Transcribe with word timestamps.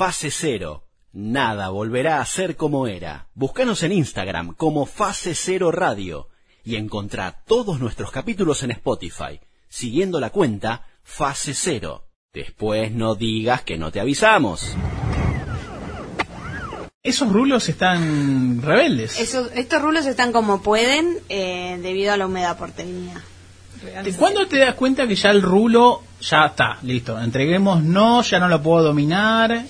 Fase 0.00 0.30
Cero. 0.30 0.84
Nada 1.12 1.68
volverá 1.68 2.22
a 2.22 2.24
ser 2.24 2.56
como 2.56 2.86
era. 2.86 3.26
Búscanos 3.34 3.82
en 3.82 3.92
Instagram 3.92 4.54
como 4.54 4.86
Fase 4.86 5.34
Cero 5.34 5.70
Radio 5.70 6.28
y 6.64 6.76
encontrá 6.76 7.42
todos 7.46 7.80
nuestros 7.80 8.10
capítulos 8.10 8.62
en 8.62 8.70
Spotify, 8.70 9.40
siguiendo 9.68 10.18
la 10.18 10.30
cuenta 10.30 10.86
Fase 11.02 11.52
Cero. 11.52 12.06
Después 12.32 12.92
no 12.92 13.14
digas 13.14 13.60
que 13.60 13.76
no 13.76 13.92
te 13.92 14.00
avisamos. 14.00 14.74
Esos 17.02 17.30
rulos 17.30 17.68
están 17.68 18.62
rebeldes. 18.62 19.20
Esos- 19.20 19.50
estos 19.54 19.82
rulos 19.82 20.06
están 20.06 20.32
como 20.32 20.62
pueden 20.62 21.18
eh, 21.28 21.78
debido 21.82 22.14
a 22.14 22.16
la 22.16 22.24
humedad 22.24 22.56
porteña. 22.56 23.22
¿De 24.02 24.14
¿Cuándo 24.14 24.46
te 24.46 24.60
das 24.60 24.76
cuenta 24.76 25.06
que 25.06 25.14
ya 25.14 25.28
el 25.28 25.42
rulo 25.42 26.00
ya 26.22 26.46
está? 26.46 26.78
Listo, 26.84 27.20
entreguemos, 27.20 27.82
no, 27.82 28.22
ya 28.22 28.38
no 28.38 28.48
lo 28.48 28.62
puedo 28.62 28.82
dominar. 28.84 29.62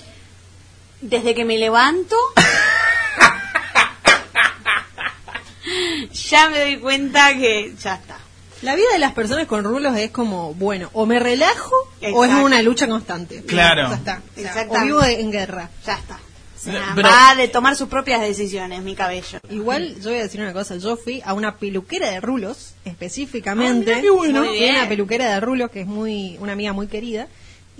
Desde 1.01 1.33
que 1.33 1.45
me 1.45 1.57
levanto, 1.57 2.15
ya 6.29 6.49
me 6.49 6.59
doy 6.59 6.77
cuenta 6.77 7.33
que 7.33 7.73
ya 7.81 7.95
está. 7.95 8.17
La 8.61 8.75
vida 8.75 8.85
de 8.93 8.99
las 8.99 9.13
personas 9.13 9.47
con 9.47 9.63
rulos 9.63 9.97
es 9.97 10.11
como, 10.11 10.53
bueno, 10.53 10.91
o 10.93 11.07
me 11.07 11.19
relajo 11.19 11.73
o 12.13 12.25
es 12.25 12.31
una 12.33 12.61
lucha 12.61 12.87
constante. 12.87 13.41
Claro. 13.43 13.89
Ya 13.89 13.95
está. 13.95 14.21
O 14.31 14.35
sea, 14.39 14.49
Exactamente. 14.49 14.93
o 14.93 15.01
vivo 15.01 15.03
en 15.03 15.31
guerra. 15.31 15.69
Ya 15.85 15.93
está. 15.95 16.15
O 16.15 16.63
sea, 16.63 16.91
Pero- 16.93 17.09
va 17.09 17.33
de 17.33 17.47
tomar 17.47 17.75
sus 17.75 17.89
propias 17.89 18.21
decisiones, 18.21 18.83
mi 18.83 18.93
cabello. 18.93 19.39
Igual 19.49 19.95
yo 19.99 20.11
voy 20.11 20.19
a 20.19 20.23
decir 20.23 20.41
una 20.41 20.53
cosa, 20.53 20.75
yo 20.77 20.95
fui 20.95 21.19
a 21.25 21.33
una 21.33 21.57
peluquera 21.57 22.11
de 22.11 22.21
rulos, 22.21 22.75
específicamente. 22.85 23.95
Ah, 23.95 24.01
qué 24.01 24.11
bueno. 24.11 24.41
Fui 24.41 24.49
Muy 24.49 24.57
a 24.57 24.61
bien. 24.61 24.75
una 24.75 24.87
peluquera 24.87 25.25
de 25.33 25.39
rulos 25.39 25.71
que 25.71 25.81
es 25.81 25.87
muy 25.87 26.37
una 26.39 26.51
amiga 26.53 26.71
muy 26.73 26.85
querida. 26.85 27.27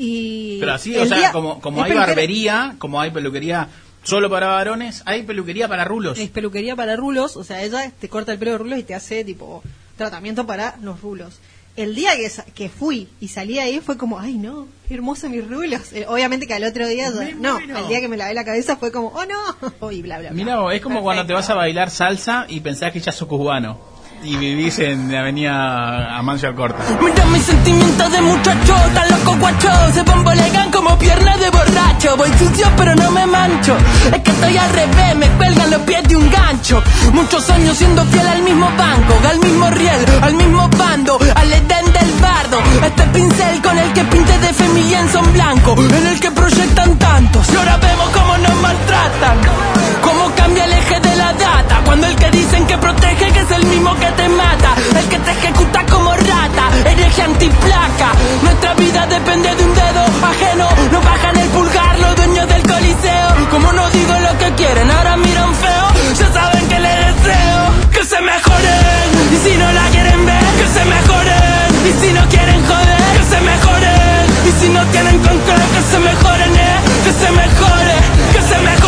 Y 0.04 0.58
Pero 0.60 0.74
así, 0.74 0.98
o 0.98 1.06
sea, 1.06 1.18
día- 1.18 1.32
como, 1.32 1.62
como 1.62 1.84
hay 1.84 1.94
barbería, 1.94 2.76
como 2.80 3.00
hay 3.00 3.12
peluquería 3.12 3.68
solo 4.04 4.32
para 4.32 4.48
varones, 4.48 5.04
hay 5.06 5.22
peluquería 5.24 5.68
para 5.68 5.86
rulos. 5.86 6.18
Es 6.18 6.30
peluquería 6.30 6.76
para 6.76 6.96
rulos, 6.96 7.38
o 7.38 7.44
sea, 7.44 7.62
ella 7.64 7.92
te 8.00 8.10
corta 8.10 8.32
el 8.32 8.40
pelo 8.40 8.54
de 8.54 8.58
rulos 8.58 8.80
y 8.80 8.84
te 8.84 8.96
hace 8.96 9.24
tipo 9.24 9.62
tratamiento 9.98 10.48
para 10.48 10.76
los 10.82 11.02
rulos. 11.02 11.38
El 11.78 11.94
día 11.96 12.16
que, 12.18 12.28
sa- 12.30 12.44
que 12.46 12.68
fui 12.68 13.08
y 13.22 13.28
salí 13.28 13.60
ahí 13.60 13.80
fue 13.80 13.96
como, 13.98 14.20
ay 14.20 14.34
no, 14.34 14.68
qué 14.88 14.96
hermosos 14.96 15.30
mis 15.30 15.48
rulos. 15.48 15.94
Eh, 15.94 16.06
obviamente 16.08 16.48
que 16.48 16.54
al 16.56 16.64
otro 16.64 16.88
día, 16.88 17.10
ya- 17.12 17.20
Me 17.20 17.34
no, 17.34 17.58
al 17.58 17.88
día 17.88 18.02
que 18.02 18.08
me 18.10 18.18
lavé 18.18 18.34
la 18.34 18.44
cabeza 18.44 18.76
fue 18.78 18.92
como, 18.92 19.10
oh 19.10 19.24
no, 19.26 19.92
y 19.92 20.02
bla, 20.02 20.18
bla, 20.20 20.32
bla. 20.32 20.44
Mira, 20.44 20.60
vos, 20.60 20.74
es 20.74 20.82
como 20.82 21.02
cuando 21.04 21.26
te 21.28 21.34
vas 21.34 21.50
a 21.50 21.54
bailar 21.56 21.92
salsa 21.92 22.46
y 22.50 22.60
pensás 22.62 22.92
que 22.92 23.00
ya 23.00 23.12
sos 23.12 23.28
cubano 23.28 23.80
y 24.24 24.36
vivís 24.36 24.78
en 24.80 25.12
la 25.12 25.22
avenida 25.22 26.18
Amancio 26.18 26.50
Alcorta. 26.50 26.78
Mira 27.02 27.26
mis 27.26 27.44
sentimientos 27.44 28.12
de 28.12 28.22
muchacho, 28.22 28.76
tan 28.94 29.10
loco 29.10 29.38
guacho. 29.40 29.70
Se 29.94 30.04
bombolegan 30.04 30.72
como 30.72 30.98
piernas 30.98 31.40
de 31.40 31.50
borracho. 31.50 32.18
Voy 32.18 32.30
sucio 32.38 32.68
pero 32.78 32.96
no 32.96 33.12
me 33.12 33.26
mancho. 33.26 33.76
Es 34.14 34.22
que 34.22 34.32
estoy 34.32 34.58
al 34.58 34.70
revés, 34.72 35.16
me 35.16 35.28
cuelgan 35.30 35.72
los 35.72 35.82
pies 35.82 36.04
de 36.08 36.16
un 36.16 36.30
gancho. 36.30 36.84
Muchos 37.14 37.50
años 37.50 37.78
siendo 37.78 38.04
fiel 38.06 38.28
al 38.28 38.42
mismo 38.44 38.70
banco 38.78 39.20
Al 39.28 39.40
mismo 39.40 39.70
riel, 39.70 40.06
al 40.22 40.34
mismo 40.36 40.70
bando 40.78 41.20
Al 41.36 41.54
edén 41.54 41.86
del 41.94 42.12
bardo. 42.22 42.60
Este 42.86 43.04
pincel 43.14 43.62
con 43.62 43.78
el 43.78 43.92
que 43.94 44.04
pinte 44.06 44.38
de 44.40 44.54
fe 44.54 44.68
mi 44.70 44.84
lienzo 44.84 45.20
en 45.20 45.34
blanco 45.34 45.76
En 45.78 46.08
el 46.08 46.20
que 46.20 46.32
proyectan 46.32 46.98
tantos. 46.98 47.50
Y 47.52 47.56
ahora 47.56 47.78
vemos 47.78 48.10
cómo 48.10 48.38
nos 48.38 48.56
maltratan 48.62 49.81
Cómo 50.02 50.32
cambia 50.36 50.66
el 50.66 50.74
eje 50.74 51.00
de 51.00 51.16
la 51.16 51.34
data 51.34 51.82
Cuando 51.86 52.08
el 52.08 52.16
que 52.16 52.30
dicen 52.32 52.66
que 52.66 52.78
protege 52.78 53.32
que 53.32 53.40
es 53.40 53.52
el 53.52 53.66
mismo 53.66 53.94
que 53.96 54.08
te 54.20 54.30
mata. 54.30 54.72
El 55.00 55.06
que 55.10 55.20
te 55.20 55.32
ejecuta 55.32 55.86
como 55.90 56.12
rata 56.14 56.64
Hereje 56.86 57.22
antiplaca. 57.24 58.10
Nuestra 58.42 58.74
vida 58.76 59.06
depende 59.08 59.56
de 59.56 59.64
un 59.64 59.74
dedo 59.74 60.04
ajeno. 60.32 60.68
No 60.92 61.02
bajan 61.02 61.38
el 61.38 61.50
pulgar 61.50 62.00
los 62.00 62.16
dueños 62.16 62.48
del 62.48 62.64
coliseo. 62.64 63.28
Como 63.52 63.72
no 63.74 63.90
digo 63.92 64.14
lo 64.20 64.38
que 64.38 64.52
quieren 64.56 64.90
Ahora 64.92 65.18
miran 65.18 65.54
feo. 65.56 65.88
Ya 66.20 66.34
saben 66.34 66.68
que 66.68 66.80
les 66.80 66.98
deseo 67.06 67.60
Que 67.92 68.04
se 68.04 68.20
mejoren. 68.22 69.08
Y 69.34 69.38
si 69.38 69.58
no 69.58 69.72
la 69.72 69.86
quieren 69.90 70.26
ver 70.26 70.46
Que 70.60 70.68
se 70.76 70.86
mejoren. 70.86 71.70
Y 71.90 71.92
si 72.02 72.14
no 72.14 72.24
quieren 72.30 72.66
joder 72.66 73.02
Que 73.16 73.24
se 73.32 73.42
mejoren. 73.42 74.26
Y 74.48 74.52
si 74.60 74.70
no 74.70 74.86
tienen 74.88 75.18
con 75.20 75.38
qué 75.46 75.56
Que 75.76 75.82
se 75.92 76.00
mejoren 76.00 76.56
eh. 76.56 76.78
Que 77.06 77.14
se 77.14 77.32
mejore 77.32 77.96
Que 78.34 78.42
se 78.42 78.58
mejoren 78.58 78.78
Y 78.78 78.81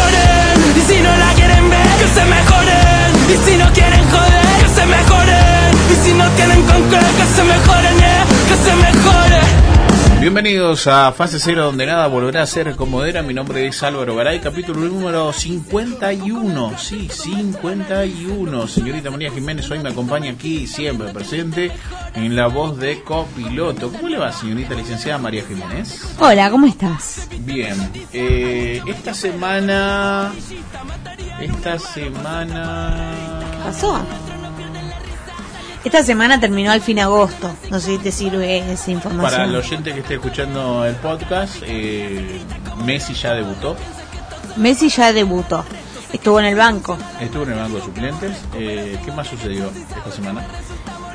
si 0.88 1.01
no 1.01 1.16
la 1.16 1.33
quieren 1.33 1.69
ver 1.69 1.88
Que 1.99 2.07
se 2.07 2.25
mejoren. 2.25 3.09
Y 3.29 3.49
si 3.49 3.57
no 3.57 3.71
quieren 3.73 4.03
joder 4.09 4.45
Que 4.61 4.69
se 4.69 4.85
mejoren. 4.85 5.71
Y 5.91 6.05
si 6.05 6.13
no 6.13 6.29
tienen 6.31 6.61
con 6.63 6.89
Que 6.89 7.25
se 7.35 7.44
mejoren 7.44 8.12
Bienvenidos 10.33 10.88
a 10.88 11.11
Fase 11.11 11.39
Cero, 11.39 11.66
donde 11.66 11.85
nada 11.85 12.07
volverá 12.07 12.41
a 12.41 12.47
ser 12.47 12.75
como 12.75 13.03
era. 13.03 13.21
Mi 13.21 13.35
nombre 13.35 13.67
es 13.67 13.83
Álvaro 13.83 14.16
Garay, 14.16 14.39
capítulo 14.39 14.79
número 14.79 15.31
51. 15.31 16.75
Sí, 16.75 17.07
51. 17.07 18.67
Señorita 18.67 19.11
María 19.11 19.29
Jiménez 19.29 19.69
hoy 19.69 19.77
me 19.77 19.89
acompaña 19.89 20.31
aquí, 20.31 20.66
siempre 20.66 21.13
presente, 21.13 21.71
en 22.16 22.35
la 22.35 22.47
voz 22.47 22.79
de 22.79 23.03
copiloto. 23.03 23.91
¿Cómo 23.91 24.09
le 24.09 24.17
va, 24.17 24.31
señorita 24.31 24.73
licenciada 24.73 25.19
María 25.19 25.44
Jiménez? 25.45 26.16
Hola, 26.17 26.50
¿cómo 26.50 26.65
estás? 26.65 27.29
Bien, 27.41 27.77
eh, 28.11 28.81
esta 28.88 29.13
semana. 29.13 30.33
Esta 31.39 31.77
semana. 31.77 33.13
¿Qué 33.51 33.57
pasó? 33.65 34.03
Esta 35.83 36.01
semana 36.01 36.39
terminó 36.39 36.71
al 36.71 36.81
fin 36.81 36.99
agosto. 36.99 37.53
No 37.69 37.79
sé 37.79 37.91
si 37.91 37.97
te 37.97 38.11
sirve 38.11 38.71
esa 38.71 38.91
información. 38.91 39.31
Para 39.31 39.44
el 39.44 39.55
oyente 39.55 39.94
que 39.94 39.99
esté 39.99 40.13
escuchando 40.16 40.85
el 40.85 40.95
podcast, 40.95 41.57
eh, 41.63 42.39
Messi 42.85 43.13
ya 43.13 43.33
debutó. 43.33 43.75
Messi 44.55 44.89
ya 44.89 45.11
debutó. 45.11 45.66
Estuvo 46.13 46.39
en 46.39 46.45
el 46.45 46.55
banco. 46.55 46.97
Estuvo 47.19 47.44
en 47.44 47.51
el 47.51 47.57
banco 47.57 47.77
de 47.77 47.81
suplentes. 47.81 48.38
Eh, 48.55 48.97
¿Qué 49.03 49.11
más 49.11 49.27
sucedió 49.27 49.69
esta 49.97 50.11
semana? 50.11 50.45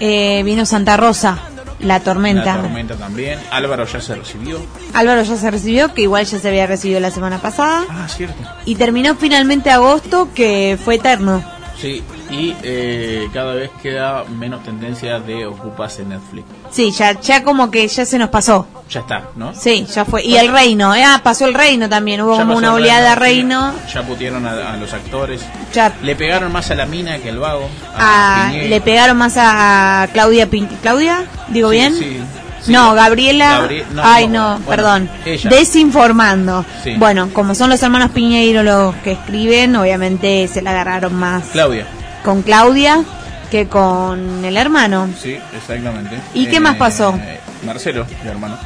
Eh, 0.01 0.43
vino 0.45 0.67
Santa 0.67 0.97
Rosa, 0.97 1.39
la 1.81 2.01
tormenta. 2.01 2.57
La 2.57 2.63
tormenta 2.63 2.97
también. 2.97 3.39
Álvaro 3.51 3.87
ya 3.87 4.01
se 4.01 4.17
recibió. 4.17 4.61
Álvaro 4.93 5.23
ya 5.23 5.37
se 5.37 5.51
recibió, 5.51 5.95
que 5.95 6.03
igual 6.03 6.27
ya 6.27 6.39
se 6.39 6.49
había 6.49 6.67
recibido 6.67 7.01
la 7.01 7.11
semana 7.11 7.39
pasada. 7.39 7.85
Ah, 7.89 8.07
cierto. 8.09 8.37
Y 8.67 8.75
terminó 8.75 9.15
finalmente 9.15 9.71
agosto, 9.71 10.29
que 10.35 10.79
fue 10.85 10.97
eterno. 10.97 11.43
Sí, 11.81 12.03
y 12.31 12.57
eh, 12.63 13.29
cada 13.33 13.55
vez 13.55 13.71
queda 13.83 14.25
menos 14.25 14.65
tendencia 14.65 15.21
de 15.21 15.47
ocupas 15.47 15.99
en 16.01 16.09
Netflix. 16.09 16.45
Sí, 16.73 16.91
ya, 16.91 17.13
ya 17.21 17.45
como 17.45 17.71
que 17.71 17.87
ya 17.87 18.05
se 18.05 18.19
nos 18.19 18.31
pasó. 18.31 18.67
Ya 18.91 19.01
está, 19.01 19.25
¿no? 19.37 19.55
Sí, 19.55 19.87
ya 19.87 20.05
fue. 20.05 20.25
Y 20.25 20.37
el 20.37 20.49
reino, 20.49 20.95
eh, 20.95 21.05
ah, 21.05 21.21
pasó 21.23 21.45
el 21.47 21.55
reino 21.55 21.89
también. 21.89 22.21
Hubo 22.23 22.35
Ya 22.37 22.43
como 22.43 22.57
una 22.57 22.73
oleada 22.75 23.15
reino. 23.15 23.75
Ya, 23.87 24.01
ya 24.01 24.03
putearon 24.03 24.45
a, 24.47 24.73
a 24.73 24.77
los 24.77 24.93
actores. 24.93 25.43
Ya 25.73 25.95
Le 26.03 26.17
pegaron 26.17 26.51
más 26.51 26.71
a 26.71 26.75
la 26.75 26.87
mina 26.87 27.19
que 27.19 27.29
al 27.29 27.39
vago. 27.39 27.69
a 27.95 28.49
Ah, 28.49 28.51
le 28.53 28.81
pegaron 28.81 29.17
más 29.17 29.35
a 29.37 30.09
Claudia 30.13 30.49
Pin- 30.51 30.69
¿Claudia? 30.83 31.27
¿Digo 31.49 31.71
Sí, 31.71 31.77
bien? 31.77 31.95
sí, 31.95 32.21
sí. 32.63 32.73
No, 32.73 32.95
Gabriela. 32.95 33.61
Gabri- 33.69 33.85
no, 33.93 34.03
Ay, 34.05 34.27
no, 34.29 34.33
no, 34.33 34.65
bueno, 34.65 34.67
perdón. 34.69 35.11
ella. 35.25 35.51
Desinformando. 35.51 36.65
Sí. 36.85 36.95
Bueno, 36.97 37.29
como 37.33 37.55
son 37.55 37.71
los 37.71 37.83
hermanos 37.83 38.11
Piñeiro 38.11 38.63
los 38.63 38.95
que 38.97 39.13
escriben, 39.13 39.75
obviamente 39.77 40.47
se 40.49 40.63
la 40.63 40.71
agarraron 40.71 41.15
más 41.15 41.45
Claudia. 41.53 41.87
con 42.25 42.43
Claudia 42.43 43.03
que 43.51 43.67
con 43.69 44.45
el 44.45 44.57
hermano. 44.57 45.09
Sí, 45.23 45.37
exactamente. 45.57 46.17
Eh, 46.17 46.21
¿Y 46.35 46.47
qué 46.47 46.61
más 46.61 46.77
pasó? 46.77 47.19
Marcelo, 47.65 48.07
mi 48.23 48.29
hermano. 48.31 48.57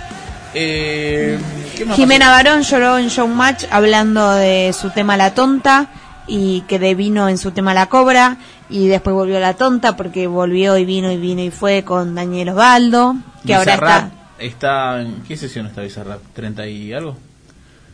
Eh, 0.54 1.38
¿qué 1.76 1.84
más 1.84 1.96
Jimena 1.96 2.30
Barón 2.30 2.62
lloró 2.62 2.98
en 2.98 3.08
Showmatch 3.08 3.64
hablando 3.70 4.32
de 4.32 4.74
su 4.78 4.90
tema 4.90 5.16
La 5.16 5.32
Tonta 5.34 5.86
y 6.26 6.60
que 6.68 6.78
devino 6.78 7.28
en 7.28 7.38
su 7.38 7.52
tema 7.52 7.72
La 7.74 7.86
Cobra 7.86 8.36
y 8.68 8.86
después 8.88 9.14
volvió 9.14 9.40
La 9.40 9.54
Tonta 9.54 9.96
porque 9.96 10.26
volvió 10.26 10.76
y 10.76 10.84
vino 10.84 11.10
y 11.10 11.16
vino 11.16 11.40
y 11.42 11.50
fue 11.50 11.84
con 11.84 12.14
Daniel 12.14 12.50
Osvaldo, 12.50 13.16
que 13.46 13.54
ahora 13.54 13.74
está... 13.74 14.10
está... 14.38 15.00
¿En 15.02 15.22
qué 15.22 15.36
sesión 15.36 15.66
está 15.66 15.82
Bizarrap? 15.82 16.20
¿30 16.36 16.70
y 16.70 16.92
algo? 16.92 17.16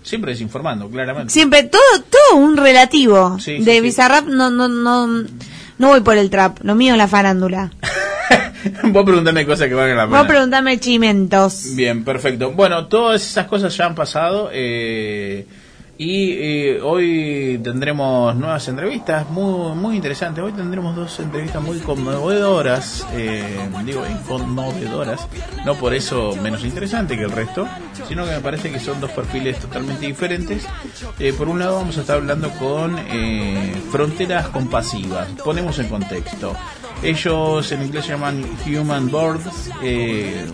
Siempre 0.03 0.32
desinformando, 0.32 0.88
claramente. 0.88 1.32
Siempre, 1.32 1.64
todo, 1.64 1.81
todo 2.08 2.38
un 2.38 2.56
relativo. 2.56 3.38
Sí, 3.40 3.58
de 3.58 3.75
sí. 3.75 3.81
Bizarrap 3.81 4.26
no, 4.26 4.50
no, 4.50 4.69
no, 4.69 5.06
no 5.06 5.88
voy 5.88 6.00
por 6.00 6.17
el 6.17 6.31
trap, 6.31 6.58
lo 6.62 6.75
mío 6.75 6.93
es 6.94 6.99
la 6.99 7.08
farándula. 7.08 7.70
Vos 8.84 9.05
preguntame 9.05 9.46
cosas 9.46 9.69
que 9.69 9.75
valgan 9.75 9.96
la 9.96 10.06
pena. 10.06 10.19
Vos 10.19 10.26
preguntame 10.26 10.81
chimentos. 10.81 11.75
Bien, 11.75 12.05
perfecto. 12.05 12.52
Bueno, 12.52 12.87
todas 12.87 13.23
esas 13.23 13.46
cosas 13.46 13.76
ya 13.76 13.87
han 13.87 13.94
pasado 13.94 14.50
eh, 14.52 15.46
y 15.99 16.31
eh, 16.31 16.81
hoy 16.81 17.61
tendremos 17.62 18.35
nuevas 18.37 18.69
entrevistas 18.69 19.29
muy 19.31 19.75
muy 19.75 19.97
interesantes. 19.97 20.45
Hoy 20.45 20.53
tendremos 20.53 20.95
dos 20.95 21.19
entrevistas 21.19 21.61
muy 21.61 21.81
conmovedoras, 21.81 23.05
eh, 23.15 23.59
digo, 23.85 24.05
conmovedoras, 24.29 25.27
no 25.67 25.75
por 25.75 25.93
eso 25.95 26.37
menos 26.41 26.65
interesante 26.65 27.17
que 27.17 27.25
el 27.25 27.33
resto, 27.33 27.67
sino 28.06 28.25
que 28.25 28.31
me 28.31 28.41
parece 28.41 28.71
que 28.71 28.79
son 28.79 29.00
dos 29.00 29.11
perfiles 29.11 29.59
totalmente 29.59 30.06
diferentes. 30.06 30.65
Eh, 31.19 31.33
por 31.33 31.49
un 31.49 31.59
lado 31.59 31.75
vamos 31.75 31.99
a 31.99 32.03
estar 32.03 32.17
hablando 32.17 32.49
con 32.50 32.97
eh, 33.11 33.75
fronteras 33.91 34.49
compasivas. 34.49 35.29
Ponemos 35.45 35.81
en 35.81 35.89
contexto. 35.89 36.55
Ellos 37.03 37.73
en 37.73 37.83
inglés 37.83 38.05
se 38.05 38.12
llaman 38.12 38.45
Human 38.67 39.11
Boards, 39.11 39.71
eh, 39.83 40.47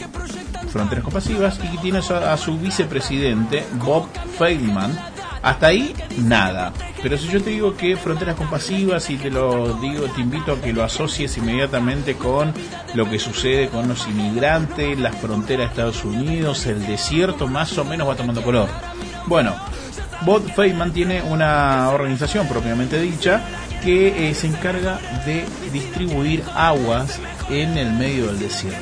Fronteras 0.68 1.04
Compasivas, 1.04 1.60
y 1.72 1.76
tiene 1.78 1.98
a 1.98 2.36
su 2.36 2.58
vicepresidente, 2.58 3.64
Bob 3.74 4.08
Feldman, 4.38 5.13
Hasta 5.44 5.66
ahí, 5.66 5.94
nada. 6.16 6.72
Pero 7.02 7.18
si 7.18 7.28
yo 7.28 7.42
te 7.42 7.50
digo 7.50 7.76
que 7.76 7.98
fronteras 7.98 8.34
compasivas 8.34 9.10
y 9.10 9.18
te 9.18 9.30
lo 9.30 9.74
digo, 9.74 10.06
te 10.06 10.22
invito 10.22 10.52
a 10.52 10.60
que 10.60 10.72
lo 10.72 10.82
asocies 10.82 11.36
inmediatamente 11.36 12.14
con 12.14 12.54
lo 12.94 13.10
que 13.10 13.18
sucede 13.18 13.68
con 13.68 13.86
los 13.86 14.08
inmigrantes, 14.08 14.98
las 14.98 15.14
fronteras 15.16 15.66
de 15.66 15.70
Estados 15.70 16.02
Unidos, 16.02 16.64
el 16.64 16.86
desierto, 16.86 17.46
más 17.46 17.76
o 17.76 17.84
menos 17.84 18.08
va 18.08 18.16
tomando 18.16 18.42
color. 18.42 18.70
Bueno, 19.26 19.54
Bob 20.22 20.50
Feynman 20.54 20.94
tiene 20.94 21.20
una 21.20 21.90
organización 21.90 22.48
propiamente 22.48 22.98
dicha 22.98 23.42
que 23.82 24.30
eh, 24.30 24.34
se 24.34 24.46
encarga 24.46 24.98
de 25.26 25.44
distribuir 25.74 26.42
aguas 26.54 27.20
en 27.50 27.76
el 27.76 27.92
medio 27.92 28.28
del 28.28 28.38
desierto. 28.38 28.80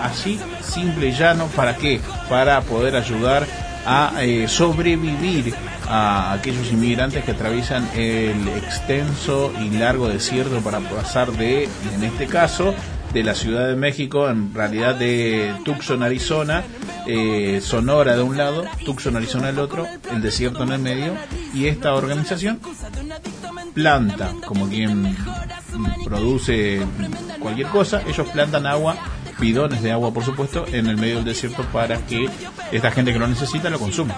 Así, 0.00 0.38
simple 0.60 1.08
y 1.08 1.12
llano, 1.12 1.48
¿para 1.56 1.74
qué? 1.74 2.00
Para 2.28 2.60
poder 2.60 2.94
ayudar 2.94 3.48
a 3.86 4.12
eh, 4.22 4.48
sobrevivir 4.48 5.54
a 5.88 6.32
aquellos 6.32 6.72
inmigrantes 6.72 7.24
que 7.24 7.32
atraviesan 7.32 7.88
el 7.94 8.48
extenso 8.48 9.52
y 9.60 9.70
largo 9.70 10.08
desierto 10.08 10.60
para 10.60 10.80
pasar 10.80 11.32
de, 11.32 11.64
en 11.94 12.04
este 12.04 12.26
caso, 12.26 12.74
de 13.12 13.22
la 13.22 13.34
Ciudad 13.34 13.68
de 13.68 13.76
México, 13.76 14.28
en 14.28 14.52
realidad 14.52 14.96
de 14.96 15.54
Tucson, 15.64 16.02
Arizona, 16.02 16.64
eh, 17.06 17.60
Sonora 17.62 18.16
de 18.16 18.22
un 18.22 18.36
lado, 18.36 18.64
Tucson, 18.84 19.16
Arizona 19.16 19.48
del 19.48 19.60
otro, 19.60 19.86
el 20.12 20.20
desierto 20.20 20.64
en 20.64 20.72
el 20.72 20.80
medio, 20.80 21.14
y 21.52 21.66
esta 21.66 21.94
organización 21.94 22.60
planta, 23.72 24.32
como 24.46 24.68
quien 24.68 25.16
produce 26.04 26.82
cualquier 27.38 27.68
cosa, 27.68 28.02
ellos 28.06 28.26
plantan 28.30 28.66
agua 28.66 28.96
bidones 29.38 29.82
de 29.82 29.92
agua, 29.92 30.12
por 30.12 30.24
supuesto, 30.24 30.64
en 30.72 30.86
el 30.86 30.96
medio 30.96 31.16
del 31.16 31.24
desierto 31.24 31.64
para 31.72 31.98
que 31.98 32.28
esta 32.72 32.90
gente 32.90 33.12
que 33.12 33.18
lo 33.18 33.28
necesita 33.28 33.70
lo 33.70 33.78
consuma. 33.78 34.14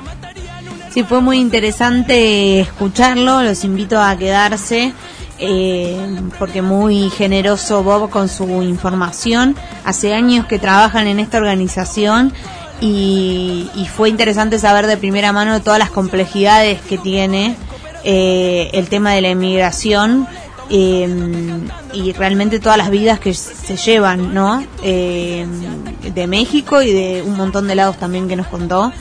Sí, 0.91 1.03
fue 1.03 1.21
muy 1.21 1.39
interesante 1.39 2.61
escucharlo, 2.61 3.43
los 3.43 3.65
invito 3.65 4.01
a 4.01 4.17
quedarse. 4.17 4.93
Eh, 5.39 5.99
porque 6.39 6.63
muy 6.63 7.11
generoso 7.11 7.83
Bob 7.83 8.09
con 8.09 8.31
su 8.31 8.63
información. 8.63 9.55
Hace 9.85 10.15
años 10.15 10.47
que 10.47 10.59
trabajan 10.59 11.07
en 11.09 11.21
esta 11.21 11.37
organización 11.37 12.33
y, 12.81 13.71
fue 13.95 14.09
interesante 14.09 14.59
saber 14.59 14.87
de 14.87 14.97
primera 14.97 15.33
mano 15.33 15.61
todas 15.63 15.79
las 15.79 15.91
complejidades 15.91 16.81
que 16.83 16.99
tiene 16.99 17.57
eh, 18.05 18.71
el 18.73 18.89
tema 18.89 19.13
de 19.13 19.23
la 19.23 19.31
inmigración 19.31 20.27
Em, 20.69 21.69
y 21.93 22.13
realmente 22.13 22.59
todas 22.59 22.77
las 22.77 22.91
vidas 22.91 23.21
que 23.21 23.33
se 23.35 23.77
llevan, 23.77 24.35
¿no? 24.35 24.65
Em, 24.83 25.85
de 26.03 26.27
México 26.27 26.83
y 26.83 26.93
de 26.93 27.23
un 27.23 27.37
montón 27.37 27.69
de 27.69 27.77
lados 27.77 27.99
también 27.99 28.27
que 28.27 28.35
nos 28.35 28.49
contó 28.49 28.93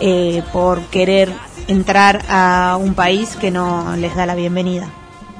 eh, 0.00 0.42
por 0.52 0.80
querer 0.86 1.32
entrar 1.68 2.24
a 2.28 2.76
un 2.80 2.94
país 2.94 3.36
que 3.36 3.52
no 3.52 3.94
les 3.96 4.16
da 4.16 4.26
la 4.26 4.34
bienvenida. 4.34 4.88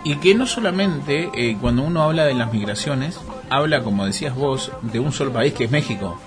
Y 0.05 0.17
que 0.17 0.35
no 0.35 0.47
solamente 0.47 1.31
eh, 1.35 1.57
cuando 1.61 1.83
uno 1.83 2.03
habla 2.03 2.25
de 2.25 2.35
las 2.35 2.53
migraciones, 2.53 3.19
habla, 3.51 3.83
como 3.83 4.07
decías 4.07 4.35
vos, 4.35 4.71
de 4.83 5.01
un 5.01 5.13
solo 5.13 5.33
país 5.33 5.53
que 5.53 5.65
es 5.65 5.71
México. 5.71 6.19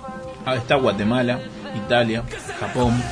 Ah, 0.44 0.56
está 0.56 0.76
Guatemala, 0.76 1.40
Italia, 1.74 2.22
Japón, 2.60 3.02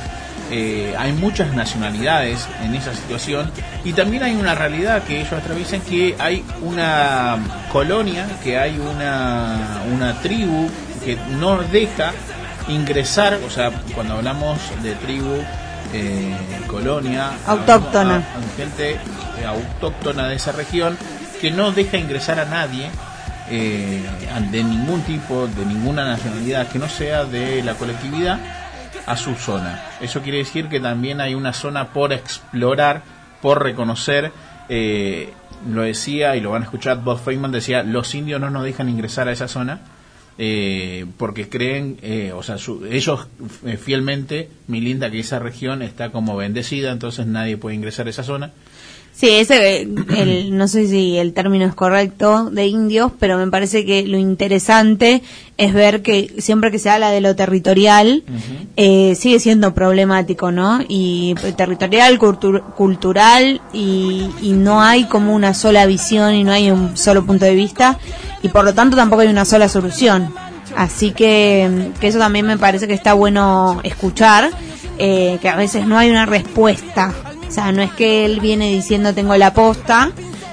eh, 0.51 0.93
hay 0.97 1.11
muchas 1.13 1.55
nacionalidades 1.55 2.47
en 2.61 2.75
esa 2.75 2.93
situación 2.93 3.51
y 3.83 3.93
también 3.93 4.21
hay 4.21 4.35
una 4.35 4.53
realidad 4.53 5.03
que 5.03 5.21
ellos 5.21 5.33
atraviesan 5.33 5.81
que 5.81 6.15
hay 6.19 6.43
una 6.61 7.37
colonia, 7.71 8.27
que 8.43 8.59
hay 8.59 8.77
una, 8.77 9.81
una 9.91 10.21
tribu 10.21 10.69
que 11.03 11.17
no 11.39 11.57
deja 11.57 12.11
ingresar, 12.67 13.39
o 13.45 13.49
sea, 13.49 13.71
cuando 13.95 14.15
hablamos 14.15 14.59
de 14.83 14.93
tribu, 14.95 15.35
eh, 15.93 16.35
colonia, 16.67 17.31
autóctona, 17.47 18.23
gente 18.55 18.91
eh, 18.91 19.45
autóctona 19.47 20.27
de 20.27 20.35
esa 20.35 20.51
región, 20.51 20.95
que 21.41 21.49
no 21.49 21.71
deja 21.71 21.97
ingresar 21.97 22.39
a 22.39 22.45
nadie 22.45 22.89
de 23.49 24.63
ningún 24.63 25.01
tipo, 25.01 25.47
de 25.47 25.65
ninguna 25.65 26.03
nacionalidad, 26.03 26.67
que 26.67 26.79
no 26.79 26.89
sea 26.89 27.25
de 27.25 27.63
la 27.63 27.75
colectividad, 27.75 28.39
a 29.05 29.17
su 29.17 29.35
zona. 29.35 29.83
Eso 30.01 30.21
quiere 30.21 30.39
decir 30.39 30.67
que 30.67 30.79
también 30.79 31.21
hay 31.21 31.35
una 31.35 31.53
zona 31.53 31.89
por 31.89 32.13
explorar, 32.13 33.03
por 33.41 33.63
reconocer. 33.63 34.31
Eh, 34.69 35.33
lo 35.69 35.83
decía 35.83 36.35
y 36.35 36.41
lo 36.41 36.51
van 36.51 36.63
a 36.63 36.65
escuchar, 36.65 37.03
Bob 37.03 37.19
Feynman 37.19 37.51
decía, 37.51 37.83
los 37.83 38.13
indios 38.15 38.41
no 38.41 38.49
nos 38.49 38.63
dejan 38.63 38.89
ingresar 38.89 39.27
a 39.27 39.31
esa 39.31 39.47
zona 39.47 39.79
eh, 40.37 41.05
porque 41.17 41.47
creen, 41.47 41.97
eh, 42.01 42.33
o 42.33 42.43
sea, 42.43 42.57
ellos 42.89 43.27
fielmente 43.79 44.49
milinda 44.67 45.09
que 45.09 45.19
esa 45.19 45.39
región 45.39 45.81
está 45.81 46.11
como 46.11 46.35
bendecida, 46.35 46.91
entonces 46.91 47.25
nadie 47.25 47.57
puede 47.57 47.75
ingresar 47.75 48.07
a 48.07 48.09
esa 48.09 48.23
zona. 48.23 48.51
Sí, 49.17 49.29
ese, 49.29 49.87
el, 50.17 50.57
no 50.57 50.67
sé 50.67 50.87
si 50.87 51.17
el 51.17 51.31
término 51.31 51.65
es 51.65 51.73
correcto, 51.73 52.49
de 52.49 52.67
indios, 52.67 53.13
pero 53.17 53.37
me 53.37 53.47
parece 53.47 53.85
que 53.85 54.05
lo 54.05 54.17
interesante 54.17 55.21
es 55.57 55.73
ver 55.73 56.01
que 56.01 56.33
siempre 56.39 56.69
que 56.69 56.79
se 56.79 56.89
habla 56.89 57.11
de 57.11 57.21
lo 57.21 57.33
territorial, 57.33 58.25
eh, 58.75 59.15
sigue 59.15 59.39
siendo 59.39 59.73
problemático, 59.73 60.51
¿no? 60.51 60.81
Y 60.89 61.33
territorial, 61.55 62.19
cultural, 62.19 63.61
y, 63.71 64.29
y 64.41 64.51
no 64.51 64.81
hay 64.81 65.05
como 65.05 65.33
una 65.33 65.53
sola 65.53 65.85
visión 65.85 66.35
y 66.35 66.43
no 66.43 66.51
hay 66.51 66.69
un 66.69 66.97
solo 66.97 67.25
punto 67.25 67.45
de 67.45 67.55
vista, 67.55 67.97
y 68.43 68.49
por 68.49 68.65
lo 68.65 68.73
tanto 68.73 68.97
tampoco 68.97 69.21
hay 69.21 69.29
una 69.29 69.45
sola 69.45 69.69
solución. 69.69 70.33
Así 70.75 71.11
que, 71.11 71.91
que 72.01 72.07
eso 72.07 72.19
también 72.19 72.45
me 72.45 72.57
parece 72.57 72.85
que 72.85 72.93
está 72.93 73.13
bueno 73.13 73.79
escuchar, 73.83 74.51
eh, 74.97 75.37
que 75.41 75.47
a 75.47 75.55
veces 75.55 75.87
no 75.87 75.97
hay 75.97 76.09
una 76.09 76.25
respuesta 76.25 77.13
sea, 77.55 77.71
no 77.71 77.81
es 77.81 77.91
que 77.91 78.25
él 78.25 78.39
viene 78.39 78.69
diciendo 78.71 79.13
tengo 79.13 79.35
la 79.37 79.53
posta, 79.53 80.11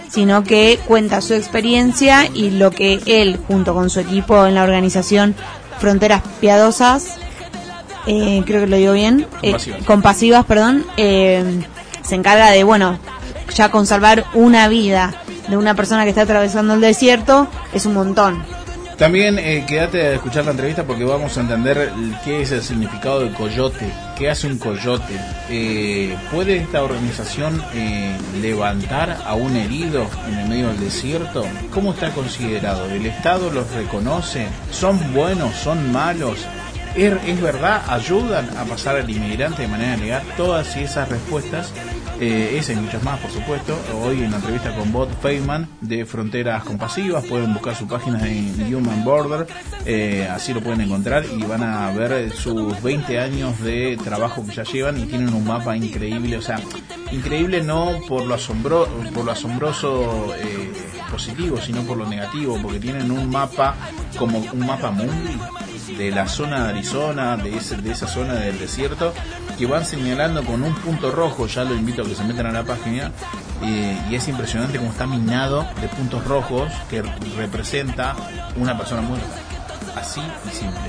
sino 0.09 0.45
que 0.45 0.79
cuenta 0.87 1.21
su 1.21 1.35
experiencia 1.35 2.27
y 2.33 2.51
lo 2.51 2.71
que 2.71 3.01
él, 3.07 3.39
junto 3.49 3.75
con 3.75 3.91
su 3.91 4.01
equipo 4.01 4.47
en 4.47 4.55
la 4.55 4.63
organización 4.63 5.35
Fronteras 5.79 6.23
Piadosas, 6.41 7.17
eh, 8.07 8.43
creo 8.47 8.61
que 8.61 8.67
lo 8.67 8.77
digo 8.77 8.93
bien, 8.93 9.27
eh, 9.43 9.57
compasivas, 9.87 10.45
perdón, 10.45 10.85
eh, 10.97 11.63
se 12.03 12.15
encarga 12.15 12.51
de, 12.51 12.63
bueno, 12.65 12.99
ya 13.55 13.71
conservar 13.71 14.25
una 14.35 14.69
vida 14.69 15.15
de 15.49 15.57
una 15.57 15.75
persona 15.75 16.05
que 16.05 16.11
está 16.11 16.23
atravesando 16.23 16.75
el 16.75 16.81
desierto 16.81 17.49
es 17.73 17.87
un 17.87 17.95
montón. 17.95 18.43
También 18.97 19.39
eh, 19.39 19.65
quédate 19.67 20.03
a 20.03 20.13
escuchar 20.15 20.45
la 20.45 20.53
entrevista 20.53 20.85
porque 20.85 21.05
vamos 21.05 21.37
a 21.37 21.41
entender 21.41 21.93
qué 22.25 22.43
es 22.43 22.53
el 22.53 22.63
significado 22.63 23.21
del 23.21 23.33
coyote, 23.33 23.91
qué 24.17 24.31
hace 24.31 24.47
un 24.47 24.59
coyote. 24.59 25.15
Eh, 25.49 26.17
¿Puede 26.31 26.59
esta 26.59 26.83
organización 26.83 27.63
eh, 27.75 28.17
levantar 28.41 29.19
a 29.25 29.35
un 29.35 29.57
herido 29.57 30.07
en 30.29 30.39
el 30.39 30.49
medio 30.49 30.69
del 30.69 30.81
desierto? 30.81 31.45
¿Cómo 31.73 31.93
está 31.93 32.11
considerado? 32.11 32.87
¿El 32.91 33.07
Estado 33.07 33.51
los 33.51 33.71
reconoce? 33.73 34.47
¿Son 34.71 35.13
buenos? 35.13 35.55
¿Son 35.57 35.91
malos? 35.91 36.47
¿Es, 36.95 37.41
verdad? 37.41 37.83
¿Ayudan 37.89 38.51
a 38.57 38.65
pasar 38.65 38.97
al 38.97 39.09
inmigrante 39.09 39.63
de 39.63 39.69
manera 39.69 39.97
legal? 39.97 40.23
Todas 40.37 40.77
esas 40.77 41.09
respuestas 41.09 41.73
eh, 42.23 42.57
esa 42.57 42.73
y 42.73 42.77
muchas 42.77 43.03
más, 43.03 43.19
por 43.19 43.33
supuesto. 43.33 43.77
Hoy 44.01 44.23
en 44.23 44.31
la 44.31 44.37
entrevista 44.37 44.73
con 44.77 44.93
Bob 44.93 45.09
Feynman 45.21 45.69
de 45.81 46.07
Fronteras 46.07 46.63
Compasivas. 46.63 47.25
Pueden 47.25 47.53
buscar 47.53 47.75
su 47.75 47.89
página 47.89 48.29
en 48.29 48.73
Human 48.73 49.05
Border, 49.05 49.49
eh, 49.85 50.29
así 50.31 50.55
lo 50.55 50.61
pueden 50.61 50.83
encontrar 50.83 51.25
y 51.25 51.43
van 51.43 51.65
a 51.65 51.91
ver 51.91 52.31
sus 52.31 52.81
20 52.81 53.19
años 53.19 53.61
de 53.61 53.99
trabajo 54.05 54.47
que 54.47 54.55
ya 54.55 54.63
llevan 54.63 55.01
y 55.01 55.07
tienen 55.07 55.35
un 55.35 55.45
mapa 55.45 55.77
increíble. 55.77 56.37
O 56.37 56.43
sea, 56.43 56.61
increíble 57.11 57.61
no 57.61 57.99
por 58.07 58.25
lo, 58.25 58.35
asombro, 58.35 58.87
por 59.13 59.25
lo 59.25 59.33
asombroso 59.33 60.33
eh, 60.39 60.71
positivo, 61.13 61.61
sino 61.61 61.83
por 61.83 61.97
lo 61.97 62.07
negativo, 62.07 62.59
porque 62.61 62.81
tienen 62.81 63.11
un 63.11 63.31
mapa 63.31 63.77
como 64.19 64.39
un 64.39 64.67
mapa 64.67 64.91
mundi 64.91 65.39
de 65.97 66.11
la 66.11 66.27
zona 66.27 66.65
de 66.65 66.71
Arizona, 66.71 67.37
de, 67.37 67.57
ese, 67.57 67.77
de 67.77 67.93
esa 67.93 68.09
zona 68.09 68.35
del 68.35 68.59
desierto, 68.59 69.13
que 69.59 69.67
van 69.67 69.85
señalando 69.85 70.43
con 70.45 70.63
un 70.63 70.75
punto 70.75 71.13
rojo, 71.13 71.47
ya 71.47 71.65
lo 71.65 71.75
invito 71.75 72.03
a 72.03 72.05
que 72.05 72.15
se 72.15 72.25
metan 72.25 72.47
a 72.47 72.53
la 72.53 72.65
página, 72.65 73.13
eh, 73.63 73.97
y 74.11 74.15
es 74.15 74.27
impresionante 74.27 74.79
cómo 74.79 74.91
está 74.91 75.07
minado 75.07 75.67
de 75.81 75.89
puntos 75.89 76.25
rojos 76.25 76.73
que 76.89 77.03
representa 77.37 78.17
una 78.57 78.77
persona 78.77 79.03
muerta. 79.03 79.52
Así 79.97 80.21
y 80.21 80.55
simple. 80.55 80.81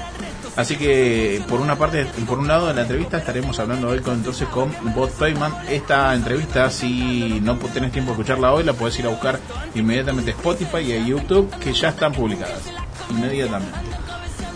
Así 0.55 0.75
que 0.75 1.41
por 1.49 1.59
una 1.59 1.75
parte, 1.75 2.05
por 2.27 2.37
un 2.37 2.47
lado 2.47 2.67
de 2.67 2.75
la 2.75 2.81
entrevista 2.81 3.17
estaremos 3.17 3.59
hablando 3.59 3.89
hoy 3.89 3.99
con, 3.99 4.15
entonces 4.15 4.47
con 4.49 4.71
Bob 4.93 5.09
Feynman. 5.09 5.51
Esta 5.69 6.13
entrevista, 6.13 6.69
si 6.69 7.39
no 7.41 7.57
tenés 7.57 7.91
tiempo 7.91 8.11
de 8.11 8.21
escucharla 8.21 8.53
hoy, 8.53 8.63
la 8.63 8.73
puedes 8.73 8.97
ir 8.99 9.05
a 9.05 9.09
buscar 9.09 9.39
inmediatamente 9.73 10.31
a 10.31 10.35
Spotify 10.35 10.79
y 10.79 10.93
a 10.93 11.05
YouTube, 11.05 11.49
que 11.59 11.73
ya 11.73 11.89
están 11.89 12.13
publicadas. 12.13 12.61
Inmediatamente. 13.09 13.79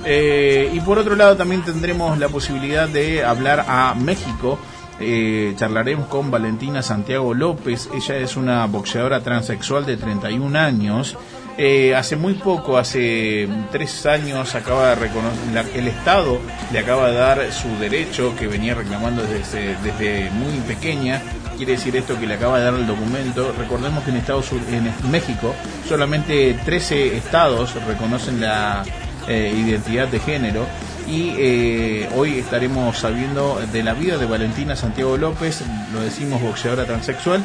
Eh, 0.05 0.71
y 0.73 0.79
por 0.81 0.99
otro 0.99 1.15
lado 1.15 1.35
también 1.35 1.63
tendremos 1.63 2.17
la 2.17 2.29
posibilidad 2.29 2.87
de 2.87 3.25
hablar 3.25 3.65
a 3.67 3.93
México. 3.95 4.59
Eh, 4.99 5.53
charlaremos 5.57 6.07
con 6.07 6.31
Valentina 6.31 6.81
Santiago 6.81 7.33
López. 7.33 7.89
Ella 7.93 8.17
es 8.17 8.37
una 8.37 8.65
boxeadora 8.67 9.21
transexual 9.21 9.85
de 9.85 9.97
31 9.97 10.57
años. 10.57 11.17
Eh, 11.59 11.95
hace 11.95 12.15
muy 12.15 12.35
poco, 12.35 12.77
hace 12.77 13.47
tres 13.71 14.05
años, 14.05 14.53
acaba 14.53 14.89
de 14.89 14.95
reconocer, 14.95 15.65
el 15.73 15.87
Estado 15.87 16.39
le 16.71 16.77
acaba 16.77 17.09
de 17.09 17.17
dar 17.17 17.51
su 17.51 17.67
derecho 17.79 18.35
que 18.37 18.45
venía 18.45 18.75
reclamando 18.75 19.23
desde, 19.23 19.75
desde 19.77 20.29
muy 20.29 20.59
pequeña. 20.67 21.19
Quiere 21.57 21.71
decir 21.71 21.95
esto 21.95 22.19
que 22.19 22.27
le 22.27 22.35
acaba 22.35 22.59
de 22.59 22.65
dar 22.65 22.75
el 22.75 22.85
documento. 22.85 23.51
Recordemos 23.57 24.03
que 24.03 24.11
en 24.11 24.17
Estados 24.17 24.51
en 24.51 25.11
México, 25.11 25.55
solamente 25.89 26.59
13 26.63 27.17
estados 27.17 27.73
reconocen 27.85 28.39
la 28.39 28.83
eh, 29.27 29.51
identidad 29.53 30.07
de 30.07 30.19
género. 30.19 30.65
Y 31.07 31.33
eh, 31.37 32.09
hoy 32.15 32.37
estaremos 32.37 32.97
sabiendo 32.97 33.59
de 33.71 33.81
la 33.81 33.93
vida 33.93 34.17
de 34.17 34.25
Valentina 34.25 34.75
Santiago 34.75 35.17
López, 35.17 35.63
lo 35.93 36.01
decimos 36.01 36.41
boxeadora 36.41 36.85
transexual, 36.85 37.43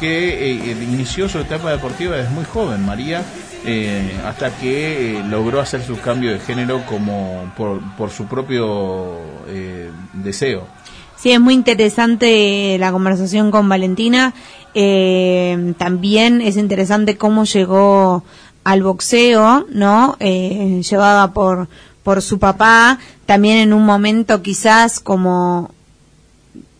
que 0.00 0.50
eh, 0.50 0.76
inició 0.82 1.28
su 1.28 1.38
etapa 1.38 1.70
deportiva 1.70 2.16
desde 2.16 2.30
muy 2.30 2.44
joven, 2.44 2.84
María, 2.84 3.22
eh, 3.64 4.20
hasta 4.26 4.56
que 4.56 5.18
eh, 5.18 5.24
logró 5.28 5.60
hacer 5.60 5.82
su 5.82 5.98
cambio 6.00 6.32
de 6.32 6.40
género 6.40 6.84
como 6.86 7.52
por, 7.56 7.80
por 7.96 8.10
su 8.10 8.26
propio 8.26 9.18
eh, 9.48 9.90
deseo. 10.12 10.66
Sí, 11.16 11.30
es 11.30 11.40
muy 11.40 11.54
interesante 11.54 12.76
la 12.78 12.90
conversación 12.90 13.50
con 13.50 13.68
Valentina. 13.68 14.34
Eh, 14.74 15.74
también 15.78 16.40
es 16.40 16.56
interesante 16.56 17.16
cómo 17.16 17.44
llegó 17.44 18.24
al 18.64 18.82
boxeo, 18.82 19.66
¿no? 19.70 20.16
Llevada 20.18 21.32
por, 21.32 21.68
por 22.02 22.22
su 22.22 22.38
papá, 22.38 22.98
también 23.26 23.58
en 23.58 23.72
un 23.72 23.84
momento 23.84 24.42
quizás 24.42 24.98
como 24.98 25.70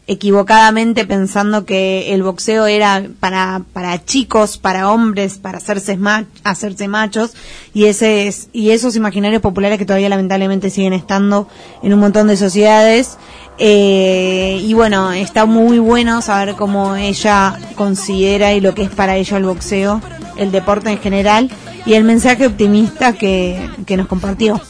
equivocadamente 0.07 1.07
pensando 1.07 1.65
que 1.65 2.13
el 2.13 2.23
boxeo 2.23 2.67
era 2.67 3.05
para, 3.21 3.63
para 3.73 4.05
chicos, 4.05 4.59
para 4.59 4.91
hombres, 4.91 5.39
para 5.39 5.59
hacerse, 5.59 5.97
ma 5.97 6.25
hacerse 6.43 6.89
machos, 6.89 7.33
y, 7.73 7.85
ese 7.85 8.27
es, 8.27 8.49
y 8.53 8.71
esos 8.71 8.97
imaginarios 8.97 9.41
populares 9.43 9.79
que 9.79 9.87
todavía 9.87 10.09
lamentablemente 10.09 10.71
siguen 10.71 10.93
estando 10.93 11.49
en 11.83 11.93
un 11.93 12.01
montón 12.01 12.27
de 12.27 12.37
sociedades. 12.37 13.17
Eh, 13.59 14.61
y 14.63 14.75
bueno, 14.75 15.13
está 15.13 15.45
muy 15.45 15.79
bueno 15.79 16.21
saber 16.23 16.57
cómo 16.57 16.97
ella 16.97 17.59
considera 17.77 18.55
y 18.55 18.61
lo 18.61 18.75
que 18.75 18.83
es 18.83 18.91
para 18.91 19.17
ella 19.17 19.37
el 19.37 19.45
boxeo, 19.45 20.01
el 20.37 20.51
deporte 20.51 20.91
en 20.91 20.99
general, 20.99 21.51
y 21.85 21.95
el 21.95 22.05
mensaje 22.05 22.47
optimista 22.47 23.13
que, 23.13 23.69
que 23.87 23.97
nos 23.97 24.09
compartió. 24.09 24.61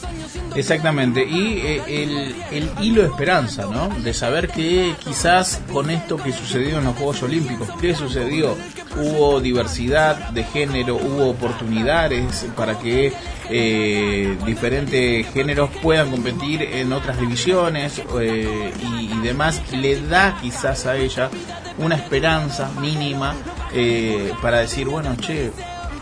Exactamente, 0.54 1.24
y 1.24 1.58
eh, 1.58 1.82
el, 1.86 2.34
el, 2.50 2.70
hilo 2.84 3.02
de 3.02 3.08
esperanza, 3.08 3.66
¿no? 3.66 3.88
De 4.00 4.12
saber 4.12 4.48
que 4.48 4.94
quizás 5.02 5.62
con 5.72 5.90
esto 5.90 6.16
que 6.16 6.32
sucedió 6.32 6.78
en 6.78 6.84
los 6.84 6.96
Juegos 6.96 7.22
Olímpicos, 7.22 7.68
¿qué 7.80 7.94
sucedió? 7.94 8.56
Hubo 8.96 9.40
diversidad 9.40 10.30
de 10.30 10.44
género, 10.44 10.96
hubo 10.96 11.30
oportunidades 11.30 12.46
para 12.54 12.78
que 12.78 13.12
eh, 13.48 14.36
diferentes 14.44 15.26
géneros 15.32 15.70
puedan 15.82 16.10
competir 16.10 16.62
en 16.62 16.92
otras 16.92 17.18
divisiones 17.18 18.02
eh, 18.20 18.72
y, 18.82 19.12
y, 19.12 19.20
demás, 19.20 19.62
le 19.72 20.00
da 20.02 20.36
quizás 20.40 20.84
a 20.86 20.96
ella 20.96 21.30
una 21.78 21.96
esperanza 21.96 22.70
mínima 22.80 23.34
eh, 23.72 24.32
para 24.42 24.58
decir, 24.60 24.86
bueno, 24.88 25.16
che, 25.16 25.50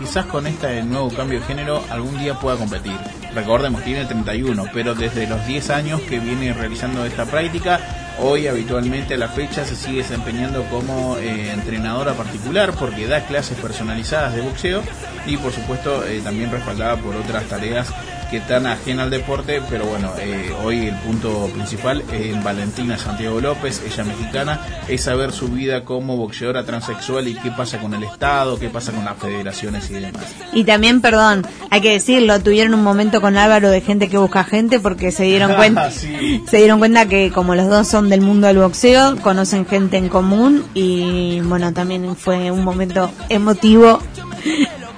quizás 0.01 0.25
con 0.25 0.47
este 0.47 0.83
nuevo 0.83 1.11
cambio 1.11 1.41
de 1.41 1.47
género 1.47 1.85
algún 1.91 2.19
día 2.19 2.35
pueda 2.35 2.57
competir. 2.57 2.97
Recordemos, 3.35 3.85
tiene 3.85 4.07
31, 4.07 4.65
pero 4.73 4.95
desde 4.95 5.29
los 5.29 5.47
10 5.47 5.71
años 5.71 6.01
que 6.01 6.19
viene 6.19 6.55
realizando 6.55 7.05
esta 7.05 7.27
práctica, 7.27 7.79
hoy 8.19 8.47
habitualmente 8.47 9.15
a 9.15 9.19
la 9.19 9.29
fecha 9.29 9.65
se 9.65 9.77
sigue 9.77 9.99
desempeñando 9.99 10.65
como 10.65 11.19
eh, 11.19 11.53
entrenadora 11.53 12.15
particular 12.15 12.73
porque 12.73 13.07
da 13.07 13.27
clases 13.27 13.59
personalizadas 13.59 14.35
de 14.35 14.41
boxeo 14.41 14.83
y 15.27 15.37
por 15.37 15.53
supuesto 15.53 16.05
eh, 16.07 16.21
también 16.25 16.51
respaldada 16.51 16.97
por 16.97 17.15
otras 17.15 17.45
tareas 17.45 17.93
que 18.31 18.37
están 18.37 18.67
ajena 18.67 19.03
al 19.03 19.11
deporte, 19.11 19.61
pero 19.69 19.87
bueno, 19.87 20.13
eh, 20.19 20.53
hoy 20.63 20.87
el 20.87 20.95
punto 20.97 21.49
principal 21.53 22.05
en 22.13 22.43
Valentina 22.45 22.97
Santiago 22.97 23.41
López, 23.41 23.83
ella 23.85 24.05
mexicana, 24.05 24.61
es 24.89 25.03
saber 25.03 25.33
su 25.33 25.49
vida 25.49 25.85
como 25.85 26.17
boxeadora 26.17 26.65
transexual 26.65 27.27
y 27.27 27.35
qué 27.35 27.51
pasa 27.51 27.79
con 27.79 27.93
el 27.95 28.05
Estado, 28.05 28.59
qué 28.59 28.69
pasa 28.69 28.93
con 28.93 29.05
las 29.05 29.17
federaciones 29.19 29.91
y 29.91 29.95
demás. 29.95 30.25
Y 30.53 30.65
también, 30.65 31.01
perdón, 31.01 31.45
hay 31.71 31.81
que 31.81 31.91
decirlo, 31.91 32.41
tuvieron 32.41 32.75
un 32.75 32.85
momento 32.85 33.21
con 33.21 33.37
Álvaro 33.37 33.69
de 33.71 33.81
gente 33.81 34.09
que 34.09 34.19
busca 34.19 34.45
gente 34.45 34.79
porque 34.79 35.11
se 35.11 35.25
dieron 35.25 35.55
cuenta, 35.57 35.91
sí. 35.91 36.43
se 36.49 36.59
dieron 36.59 36.79
cuenta 36.79 37.07
que 37.07 37.33
como 37.33 37.57
los 37.57 37.69
dos 37.69 37.89
son 37.89 38.09
del 38.09 38.21
mundo 38.21 38.47
del 38.47 38.59
boxeo, 38.59 39.17
conocen 39.23 39.67
gente 39.67 39.97
en 39.97 40.09
común 40.09 40.65
y 40.75 41.41
bueno, 41.41 41.73
también 41.73 42.15
fue 42.15 42.51
un 42.51 42.63
momento 42.63 43.11
emotivo 43.29 44.01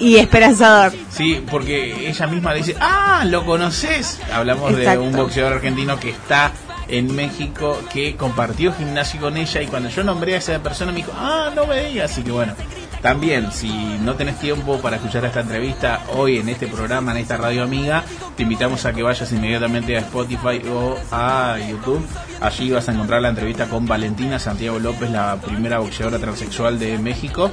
y 0.03 0.17
esperanzador. 0.17 0.93
Sí, 1.11 1.43
porque 1.51 2.09
ella 2.09 2.27
misma 2.27 2.53
dice, 2.55 2.75
ah, 2.81 3.25
lo 3.27 3.47
conoces. 3.47 4.21
Hablamos 4.33 4.73
Exacto. 4.73 5.01
de 5.01 5.07
un 5.07 5.17
boxeador 5.17 5.53
argentino 5.55 5.99
que 6.01 6.11
está 6.11 6.53
en 6.89 7.15
México, 7.15 7.79
que 7.93 8.17
compartió 8.17 8.75
gimnasio 8.75 9.21
con 9.21 9.37
ella 9.37 9.63
y 9.63 9.67
cuando 9.67 9.89
yo 9.89 10.03
nombré 10.03 10.35
a 10.35 10.39
esa 10.39 10.59
persona 10.59 10.91
me 10.91 10.99
dijo, 10.99 11.13
ah, 11.17 11.51
no 11.55 11.67
me 11.67 11.85
digas. 11.85 12.11
Así 12.11 12.23
que 12.23 12.33
bueno, 12.33 12.55
también, 13.03 13.51
si 13.51 13.69
no 14.01 14.15
tenés 14.15 14.39
tiempo 14.39 14.79
para 14.79 14.97
escuchar 14.97 15.25
esta 15.25 15.41
entrevista 15.41 16.03
hoy 16.15 16.39
en 16.39 16.49
este 16.49 16.69
programa, 16.69 17.11
en 17.11 17.19
esta 17.19 17.37
radio 17.37 17.65
amiga, 17.65 18.05
te 18.37 18.45
invitamos 18.45 18.87
a 18.87 18.93
que 18.93 19.03
vayas 19.03 19.31
inmediatamente 19.33 19.97
a 19.97 20.01
Spotify 20.01 20.63
o 20.71 20.97
a 21.11 21.59
YouTube. 21.69 22.07
Allí 22.41 22.71
vas 22.71 22.89
a 22.89 22.93
encontrar 22.93 23.21
la 23.21 23.31
entrevista 23.31 23.67
con 23.67 23.87
Valentina 23.87 24.39
Santiago 24.39 24.79
López, 24.79 25.11
la 25.11 25.37
primera 25.37 25.81
boxeadora 25.81 26.21
transexual 26.21 26.79
de 26.79 26.97
México. 26.99 27.51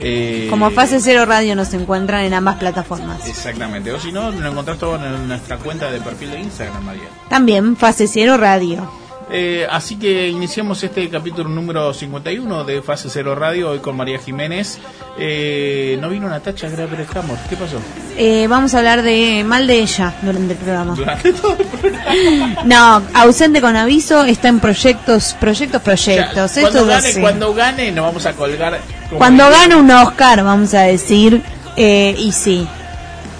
Eh, 0.00 0.46
Como 0.48 0.70
Fase 0.70 1.00
Cero 1.00 1.26
Radio 1.26 1.54
nos 1.54 1.72
encuentran 1.74 2.24
en 2.24 2.32
ambas 2.32 2.56
plataformas. 2.56 3.28
Exactamente, 3.28 3.92
o 3.92 4.00
si 4.00 4.12
no, 4.12 4.30
lo 4.30 4.50
encontrás 4.50 4.78
todo 4.78 4.96
en 4.96 5.28
nuestra 5.28 5.58
cuenta 5.58 5.90
de 5.90 6.00
perfil 6.00 6.30
de 6.30 6.40
Instagram, 6.40 6.84
María. 6.84 7.08
También 7.28 7.76
Fase 7.76 8.08
Cero 8.08 8.38
Radio. 8.38 9.05
Eh, 9.28 9.66
así 9.68 9.98
que 9.98 10.28
iniciamos 10.28 10.82
este 10.84 11.08
capítulo 11.08 11.48
número 11.48 11.92
51 11.92 12.64
de 12.64 12.80
Fase 12.80 13.10
Cero 13.10 13.34
Radio, 13.34 13.70
hoy 13.70 13.80
con 13.80 13.96
María 13.96 14.18
Jiménez. 14.18 14.78
Eh, 15.18 15.98
no 16.00 16.08
vino 16.08 16.28
Natacha 16.28 16.68
Graver 16.68 17.06
Hammer, 17.12 17.36
¿qué 17.48 17.56
pasó? 17.56 17.78
Eh, 18.16 18.46
vamos 18.48 18.74
a 18.74 18.78
hablar 18.78 19.02
de 19.02 19.42
mal 19.44 19.66
de 19.66 19.80
ella 19.80 20.14
durante 20.22 20.52
el 20.52 20.58
programa. 20.58 20.94
Durante 20.94 21.32
todo 21.32 21.56
el 21.58 21.66
programa. 21.66 22.04
No, 22.64 23.02
ausente 23.14 23.60
con 23.60 23.74
aviso, 23.76 24.24
está 24.24 24.48
en 24.48 24.60
proyectos, 24.60 25.36
proyectos, 25.40 25.82
proyectos. 25.82 26.52
Cuando, 26.60 26.86
gane, 26.86 27.08
así. 27.08 27.20
cuando 27.20 27.54
gane, 27.54 27.92
nos 27.92 28.04
vamos 28.06 28.26
a 28.26 28.32
colgar. 28.32 28.80
Cuando 29.16 29.50
gane 29.50 29.74
un 29.74 29.90
Oscar, 29.90 30.44
vamos 30.44 30.72
a 30.74 30.82
decir, 30.82 31.42
eh, 31.76 32.14
y 32.16 32.32
sí, 32.32 32.66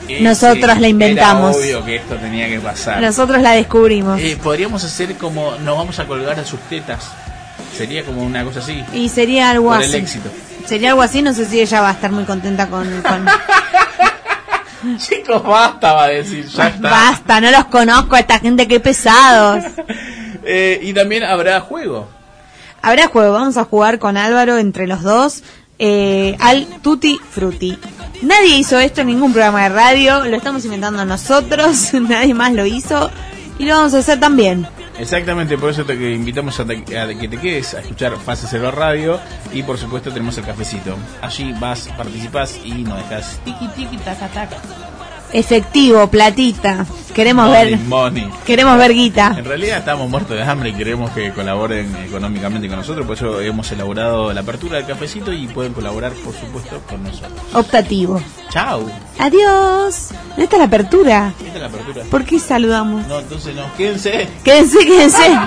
Eh, 0.08 0.20
nosotros 0.20 0.78
la 0.78 0.88
inventamos. 0.88 1.56
Era 1.56 1.64
obvio 1.78 1.84
que 1.84 1.96
esto 1.96 2.14
tenía 2.16 2.48
que 2.48 2.60
pasar. 2.60 3.00
nosotros 3.00 3.40
la 3.42 3.52
descubrimos. 3.52 4.20
Eh, 4.20 4.38
podríamos 4.42 4.82
hacer 4.84 5.14
como 5.16 5.52
nos 5.58 5.76
vamos 5.76 5.98
a 5.98 6.06
colgar 6.06 6.38
a 6.38 6.44
sus 6.44 6.60
tetas. 6.68 7.10
Sería 7.76 8.04
como 8.04 8.22
una 8.22 8.44
cosa 8.44 8.60
así. 8.60 8.82
Y 8.92 9.08
sería 9.08 9.50
algo 9.50 9.68
Por 9.70 9.82
el 9.82 9.88
así. 9.88 9.96
éxito. 9.98 10.30
Sería 10.66 10.90
algo 10.90 11.02
así, 11.02 11.22
no 11.22 11.32
sé 11.34 11.44
si 11.46 11.60
ella 11.60 11.80
va 11.80 11.90
a 11.90 11.92
estar 11.92 12.10
muy 12.10 12.25
contenta 12.25 12.66
con... 12.68 12.88
con- 13.02 13.26
Chicos, 14.98 15.42
basta, 15.42 15.92
va 15.94 16.04
a 16.04 16.08
decir, 16.08 16.46
ya 16.46 16.68
está. 16.68 16.90
Basta, 16.90 17.40
no 17.40 17.50
los 17.50 17.64
conozco 17.66 18.14
a 18.14 18.20
esta 18.20 18.38
gente, 18.38 18.66
qué 18.68 18.80
pesados. 18.80 19.64
Eh, 20.48 20.78
y 20.80 20.92
también 20.92 21.25
habrá 21.25 21.58
juego. 21.60 22.08
Habrá 22.80 23.08
juego, 23.08 23.32
vamos 23.32 23.56
a 23.56 23.64
jugar 23.64 23.98
con 23.98 24.16
Álvaro 24.16 24.58
entre 24.58 24.86
los 24.86 25.02
dos 25.02 25.42
eh, 25.80 26.36
al 26.38 26.66
Tutti 26.82 27.18
Frutti. 27.32 27.76
Nadie 28.23 28.56
hizo 28.58 28.78
esto 28.78 29.02
en 29.02 29.08
ningún 29.08 29.32
programa 29.32 29.62
de 29.64 29.68
radio, 29.68 30.25
lo 30.25 30.37
estamos 30.37 30.64
inventando 30.64 31.04
nosotros, 31.04 31.92
nadie 32.08 32.35
más 32.35 32.52
lo 32.52 32.64
hizo 32.66 33.11
y 33.58 33.64
lo 33.66 33.75
vamos 33.76 33.94
a 33.94 33.99
hacer 33.99 34.18
también. 34.20 34.66
Exactamente, 34.99 35.58
por 35.58 35.70
eso 35.70 35.85
te 35.85 35.99
que 35.99 36.12
invitamos 36.12 36.58
a, 36.58 36.64
te- 36.64 36.99
a 36.99 37.06
que 37.08 37.28
te 37.28 37.37
quedes 37.38 37.75
a 37.75 37.80
escuchar 37.80 38.16
Fase 38.16 38.46
Cero 38.50 38.70
Radio 38.70 39.20
y 39.52 39.62
por 39.62 39.76
supuesto 39.76 40.11
tenemos 40.11 40.38
el 40.38 40.44
cafecito. 40.44 40.96
Allí 41.20 41.54
vas, 41.61 41.88
participas 41.96 42.58
y 42.64 42.70
nos 42.82 42.96
dejas 42.99 43.38
tiki 43.44 43.68
tiki 43.68 43.99
taca 43.99 44.26
taca. 44.28 44.56
Efectivo, 45.33 46.06
platita. 46.09 46.87
Queremos 47.14 47.47
Money, 47.49 47.71
ver, 47.76 47.78
money. 47.87 48.28
queremos 48.45 48.76
ver 48.78 48.92
guita. 48.92 49.35
En 49.38 49.45
realidad 49.47 49.78
estamos 49.78 50.09
muertos 50.11 50.37
de 50.37 50.42
hambre 50.42 50.68
y 50.71 50.75
queremos 50.75 51.11
que 51.12 51.33
colaboren 51.33 51.97
económicamente 52.04 52.68
con 52.68 52.76
nosotros, 52.76 53.06
por 53.06 53.16
eso 53.16 53.40
hemos 53.40 53.71
elaborado 53.73 54.33
la 54.35 54.42
apertura 54.42 54.76
del 54.76 54.87
cafecito 54.87 55.33
y 55.33 55.47
pueden 55.49 55.73
colaborar 55.73 56.12
por 56.12 56.35
supuesto 56.35 56.80
con 56.88 57.02
nosotros. 57.02 57.33
Optativo. 57.54 58.21
Chao. 58.50 58.85
Adiós. 59.18 60.09
¿No 60.37 60.45
está 60.45 60.59
la 60.59 60.64
apertura? 60.64 61.33
Esta 61.40 61.54
es 61.54 61.61
la 61.61 61.66
apertura. 61.68 62.04
¿Por 62.11 62.25
qué 62.25 62.38
saludamos? 62.38 63.06
No, 63.06 63.18
entonces 63.21 63.54
no, 63.54 63.62
quédense. 63.76 64.28
Quédense, 64.45 64.78
quédense. 64.85 65.38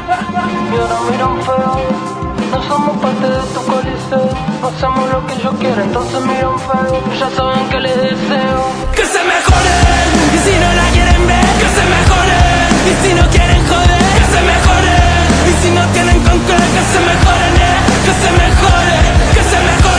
No 2.52 2.64
somos 2.64 2.98
parte 2.98 3.28
de 3.28 3.42
tu 3.54 3.62
coliseo. 3.64 4.30
No 4.62 4.68
hacemos 4.68 5.10
lo 5.14 5.26
que 5.28 5.36
yo 5.44 5.52
quiero, 5.60 5.82
entonces 5.84 6.20
miran 6.26 6.58
feo. 6.60 6.96
Ya 7.20 7.30
saben 7.30 7.70
que 7.70 7.80
les 7.80 7.96
deseo. 7.96 8.60
Que 8.96 9.06
se 9.06 9.22
mejoren, 9.34 10.08
y 10.36 10.38
si 10.46 10.54
no 10.64 10.70
la 10.80 10.88
quieren 10.96 11.28
ver, 11.28 11.50
que 11.62 11.70
se 11.78 11.84
mejoren. 11.96 12.70
Y 12.90 12.94
si 13.02 13.14
no 13.14 13.24
quieren 13.30 13.62
joder, 13.70 14.02
que 14.18 14.26
se 14.34 14.42
mejoren. 14.52 15.28
Y 15.50 15.54
si 15.62 15.70
no 15.72 15.84
tienen 15.94 16.20
con 16.26 16.40
qué, 16.48 16.58
que 16.76 16.84
se 16.92 17.00
mejoren, 17.10 17.54
eh. 17.70 17.78
Que 18.06 18.14
se 18.22 18.30
mejoren, 18.42 19.04
que 19.36 19.44
se 19.52 19.58
mejoren. 19.68 19.99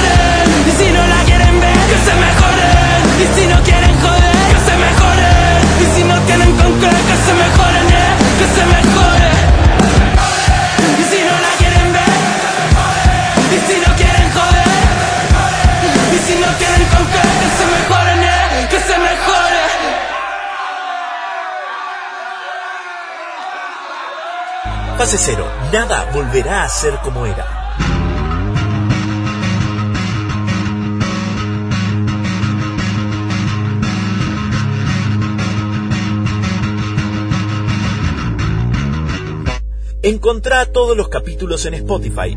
Fase 25.00 25.16
cero, 25.16 25.46
nada 25.72 26.10
volverá 26.12 26.62
a 26.62 26.68
ser 26.68 26.98
como 26.98 27.24
era. 27.24 27.46
Encontrá 40.02 40.66
todos 40.66 40.94
los 40.94 41.08
capítulos 41.08 41.64
en 41.64 41.72
Spotify. 41.72 42.36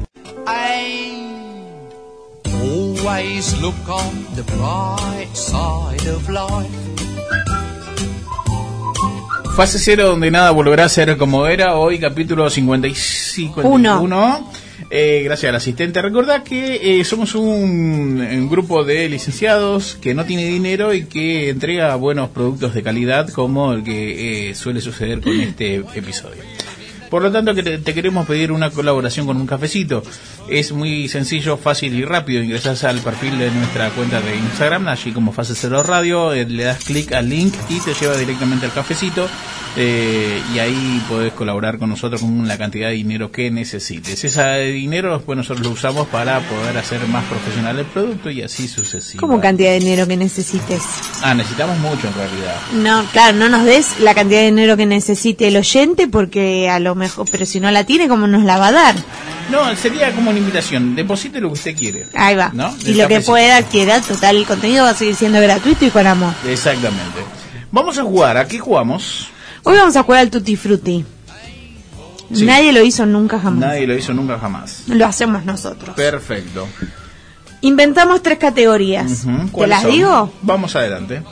Fase 9.55 9.77
cero 9.77 10.07
donde 10.07 10.31
nada 10.31 10.50
volverá 10.50 10.86
a 10.86 10.89
ser 10.89 11.15
como 11.15 11.45
era. 11.45 11.75
Hoy 11.75 12.00
capítulo 12.00 12.50
55. 12.50 13.62
Uno. 13.62 14.00
51. 14.00 14.51
Eh, 14.89 15.22
gracias 15.24 15.50
al 15.50 15.55
asistente. 15.55 16.01
Recordad 16.01 16.41
que 16.41 17.00
eh, 17.00 17.03
somos 17.05 17.36
un, 17.36 18.19
un 18.19 18.50
grupo 18.50 18.83
de 18.83 19.07
licenciados 19.10 19.95
que 20.01 20.15
no 20.15 20.25
tiene 20.25 20.45
dinero 20.45 20.91
y 20.95 21.05
que 21.05 21.50
entrega 21.50 21.95
buenos 21.95 22.29
productos 22.29 22.74
de 22.74 22.81
calidad 22.81 23.29
como 23.29 23.74
el 23.74 23.83
que 23.83 24.50
eh, 24.50 24.55
suele 24.55 24.81
suceder 24.81 25.22
con 25.22 25.39
este 25.39 25.75
episodio. 25.75 26.41
Por 27.13 27.22
lo 27.22 27.32
tanto, 27.32 27.53
que 27.53 27.62
te, 27.62 27.77
te 27.77 27.93
queremos 27.93 28.25
pedir 28.25 28.51
una 28.51 28.72
colaboración 28.72 29.27
con 29.27 29.38
un 29.38 29.46
cafecito. 29.46 30.01
Es 30.48 30.72
muy 30.72 31.08
sencillo, 31.08 31.58
fácil 31.58 31.93
y 31.93 32.03
rápido. 32.03 32.41
Ingresas 32.41 32.84
al 32.86 33.01
perfil 33.01 33.38
de 33.38 33.51
nuestra 33.51 33.91
cuenta 33.91 34.20
de 34.20 34.36
Instagram, 34.36 34.88
allí 34.88 35.12
como 35.12 35.32
Fase 35.32 35.53
Cero 35.53 35.84
Radio, 35.84 36.34
eh, 36.34 36.46
le 36.46 36.63
das 36.63 36.84
clic 36.84 37.13
al 37.13 37.29
link 37.29 37.53
y 37.70 37.79
te 37.82 37.93
lleva 37.93 38.17
directamente 38.17 38.65
al 38.65 38.74
cafecito. 38.74 39.29
eh, 39.75 40.39
y 40.53 40.60
ahí 40.60 41.03
podés 41.10 41.34
colaborar 41.34 41.79
con 41.79 41.89
nosotros 41.89 42.22
con 42.22 42.48
la 42.48 42.58
cantidad 42.58 42.89
de 42.89 42.93
dinero 42.96 43.32
que 43.32 43.50
necesites. 43.50 44.24
Ese 44.24 44.58
dinero 44.65 45.15
después 45.17 45.36
nosotros 45.36 45.65
lo 45.65 45.74
usamos 45.74 46.08
para 46.08 46.41
poder 46.41 46.77
hacer 46.77 47.08
más 47.08 47.25
profesional 47.25 47.79
el 47.79 47.86
producto 47.86 48.29
y 48.29 48.41
así 48.43 48.67
sucesivamente. 48.67 49.17
¿Cómo 49.17 49.41
cantidad 49.41 49.72
de 49.72 49.79
dinero 49.79 50.08
que 50.08 50.15
necesites? 50.17 50.84
Ah, 51.24 51.34
necesitamos 51.34 51.77
mucho 51.79 52.08
en 52.08 52.13
realidad. 52.13 52.55
No, 52.74 53.05
claro, 53.12 53.38
no 53.38 53.50
nos 53.50 53.65
des 53.65 54.00
la 54.00 54.13
cantidad 54.13 54.41
de 54.41 54.46
dinero 54.46 54.77
que 54.77 54.86
necesite 54.86 55.48
el 55.48 55.58
oyente 55.58 56.08
porque 56.08 56.70
a 56.70 56.79
lo 56.79 56.93
mejor, 56.93 57.02
pero 57.31 57.45
si 57.45 57.60
no 57.60 57.69
la 57.72 57.83
tiene, 57.83 58.07
¿cómo 58.07 58.27
nos 58.27 58.43
la 58.43 58.57
va 58.57 58.67
a 58.67 58.72
dar? 58.72 58.95
No, 59.51 59.75
sería 59.75 60.13
como 60.13 60.29
una 60.29 60.39
invitación. 60.39 60.95
Deposite 60.95 61.39
lo 61.41 61.50
que 61.50 61.53
usted 61.53 61.75
quiere. 61.77 62.07
Ahí 62.15 62.36
va. 62.36 62.51
¿No? 62.53 62.74
Y 62.86 62.93
lo 62.93 63.07
que 63.07 63.22
pueda 63.22 63.57
adquirir, 63.57 63.93
total, 64.07 64.38
el 64.38 64.45
contenido 64.45 64.83
va 64.86 64.91
a 64.91 64.95
seguir 64.95 65.15
siendo 65.15 65.41
gratuito 65.41 65.86
y 65.86 65.89
con 65.89 66.07
amor. 66.07 66.33
Exactamente. 66.48 67.22
Vamos 67.72 67.98
a 67.98 68.03
jugar. 68.03 68.38
¿A 68.38 68.48
qué 68.48 68.60
jugamos? 68.60 69.27
Hoy 69.63 69.77
vamos 69.77 69.95
a 69.95 70.03
jugar 70.03 70.22
al 70.22 70.29
Tutti 70.29 70.55
Frutti. 70.55 71.05
Sí. 72.33 72.45
Nadie 72.45 72.72
lo 72.74 72.83
hizo 72.83 73.05
nunca 73.05 73.39
jamás. 73.39 73.60
Nadie 73.60 73.86
lo 73.86 73.95
hizo 73.95 74.13
nunca 74.13 74.39
jamás. 74.39 74.83
Lo 74.88 75.05
hacemos 75.05 75.45
nosotros. 75.45 75.95
Perfecto. 75.95 76.67
Inventamos 77.62 78.22
tres 78.24 78.39
categorías. 78.39 79.22
¿Te 79.22 79.51
¿Cuáles 79.51 79.69
las 79.69 79.81
son? 79.83 79.91
digo? 79.91 80.33
Vamos 80.41 80.75
adelante. 80.75 81.24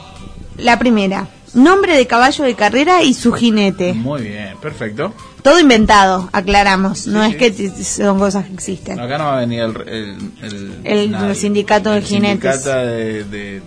La 0.57 0.77
primera, 0.79 1.27
nombre 1.53 1.95
de 1.97 2.07
caballo 2.07 2.43
de 2.43 2.55
carrera 2.55 3.03
y 3.03 3.13
su 3.13 3.31
jinete. 3.33 3.93
Muy 3.93 4.21
bien, 4.23 4.55
perfecto. 4.61 5.13
Todo 5.41 5.59
inventado, 5.59 6.29
aclaramos. 6.33 7.07
no 7.07 7.23
Sí, 7.25 7.31
es 7.31 7.35
que 7.37 7.83
son 7.83 8.19
cosas 8.19 8.45
que 8.45 8.53
existen. 8.53 8.99
Acá 8.99 9.17
no 9.17 9.25
va 9.25 9.37
a 9.37 9.39
venir 9.41 9.61
el, 9.61 9.75
el, 9.87 10.31
el, 10.41 10.81
El 10.83 11.11
nadie. 11.11 11.35
sindicato 11.35 11.91
de 11.91 11.97
El 11.97 12.03
jinetes. 12.03 12.55
sindicato 12.61 12.85
de, 12.85 13.23
de, 13.25 13.61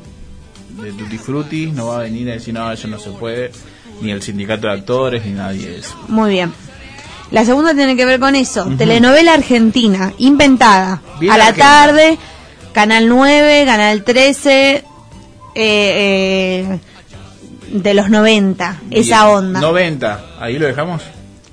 de 0.82 0.92
Tutti 0.92 1.18
Frutti 1.18 1.66
no 1.72 1.86
va 1.88 1.96
a 1.98 2.02
venir 2.02 2.30
a 2.30 2.34
decir, 2.34 2.54
no, 2.54 2.70
eso 2.70 2.86
no 2.88 2.98
se 2.98 3.10
puede. 3.10 3.50
Ni 4.00 4.10
el 4.10 4.22
sindicato 4.22 4.66
de 4.66 4.72
actores, 4.72 5.24
ni 5.24 5.32
nadie 5.32 5.68
de 5.68 5.78
eso. 5.78 5.94
Muy 6.08 6.30
bien. 6.30 6.52
La 7.30 7.44
segunda 7.44 7.74
tiene 7.74 7.96
que 7.96 8.04
ver 8.04 8.20
con 8.20 8.34
eso. 8.36 8.64
Telenovela 8.78 9.34
argentina, 9.34 10.12
inventada. 10.18 11.00
Bien 11.18 11.32
a 11.32 11.38
la 11.38 11.52
tarde, 11.52 12.18
Canal 12.72 13.08
9, 13.08 13.64
Canal 13.66 14.04
13, 14.04 14.74
eh, 14.76 14.84
eh, 15.56 16.78
de 17.82 17.92
los 17.94 18.08
90. 18.08 18.78
Esa 18.90 19.28
onda. 19.28 19.60
90, 19.60 20.24
ahí 20.40 20.58
lo 20.58 20.66
dejamos. 20.66 21.02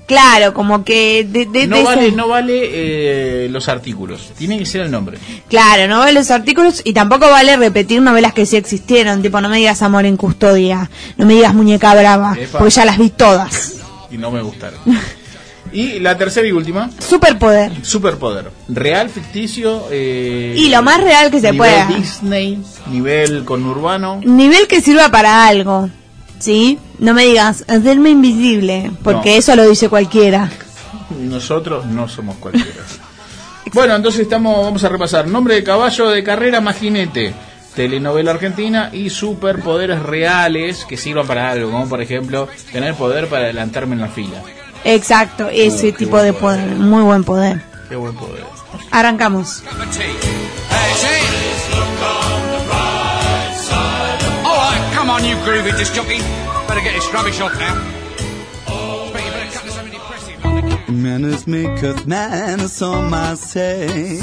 Claro, 0.07 0.53
como 0.53 0.83
que 0.83 1.25
de, 1.27 1.45
de- 1.45 1.67
No 1.67 1.77
de 1.77 1.83
vale, 1.83 2.07
ese- 2.07 2.15
no 2.17 2.27
vale 2.27 3.45
eh, 3.45 3.49
los 3.49 3.69
artículos, 3.69 4.31
tiene 4.37 4.57
que 4.59 4.65
ser 4.65 4.81
el 4.81 4.91
nombre. 4.91 5.17
Claro, 5.49 5.87
no 5.87 5.99
vale 5.99 6.11
los 6.13 6.29
artículos 6.31 6.81
y 6.83 6.91
tampoco 6.93 7.29
vale 7.29 7.55
repetir 7.55 8.01
novelas 8.01 8.33
que 8.33 8.45
sí 8.45 8.57
existieron. 8.57 9.21
Tipo, 9.21 9.39
no 9.41 9.47
me 9.49 9.57
digas 9.57 9.81
Amor 9.81 10.05
en 10.05 10.17
Custodia, 10.17 10.89
no 11.17 11.25
me 11.25 11.33
digas 11.35 11.53
Muñeca 11.53 11.95
Brava, 11.95 12.35
Epa. 12.37 12.59
porque 12.59 12.73
ya 12.73 12.83
las 12.85 12.97
vi 12.97 13.09
todas. 13.09 13.75
Y 14.11 14.17
no 14.17 14.31
me 14.31 14.41
gustaron. 14.41 14.79
y 15.71 15.99
la 15.99 16.17
tercera 16.17 16.45
y 16.45 16.51
última, 16.51 16.89
Superpoder. 16.99 17.71
superpoder. 17.81 18.51
Real, 18.67 19.09
ficticio. 19.09 19.85
eh, 19.91 20.53
Y 20.57 20.67
lo 20.67 20.81
más 20.81 21.01
real 21.01 21.31
que 21.31 21.39
se 21.39 21.53
nivel 21.53 21.57
pueda. 21.57 21.85
Disney, 21.87 22.59
nivel 22.87 23.45
conurbano. 23.45 24.19
Nivel 24.25 24.67
que 24.67 24.81
sirva 24.81 25.07
para 25.09 25.47
algo, 25.47 25.89
¿sí? 26.41 26.77
No 26.99 27.13
me 27.13 27.25
digas, 27.25 27.63
hacerme 27.67 28.09
invisible, 28.09 28.91
porque 29.03 29.31
No. 29.33 29.37
eso 29.39 29.55
lo 29.55 29.67
dice 29.69 29.87
cualquiera. 29.89 30.49
Nosotros 31.19 31.85
no 31.85 32.07
somos 32.07 32.35
cualquiera. 32.37 32.81
bueno, 33.73 33.95
entonces 33.95 34.21
estamos, 34.21 34.63
vamos 34.65 34.83
a 34.83 34.89
repasar. 34.89 35.27
Nombre 35.27 35.55
de 35.55 35.63
caballo 35.63 36.09
de 36.09 36.23
carrera 36.23 36.59
más 36.61 36.77
jinete. 36.77 37.33
Telenovela 37.75 38.31
argentina 38.31 38.89
y 38.91 39.09
superpoderes 39.09 40.01
reales 40.03 40.83
que 40.83 40.97
sirvan 40.97 41.25
para 41.25 41.49
algo, 41.51 41.71
como 41.71 41.87
por 41.87 42.01
ejemplo 42.01 42.49
tener 42.73 42.95
poder 42.95 43.27
para 43.29 43.45
adelantarme 43.45 43.95
en 43.95 44.01
la 44.01 44.09
fila. 44.09 44.41
Exacto, 44.83 45.47
ese 45.49 45.91
qué 45.93 45.99
tipo 45.99 46.21
de 46.21 46.33
poder. 46.33 46.59
poder, 46.65 46.75
muy 46.79 47.01
buen 47.03 47.23
poder. 47.23 47.61
Qué 47.87 47.95
buen 47.95 48.13
poder. 48.15 48.43
Arrancamos. 48.91 49.63
Groovy 55.45 55.71
disc 55.77 55.93
jockey. 55.93 56.19
Better 56.67 56.81
get 56.81 56.93
this 56.93 57.11
rubbish 57.13 57.39
off 57.41 57.53
now. 57.59 57.75
Bet 59.13 59.25
you 59.25 59.31
better 59.31 59.51
cut 59.51 59.63
to 59.63 59.71
something 59.71 59.93
depressing 59.93 60.43
on 60.43 60.55
the 60.55 60.61
cue. 60.85 60.95
Manners 60.95 61.47
maketh 61.47 62.05
man, 62.07 62.67
some 62.67 63.09
might 63.09 63.37
say. 63.37 64.19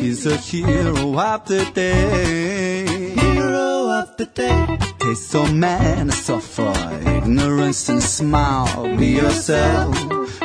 He's 0.00 0.24
a 0.26 0.36
hero 0.36 1.18
of 1.18 1.44
the 1.46 1.64
day. 1.74 2.86
Hero 3.14 3.90
of 4.00 4.16
the 4.16 4.26
day. 4.26 4.78
Taste 4.98 5.30
so 5.30 5.46
man, 5.46 6.10
suffer 6.10 6.72
ignorance 7.16 7.88
and 7.88 8.02
smile. 8.02 8.96
Be 8.96 9.08
yourself, 9.22 9.94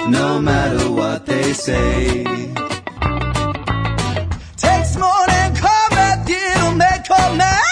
no 0.10 0.40
matter 0.40 0.92
what 0.92 1.26
they 1.26 1.54
say. 1.54 2.24
Takes 4.58 4.98
more 4.98 5.26
than 5.28 5.56
combat 5.56 6.28
gear 6.28 6.54
to 6.56 6.76
make 6.76 7.10
a 7.10 7.36
man. 7.36 7.63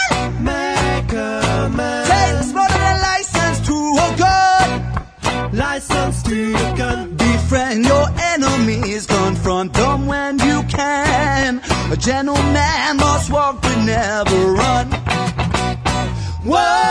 A 11.91 11.97
gentleman 11.97 12.95
must 12.95 13.29
walk 13.29 13.61
but 13.61 13.83
never 13.83 14.53
run. 14.53 14.87
Whoa, 16.45 16.90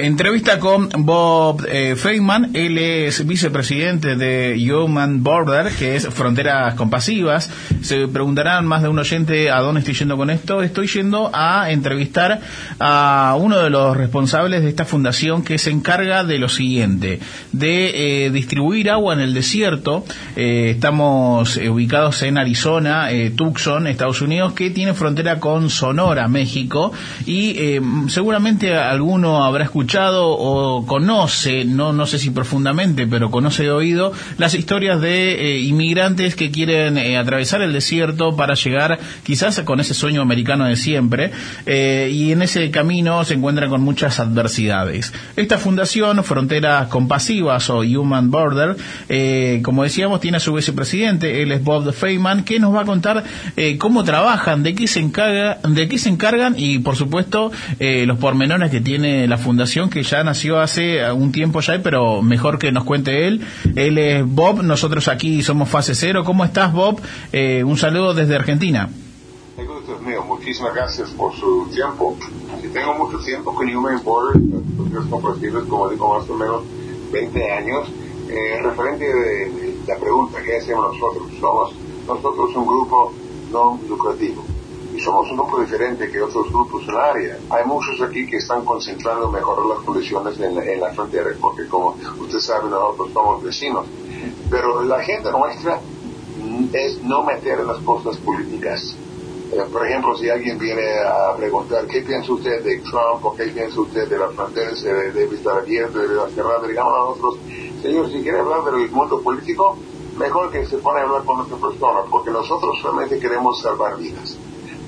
Entrevista 0.00 0.60
con 0.60 0.88
Bob 0.98 1.66
eh, 1.68 1.96
Feynman, 1.96 2.50
él 2.54 2.78
es 2.78 3.26
vicepresidente 3.26 4.14
de 4.14 4.56
Human 4.72 5.24
Border, 5.24 5.72
que 5.72 5.96
es 5.96 6.06
Fronteras 6.06 6.74
Compasivas. 6.74 7.50
Se 7.80 8.06
preguntarán 8.06 8.64
más 8.64 8.82
de 8.82 8.88
un 8.88 9.00
oyente 9.00 9.50
a 9.50 9.58
dónde 9.58 9.80
estoy 9.80 9.94
yendo 9.94 10.16
con 10.16 10.30
esto. 10.30 10.62
Estoy 10.62 10.86
yendo 10.86 11.32
a 11.34 11.72
entrevistar 11.72 12.40
a 12.78 13.36
uno 13.40 13.58
de 13.58 13.70
los 13.70 13.96
responsables 13.96 14.62
de 14.62 14.68
esta 14.68 14.84
fundación 14.84 15.42
que 15.42 15.58
se 15.58 15.72
encarga 15.72 16.22
de 16.22 16.38
lo 16.38 16.48
siguiente, 16.48 17.18
de 17.50 18.26
eh, 18.26 18.30
distribuir 18.30 18.90
agua 18.90 19.14
en 19.14 19.20
el 19.20 19.34
desierto. 19.34 20.04
Eh, 20.36 20.74
estamos 20.76 21.56
eh, 21.56 21.68
ubicados 21.68 22.22
en 22.22 22.38
Arizona, 22.38 23.08
Tucson, 23.34 23.88
Estados 23.88 24.22
Unidos, 24.22 24.52
que 24.52 24.70
tiene 24.70 24.94
frontera 24.94 25.40
con 25.40 25.70
Sonora, 25.70 26.28
México, 26.28 26.92
y 27.26 27.80
seguramente 28.06 28.76
alguno 28.76 29.44
habrá 29.44 29.64
escuchado 29.64 29.87
o 29.96 30.84
conoce, 30.86 31.64
no, 31.64 31.92
no 31.92 32.06
sé 32.06 32.18
si 32.18 32.30
profundamente, 32.30 33.06
pero 33.06 33.30
conoce 33.30 33.62
de 33.64 33.70
oído 33.70 34.12
las 34.36 34.54
historias 34.54 35.00
de 35.00 35.32
eh, 35.32 35.60
inmigrantes 35.60 36.34
que 36.34 36.50
quieren 36.50 36.98
eh, 36.98 37.16
atravesar 37.16 37.62
el 37.62 37.72
desierto 37.72 38.36
para 38.36 38.54
llegar 38.54 38.98
quizás 39.22 39.60
con 39.60 39.80
ese 39.80 39.94
sueño 39.94 40.20
americano 40.20 40.66
de 40.66 40.76
siempre 40.76 41.30
eh, 41.66 42.10
y 42.12 42.32
en 42.32 42.42
ese 42.42 42.70
camino 42.70 43.24
se 43.24 43.34
encuentran 43.34 43.70
con 43.70 43.80
muchas 43.80 44.20
adversidades. 44.20 45.12
Esta 45.36 45.58
fundación, 45.58 46.22
Fronteras 46.22 46.88
Compasivas 46.88 47.70
o 47.70 47.78
Human 47.78 48.30
Border, 48.30 48.76
como 49.62 49.84
decíamos, 49.84 50.20
tiene 50.20 50.36
a 50.36 50.40
su 50.40 50.52
vicepresidente, 50.52 51.42
él 51.42 51.52
es 51.52 51.64
Bob 51.64 51.92
Feynman, 51.92 52.44
que 52.44 52.58
nos 52.58 52.74
va 52.74 52.82
a 52.82 52.84
contar 52.84 53.24
cómo 53.78 54.04
trabajan, 54.04 54.62
de 54.62 54.74
qué 54.74 54.86
se 54.86 55.00
encarga, 55.00 55.58
de 55.66 55.88
qué 55.88 55.98
se 55.98 56.08
encargan 56.08 56.54
y 56.56 56.78
por 56.78 56.96
supuesto 56.96 57.50
los 57.78 58.18
pormenores 58.18 58.70
que 58.70 58.80
tiene 58.80 59.26
la 59.26 59.38
fundación 59.38 59.77
que 59.86 60.02
ya 60.02 60.24
nació 60.24 60.58
hace 60.58 61.10
un 61.12 61.30
tiempo 61.30 61.60
ya, 61.60 61.80
pero 61.82 62.20
mejor 62.22 62.58
que 62.58 62.72
nos 62.72 62.84
cuente 62.84 63.28
él. 63.28 63.46
Él 63.76 63.98
es 63.98 64.26
Bob, 64.26 64.62
nosotros 64.62 65.06
aquí 65.06 65.42
somos 65.42 65.68
Fase 65.68 65.94
Cero. 65.94 66.24
¿Cómo 66.24 66.44
estás, 66.44 66.72
Bob? 66.72 67.00
Eh, 67.32 67.62
un 67.62 67.76
saludo 67.76 68.14
desde 68.14 68.34
Argentina. 68.34 68.90
Muchísimas 70.26 70.74
gracias 70.74 71.10
por 71.10 71.34
su 71.34 71.68
tiempo. 71.72 72.16
Si 72.60 72.68
tengo 72.68 72.94
mucho 72.94 73.18
tiempo 73.18 73.54
con 73.54 73.68
Human 73.68 74.02
Border, 74.02 74.40
los 74.90 75.06
compartidos, 75.06 75.66
como 75.68 75.88
digo, 75.90 76.18
más 76.18 76.28
o 76.28 76.34
menos 76.34 76.62
20 77.12 77.52
años. 77.52 77.88
Eh, 78.28 78.60
referente 78.62 79.04
de 79.04 79.76
la 79.86 79.96
pregunta 79.96 80.42
que 80.42 80.56
hacemos 80.56 80.94
nosotros, 80.94 81.28
somos 81.40 81.74
nosotros 82.06 82.56
un 82.56 82.66
grupo 82.66 83.12
no 83.52 83.80
lucrativo 83.88 84.44
somos 85.00 85.30
un 85.30 85.36
poco 85.36 85.60
diferente 85.60 86.10
que 86.10 86.20
otros 86.20 86.50
grupos 86.50 86.82
en 86.84 86.90
el 86.90 86.96
área. 86.96 87.38
Hay 87.50 87.64
muchos 87.64 88.00
aquí 88.00 88.26
que 88.26 88.38
están 88.38 88.64
concentrando 88.64 89.26
en 89.26 89.32
mejorar 89.32 89.66
las 89.66 89.78
condiciones 89.84 90.38
en 90.40 90.54
la, 90.54 90.64
en 90.64 90.80
la 90.80 90.92
frontera, 90.92 91.30
porque 91.40 91.66
como 91.68 91.96
usted 92.20 92.38
sabe, 92.38 92.70
nosotros 92.70 93.12
somos 93.12 93.42
vecinos. 93.42 93.86
Pero 94.50 94.82
la 94.82 94.96
agenda 94.96 95.30
nuestra 95.30 95.80
es 96.72 97.02
no 97.02 97.22
meter 97.24 97.60
en 97.60 97.66
las 97.66 97.78
cosas 97.78 98.16
políticas. 98.18 98.96
Eh, 99.52 99.64
por 99.72 99.86
ejemplo, 99.86 100.16
si 100.16 100.28
alguien 100.28 100.58
viene 100.58 100.82
a 101.00 101.34
preguntar 101.36 101.86
qué 101.86 102.02
piensa 102.02 102.32
usted 102.32 102.62
de 102.62 102.78
Trump 102.80 103.24
o 103.24 103.34
qué 103.34 103.44
piensa 103.44 103.80
usted 103.80 104.08
de 104.08 104.18
la 104.18 104.28
frontera, 104.28 104.74
se 104.76 104.92
debe 104.92 105.34
estar 105.34 105.58
abierta, 105.58 105.98
debe 105.98 106.30
cerrada, 106.34 106.66
digamos 106.66 106.92
a 106.92 106.98
nosotros, 106.98 107.38
señor, 107.80 108.10
si 108.10 108.22
quiere 108.22 108.40
hablar 108.40 108.64
del 108.64 108.90
mundo 108.90 109.20
político, 109.22 109.78
mejor 110.18 110.50
que 110.50 110.66
se 110.66 110.76
pone 110.78 111.00
a 111.00 111.04
hablar 111.04 111.24
con 111.24 111.40
otra 111.40 111.56
persona, 111.56 112.00
porque 112.10 112.30
nosotros 112.30 112.78
solamente 112.82 113.18
queremos 113.18 113.60
salvar 113.62 113.96
vidas 113.96 114.36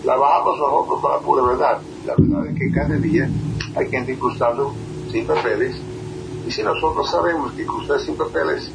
la 0.05 0.17
bajamos 0.17 0.59
nosotros 0.59 1.01
con 1.01 1.13
la 1.13 1.19
pura 1.19 1.43
verdad. 1.43 1.79
La 2.07 2.15
verdad 2.17 2.47
es 2.47 2.59
que 2.59 2.73
cada 2.73 2.97
día 2.97 3.29
hay 3.77 3.89
gente 3.89 4.19
cruzando 4.19 4.75
sin 5.11 5.27
papeles 5.27 5.77
y 6.47 6.51
si 6.51 6.63
nosotros 6.63 7.11
sabemos 7.11 7.53
que 7.53 7.67
cruzar 7.67 8.01
sin 8.01 8.17
papeles 8.17 8.71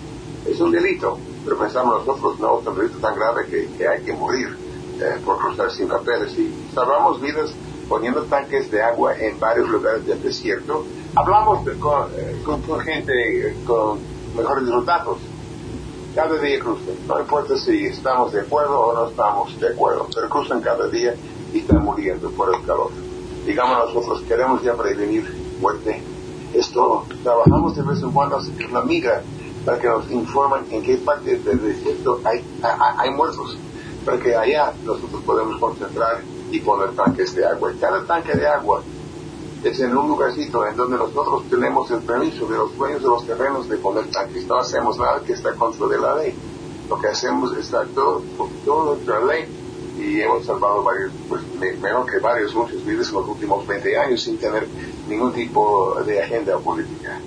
es 0.46 0.60
un 0.60 0.72
delito, 0.72 1.18
pero 1.44 1.58
pensamos 1.58 2.06
nosotros 2.06 2.40
no 2.40 2.60
es 2.60 2.68
un 2.68 2.78
delito 2.78 2.98
tan 3.00 3.16
grave 3.16 3.48
que, 3.48 3.68
que 3.78 3.88
hay 3.88 4.02
que 4.04 4.14
morir 4.14 4.56
eh, 5.00 5.20
por 5.26 5.38
cruzar 5.38 5.72
sin 5.72 5.88
papeles 5.88 6.38
y 6.38 6.54
salvamos 6.74 7.20
vidas 7.22 7.54
poniendo 7.90 8.24
tanques 8.24 8.70
de 8.72 8.82
agua 8.82 9.18
en 9.18 9.40
varios 9.40 9.70
lugares 9.70 10.06
del 10.06 10.22
desierto. 10.22 10.86
Hablamos 11.16 11.68
eh, 11.68 11.78
con, 11.80 12.62
con, 12.62 12.80
gente 12.80 13.12
eh, 13.50 13.56
con 13.66 14.00
mejores 14.36 14.66
resultados 14.66 15.18
cada 16.16 16.40
día 16.40 16.60
cruzan. 16.60 16.96
No 17.08 17.20
importa 17.20 17.58
si 17.58 17.86
estamos 17.86 18.32
de 18.32 18.42
acuerdo 18.42 18.80
o 18.80 18.94
no 18.94 19.10
estamos 19.10 19.60
de 19.60 19.68
acuerdo, 19.68 20.08
pero 20.16 20.30
cruzan 20.30 20.62
cada 20.62 20.88
día 20.88 21.14
y 21.54 21.60
están 21.60 21.84
muriendo 21.84 22.32
por 22.32 22.56
el 22.56 22.66
calor. 22.66 22.90
Digamos, 23.46 23.94
nosotros 23.94 24.24
queremos 24.28 24.64
ya 24.64 24.74
prevenir 24.74 25.30
muerte. 25.60 26.02
Esto, 26.54 27.06
trabajamos 27.22 27.76
de 27.76 27.84
vez 27.84 28.02
en 28.02 28.12
cuando 28.12 28.40
en 28.40 28.74
la 28.74 28.82
migra 28.82 29.22
para 29.66 29.78
que 29.78 29.88
nos 29.88 30.10
informen 30.10 30.66
en 30.72 30.82
qué 30.84 30.96
parte 30.98 31.38
del 31.38 31.62
desierto 31.62 32.22
hay, 32.24 32.44
hay, 32.62 32.72
hay 32.98 33.12
muertos, 33.12 33.58
para 34.06 34.18
que 34.18 34.36
allá 34.36 34.74
nosotros 34.86 35.22
podemos 35.26 35.60
concentrar 35.60 36.22
y 36.50 36.60
poner 36.60 36.92
tanques 36.96 37.36
de 37.36 37.46
agua. 37.46 37.74
Cada 37.80 38.06
tanque 38.06 38.34
de 38.34 38.48
agua 38.48 38.82
es 39.70 39.80
en 39.80 39.98
un 39.98 40.08
lugarcito 40.08 40.66
en 40.68 40.76
donde 40.76 40.98
nosotros 40.98 41.44
tenemos 41.50 41.90
el 41.90 42.02
permiso 42.02 42.46
de 42.46 42.58
los 42.58 42.78
dueños 42.78 43.02
de 43.02 43.08
los 43.08 43.26
terrenos 43.26 43.68
de 43.68 43.78
poner 43.78 44.06
tanques. 44.12 44.46
No 44.46 44.58
hacemos 44.58 45.00
nada 45.00 45.22
que 45.22 45.34
está 45.34 45.54
contra 45.54 45.88
de 45.88 45.98
la 45.98 46.16
ley. 46.16 46.36
Lo 46.88 47.00
que 47.00 47.08
hacemos 47.08 47.52
es 47.54 47.66
estar 47.66 47.88
todo, 47.88 48.22
todo 48.64 48.96
de 48.96 49.06
la 49.06 49.20
ley 49.22 49.48
y 49.98 50.22
hemos 50.22 50.46
salvado 50.46 50.84
varios, 50.84 51.12
pues, 51.28 51.42
menos 51.82 52.06
que 52.06 52.20
varios, 52.20 52.54
muchas 52.54 52.86
vidas 52.86 53.10
en 53.10 53.16
los 53.16 53.28
últimos 53.28 53.66
20 53.66 53.98
años 53.98 54.22
sin 54.22 54.38
tener 54.38 54.68
ningún 55.08 55.34
tipo 55.34 55.96
de 56.06 56.22
agenda 56.22 56.58
política. 56.60 57.20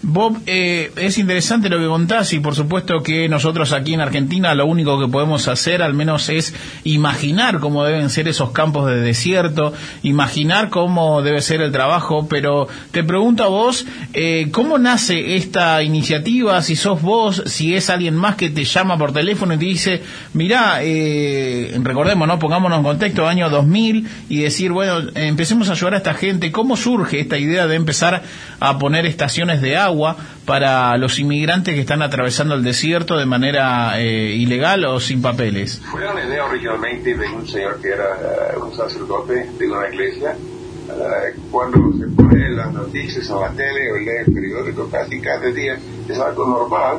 Bob, 0.00 0.38
eh, 0.46 0.92
es 0.94 1.18
interesante 1.18 1.68
lo 1.68 1.80
que 1.80 1.86
contás 1.86 2.32
y 2.32 2.38
por 2.38 2.54
supuesto 2.54 3.02
que 3.02 3.28
nosotros 3.28 3.72
aquí 3.72 3.94
en 3.94 4.00
Argentina 4.00 4.54
lo 4.54 4.64
único 4.64 5.00
que 5.00 5.08
podemos 5.08 5.48
hacer 5.48 5.82
al 5.82 5.92
menos 5.92 6.28
es 6.28 6.54
imaginar 6.84 7.58
cómo 7.58 7.84
deben 7.84 8.08
ser 8.08 8.28
esos 8.28 8.52
campos 8.52 8.86
de 8.86 9.00
desierto, 9.00 9.72
imaginar 10.04 10.68
cómo 10.68 11.20
debe 11.22 11.42
ser 11.42 11.62
el 11.62 11.72
trabajo, 11.72 12.28
pero 12.28 12.68
te 12.92 13.02
pregunto 13.02 13.42
a 13.42 13.48
vos, 13.48 13.86
eh, 14.14 14.48
¿cómo 14.52 14.78
nace 14.78 15.34
esta 15.34 15.82
iniciativa? 15.82 16.62
Si 16.62 16.76
sos 16.76 17.02
vos, 17.02 17.42
si 17.46 17.74
es 17.74 17.90
alguien 17.90 18.14
más 18.14 18.36
que 18.36 18.50
te 18.50 18.62
llama 18.62 18.96
por 18.96 19.12
teléfono 19.12 19.54
y 19.54 19.58
te 19.58 19.64
dice, 19.64 20.02
mirá, 20.32 20.78
eh, 20.80 21.76
recordemos, 21.82 22.28
¿no? 22.28 22.38
Pongámonos 22.38 22.78
en 22.78 22.84
contexto, 22.84 23.26
año 23.26 23.50
2000 23.50 24.06
y 24.28 24.38
decir, 24.42 24.70
bueno, 24.70 25.10
empecemos 25.16 25.68
a 25.68 25.72
ayudar 25.72 25.94
a 25.94 25.96
esta 25.96 26.14
gente. 26.14 26.52
¿Cómo 26.52 26.76
surge 26.76 27.18
esta 27.18 27.36
idea 27.36 27.66
de 27.66 27.74
empezar 27.74 28.22
a 28.60 28.78
poner 28.78 29.04
estaciones 29.04 29.60
de 29.60 29.76
agua? 29.76 29.87
Agua 29.88 30.16
para 30.44 30.96
los 30.96 31.18
inmigrantes 31.18 31.74
que 31.74 31.80
están 31.80 32.02
atravesando 32.02 32.54
el 32.54 32.62
desierto 32.62 33.16
de 33.16 33.26
manera 33.26 34.00
eh, 34.00 34.34
ilegal 34.34 34.84
o 34.84 35.00
sin 35.00 35.20
papeles? 35.20 35.80
Fue 35.90 36.08
una 36.08 36.24
idea 36.24 36.44
originalmente 36.44 37.16
de 37.16 37.28
un 37.28 37.46
señor 37.46 37.80
que 37.80 37.88
era 37.88 38.56
uh, 38.56 38.64
un 38.64 38.74
sacerdote 38.74 39.50
de 39.58 39.70
una 39.70 39.88
iglesia. 39.88 40.36
Uh, 40.88 41.50
cuando 41.50 41.92
se 41.98 42.06
pone 42.08 42.50
las 42.50 42.72
noticias 42.72 43.28
en 43.28 43.40
la 43.40 43.50
tele 43.50 43.92
o 43.92 43.96
lee 43.96 44.24
el 44.26 44.32
periódico 44.32 44.88
casi 44.88 45.20
cada 45.20 45.50
día, 45.50 45.78
es 46.08 46.18
algo 46.18 46.46
normal 46.46 46.98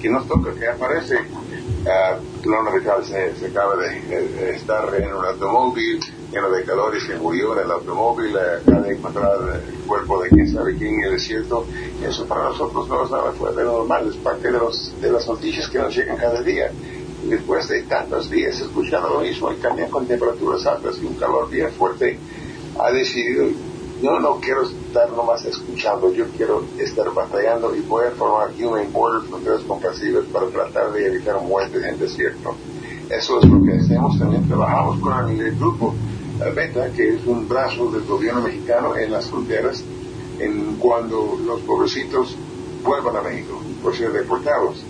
que 0.00 0.08
nos 0.08 0.26
toca, 0.26 0.54
que 0.54 0.68
aparece. 0.68 1.16
Uh, 1.16 2.48
Lona 2.48 2.70
Vital 2.70 3.04
se, 3.04 3.34
se 3.36 3.46
acaba 3.46 3.76
de, 3.76 4.00
de, 4.28 4.56
estar 4.56 4.88
en 4.98 5.12
un 5.12 5.24
automóvil 5.24 6.00
lleno 6.32 6.50
de 6.50 6.64
calor 6.64 6.96
y 6.96 7.00
se 7.00 7.16
murió 7.16 7.54
en 7.54 7.64
el 7.64 7.70
automóvil, 7.70 8.34
eh, 8.36 8.60
acaba 8.60 8.82
de 8.82 8.94
encontrar 8.94 9.38
el 9.68 9.78
cuerpo 9.86 10.22
de 10.22 10.30
quién 10.30 10.52
sabe 10.52 10.76
quién 10.76 10.94
en 10.94 11.04
el 11.04 11.12
desierto. 11.12 11.66
Eso 12.04 12.26
para 12.26 12.44
nosotros 12.44 12.88
no 12.88 13.04
es 13.04 13.10
nada 13.10 13.32
fuera 13.32 13.54
de 13.54 13.64
lo 13.64 13.78
normal, 13.78 14.08
es 14.08 14.16
parte 14.16 14.50
de, 14.50 14.58
los, 14.58 14.94
de 15.00 15.10
las 15.10 15.26
noticias 15.26 15.68
que 15.68 15.78
nos 15.78 15.94
llegan 15.94 16.16
cada 16.16 16.42
día. 16.42 16.70
Después 17.24 17.68
de 17.68 17.82
tantos 17.82 18.30
días 18.30 18.60
escuchando 18.60 19.08
lo 19.08 19.20
mismo 19.20 19.50
y 19.50 19.56
también 19.56 19.90
con 19.90 20.06
temperaturas 20.06 20.64
altas 20.66 20.96
y 21.02 21.06
un 21.06 21.14
calor 21.14 21.50
bien 21.50 21.72
fuerte, 21.72 22.18
ha 22.78 22.92
decidido, 22.92 23.46
yo 24.02 24.20
no 24.20 24.38
quiero 24.38 24.62
estar 24.62 25.10
nomás 25.10 25.44
escuchando, 25.44 26.12
yo 26.12 26.26
quiero 26.36 26.62
estar 26.78 27.12
batallando 27.12 27.74
y 27.74 27.80
poder 27.80 28.12
formar 28.12 28.50
Human 28.60 28.92
Border 28.92 29.28
Fronteras 29.28 29.62
Compasivas 29.62 30.24
para 30.26 30.46
tratar 30.48 30.92
de 30.92 31.06
evitar 31.06 31.40
muertes 31.40 31.82
en 31.82 31.90
el 31.90 31.98
desierto. 31.98 32.54
Eso 33.08 33.40
es 33.40 33.48
lo 33.48 33.62
que 33.64 33.72
hacemos, 33.72 34.18
también 34.18 34.46
trabajamos 34.46 35.00
con 35.00 35.30
el 35.30 35.56
grupo 35.56 35.94
Beta, 36.38 36.90
que 36.92 37.14
es 37.14 37.26
un 37.26 37.48
brazo 37.48 37.90
del 37.90 38.04
gobierno 38.04 38.42
mexicano 38.42 38.96
en 38.96 39.10
las 39.10 39.26
fronteras, 39.30 39.82
en 40.38 40.76
cuando 40.76 41.38
los 41.44 41.60
pobrecitos 41.62 42.36
vuelvan 42.84 43.16
a 43.16 43.22
México 43.22 43.60
por 43.82 43.96
ser 43.96 44.12
deportados. 44.12 44.84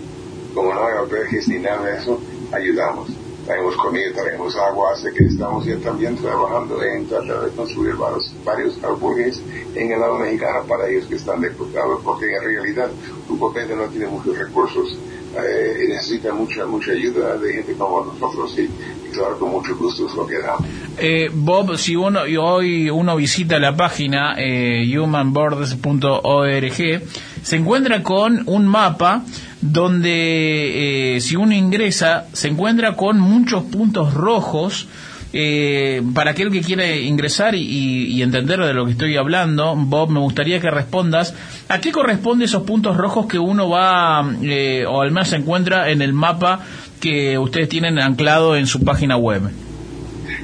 Como 0.53 0.73
no 0.73 0.85
hay 0.85 0.97
albergues 0.97 1.47
ni 1.47 1.59
nada 1.59 1.85
de 1.85 1.97
eso, 1.97 2.19
ayudamos. 2.51 3.09
traemos 3.45 3.77
comida, 3.77 4.11
traemos 4.13 4.57
agua, 4.57 4.91
así 4.91 5.07
que 5.15 5.23
estamos 5.23 5.65
ya 5.65 5.77
también 5.77 6.17
trabajando 6.17 6.83
en 6.83 7.07
tratar 7.07 7.45
de 7.45 7.55
construir 7.55 7.95
varios, 7.95 8.33
varios 8.43 8.83
albergues 8.83 9.41
en 9.73 9.91
el 9.91 10.01
lado 10.01 10.17
mexicano 10.19 10.65
para 10.67 10.89
ellos 10.89 11.05
que 11.05 11.15
están 11.15 11.39
deportados, 11.39 12.01
porque 12.03 12.35
en 12.35 12.43
realidad 12.43 12.89
un 13.29 13.37
Copete 13.39 13.73
no 13.73 13.85
tiene 13.85 14.07
muchos 14.07 14.37
recursos 14.37 14.97
eh, 15.45 15.87
necesita 15.89 16.33
mucha 16.33 16.65
mucha 16.65 16.91
ayuda 16.91 17.37
de 17.37 17.53
gente 17.53 17.73
como 17.73 18.05
nosotros 18.05 18.57
y, 18.57 18.69
claro, 19.11 19.37
con 19.39 19.51
mucho 19.51 19.75
gusto 19.75 20.07
es 20.07 20.13
lo 20.13 20.27
que 20.27 20.39
damos. 20.39 20.65
Eh, 20.97 21.29
Bob, 21.31 21.77
si 21.77 21.95
uno 21.95 22.21
hoy 22.39 22.89
uno 22.89 23.15
visita 23.15 23.59
la 23.59 23.75
página 23.75 24.35
eh, 24.37 24.97
humanborders.org, 24.97 27.01
se 27.43 27.55
encuentra 27.55 28.01
con 28.03 28.43
un 28.45 28.67
mapa 28.67 29.23
donde 29.61 31.15
eh, 31.15 31.21
si 31.21 31.35
uno 31.35 31.53
ingresa 31.53 32.27
se 32.33 32.47
encuentra 32.47 32.95
con 32.95 33.19
muchos 33.19 33.63
puntos 33.63 34.13
rojos. 34.13 34.87
Eh, 35.33 36.01
para 36.13 36.31
aquel 36.31 36.51
que 36.51 36.61
quiere 36.61 37.01
ingresar 37.01 37.53
y, 37.53 37.59
y- 37.61 38.21
entender 38.21 38.59
de 38.61 38.73
lo 38.73 38.85
que 38.85 38.91
estoy 38.91 39.17
hablando, 39.17 39.75
Bob, 39.75 40.09
me 40.09 40.19
gustaría 40.21 40.59
que 40.61 40.71
respondas 40.71 41.33
a 41.67 41.81
qué 41.81 41.91
corresponden 41.91 42.45
esos 42.45 42.63
puntos 42.63 42.95
rojos 42.95 43.25
que 43.27 43.37
uno 43.37 43.69
va, 43.69 44.25
eh, 44.41 44.85
o 44.87 45.01
al 45.01 45.11
menos 45.11 45.27
se 45.29 45.35
encuentra 45.35 45.89
en 45.91 46.01
el 46.01 46.13
mapa 46.13 46.61
que 47.01 47.37
ustedes 47.37 47.67
tienen 47.69 47.99
anclado 47.99 48.55
en 48.55 48.67
su 48.67 48.83
página 48.83 49.17
web. 49.17 49.41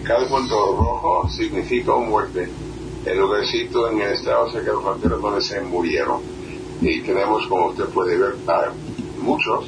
Cada 0.03 0.27
punto 0.27 0.53
rojo 0.77 1.29
significa 1.29 1.93
un 1.95 2.09
muerte. 2.09 2.49
El 3.05 3.19
lugarcito 3.19 3.89
en 3.89 4.01
el 4.01 4.11
estado 4.13 4.51
cerca 4.51 4.71
de 4.71 4.75
la 4.77 4.81
frontera 4.81 5.15
donde 5.15 5.41
se 5.41 5.61
murieron. 5.61 6.21
Y 6.81 7.01
tenemos, 7.01 7.47
como 7.47 7.67
usted 7.67 7.85
puede 7.85 8.17
ver, 8.17 8.33
muchos, 9.21 9.65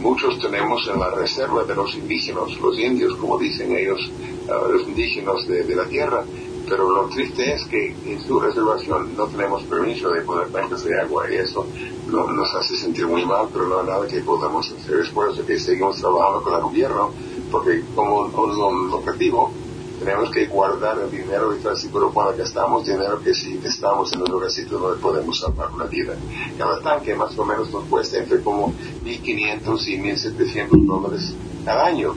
muchos 0.00 0.38
tenemos 0.38 0.86
en 0.92 1.00
la 1.00 1.10
reserva 1.10 1.64
de 1.64 1.74
los 1.74 1.94
indígenas, 1.94 2.50
los 2.62 2.78
indios, 2.78 3.16
como 3.16 3.38
dicen 3.38 3.74
ellos, 3.74 4.10
los 4.58 4.82
indígenas 4.88 5.46
de, 5.46 5.74
la 5.74 5.84
tierra. 5.86 6.24
Pero 6.68 6.88
lo 6.88 7.08
triste 7.08 7.52
es 7.52 7.64
que 7.64 7.94
en 8.06 8.20
su 8.22 8.38
reservación 8.38 9.16
no 9.16 9.26
tenemos 9.26 9.62
permiso 9.64 10.10
de 10.10 10.20
poner 10.22 10.48
tanques 10.50 10.84
de 10.84 11.00
agua 11.00 11.24
y 11.30 11.36
eso 11.36 11.66
no- 12.08 12.30
nos 12.30 12.54
hace 12.54 12.76
sentir 12.76 13.06
muy 13.06 13.24
mal, 13.24 13.48
pero 13.52 13.66
no 13.66 13.80
hay 13.80 13.86
nada 13.86 14.06
que 14.06 14.20
podamos 14.20 14.70
hacer. 14.70 15.00
Es 15.00 15.08
por 15.08 15.30
eso 15.30 15.44
que 15.44 15.58
seguimos 15.58 15.98
trabajando 15.98 16.42
con 16.42 16.54
el 16.54 16.60
gobierno, 16.60 17.10
porque 17.50 17.82
como 17.94 18.20
un, 18.20 18.92
objetivo 18.92 19.50
tenemos 19.98 20.30
que 20.30 20.46
guardar 20.46 20.98
el 20.98 21.10
dinero 21.10 21.52
y 21.52 21.58
estar 21.58 21.76
seguro 21.76 22.10
cuando 22.12 22.36
gastamos 22.36 22.86
dinero 22.86 23.20
que 23.20 23.34
si 23.34 23.60
estamos 23.64 24.12
en 24.12 24.22
un 24.22 24.30
lugarcito 24.30 24.78
donde 24.78 25.00
podemos 25.00 25.40
salvar 25.40 25.70
una 25.74 25.84
vida. 25.84 26.14
Cada 26.56 26.80
tanque 26.80 27.14
más 27.14 27.36
o 27.38 27.44
menos 27.44 27.70
nos 27.70 27.84
cuesta 27.84 28.18
entre 28.18 28.40
como 28.42 28.72
1.500 29.04 29.88
y 29.88 29.98
1.700 29.98 30.86
dólares 30.86 31.34
al 31.66 31.80
año. 31.80 32.14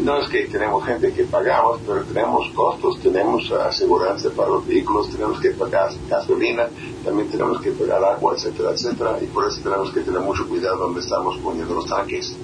No 0.00 0.22
es 0.22 0.28
que 0.28 0.46
tenemos 0.46 0.84
gente 0.86 1.12
que 1.12 1.24
pagamos, 1.24 1.80
pero 1.86 2.02
tenemos 2.04 2.48
costos, 2.54 2.98
tenemos 3.02 3.50
aseguranza 3.52 4.30
para 4.30 4.48
los 4.48 4.66
vehículos, 4.66 5.10
tenemos 5.10 5.38
que 5.38 5.50
pagar 5.50 5.90
gasolina, 6.08 6.64
también 7.04 7.28
tenemos 7.30 7.60
que 7.60 7.72
pagar 7.72 8.02
agua, 8.02 8.34
etcétera, 8.34 8.70
etcétera, 8.70 9.18
y 9.20 9.26
por 9.26 9.46
eso 9.46 9.60
tenemos 9.62 9.92
que 9.92 10.00
tener 10.00 10.20
mucho 10.20 10.48
cuidado 10.48 10.78
donde 10.78 11.00
estamos 11.00 11.36
poniendo 11.38 11.74
los 11.74 11.86
tanques. 11.86 12.34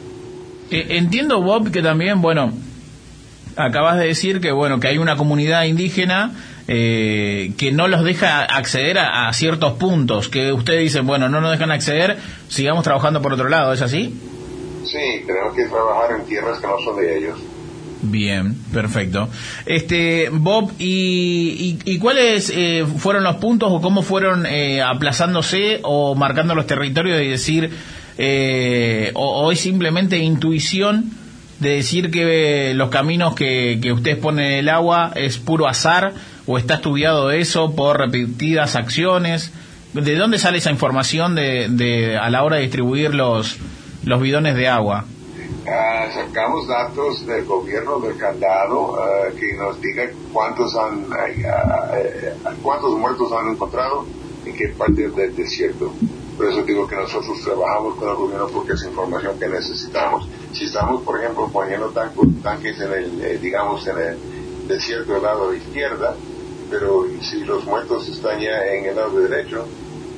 Eh, 0.70 0.86
entiendo, 0.90 1.40
Bob, 1.40 1.70
que 1.70 1.80
también, 1.80 2.20
bueno, 2.20 2.52
acabas 3.56 3.98
de 3.98 4.08
decir 4.08 4.40
que, 4.40 4.52
bueno, 4.52 4.78
que 4.78 4.88
hay 4.88 4.98
una 4.98 5.16
comunidad 5.16 5.64
indígena 5.64 6.32
eh, 6.68 7.54
que 7.56 7.72
no 7.72 7.88
los 7.88 8.04
deja 8.04 8.44
acceder 8.44 8.98
a, 8.98 9.26
a 9.26 9.32
ciertos 9.32 9.72
puntos, 9.78 10.28
que 10.28 10.52
ustedes 10.52 10.80
dicen, 10.80 11.06
bueno, 11.06 11.30
no 11.30 11.40
nos 11.40 11.52
dejan 11.52 11.70
acceder, 11.70 12.18
sigamos 12.48 12.84
trabajando 12.84 13.22
por 13.22 13.32
otro 13.32 13.48
lado, 13.48 13.72
¿es 13.72 13.80
así? 13.80 14.14
Sí, 14.90 15.22
tenemos 15.26 15.54
que 15.54 15.64
trabajar 15.66 16.18
en 16.18 16.26
tierras 16.26 16.58
que 16.58 16.66
no 16.66 16.78
son 16.80 16.96
de 16.96 17.18
ellos. 17.18 17.38
Bien, 18.00 18.54
perfecto. 18.72 19.28
Este, 19.66 20.30
Bob, 20.30 20.72
¿y, 20.78 21.98
cuáles 21.98 22.50
eh, 22.54 22.86
fueron 22.96 23.24
los 23.24 23.36
puntos 23.36 23.70
o 23.72 23.80
cómo 23.80 24.02
fueron 24.02 24.46
eh, 24.46 24.82
aplazándose 24.82 25.80
o 25.82 26.14
marcando 26.14 26.54
los 26.54 26.66
territorios 26.66 27.20
y 27.20 27.26
decir, 27.26 27.70
eh, 28.16 29.10
o, 29.14 29.42
o 29.42 29.52
es 29.52 29.60
simplemente 29.60 30.16
intuición 30.18 31.10
de 31.58 31.70
decir 31.70 32.10
que 32.10 32.72
los 32.74 32.88
caminos 32.88 33.34
que, 33.34 33.80
que 33.82 33.92
ustedes 33.92 34.18
ponen 34.18 34.46
en 34.46 34.52
el 34.52 34.68
agua 34.68 35.12
es 35.16 35.38
puro 35.38 35.66
azar 35.66 36.12
o 36.46 36.56
está 36.56 36.74
estudiado 36.74 37.32
eso 37.32 37.74
por 37.74 37.98
repetidas 37.98 38.76
acciones? 38.76 39.52
¿De 39.92 40.14
dónde 40.14 40.38
sale 40.38 40.58
esa 40.58 40.70
información 40.70 41.34
de, 41.34 41.66
de 41.68 42.16
a 42.16 42.30
la 42.30 42.44
hora 42.44 42.56
de 42.56 42.62
distribuir 42.62 43.14
los, 43.14 43.58
los 44.08 44.20
bidones 44.20 44.54
de 44.56 44.66
agua? 44.66 45.04
Ah, 45.66 46.08
sacamos 46.14 46.66
datos 46.66 47.26
del 47.26 47.44
gobierno 47.44 48.00
del 48.00 48.16
candado 48.16 48.96
ah, 48.96 49.28
que 49.38 49.52
nos 49.54 49.78
diga 49.82 50.08
cuántos 50.32 50.74
han 50.76 51.06
eh, 51.28 52.32
cuántos 52.62 52.96
muertos 52.96 53.30
han 53.32 53.52
encontrado 53.52 54.06
en 54.46 54.56
qué 54.56 54.68
parte 54.68 55.10
del 55.10 55.36
desierto. 55.36 55.92
Por 56.38 56.46
eso 56.46 56.62
digo 56.62 56.86
que 56.86 56.96
nosotros 56.96 57.38
trabajamos 57.44 57.96
con 57.96 58.08
el 58.08 58.14
gobierno 58.14 58.46
porque 58.48 58.72
es 58.72 58.84
información 58.84 59.38
que 59.38 59.48
necesitamos. 59.48 60.26
Si 60.52 60.64
estamos, 60.64 61.02
por 61.02 61.18
ejemplo, 61.18 61.50
poniendo 61.52 61.88
tanques, 61.90 62.80
en 62.80 62.92
el, 62.92 63.24
eh, 63.24 63.38
digamos, 63.38 63.86
en 63.88 63.98
el 63.98 64.18
desierto 64.68 65.14
del 65.14 65.22
lado 65.22 65.52
izquierda, 65.52 66.16
pero 66.70 67.04
si 67.20 67.44
los 67.44 67.64
muertos 67.66 68.08
están 68.08 68.40
ya 68.40 68.64
en 68.72 68.86
el 68.86 68.96
lado 68.96 69.18
derecho, 69.20 69.66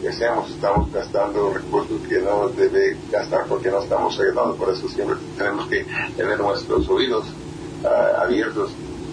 que 0.00 0.12
seamos, 0.12 0.50
estamos 0.50 0.90
gastando 0.92 1.52
recursos 1.52 2.00
que 2.08 2.20
no 2.20 2.48
debe 2.48 2.96
gastar 3.10 3.46
porque 3.46 3.70
no 3.70 3.82
estamos 3.82 4.18
ayudando. 4.18 4.54
Por 4.56 4.70
eso 4.70 4.88
siempre 4.88 5.16
tenemos 5.36 5.66
que 5.66 5.86
tener 6.16 6.38
nuestros 6.38 6.88
oídos 6.88 7.26
ah, 7.84 8.22
abiertos 8.22 8.70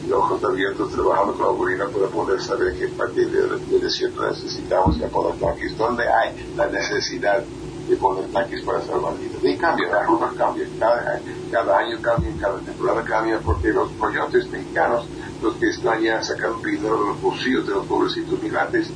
y 0.08 0.12
ojos 0.12 0.42
abiertos 0.44 0.92
trabajando 0.92 1.34
con 1.34 1.46
la 1.46 1.52
gobierno 1.52 1.90
para 1.90 2.08
poder 2.08 2.42
saber 2.42 2.78
qué 2.78 2.88
parte 2.88 3.26
del, 3.26 3.82
desierto 3.82 4.26
necesitamos 4.30 4.98
que 4.98 5.08
poner 5.08 5.38
tanques, 5.40 5.78
dónde 5.78 6.08
hay 6.08 6.54
la 6.56 6.68
necesidad 6.68 7.44
de 7.90 7.96
poner 7.98 8.26
tanques 8.32 8.62
para 8.62 8.82
salvar 8.82 9.18
vidas. 9.18 9.44
Y 9.44 9.58
cambia, 9.58 9.90
la 9.90 10.04
ruta 10.04 10.32
cambia, 10.38 10.66
cada, 10.80 11.22
cada 11.52 11.78
año 11.80 11.98
cambia, 12.02 12.32
cada 12.40 12.60
temporada 12.60 13.04
cambia, 13.04 13.40
porque 13.40 13.70
los 13.70 13.90
coyotes 13.94 14.50
mexicanos, 14.50 15.06
los 15.42 15.56
que 15.56 15.70
están 15.70 16.02
ya 16.02 16.24
sacando 16.24 16.60
dinero 16.60 17.02
de 17.02 17.08
los 17.10 17.22
bolsillos 17.22 17.68
de 17.68 17.74
los 17.74 17.86
pobrecitos 17.86 18.42
migrantes, 18.42 18.90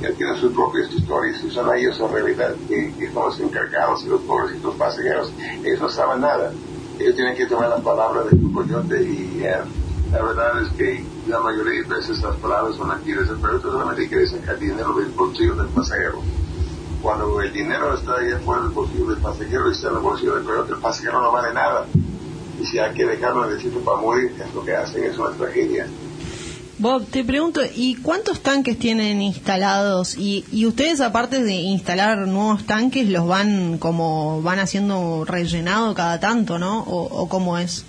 ya 0.00 0.12
tienen 0.12 0.36
sus 0.36 0.52
propias 0.52 0.92
historias 0.92 1.42
y 1.42 1.50
son 1.50 1.74
ellos 1.76 1.98
en 1.98 2.12
realidad 2.12 2.54
que, 2.68 3.10
son 3.12 3.24
los 3.24 3.40
encargados 3.40 4.04
y 4.04 4.08
los 4.08 4.20
pobrecitos 4.22 4.74
pasajeros. 4.76 5.32
Ellos 5.64 5.80
no 5.80 5.88
saben 5.88 6.20
nada. 6.20 6.52
Ellos 6.98 7.14
tienen 7.14 7.36
que 7.36 7.46
tomar 7.46 7.68
la 7.68 7.78
palabra 7.78 8.22
de 8.24 8.36
tu 8.36 8.52
coyote 8.52 9.02
y 9.02 9.42
eh, 9.42 9.56
la 10.12 10.22
verdad 10.22 10.62
es 10.62 10.72
que 10.74 11.04
la 11.28 11.40
mayoría 11.40 11.82
de 11.82 11.88
veces 11.88 12.22
las 12.22 12.36
palabras 12.36 12.76
son 12.76 12.88
mentiras. 12.88 13.28
El 13.28 13.36
coyote 13.36 13.68
solamente 13.68 14.08
quiere 14.08 14.26
sacar 14.26 14.58
dinero 14.58 14.92
del 14.94 15.08
bolsillo 15.08 15.54
del 15.54 15.68
pasajero. 15.68 16.20
Cuando 17.02 17.40
el 17.40 17.52
dinero 17.52 17.94
está 17.94 18.16
ahí 18.16 18.32
fuera 18.44 18.62
del 18.62 18.70
bolsillo 18.70 19.06
del 19.06 19.18
pasajero 19.18 19.68
y 19.68 19.72
está 19.72 19.88
en 19.88 19.96
el 19.96 20.00
bolsillo 20.00 20.34
del 20.36 20.44
coyote, 20.44 20.72
el 20.72 20.80
pasajero 20.80 21.20
no 21.20 21.32
vale 21.32 21.54
nada. 21.54 21.86
Y 22.60 22.66
si 22.66 22.78
hay 22.78 22.94
que 22.94 23.04
dejarlo 23.04 23.46
en 23.46 23.52
el 23.52 23.60
sitio 23.60 23.80
para 23.80 24.00
morir, 24.00 24.34
es 24.42 24.54
lo 24.54 24.64
que 24.64 24.74
hacen, 24.74 25.04
es 25.04 25.18
una 25.18 25.30
tragedia. 25.30 25.86
Bob, 26.78 27.06
te 27.06 27.24
pregunto, 27.24 27.62
¿y 27.74 27.94
cuántos 27.96 28.42
tanques 28.42 28.78
tienen 28.78 29.22
instalados? 29.22 30.14
Y, 30.18 30.44
y 30.52 30.66
ustedes, 30.66 31.00
aparte 31.00 31.42
de 31.42 31.54
instalar 31.54 32.28
nuevos 32.28 32.66
tanques, 32.66 33.08
los 33.08 33.26
van 33.26 33.78
como 33.78 34.42
van 34.42 34.58
haciendo 34.58 35.24
rellenado 35.24 35.94
cada 35.94 36.20
tanto, 36.20 36.58
¿no? 36.58 36.80
¿O, 36.80 37.30
cómo 37.30 37.56
es? 37.56 37.86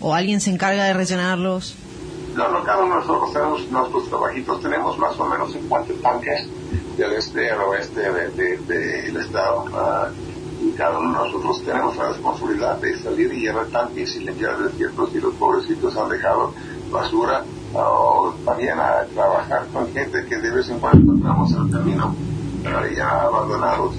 ¿O 0.00 0.14
alguien 0.14 0.40
se 0.40 0.50
encarga 0.50 0.84
de 0.84 0.94
rellenarlos? 0.94 1.74
No, 2.34 2.48
no, 2.48 2.64
cada 2.64 2.82
uno 2.82 2.94
de 2.94 3.00
nosotros 3.02 3.30
tenemos 3.34 3.70
nuestros 3.70 4.08
trabajitos, 4.08 4.62
tenemos 4.62 4.96
más 4.96 5.20
o 5.20 5.26
menos 5.26 5.52
50 5.52 5.92
tanques 6.02 6.46
del 6.96 7.12
este 7.12 7.50
al 7.50 7.60
oeste 7.60 8.00
del 8.10 8.36
de, 8.36 8.56
de, 8.56 9.20
estado. 9.20 9.66
ah, 9.74 10.08
y 10.62 10.70
cada 10.72 10.98
uno 10.98 11.12
de 11.12 11.28
nosotros 11.28 11.62
tenemos 11.62 11.94
la 11.96 12.08
responsabilidad 12.08 12.78
de 12.78 13.02
salir 13.02 13.34
y 13.34 13.40
llevar 13.40 13.66
tanques 13.66 14.16
y 14.16 14.20
limpiar 14.20 14.62
desiertos 14.62 15.10
y 15.14 15.20
los 15.20 15.34
pobrecitos 15.34 15.94
han 15.94 16.08
dejado 16.08 16.54
basura 16.90 17.44
o 17.74 18.34
también 18.44 18.78
a 18.78 19.04
trabajar 19.14 19.66
con 19.72 19.92
gente 19.92 20.24
que 20.26 20.38
de 20.38 20.50
vez 20.50 20.68
en 20.68 20.80
cuando 20.80 21.00
encontramos 21.00 21.52
en 21.52 21.62
el 21.62 21.70
camino 21.70 22.14
ya 22.96 23.22
abandonados. 23.22 23.94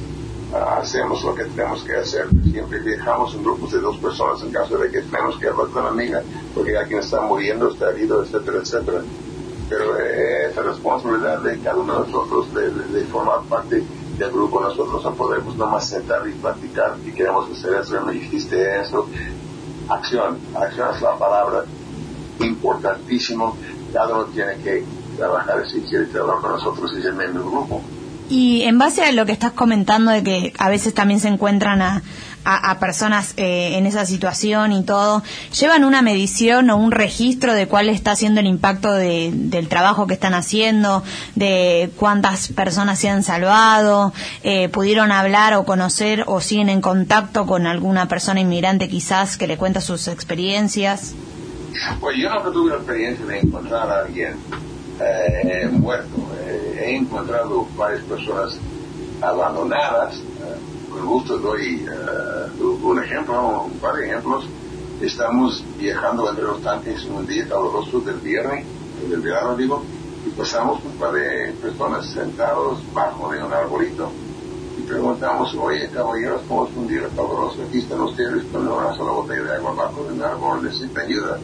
Hacemos 0.54 1.24
lo 1.24 1.34
que 1.34 1.46
tenemos 1.46 1.82
que 1.84 1.96
hacer. 1.96 2.28
Siempre 2.52 2.80
viajamos 2.80 3.34
en 3.34 3.44
grupos 3.44 3.72
de 3.72 3.80
dos 3.80 3.98
personas 3.98 4.42
en 4.42 4.52
caso 4.52 4.78
de 4.78 4.92
que 4.92 5.02
tenemos 5.02 5.38
que 5.38 5.48
hablar 5.48 5.68
con 5.68 5.84
una 5.84 5.92
amiga, 5.92 6.22
porque 6.54 6.78
alguien 6.78 7.00
está 7.00 7.22
muriendo, 7.22 7.70
está 7.70 7.92
herido, 7.92 8.22
etcétera, 8.22 8.58
etcétera. 8.58 9.02
Pero 9.70 9.98
eh, 9.98 10.50
esa 10.52 10.62
responsabilidad 10.64 11.40
de 11.40 11.58
cada 11.60 11.78
uno 11.78 11.94
de 11.94 12.12
nosotros 12.12 12.54
de, 12.54 13.06
formar 13.06 13.42
parte 13.44 13.82
del 14.18 14.32
grupo, 14.32 14.60
nosotros 14.60 15.02
no 15.02 15.14
podemos 15.14 15.56
nomás 15.56 15.88
sentar 15.88 16.28
y 16.28 16.34
platicar 16.34 16.98
y 17.06 17.12
queremos 17.14 17.50
hacer 17.50 17.76
eso, 17.76 18.02
me 18.02 18.12
dijiste 18.12 18.82
eso. 18.82 19.08
Acción, 19.88 20.38
acción 20.54 20.94
es 20.94 21.02
la 21.02 21.18
palabra 21.18 21.64
importantísimo. 22.44 23.58
Cada 23.94 24.14
uno 24.14 24.26
tiene 24.26 24.56
que 24.64 24.84
trabajar 25.18 25.64
si 25.70 25.82
quiere 25.82 26.06
trabajar 26.06 26.42
con 26.42 26.52
nosotros 26.54 26.92
y 26.94 27.06
el 27.06 27.34
grupo. 27.34 27.82
Y 28.30 28.62
en 28.64 28.78
base 28.78 29.04
a 29.04 29.12
lo 29.12 29.26
que 29.26 29.34
estás 29.34 29.52
comentando 29.52 30.10
de 30.10 30.24
que 30.24 30.54
a 30.58 30.70
veces 30.70 30.94
también 30.94 31.20
se 31.20 31.28
encuentran 31.28 31.82
a, 31.82 32.02
a, 32.46 32.72
a 32.72 32.80
personas 32.80 33.34
eh, 33.36 33.76
en 33.78 33.86
esa 33.86 34.06
situación 34.06 34.72
y 34.72 34.84
todo, 34.84 35.22
¿llevan 35.60 35.84
una 35.84 36.02
medición 36.02 36.70
o 36.70 36.78
un 36.78 36.92
registro 36.92 37.54
de 37.54 37.68
cuál 37.68 37.90
está 37.90 38.16
siendo 38.16 38.40
el 38.40 38.48
impacto 38.48 38.94
de- 38.94 39.32
del 39.34 39.68
trabajo 39.68 40.08
que 40.08 40.14
están 40.14 40.34
haciendo, 40.34 41.04
de 41.36 41.92
cuántas 41.98 42.48
personas 42.48 43.00
se 43.00 43.10
han 43.10 43.24
salvado, 43.24 44.14
eh, 44.44 44.70
pudieron 44.70 45.12
hablar 45.12 45.54
o 45.56 45.66
conocer 45.66 46.24
o 46.26 46.40
siguen 46.40 46.70
en 46.70 46.80
contacto 46.80 47.46
con 47.46 47.68
alguna 47.68 48.08
persona 48.08 48.40
inmigrante 48.40 48.88
quizás 48.88 49.36
que 49.36 49.46
le 49.46 49.58
cuenta 49.58 49.82
sus 49.82 50.08
experiencias? 50.08 51.16
Pues 52.00 52.18
yo 52.18 52.30
nunca 52.30 52.52
tuve 52.52 52.72
la 52.72 52.78
experiencia 52.78 53.26
de 53.26 53.40
encontrar 53.40 53.90
a 53.90 54.00
alguien 54.02 54.36
eh, 55.00 55.70
muerto. 55.72 56.18
Eh, 56.42 56.84
he 56.86 56.96
encontrado 56.98 57.68
varias 57.78 58.04
personas 58.04 58.58
abandonadas. 59.22 60.16
Eh, 60.16 60.92
con 60.92 61.06
gusto 61.06 61.38
doy 61.38 61.86
eh, 61.88 62.62
un 62.62 63.04
ejemplo, 63.04 63.64
un 63.64 63.80
par 63.80 63.96
de 63.96 64.08
ejemplos. 64.08 64.46
Estamos 65.02 65.64
viajando 65.80 66.30
entre 66.30 66.44
los 66.44 66.62
tanques 66.62 67.06
un 67.06 67.26
día 67.26 67.48
caluroso 67.48 68.02
del 68.02 68.18
viernes, 68.18 68.66
del 69.10 69.22
verano 69.22 69.56
digo, 69.56 69.84
y 70.28 70.30
pasamos 70.32 70.84
un 70.84 70.92
par 71.00 71.14
de 71.14 71.54
personas 71.62 72.06
sentados 72.12 72.82
bajo 72.94 73.32
de 73.32 73.44
un 73.44 73.52
arbolito 73.52 74.12
y 74.78 74.82
preguntamos, 74.84 75.56
oye 75.56 75.90
caballeros, 75.90 76.42
¿cómo 76.48 76.68
es 76.68 76.76
un 76.76 76.88
día 76.88 77.02
caluroso? 77.16 77.64
Aquí 77.68 77.80
están 77.80 78.02
ustedes 78.02 78.44
con 78.52 78.68
una 78.68 78.94
sola 78.94 79.12
botella 79.12 79.44
de 79.44 79.56
agua 79.56 79.74
bajo 79.74 80.04
de 80.04 80.14
un 80.14 80.22
árbol, 80.22 80.64
necesitan 80.64 81.06
ayuda. 81.06 81.40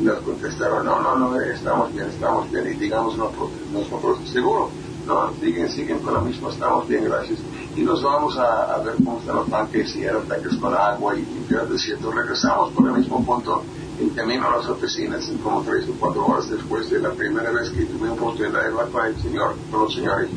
Nos 0.00 0.18
contestaron, 0.18 0.84
no, 0.84 1.00
no, 1.00 1.16
no, 1.16 1.40
eh, 1.40 1.54
estamos 1.54 1.92
bien, 1.92 2.06
estamos 2.08 2.50
bien. 2.50 2.66
Y 2.66 2.74
digamos 2.74 3.16
nosotros, 3.16 3.50
nosotros 3.72 4.18
seguro, 4.30 4.70
no, 5.06 5.32
siguen, 5.40 5.70
siguen 5.70 6.00
con 6.00 6.12
lo 6.12 6.20
mismo, 6.20 6.50
estamos 6.50 6.86
bien, 6.86 7.04
gracias. 7.04 7.38
Y 7.74 7.80
nos 7.82 8.02
vamos 8.02 8.36
a, 8.36 8.78
ver 8.78 8.96
cómo 8.96 9.18
están 9.18 9.36
los 9.36 9.48
tanques, 9.48 9.92
si 9.92 10.02
eran 10.02 10.26
tanques 10.28 10.56
con 10.56 10.74
agua 10.74 11.14
y 11.14 11.22
limpiar 11.22 11.62
el 11.62 11.72
desierto. 11.72 12.10
Regresamos 12.10 12.72
por 12.72 12.86
el 12.88 12.94
mismo 12.94 13.24
punto 13.24 13.62
en 13.98 14.10
camino 14.10 14.48
a 14.48 14.58
las 14.58 14.66
oficinas, 14.68 15.30
como 15.42 15.62
tres 15.62 15.88
o 15.88 15.92
cuatro 15.98 16.26
horas 16.26 16.50
después 16.50 16.90
de 16.90 16.98
la 16.98 17.10
primera 17.10 17.50
vez 17.50 17.70
que 17.70 17.86
tuve 17.86 18.10
un 18.10 18.18
oportunidad 18.18 18.60
de 18.60 18.66
hablar 18.66 18.88
con 18.88 19.06
el 19.06 19.22
señor, 19.22 19.54
con 19.70 19.80
los 19.80 19.94
señores. 19.94 20.28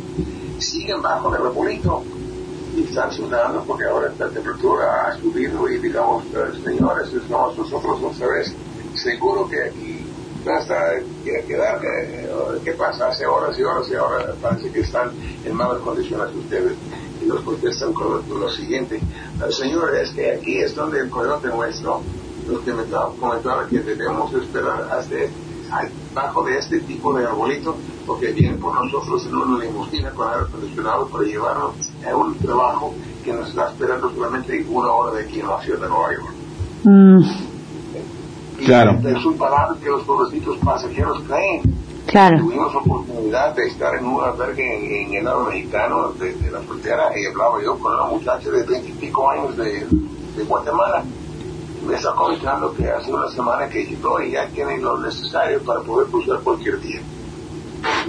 Siguen 0.59 1.01
bajo 1.01 1.35
el 1.35 1.41
arbolito 1.41 2.03
y 2.75 2.83
están 2.83 3.11
sudando 3.11 3.63
porque 3.65 3.85
ahora 3.85 4.13
la 4.17 4.29
temperatura 4.29 5.07
ha 5.07 5.17
subido 5.17 5.67
y 5.69 5.79
digamos, 5.79 6.23
señores, 6.63 7.13
estamos 7.13 7.57
nosotros 7.57 7.99
otra 8.03 8.27
vez. 8.27 8.53
Seguro 9.03 9.47
que 9.49 9.63
aquí 9.63 10.05
hasta 10.47 10.99
que 11.23 11.43
quedar, 11.47 11.79
¿qué 12.63 12.71
pasa? 12.71 13.09
Hace 13.09 13.25
horas 13.25 13.57
y 13.59 13.63
horas 13.63 13.87
y 13.89 13.95
ahora 13.95 14.33
parece 14.41 14.71
que 14.71 14.79
están 14.81 15.11
en 15.45 15.55
malas 15.55 15.79
condiciones 15.79 16.33
ustedes. 16.35 16.73
Y 17.21 17.25
nos 17.25 17.41
contestan 17.41 17.93
con 17.93 18.23
lo, 18.29 18.49
siguiente, 18.49 18.95
"Eh, 18.97 19.51
señor, 19.51 19.93
es 19.95 20.11
que 20.11 20.31
aquí 20.31 20.57
es 20.59 20.73
donde 20.73 20.99
el 21.01 21.09
coyote 21.09 21.49
nuestro 21.49 22.01
nos 22.47 22.59
comentaba, 22.61 23.11
comentaba 23.19 23.67
que 23.67 23.79
debemos 23.79 24.33
esperar 24.33 24.89
hasta 24.91 25.15
bajo 26.15 26.43
de 26.43 26.57
este 26.57 26.79
tipo 26.79 27.13
de 27.13 27.25
arbolito 27.25 27.75
porque 28.07 28.27
vienen 28.31 28.59
por 28.59 28.73
nosotros 28.73 29.25
en 29.27 29.35
una 29.35 29.63
limusina 29.63 30.09
con 30.11 30.27
aire 30.29 30.45
acondicionado 30.47 31.07
para 31.09 31.23
llevarnos 31.25 31.75
a 32.09 32.15
un 32.15 32.35
trabajo 32.39 32.93
que 33.23 33.33
nos 33.33 33.49
está 33.49 33.69
esperando 33.69 34.09
solamente 34.09 34.65
una 34.67 34.91
hora 34.91 35.13
de 35.17 35.25
aquí 35.25 35.41
en 35.41 35.47
la 35.47 35.61
ciudad 35.61 35.79
de 35.81 35.89
Nueva 35.89 36.13
York. 36.13 36.33
Y 36.85 37.48
Claro. 38.65 38.99
Es 39.07 39.25
un 39.25 39.37
palabra 39.37 39.75
que 39.81 39.89
los 39.89 40.03
pobrecitos 40.03 40.57
pasajeros 40.57 41.21
creen. 41.27 41.61
Claro. 42.07 42.39
Tuvimos 42.39 42.73
oportunidad 42.75 43.55
de 43.55 43.67
estar 43.67 43.95
en 43.95 44.05
un 44.05 44.23
albergue 44.23 45.03
en, 45.03 45.07
en 45.09 45.13
el 45.19 45.25
lado 45.25 45.45
mexicano 45.45 46.11
de, 46.13 46.33
de 46.33 46.51
la 46.51 46.59
frontera 46.61 47.11
y 47.17 47.25
hablaba 47.25 47.61
yo 47.63 47.77
con 47.77 47.93
una 47.93 48.05
muchacha 48.05 48.49
de 48.49 48.63
veintipico 48.63 49.29
años 49.29 49.55
de, 49.57 49.85
de 50.35 50.43
Guatemala. 50.43 51.03
Me 51.85 51.95
está 51.95 52.13
comentando 52.13 52.73
que 52.75 52.89
hace 52.89 53.13
una 53.13 53.29
semana 53.29 53.69
que 53.69 53.85
llegó 53.85 54.21
y 54.21 54.31
ya 54.31 54.47
tiene 54.47 54.77
lo 54.79 54.97
necesario 54.97 55.61
para 55.61 55.81
poder 55.81 56.07
cruzar 56.07 56.39
cualquier 56.41 56.79
día. 56.81 57.01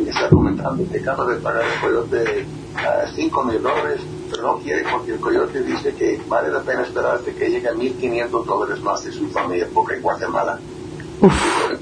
Me 0.02 0.10
está 0.10 0.28
comentando 0.28 0.84
que 0.90 0.98
acaba 0.98 1.26
de 1.26 1.36
pagar 1.36 1.62
el 1.64 2.46
a 2.76 3.06
5 3.14 3.44
mil 3.44 3.62
dólares, 3.62 4.00
pero 4.30 4.42
no 4.42 4.58
quiere 4.58 4.84
porque 4.90 5.12
el 5.12 5.20
coyote 5.20 5.62
dice 5.62 5.92
que 5.94 6.20
vale 6.28 6.50
la 6.50 6.60
pena 6.60 6.82
esperar 6.82 7.16
hasta 7.16 7.32
que 7.32 7.50
llegue 7.50 7.68
a 7.68 7.74
1.500 7.74 8.44
dólares 8.44 8.82
más 8.82 9.04
de 9.04 9.12
su 9.12 9.28
familia, 9.28 9.68
porque 9.74 9.96
en 9.96 10.02
Guatemala. 10.02 10.58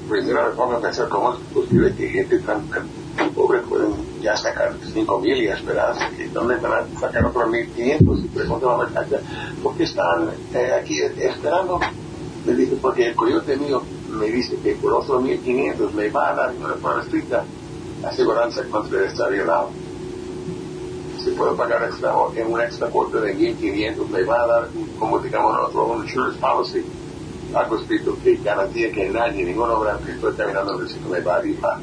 Primero 0.09 0.49
me 0.49 0.55
pongo 0.55 0.73
a 0.73 0.81
pensar 0.81 1.07
cómo 1.07 1.33
es 1.33 1.39
posible 1.53 1.95
que 1.95 2.09
gente 2.09 2.39
tan, 2.39 2.67
tan, 2.67 2.89
pobre 3.33 3.59
pueden 3.59 3.93
ya 4.21 4.35
sacar 4.35 4.73
5 4.93 5.19
mil 5.19 5.37
y 5.37 5.47
esperar 5.47 5.95
y 6.17 6.23
dónde 6.25 6.55
van 6.57 6.83
a 6.83 6.99
sacar 6.99 7.25
otros 7.25 7.49
1500 7.49 8.19
y 8.19 8.27
pregunto 8.27 8.69
a 8.69 8.77
la 8.77 8.89
muchacha 8.89 9.19
¿por 9.63 9.75
qué 9.75 9.83
están 9.83 10.29
eh, 10.53 10.71
aquí 10.73 10.99
esperando? 11.01 11.79
me 12.45 12.53
dice 12.53 12.77
porque 12.81 13.07
el 13.07 13.15
coyote 13.15 13.55
mío 13.57 13.81
me 14.09 14.27
dice 14.27 14.57
que 14.57 14.73
por 14.75 14.93
otros 14.93 15.21
1500 15.21 15.93
me 15.93 16.09
va 16.09 16.31
a 16.31 16.35
dar 16.35 16.53
una 16.59 16.75
para 16.75 17.01
estricta 17.01 17.43
aseguranza 18.03 18.63
contra 18.69 19.05
estar 19.05 19.31
violado 19.31 19.69
si 21.23 21.31
puedo 21.31 21.55
pagar 21.55 21.83
extra, 21.83 22.13
en 22.35 22.51
un 22.51 22.61
extra 22.61 22.89
corte 22.89 23.19
de 23.19 23.33
1500 23.33 24.09
me 24.09 24.23
va 24.23 24.35
a 24.43 24.47
dar 24.47 24.69
como 24.97 25.19
digamos 25.19 25.53
nosotros 25.53 25.97
un 25.97 26.03
insurance 26.05 26.39
policy 26.39 26.83
algo 27.53 27.77
escrito 27.79 28.15
que 28.23 28.35
garantía 28.37 28.91
que 28.91 29.09
nadie, 29.09 29.43
ningún 29.43 29.69
obra 29.71 29.97
que 30.05 30.11
estoy 30.11 30.33
caminando 30.35 30.75
en 30.75 30.81
el 30.81 30.89
sitio 30.89 31.09
me 31.09 31.19
va 31.21 31.37
a 31.37 31.41
rifar. 31.41 31.79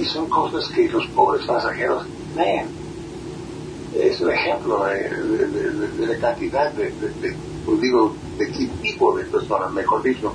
Y 0.00 0.04
son 0.04 0.28
cosas 0.28 0.68
que 0.72 0.88
los 0.88 1.04
pobres 1.08 1.44
pasajeros 1.46 2.04
ven. 2.36 2.66
Es 3.94 4.20
un 4.20 4.30
ejemplo 4.30 4.84
de, 4.84 4.94
de- 5.10 5.46
de- 5.48 5.88
de 5.88 6.06
la 6.06 6.16
cantidad 6.20 6.72
de, 6.74 6.84
de, 6.92 7.08
de- 7.08 7.36
pues 7.66 7.80
digo, 7.80 8.14
de 8.38 8.46
qué 8.52 8.68
tipo 8.82 9.16
de 9.16 9.24
personas, 9.24 9.72
mejor 9.72 10.02
dicho, 10.02 10.32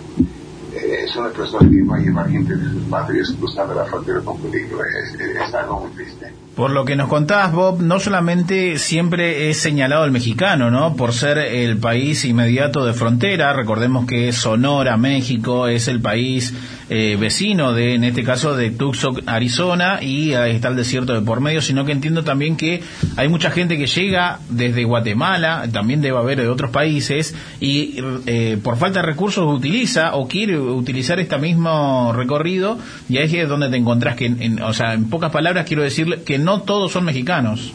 eh, 0.73 1.03
es 1.05 1.15
una 1.15 1.29
persona 1.29 1.69
que 1.69 1.83
va 1.89 1.95
a 1.95 1.99
llevar 1.99 2.29
gente 2.29 2.53
de 2.55 2.69
sus 2.69 2.83
patrias 2.89 3.33
cruzando 3.39 3.73
la 3.75 3.85
frontera 3.85 4.21
con 4.21 4.37
peligro. 4.39 4.79
Es, 4.83 5.19
es 5.21 5.53
algo 5.53 5.79
muy 5.81 5.91
triste. 5.91 6.31
Por 6.57 6.71
lo 6.71 6.85
que 6.85 6.95
nos 6.95 7.07
contabas, 7.07 7.51
Bob, 7.53 7.81
no 7.83 7.99
solamente 7.99 8.79
siempre 8.79 9.51
es 9.51 9.59
señalado 9.61 10.05
el 10.05 10.11
mexicano, 10.11 10.71
¿no? 10.71 10.95
Por 10.95 11.13
ser 11.13 11.37
el 11.37 11.77
país 11.77 12.25
inmediato 12.25 12.83
de 12.83 12.93
frontera, 12.93 13.53
recordemos 13.53 14.07
que 14.07 14.33
Sonora, 14.33 14.97
México, 14.97 15.67
es 15.67 15.87
el 15.87 16.01
país 16.01 16.55
eh, 16.89 17.15
vecino 17.19 17.73
de, 17.73 17.93
en 17.93 18.03
este 18.05 18.23
caso, 18.23 18.55
de 18.57 18.71
Tucson, 18.71 19.21
Arizona, 19.27 19.99
y 20.01 20.33
ahí 20.33 20.53
está 20.55 20.69
el 20.69 20.75
desierto 20.77 21.13
de 21.13 21.21
por 21.21 21.41
medio, 21.41 21.61
sino 21.61 21.85
que 21.85 21.91
entiendo 21.91 22.23
también 22.23 22.57
que 22.57 22.81
hay 23.17 23.27
mucha 23.29 23.51
gente 23.51 23.77
que 23.77 23.85
llega 23.85 24.39
desde 24.49 24.83
Guatemala, 24.83 25.67
también 25.71 26.01
debe 26.01 26.17
haber 26.17 26.41
de 26.41 26.47
otros 26.49 26.71
países, 26.71 27.35
y 27.59 27.99
eh, 28.25 28.57
por 28.63 28.77
falta 28.77 29.01
de 29.01 29.05
recursos 29.05 29.45
utiliza 29.47 30.15
o 30.15 30.27
quiere 30.27 30.57
utilizar 30.57 31.19
este 31.19 31.37
mismo 31.37 32.13
recorrido, 32.15 32.79
y 33.09 33.17
ahí 33.19 33.35
es 33.37 33.47
donde 33.47 33.69
te 33.69 33.77
encontrás 33.77 34.15
que, 34.15 34.25
en- 34.25 34.59
o 34.63 34.73
sea, 34.73 34.95
en 34.95 35.07
pocas 35.07 35.29
palabras 35.31 35.67
quiero 35.67 35.83
decirle 35.83 36.23
que 36.23 36.39
no 36.39 36.46
todos 36.61 36.91
son 36.91 37.05
mexicanos. 37.05 37.73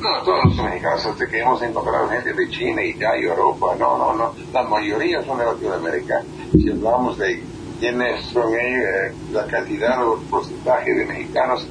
No, 0.00 0.22
todos 0.24 0.44
los 0.44 0.56
mexicanos, 0.56 1.04
hasta 1.04 1.26
que 1.26 1.40
hemos 1.40 1.60
encontrado 1.62 2.08
gente 2.08 2.32
de 2.32 2.48
China, 2.48 2.82
Italia, 2.82 3.30
Europa, 3.30 3.74
no, 3.78 3.98
no, 3.98 4.14
no. 4.14 4.34
La 4.52 4.62
mayoría 4.62 5.22
son 5.24 5.38
de 5.38 5.44
Latinoamérica. 5.44 6.22
Si 6.52 6.70
hablamos 6.70 7.18
de 7.18 7.42
quiénes 7.78 8.24
son 8.26 8.52
eh, 8.54 9.12
la 9.32 9.46
cantidad 9.46 10.06
o 10.06 10.18
porcentaje 10.30 10.94
de 10.94 11.06
mexicanos 11.06 11.66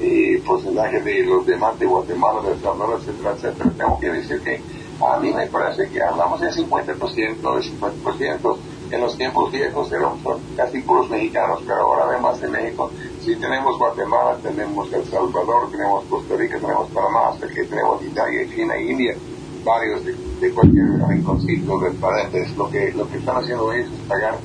y 0.00 0.36
porcentaje 0.38 1.00
de 1.00 1.24
los 1.24 1.46
demás 1.46 1.78
de 1.78 1.86
Guatemala, 1.86 2.42
de 2.42 2.52
El 2.52 2.60
Salvador, 2.60 3.00
etcétera, 3.00 3.32
etcétera, 3.32 3.70
tengo 3.76 4.00
que 4.00 4.10
decir 4.10 4.40
que 4.40 4.60
a 5.00 5.18
mí 5.18 5.32
me 5.32 5.46
parece 5.46 5.88
que 5.88 6.02
hablamos 6.02 6.40
de 6.40 6.50
50%, 6.50 6.96
de 6.96 7.36
50%. 7.36 8.56
En 8.94 9.00
los 9.00 9.16
tiempos 9.18 9.50
viejos 9.50 9.90
eran 9.90 10.12
casi 10.56 10.80
puros 10.80 11.10
mexicanos, 11.10 11.60
pero 11.66 11.80
ahora 11.80 12.04
además 12.10 12.40
de 12.40 12.46
México, 12.48 12.90
sí 13.24 13.34
tenemos 13.36 13.76
Guatemala, 13.76 14.36
tenemos 14.40 14.92
El 14.92 15.04
Salvador, 15.10 15.68
tenemos 15.72 16.04
Costa 16.04 16.36
Rica, 16.36 16.58
tenemos 16.60 16.88
Panamá, 16.90 17.30
hasta 17.30 17.48
que 17.48 17.64
tenemos 17.64 18.00
Italia, 18.04 18.46
China, 18.54 18.78
India, 18.78 19.16
varios 19.64 20.04
de, 20.04 20.50
cualquier 20.52 20.86
rinconcito 21.08 21.80
del 21.80 21.94
planeta. 21.94 22.38
Lo 22.56 22.70
que, 22.70 22.92
lo 22.92 23.08
que 23.10 23.16
están 23.18 23.36
haciendo 23.38 23.72
ellos 23.72 23.88
es 23.92 24.00
pagar 24.08 24.38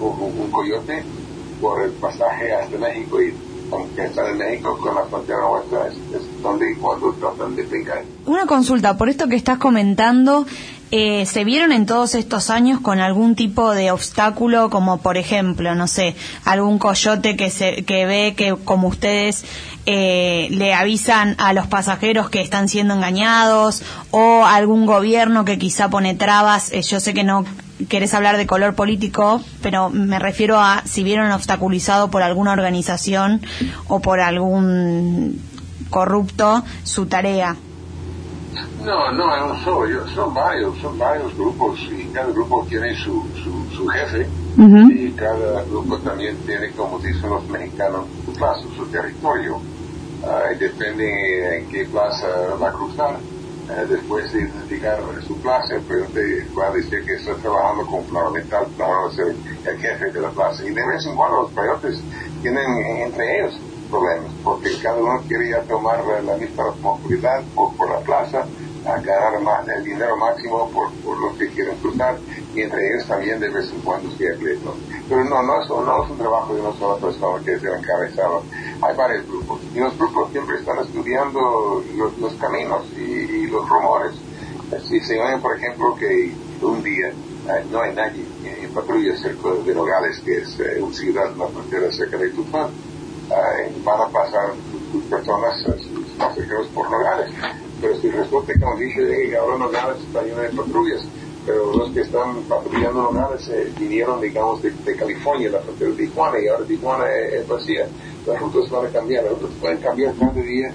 un, 0.00 0.32
un- 0.40 0.50
coyote 0.50 1.02
por 1.60 1.82
el 1.82 1.90
pasaje 1.92 2.54
hasta 2.54 2.78
México 2.78 3.20
y 3.20 3.34
aunque 3.70 4.06
están 4.06 4.26
en 4.28 4.38
México 4.38 4.78
con 4.80 4.94
la 4.94 5.04
frontera 5.04 5.40
nuestra 5.46 5.88
es, 5.88 5.94
es 6.16 6.42
donde 6.42 6.74
cuando 6.80 7.12
tratan 7.12 7.54
de 7.54 7.64
brincar. 7.64 8.02
Una 8.24 8.46
consulta, 8.46 8.96
por 8.96 9.10
esto 9.10 9.28
que 9.28 9.36
estás 9.36 9.58
comentando, 9.58 10.46
eh, 10.92 11.24
¿se 11.26 11.44
vieron 11.44 11.70
en 11.70 11.86
todos 11.86 12.14
estos 12.14 12.50
años 12.50 12.80
con 12.80 12.98
algún 12.98 13.36
tipo 13.36 13.72
de 13.72 13.92
obstáculo, 13.92 14.70
como 14.70 14.98
por 14.98 15.16
ejemplo, 15.16 15.74
no 15.74 15.86
sé, 15.86 16.16
algún 16.44 16.78
coyote 16.78 17.36
que, 17.36 17.48
se, 17.50 17.84
que 17.84 18.06
ve 18.06 18.34
que 18.36 18.56
como 18.56 18.88
ustedes 18.88 19.44
eh, 19.86 20.48
le 20.50 20.74
avisan 20.74 21.36
a 21.38 21.52
los 21.52 21.68
pasajeros 21.68 22.28
que 22.28 22.40
están 22.40 22.68
siendo 22.68 22.94
engañados, 22.94 23.82
o 24.10 24.44
algún 24.44 24.84
gobierno 24.84 25.44
que 25.44 25.58
quizá 25.58 25.88
pone 25.90 26.14
trabas? 26.14 26.72
Eh, 26.72 26.82
yo 26.82 26.98
sé 26.98 27.14
que 27.14 27.22
no 27.22 27.44
querés 27.88 28.12
hablar 28.12 28.36
de 28.36 28.46
color 28.46 28.74
político, 28.74 29.40
pero 29.62 29.90
me 29.90 30.18
refiero 30.18 30.60
a 30.60 30.82
si 30.86 31.04
vieron 31.04 31.30
obstaculizado 31.30 32.10
por 32.10 32.22
alguna 32.22 32.52
organización 32.52 33.42
o 33.86 34.00
por 34.00 34.20
algún 34.20 35.40
corrupto 35.88 36.64
su 36.82 37.06
tarea. 37.06 37.56
No, 38.84 39.12
no, 39.12 39.36
es 39.36 39.42
un 39.42 39.64
solo, 39.64 40.08
son 40.08 40.32
varios, 40.32 40.78
son 40.78 40.98
varios 40.98 41.36
grupos 41.36 41.78
y 41.90 42.04
cada 42.06 42.32
grupo 42.32 42.64
tiene 42.68 42.94
su, 42.94 43.24
su, 43.42 43.76
su 43.76 43.86
jefe 43.88 44.26
y 44.90 45.12
cada 45.12 45.62
grupo 45.64 45.98
también 45.98 46.36
tiene, 46.46 46.70
como 46.72 46.98
dicen 46.98 47.30
los 47.30 47.46
mexicanos, 47.48 48.06
su 48.24 48.32
plaza, 48.32 48.62
su 48.76 48.86
territorio. 48.86 49.60
Y 50.52 50.58
depende 50.58 51.58
en 51.58 51.68
qué 51.68 51.84
plaza 51.86 52.26
va 52.60 52.68
a 52.68 52.72
cruzar. 52.72 53.16
Eh, 53.70 53.86
después 53.88 54.32
de 54.32 54.40
identificar 54.40 54.98
su 55.26 55.36
plaza, 55.40 55.76
el 55.76 55.82
presidente 55.82 56.46
va 56.58 56.68
a 56.68 56.72
decir 56.72 57.04
que 57.04 57.14
está 57.14 57.34
trabajando 57.36 57.86
con 57.86 58.04
Fundamental 58.04 58.66
para 58.76 59.10
ser 59.12 59.36
el 59.64 59.78
jefe 59.78 60.10
de 60.10 60.20
la 60.20 60.30
plaza. 60.30 60.64
Y 60.64 60.70
de 60.70 60.86
vez 60.86 61.06
en 61.06 61.14
cuando 61.14 61.42
los 61.42 61.50
coyotes 61.52 62.02
tienen 62.42 62.66
entre 63.06 63.38
ellos 63.38 63.60
problemas, 63.88 64.32
porque 64.42 64.76
cada 64.82 64.96
uno 64.96 65.22
quiere 65.28 65.50
ya 65.50 65.62
tomar 65.62 66.04
la 66.04 66.36
misma 66.36 66.64
responsabilidad 66.64 67.42
por, 67.54 67.76
por 67.76 67.90
la 67.90 68.00
plaza, 68.00 68.44
a 68.84 68.98
ganar 68.98 69.40
más, 69.40 69.68
el 69.68 69.84
dinero 69.84 70.16
máximo 70.16 70.70
por, 70.70 70.90
por 71.04 71.18
los 71.18 71.34
que 71.36 71.48
quieren 71.48 71.76
cruzar, 71.78 72.18
y 72.54 72.62
entre 72.62 72.80
ellos 72.88 73.06
también 73.06 73.38
de 73.40 73.50
vez 73.50 73.70
en 73.70 73.80
cuando 73.80 74.10
sí 74.16 74.26
hay 74.26 74.36
pleitos. 74.38 74.74
Pero 75.08 75.24
no, 75.24 75.42
no 75.42 75.62
es, 75.62 75.68
no 75.68 76.04
es 76.04 76.10
un 76.10 76.18
trabajo 76.18 76.54
de 76.54 76.60
una 76.60 76.72
sola 76.78 76.96
persona 76.96 77.44
que 77.44 77.52
es 77.54 77.62
el 77.62 77.74
encabezado. 77.74 78.42
Hay 78.82 78.96
varios 78.96 79.26
grupos, 79.26 79.60
y 79.74 79.78
los 79.80 79.96
grupos 79.98 80.30
siempre 80.30 80.56
están 80.58 80.78
estudiando 80.78 81.82
los, 81.96 82.18
los 82.18 82.34
caminos 82.34 82.86
y, 82.96 83.02
y 83.02 83.46
los 83.46 83.68
rumores. 83.68 84.12
Si 84.88 85.00
se 85.00 85.20
oyen, 85.20 85.40
por 85.40 85.56
ejemplo, 85.56 85.96
que 85.96 86.32
un 86.62 86.82
día 86.82 87.08
eh, 87.08 87.64
no 87.70 87.82
hay 87.82 87.94
nadie 87.94 88.24
en 88.44 88.72
patrulla 88.72 89.16
cerca 89.16 89.48
de 89.66 89.74
Nogales, 89.74 90.20
que 90.24 90.38
es 90.38 90.60
eh, 90.60 90.80
una 90.80 90.94
ciudad, 90.94 91.32
una 91.34 91.46
frontera 91.48 91.90
cerca 91.90 92.16
de 92.16 92.30
Tucson, 92.30 92.70
eh, 93.30 93.72
van 93.84 94.00
a 94.00 94.08
pasar 94.08 94.52
personas, 95.08 95.66
eh, 95.66 95.82
sus 95.82 96.06
pasajeros 96.16 96.68
por 96.68 96.88
Nogales. 96.90 97.30
Pero 97.80 97.96
si 98.00 98.10
resulta 98.10 98.52
que 98.52 98.60
como 98.60 98.76
dice, 98.76 99.08
hey, 99.10 99.34
ahora 99.34 99.58
Nogales 99.58 100.02
está 100.02 100.22
lleno 100.22 100.42
de 100.42 100.50
patrullas, 100.50 101.02
pero 101.46 101.72
los 101.74 101.90
que 101.90 102.02
están 102.02 102.42
patrullando 102.42 103.02
Nogales 103.02 103.48
eh, 103.48 103.72
vinieron, 103.78 104.20
digamos, 104.20 104.62
de, 104.62 104.70
de 104.70 104.96
California, 104.96 105.50
la 105.50 105.60
frontera 105.60 105.90
de 105.90 105.96
Tijuana, 105.96 106.38
y 106.38 106.48
ahora 106.48 106.64
Tijuana 106.64 107.04
es, 107.12 107.48
vacía. 107.48 107.88
Las 108.26 108.40
rutas 108.40 108.70
van 108.70 108.86
a 108.86 108.90
cambiar, 108.90 109.24
las 109.24 109.32
rutas 109.32 109.50
pueden 109.60 109.78
cambiar 109.78 110.14
cada 110.14 110.32
día, 110.32 110.72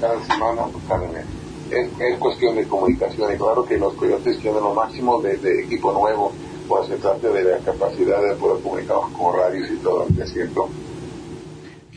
cada 0.00 0.24
semana 0.24 0.62
cada 0.88 1.08
mes. 1.08 1.24
Es, 1.70 1.88
es 1.98 2.18
cuestión 2.18 2.54
de 2.56 2.64
comunicación 2.68 3.32
y 3.32 3.36
claro 3.36 3.64
que 3.64 3.76
los 3.78 3.94
coyotes 3.94 4.38
tienen 4.38 4.62
lo 4.62 4.74
máximo 4.74 5.20
de, 5.20 5.36
de 5.38 5.64
equipo 5.64 5.92
nuevo, 5.92 6.30
pues 6.68 6.86
se 6.86 6.96
trata 6.96 7.28
de 7.28 7.42
la 7.42 7.58
capacidad 7.58 8.22
de 8.22 8.34
poder 8.36 8.62
comunicarnos 8.62 9.10
con 9.10 9.36
radios 9.36 9.68
y 9.70 9.76
todo, 9.76 10.06
¿es 10.22 10.32
cierto? 10.32 10.68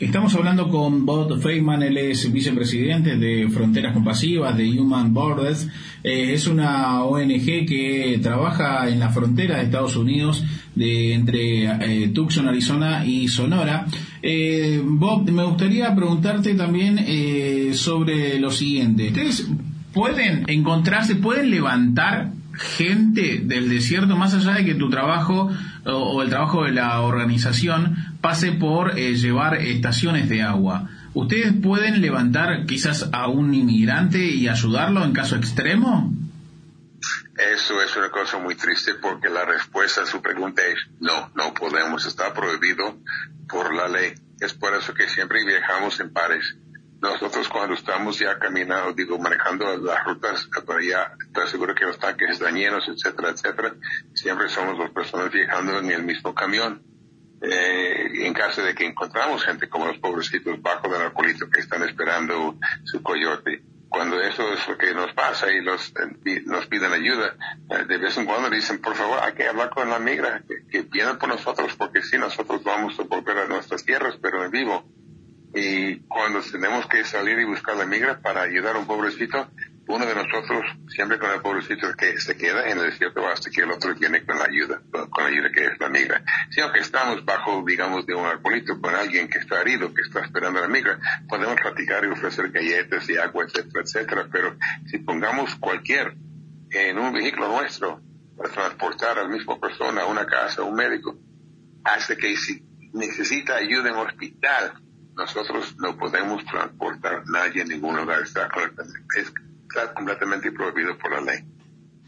Estamos 0.00 0.32
hablando 0.36 0.68
con 0.68 1.04
Bob 1.04 1.40
Feynman, 1.40 1.82
él 1.82 1.98
es 1.98 2.30
vicepresidente 2.32 3.16
de 3.16 3.48
Fronteras 3.48 3.92
Compasivas, 3.92 4.56
de 4.56 4.70
Human 4.78 5.12
Borders. 5.12 5.68
Eh, 6.04 6.34
es 6.34 6.46
una 6.46 7.02
ONG 7.02 7.66
que 7.66 8.20
trabaja 8.22 8.88
en 8.88 9.00
la 9.00 9.08
frontera 9.08 9.56
de 9.56 9.64
Estados 9.64 9.96
Unidos 9.96 10.44
de 10.76 11.14
entre 11.14 11.64
eh, 11.64 12.08
Tucson, 12.14 12.46
Arizona 12.48 13.04
y 13.04 13.26
Sonora. 13.26 13.86
Eh, 14.22 14.80
Bob, 14.84 15.28
me 15.32 15.42
gustaría 15.42 15.92
preguntarte 15.96 16.54
también 16.54 17.74
sobre 17.74 18.38
lo 18.38 18.52
siguiente. 18.52 19.08
¿Ustedes 19.08 19.48
pueden 19.92 20.44
encontrarse, 20.46 21.16
pueden 21.16 21.50
levantar 21.50 22.37
gente 22.58 23.40
del 23.44 23.68
desierto, 23.68 24.16
más 24.16 24.34
allá 24.34 24.54
de 24.54 24.64
que 24.64 24.74
tu 24.74 24.90
trabajo 24.90 25.50
o, 25.84 26.22
el 26.22 26.28
trabajo 26.28 26.64
de 26.64 26.72
la 26.72 27.00
organización 27.00 27.96
pase 28.20 28.52
por 28.52 28.98
eh, 28.98 29.14
llevar 29.14 29.54
estaciones 29.56 30.28
de 30.28 30.42
agua. 30.42 30.90
¿Ustedes 31.14 31.52
pueden 31.62 32.00
levantar 32.00 32.66
quizás 32.66 33.08
a 33.12 33.28
un 33.28 33.54
inmigrante 33.54 34.18
y 34.18 34.48
ayudarlo 34.48 35.04
en 35.04 35.12
caso 35.12 35.36
extremo? 35.36 36.12
Eso 37.36 37.80
es 37.80 37.96
una 37.96 38.10
cosa 38.10 38.38
muy 38.38 38.56
triste 38.56 38.94
porque 38.94 39.28
la 39.28 39.44
respuesta 39.44 40.02
a 40.02 40.06
su 40.06 40.20
pregunta 40.20 40.62
es 40.66 40.76
no, 41.00 41.30
no 41.34 41.54
podemos, 41.54 42.04
está 42.04 42.34
prohibido 42.34 42.98
por 43.48 43.74
la 43.74 43.88
ley. 43.88 44.12
Es 44.40 44.54
por 44.54 44.74
eso 44.74 44.92
que 44.92 45.08
siempre 45.08 45.44
viajamos 45.44 45.98
en 46.00 46.12
pares. 46.12 46.56
Nosotros 47.00 47.48
cuando 47.48 47.74
estamos 47.74 48.18
ya 48.18 48.38
caminando, 48.38 48.92
digo, 48.92 49.18
manejando 49.18 49.76
las 49.78 50.04
rutas 50.04 50.48
para 50.66 50.80
allá, 50.80 51.12
estoy 51.26 51.46
seguro 51.46 51.74
que 51.74 51.84
los 51.84 51.98
tanques 51.98 52.40
llenos, 52.40 52.88
etcétera, 52.88 53.30
etcétera, 53.30 53.74
siempre 54.14 54.48
somos 54.48 54.76
dos 54.76 54.90
personas 54.90 55.30
viajando 55.30 55.78
en 55.78 55.90
el 55.90 56.02
mismo 56.02 56.34
camión. 56.34 56.82
Eh, 57.40 58.26
en 58.26 58.34
caso 58.34 58.62
de 58.62 58.74
que 58.74 58.84
encontramos 58.84 59.44
gente 59.44 59.68
como 59.68 59.86
los 59.86 59.98
pobrecitos 59.98 60.60
bajo 60.60 60.88
del 60.88 61.02
arbolito 61.02 61.48
que 61.48 61.60
están 61.60 61.84
esperando 61.84 62.56
su 62.82 63.00
coyote, 63.00 63.62
cuando 63.88 64.20
eso 64.20 64.52
es 64.52 64.66
lo 64.66 64.76
que 64.76 64.92
nos 64.92 65.12
pasa 65.12 65.50
y 65.52 65.60
los, 65.60 65.90
eh, 65.90 66.42
nos 66.46 66.66
piden 66.66 66.92
ayuda, 66.92 67.36
eh, 67.70 67.84
de 67.86 67.98
vez 67.98 68.18
en 68.18 68.26
cuando 68.26 68.50
dicen, 68.50 68.80
por 68.80 68.96
favor, 68.96 69.20
hay 69.22 69.34
que 69.34 69.46
hablar 69.46 69.70
con 69.70 69.88
la 69.88 70.00
migra, 70.00 70.42
que, 70.48 70.66
que 70.66 70.82
vienen 70.82 71.16
por 71.16 71.28
nosotros, 71.28 71.76
porque 71.76 72.02
si 72.02 72.18
nosotros 72.18 72.62
vamos 72.64 72.98
a 72.98 73.04
volver 73.04 73.38
a 73.38 73.46
nuestras 73.46 73.84
tierras, 73.84 74.16
pero 74.20 74.44
en 74.44 74.50
vivo. 74.50 74.84
Y 75.54 76.00
cuando 76.00 76.40
tenemos 76.42 76.86
que 76.86 77.04
salir 77.04 77.38
y 77.38 77.44
buscar 77.44 77.76
la 77.76 77.86
migra 77.86 78.20
para 78.20 78.42
ayudar 78.42 78.76
a 78.76 78.78
un 78.78 78.86
pobrecito, 78.86 79.50
uno 79.88 80.04
de 80.04 80.14
nosotros, 80.14 80.66
siempre 80.88 81.18
con 81.18 81.30
el 81.30 81.40
pobrecito 81.40 81.90
que 81.94 82.20
se 82.20 82.36
queda 82.36 82.68
en 82.68 82.78
el 82.78 82.90
desierto 82.90 83.26
hasta 83.26 83.50
que 83.50 83.62
el 83.62 83.70
otro 83.70 83.94
viene 83.94 84.24
con 84.24 84.38
la 84.38 84.44
ayuda, 84.44 84.82
con 84.90 85.24
la 85.24 85.30
ayuda 85.30 85.50
que 85.50 85.64
es 85.64 85.80
la 85.80 85.88
migra. 85.88 86.22
Si 86.50 86.60
aunque 86.60 86.80
estamos 86.80 87.24
bajo, 87.24 87.64
digamos, 87.66 88.04
de 88.04 88.14
un 88.14 88.26
arbolito 88.26 88.78
con 88.80 88.94
alguien 88.94 89.28
que 89.28 89.38
está 89.38 89.62
herido, 89.62 89.94
que 89.94 90.02
está 90.02 90.20
esperando 90.20 90.60
la 90.60 90.68
migra, 90.68 90.98
podemos 91.26 91.56
platicar 91.56 92.04
y 92.04 92.08
ofrecer 92.08 92.50
galletas 92.50 93.08
y 93.08 93.16
agua, 93.16 93.44
etcétera, 93.44 93.82
etcétera, 93.82 94.28
pero 94.30 94.56
si 94.86 94.98
pongamos 94.98 95.54
cualquier 95.56 96.14
en 96.70 96.98
un 96.98 97.14
vehículo 97.14 97.48
nuestro 97.48 98.02
para 98.36 98.50
transportar 98.50 99.18
a 99.18 99.22
la 99.22 99.28
misma 99.28 99.58
persona 99.58 100.02
a 100.02 100.06
una 100.06 100.26
casa, 100.26 100.60
a 100.60 100.64
un 100.66 100.74
médico, 100.74 101.16
hace 101.84 102.18
que 102.18 102.36
si 102.36 102.62
necesita 102.92 103.56
ayuda 103.56 103.88
en 103.88 103.96
hospital, 103.96 104.74
nosotros 105.18 105.74
no 105.78 105.96
podemos 105.96 106.44
transportar 106.44 107.16
a 107.16 107.24
nadie 107.30 107.62
en 107.62 107.68
ningún 107.68 107.96
lugar. 107.96 108.22
Está, 108.22 108.48
es, 109.18 109.32
está 109.68 109.92
completamente 109.92 110.50
prohibido 110.52 110.96
por 110.96 111.10
la 111.12 111.32
ley. 111.32 111.44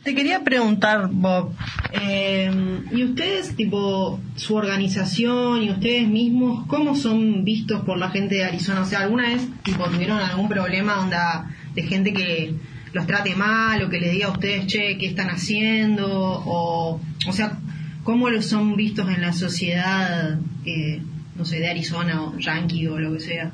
Te 0.04 0.14
quería 0.14 0.42
preguntar, 0.42 1.10
Bob, 1.12 1.52
eh, 1.92 2.50
¿y 2.90 3.04
ustedes, 3.04 3.54
tipo, 3.54 4.18
su 4.34 4.54
organización 4.54 5.62
y 5.62 5.70
ustedes 5.70 6.08
mismos, 6.08 6.66
cómo 6.68 6.96
son 6.96 7.44
vistos 7.44 7.82
por 7.84 7.98
la 7.98 8.08
gente 8.08 8.36
de 8.36 8.44
Arizona? 8.44 8.80
O 8.80 8.86
sea, 8.86 9.00
¿alguna 9.00 9.28
vez, 9.28 9.46
tipo, 9.62 9.84
tuvieron 9.90 10.18
algún 10.18 10.48
problema 10.48 11.00
onda, 11.00 11.50
de 11.74 11.82
gente 11.82 12.14
que 12.14 12.54
los 12.94 13.06
trate 13.06 13.34
mal 13.36 13.82
o 13.82 13.90
que 13.90 14.00
les 14.00 14.12
diga 14.12 14.28
a 14.28 14.32
ustedes, 14.32 14.66
che, 14.68 14.96
¿qué 14.96 15.06
están 15.06 15.28
haciendo? 15.28 16.08
O, 16.08 16.98
o 17.28 17.32
sea, 17.32 17.58
¿cómo 18.02 18.30
los 18.30 18.46
son 18.46 18.76
vistos 18.76 19.06
en 19.10 19.20
la 19.20 19.34
sociedad, 19.34 20.38
eh, 20.64 21.02
no 21.40 21.46
sé, 21.46 21.58
de 21.58 21.70
Arizona 21.70 22.22
o 22.22 22.38
Yankee 22.38 22.86
o 22.86 22.98
lo 22.98 23.14
que 23.14 23.20
sea? 23.20 23.50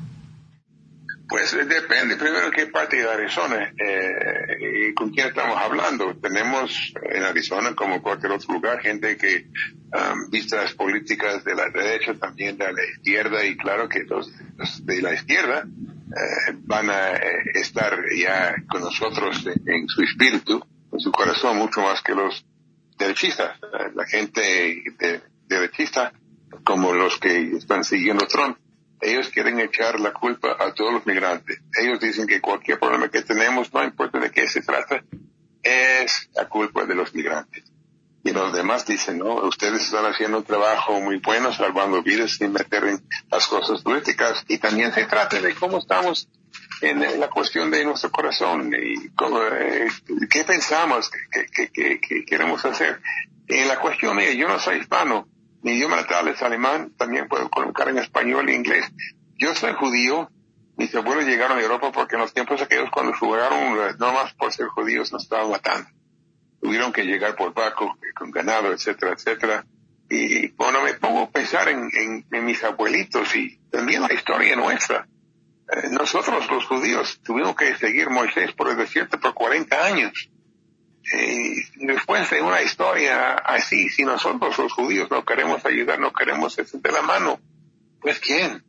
Pues 1.29 1.53
eh, 1.53 1.63
depende, 1.63 2.17
primero 2.17 2.51
qué 2.51 2.67
parte 2.67 2.97
de 2.97 3.09
Arizona 3.09 3.71
eh, 3.77 4.89
y 4.89 4.93
con 4.93 5.09
quién 5.11 5.27
estamos 5.27 5.57
hablando. 5.57 6.13
Tenemos 6.17 6.93
en 7.09 7.23
Arizona, 7.23 7.73
como 7.75 8.01
cualquier 8.01 8.33
otro 8.33 8.53
lugar, 8.53 8.81
gente 8.81 9.15
que 9.15 9.47
um, 9.93 10.29
vistas 10.29 10.73
políticas 10.73 11.45
de 11.45 11.55
la 11.55 11.69
derecha, 11.69 12.13
también 12.15 12.57
de 12.57 12.73
la 12.73 12.83
izquierda, 12.83 13.45
y 13.45 13.55
claro 13.55 13.87
que 13.87 14.03
los, 14.03 14.29
los 14.57 14.85
de 14.85 15.01
la 15.01 15.13
izquierda 15.13 15.63
eh, 15.65 16.53
van 16.65 16.89
a 16.89 17.11
estar 17.53 17.97
ya 18.17 18.53
con 18.69 18.81
nosotros 18.81 19.45
en, 19.45 19.73
en, 19.73 19.87
su 19.87 20.01
espíritu, 20.03 20.61
en 20.91 20.99
su 20.99 21.11
corazón, 21.13 21.55
mucho 21.55 21.81
más 21.81 22.01
que 22.01 22.13
los 22.13 22.45
derechistas. 22.97 23.57
La 23.95 24.05
gente 24.05 24.41
de, 24.41 25.21
derechista, 25.47 26.11
como 26.63 26.93
los 26.93 27.17
que 27.17 27.57
están 27.57 27.83
siguiendo 27.83 28.27
Trump, 28.27 28.57
ellos 29.01 29.29
quieren 29.29 29.59
echar 29.59 29.99
la 29.99 30.11
culpa 30.11 30.55
a 30.59 30.73
todos 30.73 30.93
los 30.93 31.05
migrantes. 31.05 31.61
Ellos 31.79 31.99
dicen 31.99 32.27
que 32.27 32.41
cualquier 32.41 32.79
problema 32.79 33.09
que 33.09 33.21
tenemos, 33.21 33.71
no 33.73 33.83
importa 33.83 34.19
de 34.19 34.31
qué 34.31 34.47
se 34.47 34.61
trata, 34.61 35.03
es 35.61 36.29
la 36.33 36.47
culpa 36.47 36.85
de 36.85 36.95
los 36.95 37.13
migrantes. 37.13 37.63
Y 38.23 38.31
los 38.31 38.51
demás 38.51 38.85
dicen, 38.85 39.19
no, 39.19 39.35
ustedes 39.35 39.83
están 39.83 40.05
haciendo 40.05 40.39
un 40.39 40.43
trabajo 40.43 40.99
muy 40.99 41.17
bueno, 41.17 41.53
salvando 41.53 42.01
vidas 42.01 42.31
sin 42.31 42.51
meter 42.51 42.83
en 42.85 43.07
las 43.31 43.47
cosas 43.47 43.81
políticas. 43.81 44.43
Y 44.47 44.57
también 44.57 44.91
se 44.91 45.05
trata 45.05 45.39
de 45.39 45.55
cómo 45.55 45.77
estamos 45.77 46.27
en 46.81 47.19
la 47.19 47.29
cuestión 47.29 47.71
de 47.71 47.85
nuestro 47.85 48.11
corazón 48.11 48.73
y 48.73 49.09
cómo, 49.09 49.41
eh, 49.43 49.87
qué 50.29 50.43
pensamos 50.43 51.09
que, 51.09 51.45
que, 51.45 51.69
que, 51.69 51.99
que, 52.01 52.25
queremos 52.25 52.65
hacer. 52.65 52.99
En 53.47 53.67
la 53.67 53.79
cuestión 53.79 54.17
de, 54.17 54.35
yo 54.35 54.47
no 54.47 54.59
soy 54.59 54.79
hispano, 54.79 55.27
mi 55.61 55.73
idioma 55.73 55.97
natal 55.97 56.27
es 56.27 56.41
alemán, 56.41 56.93
también 56.97 57.27
puedo 57.27 57.49
colocar 57.49 57.89
en 57.89 57.97
español 57.97 58.49
e 58.49 58.55
inglés. 58.55 58.85
Yo 59.37 59.53
soy 59.55 59.73
judío, 59.73 60.29
mis 60.77 60.93
abuelos 60.95 61.25
llegaron 61.25 61.57
a 61.57 61.61
Europa 61.61 61.91
porque 61.91 62.15
en 62.15 62.21
los 62.21 62.33
tiempos 62.33 62.61
aquellos 62.61 62.89
cuando 62.91 63.13
jugaron, 63.13 63.97
no 63.97 64.13
más 64.13 64.33
por 64.33 64.51
ser 64.53 64.67
judíos, 64.67 65.11
nos 65.11 65.23
estaban 65.23 65.49
matando. 65.49 65.89
Tuvieron 66.61 66.91
que 66.91 67.03
llegar 67.03 67.35
por 67.35 67.53
barco, 67.53 67.97
con 68.15 68.31
ganado, 68.31 68.71
etcétera, 68.71 69.13
etcétera. 69.13 69.65
Y 70.09 70.49
bueno, 70.49 70.83
me 70.83 70.93
pongo 70.93 71.23
a 71.23 71.29
pensar 71.29 71.67
en, 71.69 71.89
en, 71.93 72.25
en 72.31 72.45
mis 72.45 72.63
abuelitos 72.63 73.35
y 73.35 73.59
también 73.69 74.01
la 74.01 74.13
historia 74.13 74.55
nuestra. 74.55 75.07
Eh, 75.69 75.89
nosotros 75.91 76.49
los 76.49 76.65
judíos 76.65 77.19
tuvimos 77.23 77.55
que 77.55 77.75
seguir 77.75 78.09
Moisés 78.09 78.53
por 78.53 78.69
el 78.69 78.77
desierto 78.77 79.19
por 79.19 79.33
40 79.33 79.85
años. 79.85 80.29
Después 81.75 82.29
de 82.29 82.41
una 82.41 82.61
historia 82.61 83.33
así, 83.33 83.89
si 83.89 84.03
nosotros 84.03 84.57
los 84.57 84.73
judíos 84.73 85.09
no 85.09 85.23
queremos 85.23 85.65
ayudar, 85.65 85.99
no 85.99 86.11
queremos 86.11 86.57
extender 86.57 86.91
la 86.93 87.01
mano, 87.01 87.39
pues 88.01 88.19
¿quién? 88.19 88.63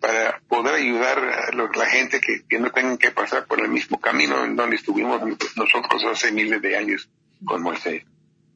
Para 0.00 0.40
poder 0.48 0.74
ayudar 0.74 1.18
a 1.18 1.52
la 1.52 1.86
gente 1.86 2.20
que, 2.20 2.44
que 2.48 2.58
no 2.58 2.70
tengan 2.70 2.96
que 2.96 3.10
pasar 3.10 3.46
por 3.46 3.60
el 3.60 3.68
mismo 3.68 4.00
camino 4.00 4.44
en 4.44 4.56
donde 4.56 4.76
estuvimos 4.76 5.20
nosotros 5.56 6.04
hace 6.10 6.32
miles 6.32 6.62
de 6.62 6.76
años 6.76 7.10
con 7.44 7.62
Moisés. 7.62 8.04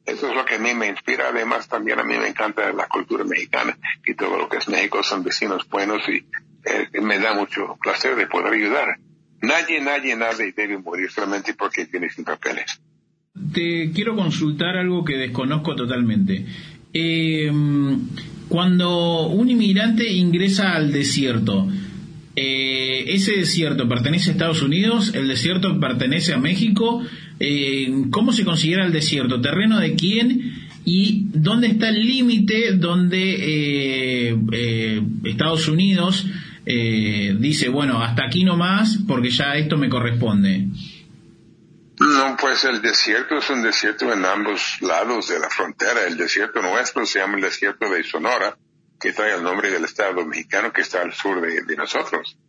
Eso 0.05 0.29
es 0.29 0.35
lo 0.35 0.45
que 0.45 0.55
a 0.55 0.59
mí 0.59 0.73
me 0.73 0.87
inspira. 0.87 1.29
Además, 1.29 1.67
también 1.67 1.99
a 1.99 2.03
mí 2.03 2.17
me 2.17 2.27
encanta 2.27 2.71
la 2.71 2.87
cultura 2.87 3.23
mexicana 3.23 3.77
y 4.03 4.15
todo 4.15 4.37
lo 4.37 4.49
que 4.49 4.57
es 4.57 4.67
México. 4.67 5.03
Son 5.03 5.23
vecinos 5.23 5.67
buenos 5.69 6.07
y 6.09 6.25
eh, 6.65 7.01
me 7.01 7.19
da 7.19 7.33
mucho 7.33 7.77
placer 7.81 8.15
de 8.15 8.27
poder 8.27 8.53
ayudar. 8.53 8.97
Nadie, 9.41 9.79
nadie, 9.79 10.15
nadie 10.15 10.51
debe 10.51 10.77
morir 10.77 11.11
solamente 11.11 11.53
porque 11.53 11.85
tiene 11.85 12.09
sin 12.09 12.25
papeles. 12.25 12.81
Te 13.53 13.91
quiero 13.91 14.15
consultar 14.15 14.77
algo 14.77 15.03
que 15.03 15.17
desconozco 15.17 15.75
totalmente. 15.75 16.45
Eh, 16.93 17.51
cuando 18.47 19.27
un 19.27 19.49
inmigrante 19.49 20.11
ingresa 20.11 20.75
al 20.75 20.91
desierto, 20.91 21.67
eh, 22.35 23.05
¿ese 23.07 23.33
desierto 23.33 23.87
pertenece 23.87 24.29
a 24.29 24.33
Estados 24.33 24.61
Unidos? 24.61 25.13
¿El 25.15 25.27
desierto 25.27 25.79
pertenece 25.79 26.33
a 26.33 26.37
México? 26.37 27.01
Eh, 27.39 28.05
¿Cómo 28.09 28.33
se 28.33 28.45
considera 28.45 28.85
el 28.85 28.91
desierto? 28.91 29.41
¿Terreno 29.41 29.79
de 29.79 29.95
quién? 29.95 30.53
¿Y 30.85 31.27
dónde 31.33 31.67
está 31.67 31.89
el 31.89 32.05
límite 32.05 32.73
donde 32.73 34.29
eh, 34.29 34.37
eh, 34.51 35.01
Estados 35.23 35.67
Unidos 35.67 36.27
dice, 36.63 37.69
bueno, 37.69 38.01
hasta 38.01 38.25
aquí 38.25 38.43
nomás 38.43 38.99
porque 39.07 39.29
ya 39.29 39.55
esto 39.55 39.77
me 39.77 39.89
corresponde? 39.89 40.67
No, 42.01 42.35
pues 42.35 42.63
el 42.63 42.81
desierto 42.81 43.37
es 43.37 43.49
un 43.51 43.61
desierto 43.61 44.11
en 44.11 44.25
ambos 44.25 44.77
lados 44.81 45.27
de 45.27 45.37
la 45.37 45.51
frontera. 45.51 46.03
El 46.07 46.17
desierto 46.17 46.59
nuestro 46.59 47.05
se 47.05 47.19
llama 47.19 47.35
el 47.35 47.43
desierto 47.43 47.87
de 47.91 48.03
Sonora, 48.03 48.57
que 48.99 49.13
trae 49.13 49.35
el 49.35 49.43
nombre 49.43 49.69
del 49.69 49.85
estado 49.85 50.25
mexicano 50.25 50.73
que 50.73 50.81
está 50.81 51.01
al 51.01 51.13
sur 51.13 51.39
de, 51.41 51.75
nosotros. 51.75 52.39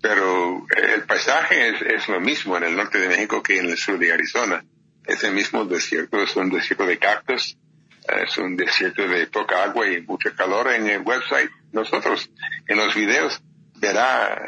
Pero 0.00 0.64
el 0.76 1.02
paisaje 1.02 1.70
es, 1.70 1.82
es 1.82 2.08
lo 2.08 2.20
mismo 2.20 2.56
en 2.56 2.62
el 2.62 2.76
norte 2.76 2.98
de 2.98 3.08
México 3.08 3.42
que 3.42 3.58
en 3.58 3.70
el 3.70 3.76
sur 3.76 3.98
de 3.98 4.12
Arizona. 4.12 4.64
Es 5.04 5.24
el 5.24 5.32
mismo 5.32 5.64
desierto, 5.64 6.22
es 6.22 6.36
un 6.36 6.50
desierto 6.50 6.86
de 6.86 6.98
cactus, 7.00 7.58
es 8.06 8.38
un 8.38 8.56
desierto 8.56 9.08
de 9.08 9.26
poca 9.26 9.64
agua 9.64 9.88
y 9.88 10.00
mucho 10.02 10.32
calor. 10.36 10.70
En 10.70 10.86
el 10.86 11.00
website, 11.00 11.50
nosotros, 11.72 12.30
en 12.68 12.76
los 12.76 12.94
videos, 12.94 13.42
verá 13.80 14.40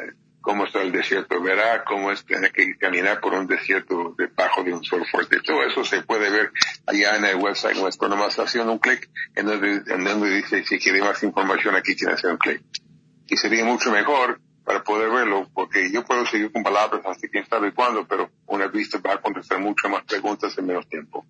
cómo 0.45 0.67
está 0.67 0.83
el 0.83 0.93
desierto, 0.93 1.41
verá 1.41 1.85
cómo 1.85 2.13
es 2.13 2.23
tener 2.27 2.53
que 2.53 2.77
caminar 2.77 3.19
por 3.21 3.33
un 3.33 3.47
desierto 3.47 4.15
debajo 4.17 4.63
de 4.63 4.75
un 4.75 4.85
sol 4.85 5.03
fuerte. 5.11 5.41
Todo 5.41 5.65
eso 5.65 5.85
se 5.85 6.03
puede 6.03 6.31
ver 6.31 6.53
allá 6.87 7.17
en 7.17 7.25
el 7.25 7.37
website 7.37 7.79
nuestro, 7.79 8.09
nomás 8.09 8.39
haciendo 8.39 8.71
un 8.73 8.79
clic 8.79 9.09
en 9.35 9.47
donde, 9.47 9.83
en 9.87 10.05
donde 10.05 10.37
dice 10.37 10.63
si 10.65 10.79
quiere 10.79 11.01
más 11.01 11.23
información 11.23 11.75
aquí 11.75 11.97
tiene 11.97 12.13
que 12.13 12.19
hacer 12.19 12.31
un 12.33 12.37
clic. 12.37 12.63
Y 13.27 13.37
sería 13.39 13.65
mucho 13.65 13.91
mejor 13.91 14.39
para 14.65 14.85
poder 14.85 15.11
verlo, 15.11 15.49
porque 15.55 15.91
yo 15.91 16.05
puedo 16.05 16.27
seguir 16.27 16.53
con 16.53 16.63
palabras 16.63 17.01
hasta 17.07 17.27
quién 17.29 17.47
sabe 17.47 17.73
cuándo, 17.73 18.07
pero 18.07 18.31
una 18.47 18.67
vista 18.67 18.99
va 18.99 19.15
a 19.15 19.21
contestar 19.23 19.61
muchas 19.61 19.91
más 19.91 20.05
preguntas 20.05 20.57
en 20.59 20.67
menos 20.67 20.87
tiempo. 20.89 21.25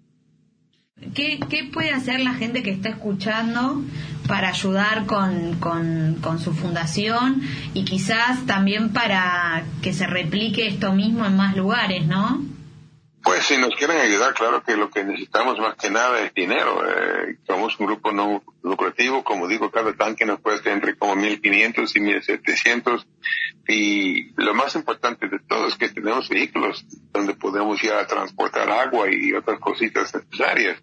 ¿Qué, 1.12 1.40
¿Qué 1.48 1.64
puede 1.72 1.90
hacer 1.90 2.20
la 2.20 2.34
gente 2.34 2.62
que 2.62 2.70
está 2.70 2.88
escuchando 2.88 3.82
para 4.26 4.48
ayudar 4.48 5.06
con, 5.06 5.56
con, 5.60 6.18
con 6.20 6.38
su 6.38 6.52
fundación 6.52 7.42
y 7.74 7.84
quizás 7.84 8.46
también 8.46 8.90
para 8.92 9.64
que 9.82 9.92
se 9.92 10.06
replique 10.06 10.66
esto 10.66 10.92
mismo 10.92 11.26
en 11.26 11.36
más 11.36 11.56
lugares, 11.56 12.06
no? 12.06 12.42
Pues 13.24 13.44
si 13.46 13.56
nos 13.56 13.74
quieren 13.74 13.96
ayudar, 13.96 14.34
claro 14.34 14.62
que 14.62 14.76
lo 14.76 14.90
que 14.90 15.02
necesitamos 15.02 15.58
más 15.58 15.76
que 15.76 15.88
nada 15.88 16.20
es 16.20 16.34
dinero. 16.34 16.82
Eh, 16.86 17.38
somos 17.46 17.80
un 17.80 17.86
grupo 17.86 18.12
no 18.12 18.42
lucrativo, 18.62 19.24
como 19.24 19.48
digo, 19.48 19.70
cada 19.70 19.94
tanque 19.94 20.26
nos 20.26 20.40
cuesta 20.40 20.70
entre 20.70 20.94
como 20.96 21.16
1.500 21.16 21.90
y 21.94 22.00
1.700 22.00 23.06
y 23.66 24.32
lo 24.36 24.52
más 24.52 24.74
importante 24.74 25.26
de 25.26 25.38
todo 25.38 25.68
es 25.68 25.76
que 25.76 25.88
tenemos 25.88 26.28
vehículos 26.28 26.84
donde 27.12 27.34
podemos 27.34 27.80
ya 27.80 28.06
transportar 28.06 28.70
agua 28.70 29.06
y 29.10 29.32
otras 29.32 29.58
cositas 29.58 30.14
necesarias. 30.14 30.82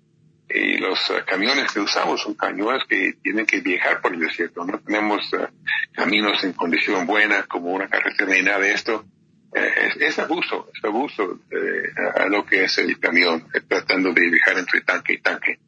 Y 0.49 0.77
los 0.79 1.09
uh, 1.11 1.23
camiones 1.25 1.71
que 1.71 1.79
usamos 1.79 2.21
son 2.21 2.33
camiones 2.33 2.83
que 2.89 3.13
tienen 3.21 3.45
que 3.45 3.61
viajar 3.61 4.01
por 4.01 4.13
el 4.13 4.19
desierto. 4.19 4.65
No 4.65 4.79
tenemos 4.79 5.31
uh, 5.33 5.45
caminos 5.93 6.43
en 6.43 6.53
condición 6.53 7.05
buena 7.05 7.43
como 7.43 7.71
una 7.71 7.87
carretera 7.87 8.33
ni 8.33 8.41
nada 8.41 8.59
de 8.59 8.73
esto. 8.73 9.05
Es, 9.53 10.17
abuso, 10.17 10.69
es 10.73 10.83
abuso 10.83 11.39
eh, 11.51 11.91
a 12.15 12.25
lo 12.27 12.45
que 12.45 12.63
es 12.63 12.77
el 12.77 12.97
camión, 12.99 13.47
eh, 13.53 13.61
tratando 13.67 14.13
de 14.13 14.29
viajar 14.29 14.57
entre 14.57 14.81
tanque 14.81 15.13
y 15.13 15.21
tanque. 15.21 15.59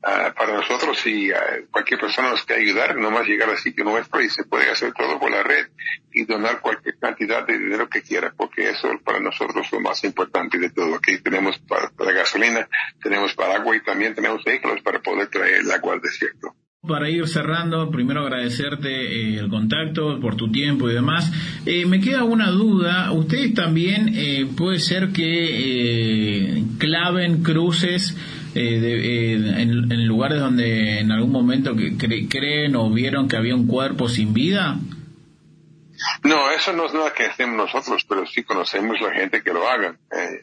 Uh, 0.00 0.32
para 0.32 0.54
nosotros, 0.54 0.96
si 1.00 1.28
cualquier 1.72 1.98
persona 1.98 2.30
nos 2.30 2.44
quiere 2.44 2.62
ayudar, 2.62 2.96
nomás 2.96 3.26
llegar 3.26 3.50
al 3.50 3.58
sitio 3.58 3.82
nuestro 3.82 4.20
y 4.20 4.30
se 4.30 4.44
puede 4.44 4.70
hacer 4.70 4.92
todo 4.92 5.18
por 5.18 5.28
la 5.28 5.42
red 5.42 5.66
y 6.12 6.24
donar 6.24 6.60
cualquier 6.60 6.96
cantidad 6.98 7.44
de 7.44 7.58
dinero 7.58 7.88
que 7.88 8.02
quiera, 8.02 8.32
porque 8.36 8.70
eso 8.70 8.88
para 9.04 9.18
nosotros 9.18 9.66
es 9.66 9.72
lo 9.72 9.80
más 9.80 10.02
importante 10.04 10.56
de 10.58 10.70
todo. 10.70 10.94
Aquí 10.94 11.18
tenemos 11.18 11.58
para, 11.58 11.90
para 11.90 12.12
gasolina, 12.12 12.68
tenemos 13.02 13.34
para 13.34 13.56
agua 13.56 13.74
y 13.74 13.82
también 13.82 14.14
tenemos 14.14 14.44
vehículos 14.44 14.80
para 14.82 15.00
poder 15.00 15.28
traer 15.30 15.56
el 15.56 15.70
agua 15.72 15.94
al 15.94 16.00
desierto. 16.00 16.54
Para 16.86 17.10
ir 17.10 17.26
cerrando, 17.26 17.90
primero 17.90 18.20
agradecerte 18.20 18.88
eh, 18.88 19.38
el 19.40 19.48
contacto 19.48 20.20
por 20.20 20.36
tu 20.36 20.52
tiempo 20.52 20.88
y 20.88 20.94
demás. 20.94 21.32
Eh, 21.66 21.86
me 21.86 21.98
queda 21.98 22.22
una 22.22 22.52
duda. 22.52 23.10
Ustedes 23.10 23.52
también 23.52 24.12
eh, 24.14 24.46
puede 24.56 24.78
ser 24.78 25.08
que 25.08 26.62
claven 26.78 27.42
cruces 27.42 28.16
de, 28.54 29.60
en, 29.60 30.06
lugares 30.06 30.38
donde 30.38 31.00
en 31.00 31.10
algún 31.10 31.32
momento 31.32 31.74
que 31.74 31.96
cre 31.96 32.28
creen 32.28 32.76
o 32.76 32.88
vieron 32.90 33.26
que 33.26 33.36
había 33.36 33.56
un 33.56 33.66
cuerpo 33.66 34.08
sin 34.08 34.32
vida. 34.32 34.78
No, 36.22 36.50
eso 36.50 36.72
no 36.72 36.86
es 36.86 36.94
nada 36.94 37.12
que 37.12 37.26
hacemos 37.26 37.56
nosotros, 37.56 38.04
pero 38.08 38.26
sí 38.26 38.44
conocemos 38.44 39.00
la 39.00 39.12
gente 39.12 39.42
que 39.42 39.52
lo 39.52 39.68
haga. 39.68 39.96
Eh, 40.10 40.42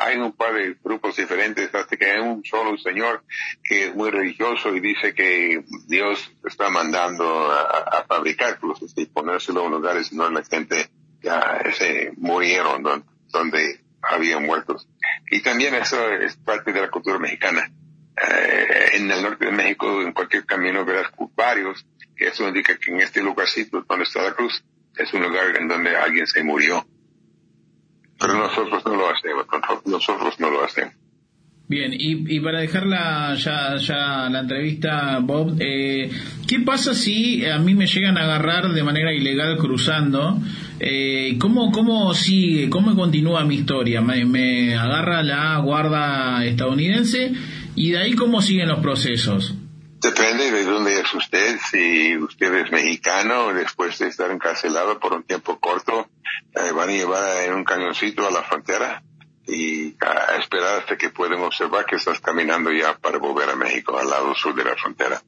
hay, 0.00 0.16
un 0.16 0.32
par 0.32 0.54
de 0.54 0.76
grupos 0.82 1.16
diferentes, 1.16 1.74
hasta 1.74 1.96
que 1.96 2.10
hay 2.10 2.20
un 2.20 2.44
solo 2.44 2.76
señor 2.78 3.24
que 3.62 3.86
es 3.86 3.94
muy 3.94 4.10
religioso 4.10 4.74
y 4.74 4.80
dice 4.80 5.14
que 5.14 5.64
Dios 5.86 6.32
está 6.44 6.70
mandando 6.70 7.50
a, 7.50 8.00
a 8.00 8.04
fabricar 8.04 8.58
cruces 8.58 8.92
y 8.96 9.06
ponérselo 9.06 9.66
en 9.66 9.72
lugares 9.72 10.14
donde 10.14 10.40
la 10.40 10.46
gente 10.46 10.88
ya 11.22 11.62
se 11.72 12.12
murieron, 12.16 12.82
donde, 12.82 13.06
donde 13.28 13.80
había 14.02 14.38
muertos. 14.38 14.88
Y 15.30 15.40
también 15.40 15.74
eso 15.74 16.08
es 16.12 16.36
parte 16.36 16.72
de 16.72 16.80
la 16.80 16.90
cultura 16.90 17.18
mexicana. 17.18 17.70
Eh, 18.16 18.90
en 18.92 19.10
el 19.10 19.22
norte 19.22 19.46
de 19.46 19.50
México, 19.50 20.00
en 20.00 20.12
cualquier 20.12 20.46
camino 20.46 20.84
verás 20.84 21.10
varios, 21.34 21.84
eso 22.16 22.48
indica 22.48 22.76
que 22.78 22.90
en 22.90 23.00
este 23.00 23.22
lugarcito 23.22 23.84
donde 23.88 24.04
está 24.04 24.22
la 24.22 24.32
cruz 24.32 24.62
es 24.96 25.12
un 25.12 25.22
lugar 25.22 25.56
en 25.56 25.68
donde 25.68 25.96
alguien 25.96 26.26
se 26.26 26.42
murió. 26.42 26.86
Pero 28.18 28.34
nosotros 28.34 28.84
no 28.86 28.94
lo 28.94 29.10
hacemos, 29.10 29.46
nosotros 29.86 30.38
no 30.38 30.50
lo 30.50 30.64
hacemos. 30.64 30.94
Bien, 31.66 31.94
y, 31.94 32.36
y 32.36 32.40
para 32.40 32.60
dejar 32.60 32.86
la, 32.86 33.34
ya, 33.36 33.76
ya 33.78 34.28
la 34.28 34.40
entrevista, 34.40 35.18
Bob, 35.20 35.56
eh, 35.58 36.10
¿qué 36.46 36.60
pasa 36.60 36.94
si 36.94 37.44
a 37.46 37.58
mí 37.58 37.74
me 37.74 37.86
llegan 37.86 38.18
a 38.18 38.24
agarrar 38.24 38.70
de 38.72 38.82
manera 38.82 39.14
ilegal 39.14 39.56
cruzando? 39.56 40.38
Eh, 40.78 41.36
¿cómo, 41.38 41.72
¿Cómo 41.72 42.12
sigue, 42.12 42.68
cómo 42.68 42.94
continúa 42.94 43.44
mi 43.44 43.54
historia? 43.56 44.02
Me, 44.02 44.26
me 44.26 44.74
agarra 44.76 45.22
la 45.22 45.56
guarda 45.58 46.44
estadounidense 46.44 47.32
y 47.74 47.92
de 47.92 47.98
ahí 47.98 48.12
cómo 48.12 48.42
siguen 48.42 48.68
los 48.68 48.80
procesos. 48.80 49.54
Depende 50.04 50.50
de 50.50 50.64
dónde 50.64 51.00
es 51.00 51.14
usted. 51.14 51.58
Si 51.70 52.14
usted 52.18 52.52
es 52.56 52.70
mexicano, 52.70 53.54
después 53.54 53.98
de 53.98 54.08
estar 54.08 54.30
encarcelado 54.30 55.00
por 55.00 55.14
un 55.14 55.22
tiempo 55.22 55.58
corto, 55.58 56.10
eh, 56.52 56.72
van 56.72 56.90
a 56.90 56.92
llevar 56.92 57.44
en 57.44 57.54
un 57.54 57.64
cañoncito 57.64 58.26
a 58.26 58.30
la 58.30 58.42
frontera 58.42 59.02
y 59.46 59.96
esperar 60.38 60.80
hasta 60.80 60.98
que 60.98 61.08
pueden 61.08 61.40
observar 61.40 61.86
que 61.86 61.96
estás 61.96 62.20
caminando 62.20 62.70
ya 62.70 62.98
para 62.98 63.16
volver 63.16 63.48
a 63.48 63.56
México, 63.56 63.98
al 63.98 64.10
lado 64.10 64.34
sur 64.34 64.54
de 64.54 64.64
la 64.64 64.76
frontera. 64.76 65.22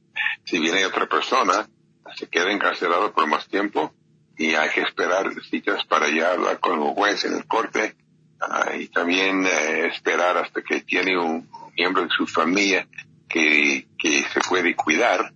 Si 0.45 0.59
viene 0.59 0.85
otra 0.85 1.07
persona, 1.07 1.67
se 2.15 2.29
queda 2.29 2.51
encarcelado 2.51 3.11
por 3.13 3.25
más 3.25 3.47
tiempo 3.47 3.95
y 4.37 4.53
hay 4.53 4.69
que 4.69 4.81
esperar 4.81 5.33
citas 5.49 5.85
para 5.85 6.07
ya 6.09 6.33
hablar 6.33 6.59
con 6.59 6.77
un 6.77 6.93
juez 6.93 7.25
en 7.25 7.33
el 7.33 7.47
corte 7.47 7.95
uh, 8.41 8.77
y 8.79 8.89
también 8.89 9.43
eh, 9.47 9.87
esperar 9.87 10.37
hasta 10.37 10.61
que 10.61 10.81
tiene 10.81 11.17
un 11.17 11.49
miembro 11.75 12.03
de 12.03 12.09
su 12.09 12.27
familia 12.27 12.87
que, 13.27 13.87
que 13.97 14.23
se 14.23 14.39
puede 14.47 14.75
cuidar, 14.75 15.33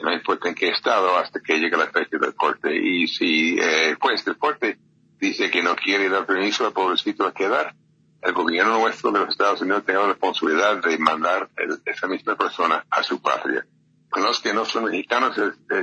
no 0.00 0.12
importa 0.12 0.48
en 0.48 0.54
qué 0.54 0.68
estado, 0.68 1.16
hasta 1.16 1.40
que 1.40 1.58
llegue 1.58 1.76
la 1.76 1.86
fecha 1.88 2.18
del 2.18 2.34
corte. 2.34 2.74
Y 2.76 3.06
si 3.08 3.56
eh, 3.58 3.96
juez 4.00 4.24
del 4.24 4.36
corte 4.38 4.78
dice 5.18 5.50
que 5.50 5.62
no 5.62 5.74
quiere 5.76 6.08
dar 6.08 6.26
permiso 6.26 6.66
al 6.66 6.72
pobrecito 6.72 7.26
a 7.26 7.32
quedar, 7.32 7.74
el 8.22 8.32
gobierno 8.32 8.78
nuestro 8.80 9.10
de 9.12 9.20
los 9.20 9.28
Estados 9.30 9.60
Unidos 9.62 9.84
tiene 9.84 10.00
la 10.00 10.08
responsabilidad 10.08 10.82
de 10.82 10.98
mandar 10.98 11.48
esa 11.84 12.06
misma 12.08 12.36
persona 12.36 12.84
a 12.90 13.02
su 13.02 13.20
patria. 13.20 13.64
con 14.08 14.22
los 14.22 14.40
que 14.40 14.54
no 14.54 14.64
son 14.64 14.84
mexicanos 14.84 15.36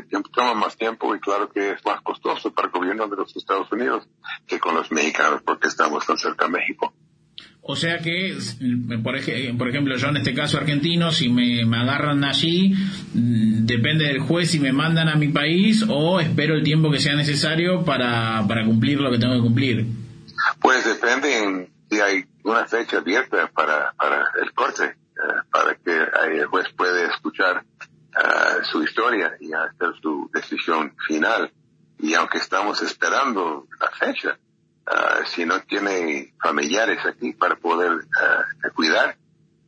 tiempo- 0.10 0.30
toma 0.32 0.54
más 0.56 0.76
tiempo 0.76 1.14
y 1.14 1.20
claro 1.20 1.50
que 1.52 1.72
es 1.72 1.86
más 1.86 2.02
costoso 2.02 2.52
para 2.52 2.68
el 2.68 2.72
gobierno 2.74 3.08
de 3.08 3.18
los 3.18 3.36
Estados 3.36 3.72
Unidos 3.72 4.08
que 4.48 4.60
con 4.60 4.74
los 4.74 4.92
mexicanos 4.92 5.42
porque 5.44 5.68
estamos 5.68 6.06
tan 6.06 6.18
cerca 6.18 6.46
de 6.46 6.52
México. 6.52 6.94
O 7.66 7.78
sea 7.78 8.00
que, 8.00 8.32
s- 8.32 8.58
por, 9.02 9.16
ej- 9.16 9.58
por 9.58 9.70
ejemplo, 9.70 9.96
yo 9.96 10.08
en 10.10 10.18
este 10.18 10.34
caso 10.34 10.58
argentino, 10.58 11.12
si 11.14 11.30
me, 11.30 11.66
me 11.66 11.78
agarran 11.78 12.24
allí, 12.26 12.74
mm, 13.14 13.66
depende 13.66 14.06
del 14.06 14.20
juez 14.20 14.52
si 14.52 14.60
me 14.60 14.74
mandan 14.74 15.08
a 15.08 15.16
mi 15.16 15.30
país 15.30 15.86
o 15.88 16.20
espero 16.20 16.56
el 16.56 16.64
tiempo 16.64 16.92
que 16.92 17.00
sea 17.00 17.16
necesario 17.16 17.86
para, 17.86 18.44
para 18.48 18.66
cumplir 18.66 19.00
lo 19.00 19.10
que 19.12 19.18
tengo 19.18 19.36
que 19.36 19.42
cumplir. 19.42 19.86
Pues 20.60 20.84
depende 20.84 21.38
en 21.44 21.70
si 21.90 22.02
hay 22.02 22.26
una 22.44 22.66
fecha 22.66 22.98
abierta 22.98 23.50
para, 23.56 23.94
para 23.94 24.26
el 24.44 24.52
corte, 24.52 24.84
eh, 24.84 24.96
para 25.50 25.76
que 25.76 26.38
el 26.40 26.46
juez 26.48 26.68
puede 26.76 27.06
escuchar 27.06 27.64
ah, 28.16 28.56
su 28.64 28.84
historia 28.84 29.34
y 29.40 29.54
hacer 29.54 29.90
su 30.02 30.30
decisión 30.34 30.94
final. 31.08 31.50
Y 32.00 32.14
aunque 32.16 32.40
estamos 32.40 32.82
esperando 32.82 33.68
la 33.80 33.90
fecha, 33.92 34.38
ah, 34.86 35.20
si 35.26 35.46
no 35.46 35.62
tiene 35.62 36.34
familiares 36.42 37.06
aquí 37.06 37.34
para 37.34 37.56
poder 37.56 38.06
ah, 38.22 38.46
cuidar, 38.76 39.18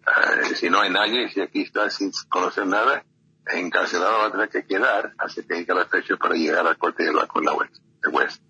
ah, 0.05 0.41
si 0.55 0.69
no 0.69 0.81
hay 0.81 0.91
nadie, 0.91 1.29
si 1.29 1.41
aquí 1.41 1.61
está 1.61 1.89
sin 1.89 2.11
conocer 2.29 2.65
nada, 2.65 3.03
encarcelado 3.47 4.19
va 4.19 4.27
a 4.27 4.31
tener 4.31 4.49
que 4.49 4.65
quedar 4.65 5.13
hasta 5.17 5.43
que 5.43 5.55
llegue 5.55 5.73
la 5.73 5.85
fecha 5.85 6.15
para 6.17 6.35
llegar 6.35 6.65
al 6.65 6.77
corte 6.77 7.03
de 7.03 7.13
la 7.13 7.27
con 7.27 7.43
la 7.43 7.51
juez. 7.51 8.41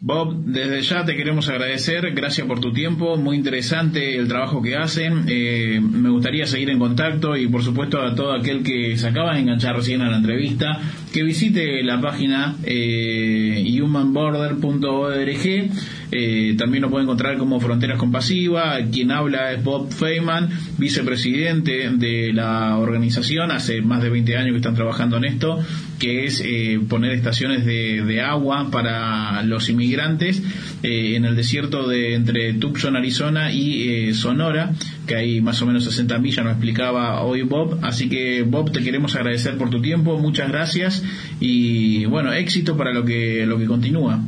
Bob, 0.00 0.44
desde 0.44 0.80
ya 0.82 1.04
te 1.04 1.16
queremos 1.16 1.48
agradecer, 1.48 2.12
gracias 2.14 2.46
por 2.46 2.60
tu 2.60 2.72
tiempo, 2.72 3.16
muy 3.16 3.36
interesante 3.36 4.16
el 4.16 4.28
trabajo 4.28 4.62
que 4.62 4.76
hacen, 4.76 5.24
eh, 5.26 5.80
me 5.80 6.08
gustaría 6.08 6.46
seguir 6.46 6.70
en 6.70 6.78
contacto 6.78 7.36
y 7.36 7.48
por 7.48 7.64
supuesto 7.64 8.00
a 8.00 8.14
todo 8.14 8.32
aquel 8.32 8.62
que 8.62 8.96
se 8.96 9.08
acaba 9.08 9.34
de 9.34 9.40
enganchar 9.40 9.74
recién 9.74 10.00
a 10.02 10.08
la 10.08 10.18
entrevista, 10.18 10.80
que 11.12 11.24
visite 11.24 11.82
la 11.82 12.00
página 12.00 12.54
eh, 12.62 13.76
humanborder.org, 13.82 15.70
eh, 16.10 16.54
también 16.56 16.82
lo 16.82 16.90
puede 16.90 17.04
encontrar 17.04 17.36
como 17.38 17.60
Fronteras 17.60 17.98
Compasivas, 17.98 18.82
quien 18.92 19.10
habla 19.10 19.52
es 19.52 19.62
Bob 19.62 19.92
Feynman, 19.92 20.48
vicepresidente 20.78 21.90
de 21.90 22.32
la 22.32 22.76
organización, 22.78 23.50
hace 23.50 23.82
más 23.82 24.02
de 24.02 24.10
20 24.10 24.36
años 24.36 24.52
que 24.52 24.58
están 24.58 24.74
trabajando 24.74 25.16
en 25.18 25.24
esto, 25.24 25.58
que 25.98 26.24
es 26.24 26.42
eh, 26.44 26.80
poner 26.88 27.12
estaciones 27.12 27.64
de, 27.66 28.02
de 28.04 28.20
agua 28.20 28.70
para 28.70 29.42
los 29.42 29.68
inmigrantes 29.68 30.42
eh, 30.82 31.16
en 31.16 31.24
el 31.24 31.36
desierto 31.36 31.88
de 31.88 32.14
entre 32.14 32.54
Tucson, 32.54 32.96
Arizona 32.96 33.52
y 33.52 33.88
eh, 33.88 34.14
Sonora, 34.14 34.72
que 35.06 35.16
hay 35.16 35.40
más 35.40 35.60
o 35.62 35.66
menos 35.66 35.84
60 35.84 36.18
millas, 36.18 36.44
nos 36.44 36.54
explicaba 36.54 37.22
hoy 37.22 37.42
Bob. 37.42 37.78
Así 37.82 38.08
que 38.08 38.42
Bob, 38.42 38.72
te 38.72 38.82
queremos 38.82 39.16
agradecer 39.16 39.56
por 39.56 39.70
tu 39.70 39.82
tiempo, 39.82 40.18
muchas 40.18 40.48
gracias 40.48 41.04
y 41.40 42.04
bueno, 42.06 42.32
éxito 42.32 42.76
para 42.76 42.92
lo 42.92 43.04
que, 43.04 43.44
lo 43.46 43.58
que 43.58 43.66
continúa. 43.66 44.20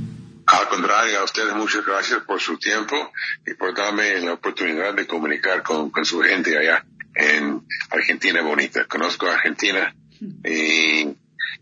Al 0.52 0.68
contrario, 0.68 1.20
a 1.20 1.24
ustedes 1.24 1.54
muchas 1.54 1.86
gracias 1.86 2.22
por 2.24 2.40
su 2.40 2.58
tiempo 2.58 3.12
y 3.46 3.54
por 3.54 3.72
darme 3.74 4.18
la 4.20 4.32
oportunidad 4.32 4.94
de 4.94 5.06
comunicar 5.06 5.62
con, 5.62 5.92
su 6.04 6.20
gente 6.22 6.58
allá 6.58 6.84
en 7.14 7.62
Argentina 7.90 8.42
bonita. 8.42 8.84
Conozco 8.86 9.28
Argentina 9.28 9.94
y 10.44 11.16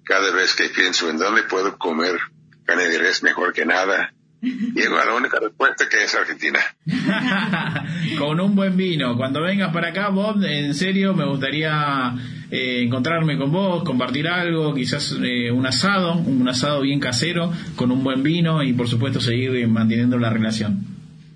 cada 0.04 0.30
vez 0.32 0.54
que 0.54 0.70
pienso 0.70 1.10
en 1.10 1.18
dónde 1.18 1.42
puedo 1.42 1.76
comer 1.76 2.18
carne 2.64 2.88
de 2.88 2.98
res 2.98 3.22
mejor 3.22 3.52
que 3.52 3.66
nada, 3.66 4.12
llego 4.40 4.98
a 4.98 5.04
la 5.04 5.14
única 5.14 5.38
respuesta 5.38 5.86
que 5.88 6.04
es 6.04 6.14
Argentina. 6.14 6.60
Con 8.18 8.40
un 8.40 8.54
buen 8.54 8.76
vino. 8.76 9.16
Cuando 9.18 9.42
vengas 9.42 9.72
para 9.72 9.88
acá, 9.88 10.08
Bob, 10.08 10.42
en 10.44 10.74
serio, 10.74 11.12
me 11.12 11.26
gustaría 11.26 12.14
eh, 12.50 12.82
encontrarme 12.82 13.36
con 13.36 13.52
vos, 13.52 13.84
compartir 13.84 14.28
algo, 14.28 14.74
quizás 14.74 15.14
eh, 15.22 15.50
un 15.50 15.66
asado, 15.66 16.14
un 16.14 16.48
asado 16.48 16.80
bien 16.80 17.00
casero, 17.00 17.52
con 17.76 17.90
un 17.90 18.02
buen 18.02 18.22
vino 18.22 18.62
y 18.62 18.72
por 18.72 18.88
supuesto 18.88 19.20
seguir 19.20 19.54
eh, 19.56 19.66
manteniendo 19.66 20.18
la 20.18 20.30
relación. 20.30 20.84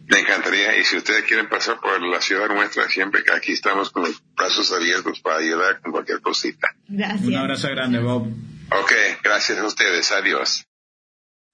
Me 0.09 0.21
encantaría 0.21 0.79
y 0.79 0.85
si 0.85 0.97
ustedes 0.97 1.25
quieren 1.25 1.49
pasar 1.49 1.81
por 1.81 2.03
la 2.03 2.21
ciudad 2.21 2.49
nuestra, 2.49 2.89
siempre 2.89 3.23
que 3.25 3.33
aquí 3.33 3.53
estamos 3.53 3.91
con 3.91 4.03
los 4.03 4.23
brazos 4.37 4.73
abiertos 4.73 5.21
para 5.21 5.39
ayudar 5.39 5.81
con 5.81 5.93
cualquier 5.93 6.21
cosita. 6.21 6.75
Gracias. 6.89 7.25
Un 7.25 7.37
abrazo 7.37 7.69
grande, 7.69 7.99
Bob. 7.99 8.27
Ok, 8.71 8.93
gracias 9.23 9.59
a 9.59 9.67
ustedes. 9.67 10.13
Adiós. 10.13 10.67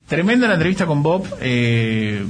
Tremenda 0.08 0.48
la 0.48 0.54
entrevista 0.54 0.86
con 0.86 1.02
Bob. 1.02 1.28
Eh, 1.40 2.24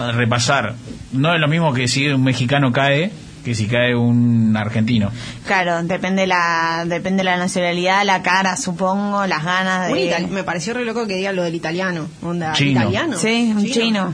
a 0.00 0.12
repasar. 0.12 0.74
No 1.12 1.34
es 1.34 1.40
lo 1.40 1.48
mismo 1.48 1.74
que 1.74 1.86
si 1.86 2.08
un 2.08 2.24
mexicano 2.24 2.72
cae 2.72 3.12
que 3.44 3.54
si 3.54 3.66
cae 3.66 3.94
un 3.94 4.54
argentino. 4.56 5.10
Claro, 5.46 5.82
depende 5.82 6.26
la 6.26 6.84
depende 6.86 7.24
la 7.24 7.36
nacionalidad, 7.36 8.04
la 8.04 8.22
cara, 8.22 8.56
supongo, 8.56 9.26
las 9.26 9.44
ganas 9.44 9.88
de... 9.88 10.10
itali- 10.10 10.28
me 10.28 10.44
pareció 10.44 10.74
re 10.74 10.84
loco 10.84 11.06
que 11.06 11.16
diga 11.16 11.32
lo 11.32 11.42
del 11.42 11.54
italiano. 11.54 12.08
Onda, 12.22 12.52
Chino. 12.52 12.80
¿Italiano? 12.80 13.16
Sí, 13.18 13.52
un 13.56 13.64
chino. 13.66 14.12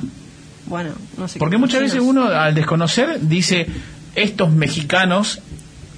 Bueno, 0.67 0.91
no 1.17 1.29
sé. 1.29 1.39
Porque 1.39 1.57
qué- 1.57 1.61
muchas 1.61 1.81
veces 1.81 2.01
uno 2.01 2.27
al 2.29 2.55
desconocer 2.55 3.21
dice, 3.21 3.67
estos 4.15 4.51
mexicanos 4.53 5.41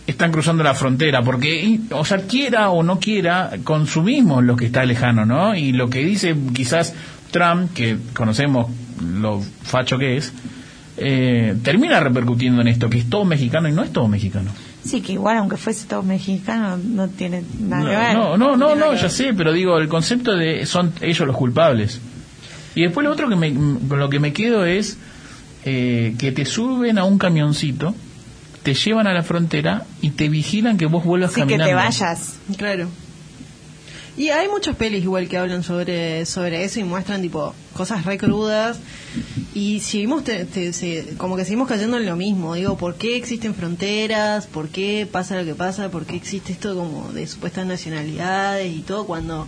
están 0.07 0.33
cruzando 0.33 0.65
la 0.65 0.73
frontera, 0.75 1.23
porque, 1.23 1.81
o 1.91 2.05
sea, 2.05 2.19
quiera 2.23 2.71
o 2.71 2.83
no 2.83 2.99
quiera, 2.99 3.51
consumimos 3.65 4.43
lo 4.43 4.57
que 4.57 4.65
está 4.67 4.85
lejano, 4.87 5.27
¿no? 5.27 5.55
Y 5.55 5.73
lo 5.73 5.89
que 5.91 5.99
dice 6.01 6.35
quizás 6.55 6.95
Trump, 7.31 7.75
que 7.75 7.99
conocemos 8.15 8.71
lo 9.03 9.43
facho 9.63 9.99
que 9.99 10.17
es, 10.17 10.33
eh, 11.01 11.57
termina 11.63 12.01
repercutiendo 12.01 12.61
en 12.61 12.69
esto, 12.69 12.91
que 12.91 12.99
es 12.99 13.09
todo 13.09 13.25
mexicano 13.25 13.69
y 13.69 13.73
no 13.73 13.83
es 13.83 13.93
todo 13.93 14.09
mexicano. 14.09 14.51
Sí, 14.85 15.01
que 15.01 15.13
igual 15.13 15.37
aunque 15.39 15.57
fuese 15.57 15.87
todo 15.87 16.03
mexicano 16.03 16.77
no 16.79 17.09
tiene 17.09 17.43
nada 17.61 17.83
que 17.91 17.97
ver. 17.97 18.15
No, 18.15 18.37
no, 18.37 18.57
no, 18.57 18.75
no, 18.75 18.95
ya 18.95 19.09
sé, 19.09 19.35
pero 19.35 19.53
digo, 19.53 19.79
el 19.79 19.89
concepto 19.89 20.35
de 20.37 20.65
son 20.67 20.93
ellos 21.01 21.27
los 21.27 21.37
culpables. 21.37 22.01
Y 22.75 22.83
después 22.83 23.05
lo 23.05 23.13
otro 23.13 23.29
que 23.29 23.37
me, 23.37 23.53
con 23.55 23.99
lo 23.99 24.09
que 24.09 24.21
me 24.21 24.33
quedo 24.33 24.65
es 24.65 24.99
eh, 25.65 26.15
que 26.19 26.33
te 26.33 26.45
suben 26.45 26.99
a 26.99 27.05
un 27.05 27.19
camioncito, 27.19 27.95
te 28.63 28.75
llevan 28.75 29.07
a 29.07 29.13
la 29.15 29.23
frontera 29.23 29.85
y 30.01 30.11
te 30.11 30.29
vigilan 30.29 30.79
que 30.79 30.87
vos 30.87 31.05
vuelvas 31.05 31.31
Sí, 31.33 31.37
que 31.37 31.41
caminando. 31.43 31.69
te 31.69 31.75
vayas. 31.75 32.39
Claro. 32.57 32.89
Y 34.17 34.31
hay 34.31 34.49
muchas 34.49 34.75
pelis 34.77 35.05
igual 35.05 35.29
que 35.29 35.39
hablan 35.39 35.63
sobre 35.63 36.27
sobre 36.27 36.65
eso 36.65 36.81
y 36.81 36.85
muestran 36.85 37.23
tipo 37.23 37.55
cosas 37.79 38.05
re 38.05 38.19
crudas. 38.19 38.79
Y 39.55 39.81
seguimos 39.81 40.25
te- 40.25 40.45
te- 40.45 40.73
se- 40.75 41.15
como 41.17 41.37
que 41.37 41.45
seguimos 41.45 41.69
cayendo 41.69 41.97
en 41.97 42.05
lo 42.05 42.17
mismo. 42.17 42.55
Digo 42.55 42.77
por 42.77 42.97
qué 42.97 43.17
existen 43.17 43.55
fronteras 43.55 44.47
por 44.47 44.69
qué 44.69 45.09
pasa 45.11 45.37
lo 45.37 45.45
que 45.47 45.55
pasa 45.55 45.89
por 45.91 46.05
qué 46.05 46.17
existe 46.17 46.53
esto 46.53 46.75
como 46.77 47.11
de 47.13 47.27
supuestas 47.27 47.65
nacionalidades 47.67 48.71
y 48.77 48.81
todo 48.81 49.07
cuando 49.07 49.47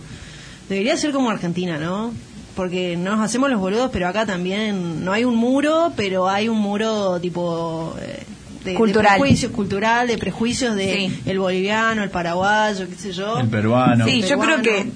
debería 0.69 0.97
ser 0.97 1.11
como 1.11 1.29
Argentina 1.29 1.77
no 1.77 2.11
porque 2.55 2.97
nos 2.97 3.19
hacemos 3.19 3.49
los 3.49 3.59
boludos 3.59 3.91
pero 3.93 4.07
acá 4.07 4.25
también 4.25 5.03
no 5.05 5.11
hay 5.13 5.23
un 5.25 5.35
muro 5.35 5.93
pero 5.95 6.27
hay 6.29 6.47
un 6.49 6.57
muro 6.59 7.19
tipo 7.21 7.95
eh, 8.01 8.23
de, 8.65 8.73
Cultural. 8.75 9.13
de 9.13 9.19
prejuicios 9.19 9.51
cultural 9.51 10.07
de 10.07 10.17
prejuicios 10.17 10.75
de 10.75 10.93
Sí. 10.93 11.21
el 11.25 11.39
boliviano 11.39 12.03
el 12.03 12.09
paraguayo 12.09 12.87
qué 12.89 12.95
sé 12.95 13.11
yo. 13.11 13.37
El 13.39 13.47
peruano. 13.47 14.05
Sí, 14.05 14.21
yo 14.21 14.37
creo 14.39 14.61
que 14.61 14.89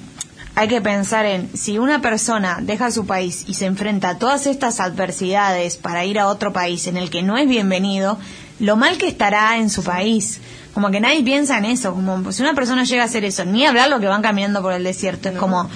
hay 0.55 0.69
que 0.69 0.81
pensar 0.81 1.25
en 1.25 1.49
si 1.55 1.77
una 1.77 2.01
persona 2.01 2.59
deja 2.61 2.89
su 2.89 3.05
país 3.05 3.43
y 3.47 3.55
se 3.55 3.65
enfrenta 3.65 4.09
a 4.09 4.17
todas 4.17 4.47
estas 4.47 4.79
adversidades 4.79 5.75
para 5.75 6.05
ir 6.05 6.17
a 6.17 6.27
otro 6.27 6.53
país 6.53 6.87
en 6.87 6.95
el 6.95 7.09
que 7.09 7.23
no 7.23 7.37
es 7.37 7.47
bienvenido, 7.47 8.17
lo 8.59 8.77
mal 8.77 8.97
que 8.97 9.07
estará 9.07 9.57
en 9.57 9.69
su 9.69 9.83
país. 9.83 10.39
Como 10.73 10.91
que 10.91 11.01
nadie 11.01 11.23
piensa 11.23 11.57
en 11.57 11.65
eso, 11.65 11.93
como 11.93 12.31
si 12.31 12.41
una 12.41 12.53
persona 12.53 12.85
llega 12.85 13.03
a 13.03 13.05
hacer 13.05 13.25
eso, 13.25 13.43
ni 13.45 13.65
hablar 13.65 13.89
lo 13.89 13.99
que 13.99 14.07
van 14.07 14.21
caminando 14.21 14.61
por 14.61 14.73
el 14.73 14.83
desierto, 14.83 15.29
es 15.29 15.37
como, 15.37 15.69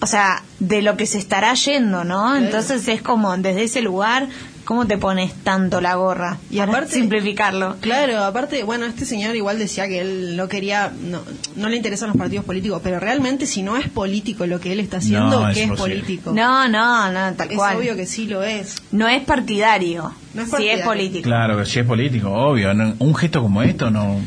o 0.00 0.06
sea, 0.06 0.42
de 0.58 0.82
lo 0.82 0.96
que 0.96 1.06
se 1.06 1.18
estará 1.18 1.54
yendo, 1.54 2.04
¿no? 2.04 2.36
Entonces 2.36 2.86
es 2.88 3.02
como, 3.02 3.36
desde 3.36 3.64
ese 3.64 3.82
lugar, 3.82 4.28
¿cómo 4.72 4.86
te 4.86 4.96
pones 4.96 5.34
tanto 5.44 5.82
la 5.82 5.96
gorra? 5.96 6.38
Y 6.50 6.60
aparte- 6.60 6.94
simplificarlo. 6.94 7.76
Claro, 7.82 8.24
aparte, 8.24 8.64
bueno, 8.64 8.86
este 8.86 9.04
señor 9.04 9.36
igual 9.36 9.58
decía 9.58 9.86
que 9.86 10.00
él 10.00 10.34
no 10.34 10.48
quería, 10.48 10.90
no, 10.98 11.20
no 11.56 11.68
le 11.68 11.76
interesan 11.76 12.08
los 12.08 12.16
partidos 12.16 12.46
políticos, 12.46 12.80
pero 12.82 12.98
realmente 12.98 13.44
si 13.44 13.62
no 13.62 13.76
es 13.76 13.86
político 13.88 14.46
lo 14.46 14.60
que 14.60 14.72
él 14.72 14.80
está 14.80 14.96
haciendo, 14.96 15.28
No, 15.42 15.48
es 15.50 15.54
¿qué 15.54 15.64
es 15.64 15.72
político? 15.72 16.32
No, 16.32 16.66
no, 16.70 17.12
no, 17.12 17.34
tal 17.34 17.50
es 17.50 17.56
cual. 17.58 17.76
obvio 17.76 17.94
que 17.96 18.06
sí 18.06 18.26
lo 18.26 18.42
es. 18.42 18.76
No 18.92 19.08
es 19.08 19.22
partidario, 19.24 20.14
No 20.32 20.40
es 20.42 20.48
partidario. 20.48 20.80
es 20.80 20.86
político. 20.86 21.22
Claro 21.24 21.58
que 21.58 21.66
sí 21.66 21.78
es 21.80 21.84
político, 21.86 22.30
obvio. 22.32 22.72
no- 22.72 22.94
Un 22.98 23.14
gesto 23.14 23.42
como 23.42 23.62
esto 23.62 23.90
no. 23.90 24.20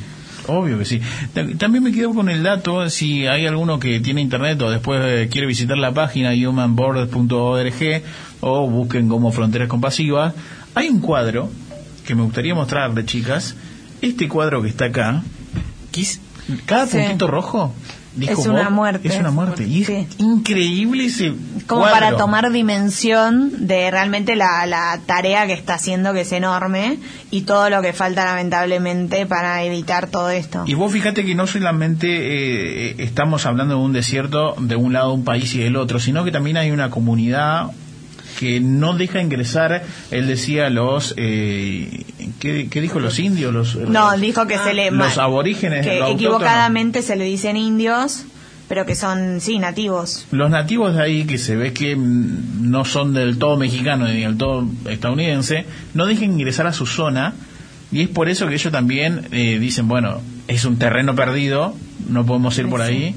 Obvio 0.48 0.78
que 0.78 0.86
sí. 0.86 1.02
Ta- 1.34 1.44
También 1.58 1.84
me 1.84 1.92
quedo 1.92 2.14
con 2.14 2.30
el 2.30 2.44
dato, 2.44 2.88
si 2.92 3.26
hay 3.26 3.48
alguno 3.48 3.80
que 3.80 4.00
tiene 4.00 4.22
internet 4.22 4.62
o 4.62 4.70
después 4.70 5.02
eh, 5.04 5.28
quiere 5.32 5.48
visitar 5.48 5.76
la 5.76 5.92
página 5.92 6.34
humanborders.org 6.34 8.04
o 8.48 8.70
busquen 8.70 9.10
como 9.10 9.32
Fronteras 9.32 9.68
Compasivas, 9.68 10.34
hay 10.76 10.88
un 10.90 11.00
cuadro 11.00 11.50
que 12.06 12.14
me 12.14 12.22
gustaría 12.22 12.54
mostrarle, 12.54 13.04
chicas. 13.04 13.56
Este 14.02 14.28
cuadro 14.30 14.62
que 14.62 14.70
está 14.70 14.86
acá, 14.86 15.24
que 15.92 16.02
es- 16.02 16.20
cada 16.68 16.86
Sí. 16.86 16.98
puntito 17.00 17.26
rojo 17.26 17.74
dijo 18.16 18.40
Es 18.40 18.46
una 18.48 18.70
muerte. 18.70 19.08
Es 19.08 19.18
una 19.20 19.32
muerte. 19.32 19.64
Y 19.68 19.82
es 19.82 19.88
Sí. 19.88 20.08
increíble 20.20 21.06
ese 21.06 21.34
Como 21.66 21.82
cuadro. 21.82 21.96
para 22.00 22.18
tomar 22.18 22.52
dimensión 22.52 23.66
de 23.68 23.90
realmente 23.90 24.36
la, 24.36 24.66
la 24.68 25.00
tarea 25.08 25.48
que 25.48 25.54
está 25.54 25.74
haciendo, 25.74 26.14
que 26.14 26.22
es 26.22 26.32
enorme, 26.32 27.00
y 27.32 27.42
todo 27.42 27.70
lo 27.72 27.82
que 27.82 27.94
falta 27.94 28.24
lamentablemente 28.26 29.26
para 29.26 29.64
evitar 29.64 30.06
todo 30.08 30.30
esto. 30.30 30.64
Y 30.68 30.76
vos 30.76 30.92
fíjate 30.94 31.26
que 31.26 31.34
no 31.34 31.48
solamente 31.48 32.08
eh, 32.92 32.96
estamos 33.00 33.48
hablando 33.48 33.74
de 33.76 33.82
un 33.82 33.92
desierto 33.94 34.54
de 34.60 34.76
un 34.76 34.94
lado 34.94 35.12
un 35.14 35.24
país 35.24 35.54
y 35.56 35.60
del 35.60 35.76
otro, 35.78 36.00
sino 36.00 36.24
que 36.24 36.32
también 36.32 36.58
hay 36.58 36.70
una 36.70 36.92
comunidad 36.92 37.72
que 38.40 38.60
no 38.60 38.94
deja 38.96 39.22
ingresar, 39.22 39.84
él 40.12 40.28
decía, 40.28 40.70
los... 40.70 41.14
Eh, 41.18 42.04
¿qué, 42.40 42.68
qué 42.70 42.82
dijo? 42.82 43.00
¿Los 43.00 43.20
indios? 43.20 43.54
Los, 43.54 43.76
No, 43.76 44.12
los- 44.12 44.22
dijo 44.22 44.46
que 44.48 44.58
se 44.58 44.74
le... 44.74 44.92
los 44.92 45.18
aborígenes, 45.18 45.86
Que 45.86 46.00
los 46.00 46.12
equivocadamente 46.12 47.02
se 47.02 47.16
le 47.16 47.24
dicen 47.26 47.58
indios, 47.58 48.26
pero 48.68 48.86
que 48.86 48.96
son, 48.96 49.40
sí, 49.42 49.60
nativos. 49.60 50.26
Los 50.32 50.50
nativos 50.50 50.96
de 50.96 51.04
ahí, 51.04 51.24
que 51.26 51.38
se 51.38 51.56
ve 51.56 51.72
que 51.74 51.96
mm, 51.96 52.70
no 52.70 52.84
son 52.86 53.14
del 53.14 53.38
todo 53.38 53.58
mexicanos 53.58 54.10
ni 54.10 54.22
del 54.22 54.38
todo 54.38 54.68
estadounidense, 54.90 55.66
no 55.94 56.06
dejan 56.06 56.32
ingresar 56.34 56.68
a 56.68 56.74
su 56.74 56.86
zona 56.86 57.34
y 57.92 58.02
es 58.02 58.10
por 58.10 58.28
eso 58.28 58.48
que 58.48 58.56
ellos 58.56 58.72
también 58.74 59.28
eh, 59.32 59.60
dicen, 59.60 59.88
bueno, 59.88 60.20
es 60.48 60.66
un 60.66 60.78
terreno 60.78 61.16
perdido, 61.16 61.76
no 62.10 62.26
podemos 62.26 62.58
ir 62.58 62.68
por 62.68 62.82
ahí. 62.82 63.16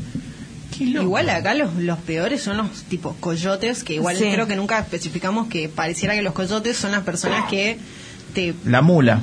Igual 0.85 1.29
acá 1.31 1.55
los, 1.55 1.74
los 1.76 1.99
peores 1.99 2.43
son 2.43 2.57
los 2.59 2.83
tipos 2.85 3.14
coyotes, 3.20 3.85
que 3.85 3.95
igual 3.95 4.16
Sí. 4.16 4.31
creo 4.33 4.47
que 4.47 4.57
nunca 4.57 4.79
especificamos 4.79 5.49
que 5.49 5.68
pareciera 5.68 6.14
que 6.14 6.22
los 6.22 6.33
coyotes 6.35 6.76
son 6.76 6.93
las 6.93 7.03
personas 7.03 7.49
que 7.51 7.79
te 8.35 8.55
La 8.64 8.81
mula. 8.83 9.20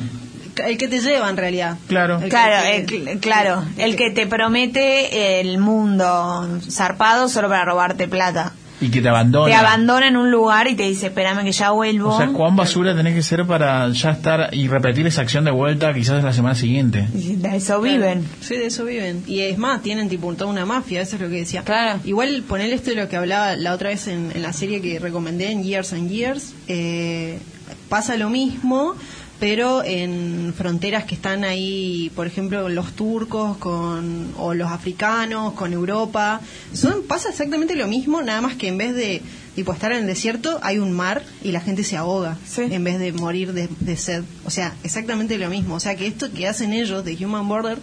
el 0.66 0.78
que 0.78 0.88
te 0.88 1.00
lleva 1.02 1.30
en 1.30 1.38
realidad. 1.38 1.78
Claro. 1.88 2.20
El 2.22 2.30
Claro, 2.30 2.66
el, 2.68 2.86
cl- 2.88 3.20
claro, 3.20 3.64
el 3.78 3.96
que 3.96 4.10
te 4.12 4.26
promete 4.28 5.40
el 5.42 5.58
mundo 5.58 6.48
zarpado 6.70 7.28
solo 7.30 7.50
para 7.50 7.66
robarte 7.66 8.08
plata. 8.08 8.54
Y 8.86 8.90
que 8.92 9.02
te 9.02 9.10
abandona. 9.10 9.48
Te 9.48 9.56
abandona 9.56 10.08
en 10.08 10.18
un 10.18 10.32
lugar 10.32 10.68
y 10.68 10.76
te 10.76 10.84
dice, 10.84 11.08
espérame 11.08 11.44
que 11.44 11.52
ya 11.52 11.72
vuelvo. 11.72 12.14
O 12.14 12.18
sea, 12.18 12.28
¿cuán 12.28 12.56
basura 12.56 12.96
tenés 12.96 13.16
que 13.16 13.24
ser 13.24 13.46
para 13.46 13.90
ya 13.90 14.12
estar 14.12 14.50
y 14.54 14.68
repetir 14.68 15.08
esa 15.08 15.22
acción 15.22 15.44
de 15.46 15.52
vuelta 15.52 15.94
quizás 15.94 16.24
la 16.24 16.34
semana 16.34 16.56
siguiente? 16.56 17.08
Y 17.14 17.36
de 17.36 17.56
eso 17.56 17.82
viven. 17.82 18.26
Sí, 18.42 18.56
de 18.56 18.68
eso 18.68 18.86
viven. 18.86 19.24
Y 19.28 19.42
es 19.42 19.58
más, 19.58 19.82
tienen 19.82 20.10
tipo 20.10 20.34
toda 20.34 20.52
una 20.52 20.66
mafia, 20.66 21.02
eso 21.02 21.16
es 21.16 21.22
lo 21.22 21.30
que 21.30 21.38
decía. 21.38 21.64
Claro. 21.64 22.00
Igual 22.04 22.44
poner 22.48 22.72
esto 22.72 22.92
de 22.92 22.98
lo 22.98 23.10
que 23.10 23.16
hablaba 23.16 23.56
la 23.56 23.74
otra 23.74 23.90
vez 23.90 24.08
en, 24.08 24.32
en 24.34 24.42
la 24.42 24.54
serie 24.54 24.82
que 24.82 25.00
recomendé 25.00 25.52
en 25.52 25.64
Years 25.64 25.94
and 25.94 26.10
Years, 26.10 26.54
eh, 26.68 27.40
pasa 27.90 28.18
lo 28.18 28.30
mismo, 28.30 28.96
pero 29.40 29.84
en 29.84 30.54
fronteras 30.58 31.04
que 31.04 31.16
están 31.16 31.44
ahí, 31.44 32.12
por 32.16 32.26
ejemplo, 32.28 32.70
los 32.70 32.94
turcos 32.94 33.58
con 33.58 34.34
o 34.38 34.54
los 34.54 34.72
africanos 34.72 35.54
con 35.54 35.74
Europa, 35.74 36.40
son 36.74 37.04
pasa 37.04 37.30
exactamente 37.30 37.76
lo 37.76 37.88
mismo, 37.88 38.22
nada 38.22 38.42
más 38.42 38.56
que 38.56 38.70
en 38.70 38.78
vez 38.78 38.96
de 38.96 39.22
tipo 39.56 39.72
estar 39.74 39.92
en 39.92 40.00
el 40.00 40.08
desierto 40.08 40.60
hay 40.64 40.80
un 40.80 40.92
mar 40.92 41.24
y 41.44 41.52
la 41.52 41.62
gente 41.62 41.84
se 41.84 41.96
ahoga 41.98 42.38
Sí. 42.46 42.64
en 42.70 42.84
vez 42.84 43.00
de 43.00 43.14
morir 43.14 43.54
de, 43.54 43.70
de 43.80 43.98
sed. 43.98 44.24
O 44.46 44.50
sea, 44.50 44.74
exactamente 44.84 45.38
lo 45.38 45.50
mismo. 45.50 45.76
O 45.76 45.80
sea, 45.80 45.96
que 45.96 46.08
esto 46.08 46.32
que 46.34 46.48
hacen 46.48 46.74
ellos 46.74 47.04
de 47.06 47.18
Human 47.26 47.48
Border 47.48 47.78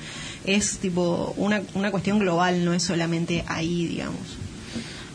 es 0.45 0.79
tipo 0.79 1.33
una, 1.37 1.63
una 1.75 1.91
cuestión 1.91 2.19
global, 2.19 2.65
no 2.65 2.75
es 2.75 2.83
solamente 2.83 3.45
ahí, 3.47 3.87
digamos. 3.87 4.21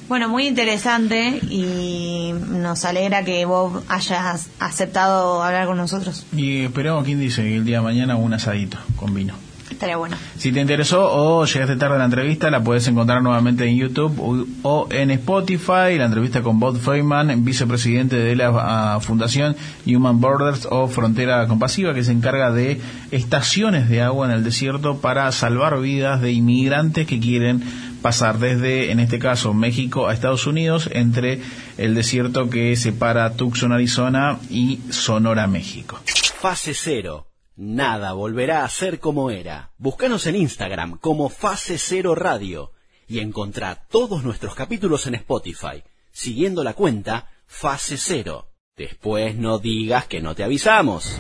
Bueno, 0.08 0.30
muy 0.30 0.48
interesante 0.48 1.40
y 1.50 2.34
nos 2.50 2.86
alegra 2.86 3.26
que 3.26 3.44
Bob 3.46 3.84
hayas 3.90 4.50
aceptado 4.60 5.44
hablar 5.44 5.68
con 5.68 5.76
nosotros. 5.76 6.26
Y 6.34 6.62
esperemos, 6.62 7.04
¿quién 7.04 7.20
dice? 7.20 7.44
Que 7.44 7.58
el 7.58 7.66
día 7.66 7.78
de 7.78 7.84
mañana 7.84 8.16
un 8.16 8.34
asadito 8.34 8.78
con 8.96 9.14
vino. 9.14 9.34
Estaría 9.70 9.98
bueno. 9.98 10.16
Si 10.38 10.52
te 10.52 10.62
interesó 10.62 11.08
o 11.12 11.46
llegaste 11.46 11.76
tarde 11.76 11.96
a 11.96 12.00
la 12.00 12.06
entrevista, 12.06 12.50
la 12.50 12.64
puedes 12.64 12.88
encontrar 12.88 13.22
nuevamente 13.22 13.66
en 13.68 13.76
YouTube 13.76 14.18
o, 14.20 14.46
o 14.64 14.88
en 14.90 15.12
Spotify. 15.12 15.98
La 15.98 16.06
entrevista 16.06 16.42
con 16.42 16.60
Bob 16.60 16.80
Feynman, 16.80 17.44
vicepresidente 17.44 18.16
de 18.16 18.36
la 18.36 18.54
ah, 18.56 19.00
Fundación 19.02 19.56
Human 19.86 20.22
Borders 20.22 20.68
o 20.72 20.88
Frontera 20.88 21.46
Compasiva, 21.48 21.94
que 21.94 22.04
se 22.04 22.14
encarga 22.14 22.52
de 22.52 22.80
estaciones 23.12 23.90
de 23.90 24.02
agua 24.02 24.26
en 24.28 24.32
el 24.32 24.44
desierto 24.44 24.98
para 24.98 25.32
salvar 25.34 25.80
vidas 25.82 26.22
de 26.22 26.32
inmigrantes 26.32 27.06
que 27.06 27.20
quieren 27.20 27.62
pasar 28.02 28.40
desde, 28.40 28.92
en 28.92 29.00
este 29.00 29.20
caso, 29.20 29.54
México 29.54 30.08
a 30.08 30.14
Estados 30.14 30.48
Unidos, 30.48 30.90
entre 30.92 31.42
el 31.78 31.96
desierto 31.96 32.50
que 32.50 32.76
separa 32.76 33.34
Tucson, 33.34 33.72
Arizona 33.72 34.40
y 34.50 34.80
Sonora, 34.90 35.48
México. 35.48 36.00
Fase 36.40 36.74
Cero. 36.74 37.28
Nada 37.56 38.14
volverá 38.14 38.64
a 38.64 38.70
ser 38.70 39.00
como 39.00 39.32
era. 39.32 39.72
Búscanos 39.78 40.28
en 40.28 40.36
Instagram 40.36 41.00
como 41.00 41.30
Fase 41.30 41.80
Cero 41.80 42.14
Radio 42.14 42.72
y 43.08 43.20
encontrá 43.20 43.88
todos 43.90 44.24
nuestros 44.24 44.54
capítulos 44.54 45.08
en 45.08 45.16
Spotify, 45.16 45.84
siguiendo 46.12 46.64
la 46.64 46.74
cuenta 46.74 47.32
Fase 47.48 47.98
Cero. 47.98 48.50
Después 48.76 49.36
no 49.36 49.58
digas 49.58 50.06
que 50.06 50.22
no 50.22 50.36
te 50.36 50.44
avisamos. 50.44 51.18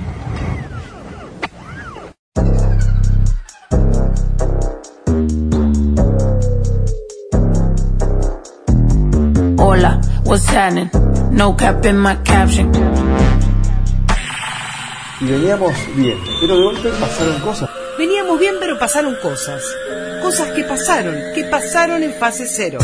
Hola, 9.77 10.01
what's 10.23 10.47
happening? 10.47 10.89
No 11.29 11.55
cap 11.55 11.85
in 11.85 11.99
my 11.99 12.15
caption. 12.23 12.71
Y 15.21 15.25
veníamos 15.25 15.71
bien, 15.95 16.17
pero 16.41 16.57
de 16.57 16.63
golpe 16.63 16.89
pasaron 16.99 17.39
cosas. 17.41 17.69
Veníamos 17.99 18.39
bien, 18.39 18.55
pero 18.59 18.79
pasaron 18.79 19.15
cosas. 19.21 19.61
Cosas 20.23 20.49
que 20.53 20.63
pasaron, 20.63 21.13
que 21.35 21.43
pasaron 21.43 22.01
en 22.01 22.11
fase 22.15 22.47
cero. 22.47 22.79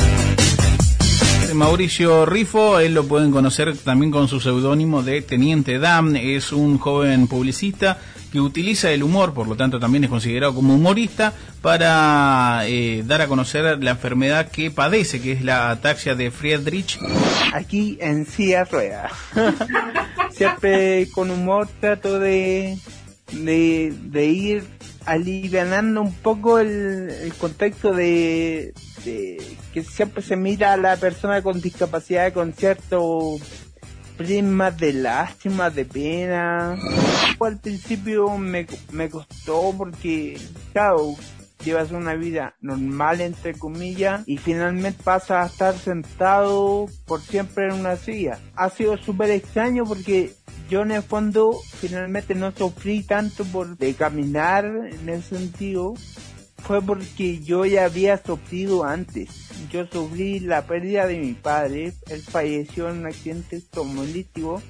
Mauricio 1.53 2.25
Rifo, 2.25 2.79
él 2.79 2.93
lo 2.93 3.07
pueden 3.07 3.31
conocer 3.31 3.77
también 3.77 4.11
con 4.11 4.27
su 4.27 4.39
seudónimo 4.39 5.03
de 5.03 5.21
Teniente 5.21 5.79
Dan, 5.79 6.15
es 6.15 6.51
un 6.51 6.77
joven 6.77 7.27
publicista 7.27 7.97
que 8.31 8.39
utiliza 8.39 8.91
el 8.91 9.03
humor, 9.03 9.33
por 9.33 9.47
lo 9.47 9.55
tanto 9.55 9.79
también 9.79 10.03
es 10.03 10.09
considerado 10.09 10.55
como 10.55 10.75
humorista, 10.75 11.33
para 11.61 12.63
eh, 12.65 13.03
dar 13.05 13.21
a 13.21 13.27
conocer 13.27 13.83
la 13.83 13.91
enfermedad 13.91 14.49
que 14.49 14.71
padece, 14.71 15.21
que 15.21 15.33
es 15.33 15.43
la 15.43 15.69
ataxia 15.69 16.15
de 16.15 16.31
Friedrich. 16.31 16.99
Aquí 17.53 17.97
en 18.01 18.25
silla 18.25 18.63
rueda. 18.63 19.09
Siempre 20.31 21.07
con 21.11 21.29
humor 21.29 21.67
trato 21.79 22.19
de, 22.19 22.77
de, 23.31 24.25
ir 24.25 24.63
alivianando 25.05 26.01
un 26.01 26.13
poco 26.13 26.57
el 26.59 27.33
contexto 27.37 27.93
de, 27.93 28.73
de 29.03 29.37
que 29.73 29.83
siempre 29.83 30.21
se 30.21 30.35
mira 30.35 30.73
a 30.73 30.77
la 30.77 30.97
persona 30.97 31.41
con 31.41 31.61
discapacidad 31.61 32.33
con 32.33 32.53
cierto 32.53 33.37
prisma 34.17 34.71
de 34.71 34.93
lástima, 34.93 35.69
de 35.69 35.85
pena. 35.85 36.77
Al 37.39 37.59
principio 37.59 38.37
me, 38.37 38.65
me 38.91 39.09
costó 39.09 39.73
porque, 39.77 40.39
claro, 40.71 41.15
llevas 41.63 41.91
una 41.91 42.15
vida 42.15 42.55
normal 42.61 43.21
entre 43.21 43.53
comillas 43.53 44.23
y 44.25 44.37
finalmente 44.37 45.01
pasas 45.03 45.43
a 45.43 45.45
estar 45.47 45.77
sentado 45.77 46.87
por 47.05 47.21
siempre 47.21 47.67
en 47.67 47.73
una 47.73 47.95
silla. 47.95 48.39
Ha 48.55 48.69
sido 48.69 48.97
súper 48.97 49.31
extraño 49.31 49.83
porque 49.85 50.33
yo 50.69 50.81
en 50.81 50.91
el 50.91 51.03
fondo 51.03 51.57
finalmente 51.79 52.35
no 52.35 52.51
sufrí 52.51 53.03
tanto 53.03 53.43
por 53.45 53.77
de 53.77 53.93
caminar 53.93 54.65
en 54.65 55.09
ese 55.09 55.37
sentido 55.37 55.93
fue 56.63 56.81
porque 56.81 57.41
yo 57.41 57.65
ya 57.65 57.85
había 57.85 58.17
sufrido 58.17 58.85
antes. 58.85 59.29
Yo 59.69 59.85
sufrí 59.85 60.39
la 60.39 60.65
pérdida 60.65 61.07
de 61.07 61.17
mi 61.17 61.33
padre. 61.33 61.93
Él 62.09 62.21
falleció 62.21 62.89
en 62.89 62.99
un 62.99 63.05
accidente 63.07 63.57
automovilístico 63.57 64.61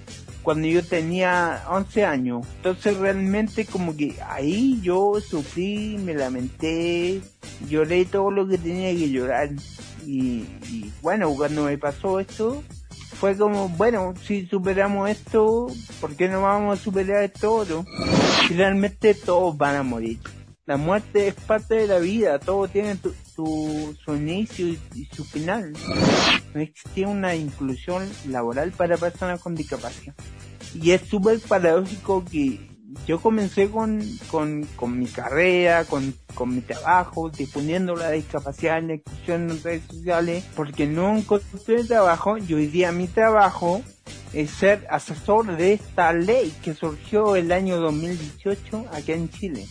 cuando 0.41 0.67
yo 0.67 0.83
tenía 0.83 1.63
11 1.69 2.05
años. 2.05 2.47
Entonces 2.57 2.97
realmente 2.97 3.65
como 3.65 3.95
que 3.95 4.15
ahí 4.27 4.79
yo 4.81 5.13
sufrí, 5.21 5.97
me 5.99 6.15
lamenté, 6.15 7.21
lloré 7.69 8.05
todo 8.05 8.31
lo 8.31 8.47
que 8.47 8.57
tenía 8.57 8.91
que 8.91 9.09
llorar. 9.09 9.49
Y, 10.05 10.45
y 10.69 10.91
bueno, 11.01 11.33
cuando 11.35 11.65
me 11.65 11.77
pasó 11.77 12.19
esto, 12.19 12.63
fue 13.19 13.37
como, 13.37 13.69
bueno, 13.69 14.15
si 14.25 14.47
superamos 14.47 15.09
esto, 15.09 15.67
¿por 16.01 16.15
qué 16.15 16.27
no 16.27 16.41
vamos 16.41 16.79
a 16.79 16.83
superar 16.83 17.23
esto? 17.23 17.85
Finalmente 18.47 19.13
todos 19.13 19.55
van 19.57 19.75
a 19.75 19.83
morir. 19.83 20.19
La 20.65 20.77
muerte 20.77 21.27
es 21.27 21.35
parte 21.35 21.75
de 21.75 21.87
la 21.87 21.99
vida, 21.99 22.39
todo 22.39 22.69
tiene 22.69 22.97
su, 23.35 23.97
inicio 24.07 24.65
y, 24.67 25.05
su 25.13 25.25
final. 25.25 25.73
No 26.53 26.61
existía 26.61 27.09
una 27.09 27.35
inclusión 27.35 28.09
laboral 28.29 28.71
para 28.71 28.95
personas 28.95 29.41
con 29.41 29.55
discapacidad. 29.55 30.15
Y 30.73 30.91
es 30.91 31.01
súper 31.01 31.41
paradójico 31.41 32.23
que 32.23 32.61
yo 33.05 33.19
comencé 33.19 33.69
con, 33.69 34.01
con, 34.31 34.65
con 34.77 34.97
mi 34.97 35.07
carrera, 35.07 35.83
con, 35.83 36.15
con 36.33 36.55
mi 36.55 36.61
trabajo, 36.61 37.29
difundiendo 37.29 37.97
la 37.97 38.11
discapacidad 38.11 38.77
en 38.77 38.87
la 38.87 38.93
inclusión 38.93 39.51
en 39.51 39.61
redes 39.61 39.83
sociales, 39.89 40.45
porque 40.55 40.87
no 40.87 41.17
encontré 41.17 41.83
trabajo 41.83 42.37
y 42.37 42.53
hoy 42.53 42.67
día 42.67 42.93
mi 42.93 43.07
trabajo 43.07 43.81
es 44.31 44.49
ser 44.51 44.87
asesor 44.89 45.57
de 45.57 45.73
esta 45.73 46.13
ley 46.13 46.53
que 46.63 46.73
surgió 46.73 47.35
el 47.35 47.51
año 47.51 47.81
2018 47.81 48.85
aquí 48.93 49.11
en 49.11 49.29
Chile. 49.29 49.67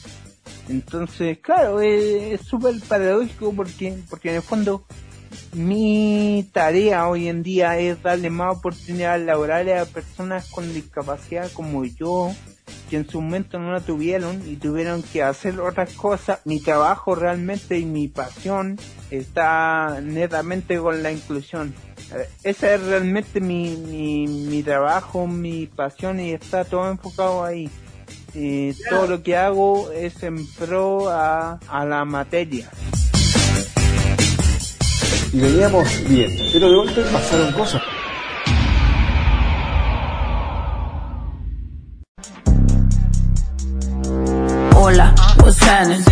Entonces, 0.69 1.39
claro, 1.39 1.81
es 1.81 2.41
súper 2.43 2.75
paradójico 2.89 3.53
porque, 3.53 3.99
porque 4.09 4.31
en 4.31 4.37
el 4.37 4.43
fondo 4.43 4.85
mi 5.53 6.49
tarea 6.53 7.09
hoy 7.09 7.29
en 7.29 7.43
día 7.43 7.79
es 7.79 8.03
darle 8.03 8.31
más 8.31 8.57
oportunidades 8.57 9.25
laborales 9.27 9.81
a 9.81 9.87
personas 9.87 10.49
con 10.51 10.73
discapacidad 10.73 11.51
como 11.53 11.85
yo, 11.85 12.33
que 12.89 12.97
en 12.97 13.09
su 13.09 13.21
momento 13.21 13.59
no 13.59 13.73
la 13.73 13.81
tuvieron 13.81 14.43
y 14.47 14.57
tuvieron 14.57 15.03
que 15.03 15.23
hacer 15.23 15.61
otras 15.61 15.93
cosas. 15.95 16.41
Mi 16.45 16.61
trabajo 16.61 17.15
realmente 17.15 17.79
y 17.79 17.85
mi 17.85 18.09
pasión 18.09 18.79
está 19.11 20.01
netamente 20.03 20.79
con 20.79 21.03
la 21.03 21.13
inclusión. 21.13 21.75
Ese 22.43 22.75
es 22.75 22.83
realmente 22.83 23.41
mi, 23.41 23.77
mi, 23.77 24.27
mi 24.27 24.63
trabajo, 24.63 25.27
mi 25.27 25.67
pasión 25.67 26.21
y 26.21 26.33
está 26.33 26.65
todo 26.65 26.91
enfocado 26.91 27.45
ahí. 27.45 27.71
Eh, 28.35 28.75
todo 28.89 29.07
lo 29.07 29.23
que 29.23 29.37
hago 29.37 29.91
es 29.93 30.23
en 30.23 30.47
pro 30.55 31.11
a, 31.11 31.59
a 31.69 31.85
la 31.85 32.05
materia. 32.07 32.71
Y 35.33 35.39
veníamos 35.39 35.87
bien, 36.09 36.31
pero 36.53 36.71
de 36.71 36.77
golpe 36.77 37.03
pasaron 37.13 37.53
cosas. 37.53 37.83
Hola, 44.75 45.15
what's 45.39 45.63
happening? 45.63 46.12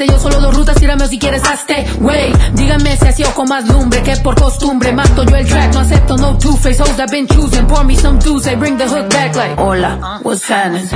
te 0.01 0.07
dio 0.07 0.19
solo 0.19 0.39
dos 0.39 0.55
rutas. 0.55 0.75
Tírame 0.75 1.03
o 1.03 1.07
si 1.07 1.19
quieres 1.19 1.43
hazte. 1.43 1.85
Wey, 1.99 2.33
díganme 2.53 2.97
si 2.97 3.07
así 3.07 3.23
o 3.23 3.33
con 3.35 3.47
más 3.47 3.67
lumbre. 3.67 4.01
Que 4.01 4.15
por 4.17 4.35
costumbre 4.35 4.91
mato 4.93 5.23
yo 5.23 5.35
el 5.35 5.45
track. 5.45 5.73
No 5.73 5.79
acepto 5.81 6.17
no 6.17 6.37
two-face 6.37 6.81
hoes 6.81 6.99
I've 6.99 7.11
been 7.11 7.27
choosing. 7.27 7.67
Pour 7.67 7.83
me 7.83 7.95
some 7.95 8.19
juice, 8.19 8.45
they 8.45 8.55
bring 8.55 8.77
the 8.77 8.87
hook 8.87 9.09
back 9.09 9.35
like. 9.35 9.59
Hola, 9.59 10.19
what's 10.23 10.47
happening? 10.47 10.87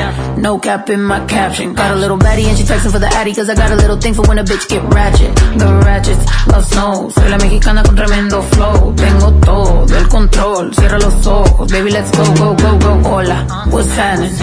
No 0.42 0.58
cap 0.58 0.90
in 0.90 1.04
my 1.04 1.20
caption. 1.28 1.74
Got 1.74 1.92
a 1.92 1.96
little 1.96 2.18
baddie 2.18 2.48
and 2.48 2.58
she 2.58 2.64
texting 2.64 2.92
for 2.92 3.00
the 3.00 3.08
addy 3.08 3.34
cause 3.34 3.50
I 3.50 3.56
got 3.56 3.72
a 3.72 3.76
little 3.76 3.98
thing 3.98 4.14
for 4.14 4.24
when 4.24 4.40
a 4.40 4.44
bitch 4.44 4.68
get 4.68 4.82
ratchet. 4.92 5.36
The 5.58 5.68
ratchets, 5.86 6.26
love 6.48 6.66
snow. 6.66 7.10
Soy 7.10 7.30
la 7.30 7.38
mexicana 7.38 7.84
con 7.84 7.96
tremendo 7.96 8.42
flow. 8.42 8.94
Tengo 8.96 9.32
todo 9.42 9.98
el 9.98 10.08
control. 10.08 10.74
Cierra 10.74 10.98
los 10.98 11.28
ojos, 11.28 11.72
baby, 11.72 11.92
let's 11.92 12.12
go, 12.12 12.24
go, 12.34 12.56
go, 12.56 12.80
go. 12.80 13.10
Hola, 13.10 13.68
what's 13.70 13.96
happening? 13.96 14.34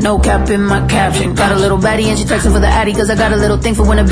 No 0.00 0.18
cap 0.18 0.48
in 0.50 0.62
my 0.62 0.86
caption. 0.86 1.34
Got 1.34 1.52
a 1.52 1.56
little 1.56 1.78
baddie 1.78 2.06
and 2.06 2.18
she 2.18 2.24
texting 2.24 2.52
for 2.52 2.60
the 2.60 2.68
addy 2.68 2.92
cause 2.92 3.10
I 3.10 3.16
got 3.16 3.32
a 3.32 3.36
little 3.36 3.58
thing 3.58 3.74
for 3.74 3.84
when 3.84 3.98
a 3.98 4.04
bitch 4.04 4.11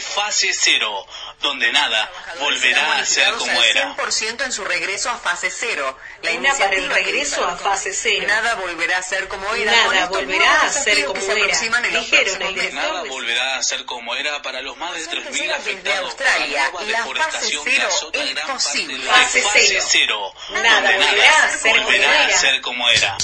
De 0.00 0.06
fase 0.06 0.50
cero, 0.54 1.06
donde 1.40 1.70
nada 1.72 2.10
volverá 2.38 2.98
a 2.98 3.04
ser 3.04 3.32
como 3.34 3.62
era. 3.62 3.94
100% 3.96 4.44
en 4.46 4.52
su 4.52 4.64
regreso 4.64 5.10
a 5.10 5.16
fase 5.18 5.50
cero. 5.50 5.96
La 6.22 6.32
Una 6.32 6.54
para 6.54 6.74
el 6.76 6.88
regreso 6.88 7.44
a 7.44 7.56
fase 7.56 7.92
cero. 7.92 8.24
Nada 8.26 8.54
volverá 8.54 8.98
a 8.98 9.02
ser 9.02 9.28
como 9.28 9.54
era. 9.54 9.70
Nada 9.72 10.06
volverá 10.06 10.62
a 10.62 10.68
ser 10.70 11.04
como 11.04 11.14
que 11.14 11.26
se 11.26 11.32
era. 11.40 11.90
Dijeron 12.00 12.42
el. 12.42 12.74
Nada 12.74 13.02
volverá 13.04 13.56
a 13.58 13.62
ser 13.62 13.84
como 13.84 14.14
era 14.14 14.40
para 14.42 14.62
los 14.62 14.76
más 14.78 14.94
de 14.94 15.00
3.000 15.06 15.30
desde 15.30 15.52
afectados 15.52 16.14
por 16.14 16.24
la 16.24 16.46
nueva 16.46 16.70
fase 16.70 16.86
deforestación 16.86 17.64
que 17.64 17.70
cero 17.72 17.88
azota 17.88 18.18
es 18.24 18.34
gran 18.34 18.46
parte 18.46 18.52
posible. 18.64 18.98
de 18.98 19.04
la 19.04 19.12
Fase 19.14 19.42
fase 19.42 19.66
cero. 19.68 19.84
cero, 19.90 20.62
Nada 20.62 20.80
volverá 20.96 21.44
a 21.44 21.50
ser 21.50 21.72
como 21.72 21.84
volverá 21.84 22.10
a 22.10 22.24
era. 22.24 22.38
ser 22.38 22.60
como 22.60 22.88
era. 22.90 23.18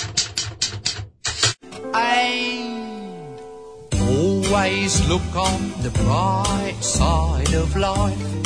Always 4.09 5.01
look 5.09 5.37
on 5.37 5.72
the 5.83 5.91
bright 5.91 6.56
side 6.81 7.57
of 7.57 7.74
life. 7.77 8.37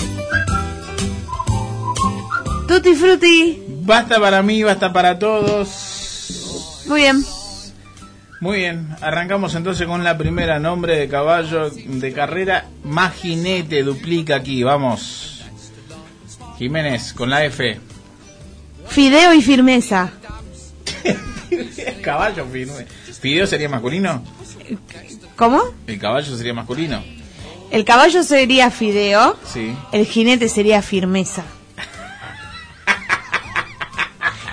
Tutti 2.66 2.94
frutti. 2.94 3.62
Basta 3.82 4.20
para 4.20 4.42
mí, 4.42 4.62
basta 4.62 4.92
para 4.92 5.18
todos. 5.18 6.84
Muy 6.86 7.00
bien. 7.00 7.24
Muy 8.40 8.58
bien, 8.58 8.88
arrancamos 9.02 9.54
entonces 9.54 9.86
con 9.86 10.02
la 10.02 10.16
primera 10.16 10.58
nombre 10.58 10.96
de 10.96 11.08
caballo 11.08 11.68
de 11.68 12.12
carrera 12.12 12.68
más 12.84 13.14
jinete, 13.14 13.82
duplica 13.82 14.36
aquí, 14.36 14.62
vamos. 14.62 15.44
Jiménez, 16.56 17.12
con 17.12 17.28
la 17.28 17.44
F. 17.44 17.78
Fideo 18.86 19.34
y 19.34 19.42
firmeza. 19.42 20.10
caballo, 22.02 22.46
firme. 22.46 22.86
¿Fideo 23.20 23.46
sería 23.46 23.68
masculino? 23.68 24.24
¿Cómo? 25.36 25.62
¿El 25.86 25.98
caballo 25.98 26.36
sería 26.36 26.54
masculino? 26.54 27.02
El 27.70 27.84
caballo 27.84 28.22
sería 28.22 28.70
fideo, 28.70 29.36
Sí. 29.52 29.74
el 29.92 30.04
jinete 30.06 30.48
sería 30.48 30.82
firmeza. 30.82 31.44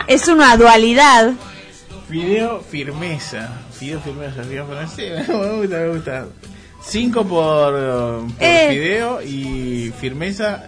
Es 0.08 0.28
una 0.28 0.56
dualidad. 0.56 1.34
Fideo, 2.10 2.62
firmeza. 2.62 3.50
Fideo, 3.78 4.00
firmeza, 4.00 4.44
fideo, 4.44 4.66
firmeza. 4.66 4.96
Sí, 4.96 5.02
me 5.32 5.58
gusta, 5.60 5.78
me 5.78 5.88
gusta. 5.90 6.26
Cinco 6.86 7.26
por, 7.28 7.74
por 7.74 8.26
Eh. 8.40 8.68
fideo 8.70 9.22
y 9.22 9.92
firmeza. 10.00 10.64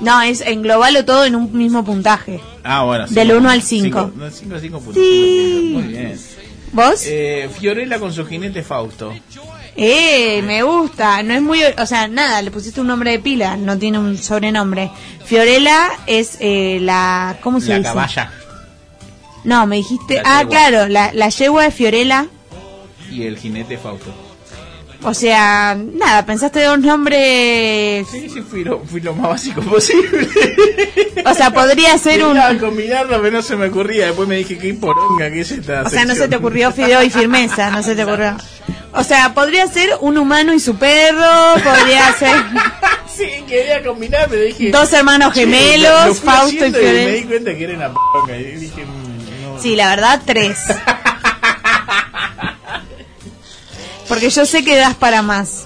No, 0.00 0.20
es 0.22 0.40
englobalo 0.42 1.04
todo 1.04 1.24
en 1.24 1.34
un 1.34 1.52
mismo 1.56 1.84
puntaje. 1.84 2.40
Ah, 2.62 2.84
bueno. 2.84 3.06
Del 3.08 3.28
cinco- 3.28 3.38
uno 3.38 3.50
al 3.50 3.62
cinco. 3.62 4.12
no, 4.14 4.30
cinco, 4.30 4.58
cinco 4.60 4.78
puntos. 4.80 5.02
Sí. 5.02 5.70
Muy 5.72 5.82
bien. 5.84 6.20
¿Vos? 6.72 7.02
Eh, 7.06 7.48
Fiorella 7.58 7.98
con 7.98 8.12
su 8.12 8.24
jinete 8.26 8.62
Fausto. 8.62 9.12
Eh, 9.76 10.40
me 10.42 10.62
gusta. 10.62 11.22
No 11.22 11.34
es 11.34 11.42
muy, 11.42 11.60
o 11.64 11.86
sea, 11.86 12.06
nada, 12.08 12.40
le 12.42 12.50
pusiste 12.50 12.80
un 12.80 12.86
nombre 12.86 13.10
de 13.12 13.18
pila, 13.18 13.56
no 13.56 13.76
tiene 13.78 13.98
un 13.98 14.16
sobrenombre. 14.18 14.90
Fiorella 15.24 15.88
es 16.06 16.36
eh, 16.40 16.78
la, 16.80 17.36
¿cómo 17.42 17.60
se 17.60 17.68
La 17.70 17.78
dice? 17.78 17.88
caballa 17.88 18.30
No, 19.44 19.66
me 19.66 19.76
dijiste, 19.76 20.16
La 20.16 20.38
ah, 20.40 20.44
claro, 20.48 20.86
la, 20.88 21.12
la 21.12 21.28
yegua 21.28 21.64
de 21.64 21.70
Fiorella. 21.70 22.26
y 23.10 23.24
el 23.24 23.36
jinete 23.38 23.76
Fausto. 23.78 24.12
O 25.06 25.12
sea, 25.12 25.76
nada, 25.76 26.24
pensaste 26.24 26.62
dos 26.62 26.78
nombres. 26.78 28.06
Sí, 28.10 28.28
sí, 28.30 28.40
fui 28.40 28.64
lo, 28.64 28.80
fui 28.80 29.02
lo 29.02 29.14
más 29.14 29.28
básico 29.28 29.60
posible. 29.60 30.26
O 31.26 31.34
sea, 31.34 31.50
podría 31.52 31.98
ser 31.98 32.24
un. 32.24 32.32
Quería 32.32 32.58
combinarlo, 32.58 33.20
pero 33.20 33.36
no 33.36 33.42
se 33.42 33.54
me 33.56 33.66
ocurría. 33.66 34.06
Después 34.06 34.26
me 34.26 34.36
dije, 34.36 34.56
qué 34.56 34.72
poronga 34.72 35.30
que 35.30 35.40
es 35.40 35.50
esta 35.50 35.82
O 35.82 35.90
sea, 35.90 36.06
no 36.06 36.14
se 36.14 36.26
te 36.28 36.36
ocurrió 36.36 36.72
fideo 36.72 37.02
y 37.02 37.10
firmeza, 37.10 37.70
no 37.70 37.82
se 37.82 37.94
te 37.96 38.04
ocurrió. 38.04 38.36
O 38.96 39.02
sea, 39.04 39.34
podría 39.34 39.66
ser 39.66 39.90
un 40.00 40.16
humano 40.18 40.52
y 40.54 40.60
su 40.60 40.76
perro, 40.76 41.54
podría 41.64 42.12
ser 42.18 42.34
Sí, 43.14 43.44
quería 43.46 43.82
combinar, 43.84 44.26
pero 44.28 44.42
dije... 44.42 44.70
dos 44.70 44.92
hermanos 44.92 45.32
Che, 45.34 45.44
lo- 45.46 45.50
lo 45.52 45.56
gemelos, 45.56 46.20
Fausto 46.20 46.54
y 46.66 46.68
haciendo 46.68 46.78
me 46.80 47.12
di 47.12 47.22
cuenta 47.24 47.54
que 47.54 47.64
era 47.64 47.74
una 47.74 47.92
poronga. 47.92 48.36
Y 48.36 48.44
dije, 48.56 48.84
mm, 48.84 49.42
no. 49.54 49.60
Sí, 49.60 49.76
la 49.76 49.88
verdad, 49.90 50.20
tres. 50.24 50.58
Porque 54.08 54.30
yo 54.30 54.44
sé 54.46 54.64
que 54.64 54.76
das 54.76 54.94
para 54.94 55.22
más. 55.22 55.64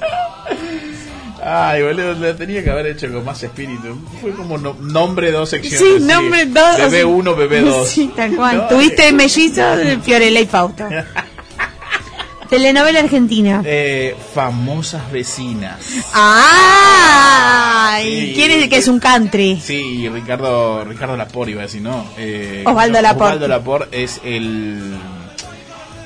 Ay, 1.43 1.83
boludo, 1.83 2.14
lo 2.14 2.37
tenía 2.37 2.62
que 2.62 2.70
haber 2.70 2.87
hecho 2.87 3.11
con 3.12 3.24
más 3.24 3.43
espíritu. 3.43 3.99
Fue 4.20 4.33
como 4.33 4.59
no- 4.59 4.76
nombre 4.81 5.31
dos 5.33 5.51
secciones. 5.51 5.79
Sí, 5.81 6.05
nombre 6.05 6.45
dos. 6.47 6.76
Bebé 6.79 7.05
1, 7.05 7.35
bebé 7.37 7.61
2. 7.62 7.89
Sí, 7.95 8.12
tal 8.14 8.35
cual. 8.37 8.57
No, 8.59 8.68
Tuviste 8.68 9.12
mellizos 9.12 9.79
Fiorella 10.03 10.41
y 10.41 10.47
Fausto. 10.47 10.87
Telenovela 12.49 13.01
argentina. 13.01 13.62
Eh, 13.64 14.16
famosas 14.34 15.11
vecinas. 15.12 15.78
¡Ay! 16.14 18.28
Sí. 18.28 18.32
¿Quién 18.34 18.51
es 18.53 18.62
el 18.62 18.68
que 18.68 18.78
es 18.78 18.88
un 18.88 19.01
country? 19.01 19.61
Sí, 19.62 20.09
Ricardo 20.09 20.84
Ricardo 20.84 21.16
Lapor 21.16 21.49
iba 21.49 21.62
a 21.62 21.66
decir, 21.66 21.82
¿no? 21.82 22.05
Eh, 22.16 22.62
Osvaldo 22.66 22.99
no, 22.99 23.03
Laport. 23.03 23.22
Osvaldo 23.26 23.49
Laport 23.49 23.94
es 23.94 24.20
el... 24.24 24.96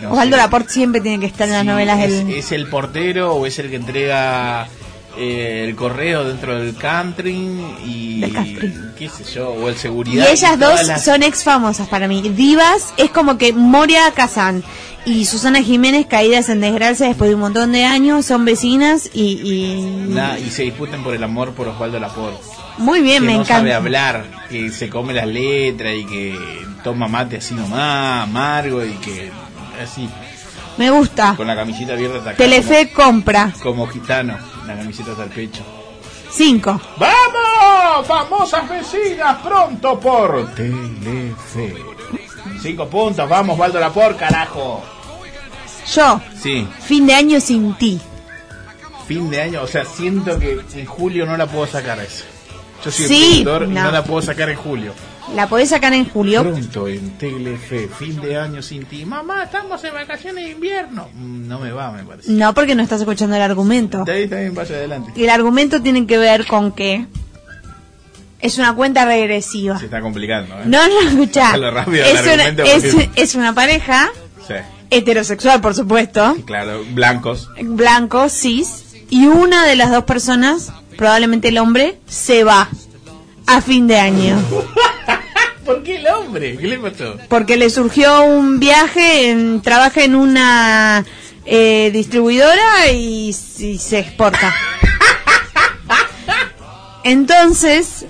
no 0.01 0.11
Osvaldo 0.11 0.37
sé, 0.37 0.43
Laporte 0.43 0.73
siempre 0.73 1.01
tiene 1.01 1.21
que 1.21 1.27
estar 1.27 1.47
en 1.49 1.55
las 1.55 1.65
novelas 1.65 2.01
es, 2.01 2.11
del... 2.27 2.35
es 2.35 2.53
el 2.53 2.67
portero 2.69 3.35
o 3.35 3.47
es 3.47 3.59
el 3.59 3.71
que 3.71 3.77
entrega 3.77 4.69
eh, 5.19 5.65
el 5.69 5.77
correo 5.77 6.25
dentro 6.25 6.59
del 6.59 6.75
country 6.75 7.31
y... 7.85 8.21
qué 8.99 9.09
sé 9.09 9.25
yo, 9.35 9.51
o 9.51 9.69
el 9.69 9.75
Y 9.75 9.79
seguridad. 9.79 10.29
ellas 10.31 10.59
todas 10.59 10.81
dos 10.81 10.89
las- 10.89 11.05
son 11.05 11.23
ex 11.23 11.45
famosas 11.45 11.89
para 11.89 12.09
mí. 12.09 12.23
Divas 12.23 12.95
es 12.97 13.11
como 13.11 13.37
que 13.39 13.53
Moria 13.53 14.11
Kazan 14.15 14.63
y 15.05 15.25
Susana 15.25 15.63
Jiménez 15.63 16.07
caídas 16.07 16.49
en 16.49 16.61
desgracia 16.61 17.07
después 17.09 17.29
de 17.29 17.35
un 17.35 17.41
montón 17.41 17.73
de 17.73 17.85
años, 17.85 18.25
son 18.27 18.45
vecinas 18.45 19.11
y, 19.13 19.41
y 19.43 20.07
Nah, 20.09 20.37
y 20.39 20.51
se 20.51 20.63
disputan 20.63 21.03
por 21.03 21.15
el 21.15 21.23
amor 21.25 21.53
por 21.53 21.67
Osvaldo 21.69 21.99
Laport. 21.99 22.37
muy 22.79 23.01
bien, 23.03 23.23
que 23.23 23.27
me 23.27 23.33
no 23.35 23.41
encanta. 23.41 23.57
sabe 23.59 23.75
hablar, 23.75 24.25
que 24.49 24.71
se 24.71 24.89
come 24.89 25.13
las 25.13 25.27
letras 25.27 25.95
y 25.97 26.05
que 26.05 26.39
toma 26.85 27.09
mate 27.09 27.39
así 27.39 27.55
nomás, 27.55 28.25
amargo 28.25 28.85
y 28.85 28.93
que 28.95 29.31
así, 29.83 30.09
Me 30.79 30.91
gusta. 30.91 31.35
con 31.37 31.47
la 31.47 31.57
camiseta 31.57 31.95
abierta 31.95 32.19
hasta 32.19 32.31
acá. 32.31 32.39
Telefe 32.39 32.93
compra 32.93 33.53
Como, 33.63 33.83
como 33.83 33.87
gitano, 33.89 34.37
la 34.67 34.77
camiseta 34.77 35.11
hasta 35.13 35.25
el 35.25 35.31
pecho. 35.31 35.63
cinco. 36.31 36.81
¡Vamos! 36.99 38.07
Famosas 38.07 38.69
vecinas 38.69 39.37
pronto 39.43 39.99
por 40.01 40.49
Telefe. 40.55 41.75
Cinco 42.63 42.89
puntos, 42.89 43.29
vamos, 43.29 43.59
Valdo 43.59 43.81
Lapor, 43.81 44.17
carajo. 44.17 44.83
Yo, 45.95 46.21
Sí, 46.41 46.67
fin 46.81 47.07
de 47.07 47.15
año 47.15 47.41
sin 47.41 47.75
ti. 47.77 48.01
fin 49.07 49.29
de 49.31 49.43
año, 49.43 49.63
o 49.63 49.67
sea, 49.67 49.85
siento 49.85 50.39
que 50.39 50.61
en 50.75 50.87
julio 50.87 51.27
no 51.27 51.37
la 51.37 51.47
puedo 51.47 51.67
sacar 51.67 51.99
esa. 52.01 52.25
Yo 52.85 52.91
soy 52.91 53.07
Sí, 53.07 53.41
productor 53.45 53.69
y 53.69 53.75
no. 53.75 53.83
no 53.85 53.91
la 53.91 54.05
puedo 54.05 54.23
sacar 54.23 54.49
en 54.49 54.57
julio. 54.57 54.93
La 55.37 55.49
podés 55.49 55.69
sacar 55.69 55.93
en 55.93 56.09
julio. 56.09 56.43
Pronto 56.43 56.89
en 56.89 57.11
Telefe, 57.17 57.89
fin 57.89 58.21
de 58.21 58.37
año 58.37 58.61
sin 58.61 58.85
ti. 58.87 59.05
Mamá, 59.05 59.45
estamos 59.45 59.83
en 59.85 59.95
vacaciones 59.95 60.45
de 60.45 60.51
invierno. 60.51 61.09
Mm, 61.15 61.47
No 61.49 61.59
me 61.61 61.71
va, 61.71 61.93
me 61.93 62.03
parece. 62.03 62.31
No, 62.33 62.53
porque 62.55 62.75
no 62.75 62.83
estás 62.83 63.01
escuchando 63.01 63.37
el 63.37 63.43
argumento. 63.43 64.05
De 64.05 64.13
ahí 64.13 64.29
también 64.29 64.55
vaya 64.55 64.75
adelante. 64.75 65.13
El 65.17 65.31
argumento 65.31 65.81
tiene 65.81 66.07
que 66.07 66.19
ver 66.19 66.45
con 66.47 66.73
que 66.73 67.07
es 68.43 68.59
una 68.59 68.75
cuenta 68.75 69.05
regresiva. 69.07 69.79
Se 69.79 69.87
está 69.87 70.01
complicando, 70.01 70.55
¿eh? 70.57 70.63
No, 70.67 70.87
no, 70.89 71.01
escuchá. 71.09 71.53
Es 71.53 71.59
una, 71.59 71.69
argumento 72.45 72.63
es, 72.65 72.95
porque- 72.95 73.11
es 73.23 73.35
una 73.35 73.55
pareja 73.55 74.11
Sí, 74.47 74.55
heterosexual, 74.91 75.61
por 75.61 75.75
supuesto, 75.75 76.37
claro, 76.45 76.85
blancos. 76.93 77.49
blanco, 77.63 78.29
cis, 78.29 78.85
y 79.09 79.27
una 79.27 79.65
de 79.65 79.77
las 79.77 79.91
dos 79.91 80.05
personas, 80.05 80.71
probablemente 80.99 81.49
el 81.49 81.59
hombre, 81.59 81.99
se 82.07 82.45
va 82.45 82.69
a 83.47 83.61
fin 83.63 83.87
de 83.87 83.99
año. 83.99 84.37
¿Por 85.65 85.85
qué 85.85 85.99
el 85.99 86.07
hombre? 86.09 86.57
¿Qué 86.57 86.67
le 86.67 86.79
pasó? 86.79 87.17
Porque 87.29 87.57
le 87.57 87.71
surgió 87.71 88.25
un 88.25 88.59
viaje, 88.59 89.31
en, 89.31 89.63
trabaja 89.63 90.03
en 90.03 90.17
una 90.17 91.05
eh, 91.47 91.91
distribuidora 91.93 92.89
y, 92.93 93.29
y 93.59 93.79
se 93.79 94.01
exporta. 94.01 94.53
Entonces, 97.05 98.07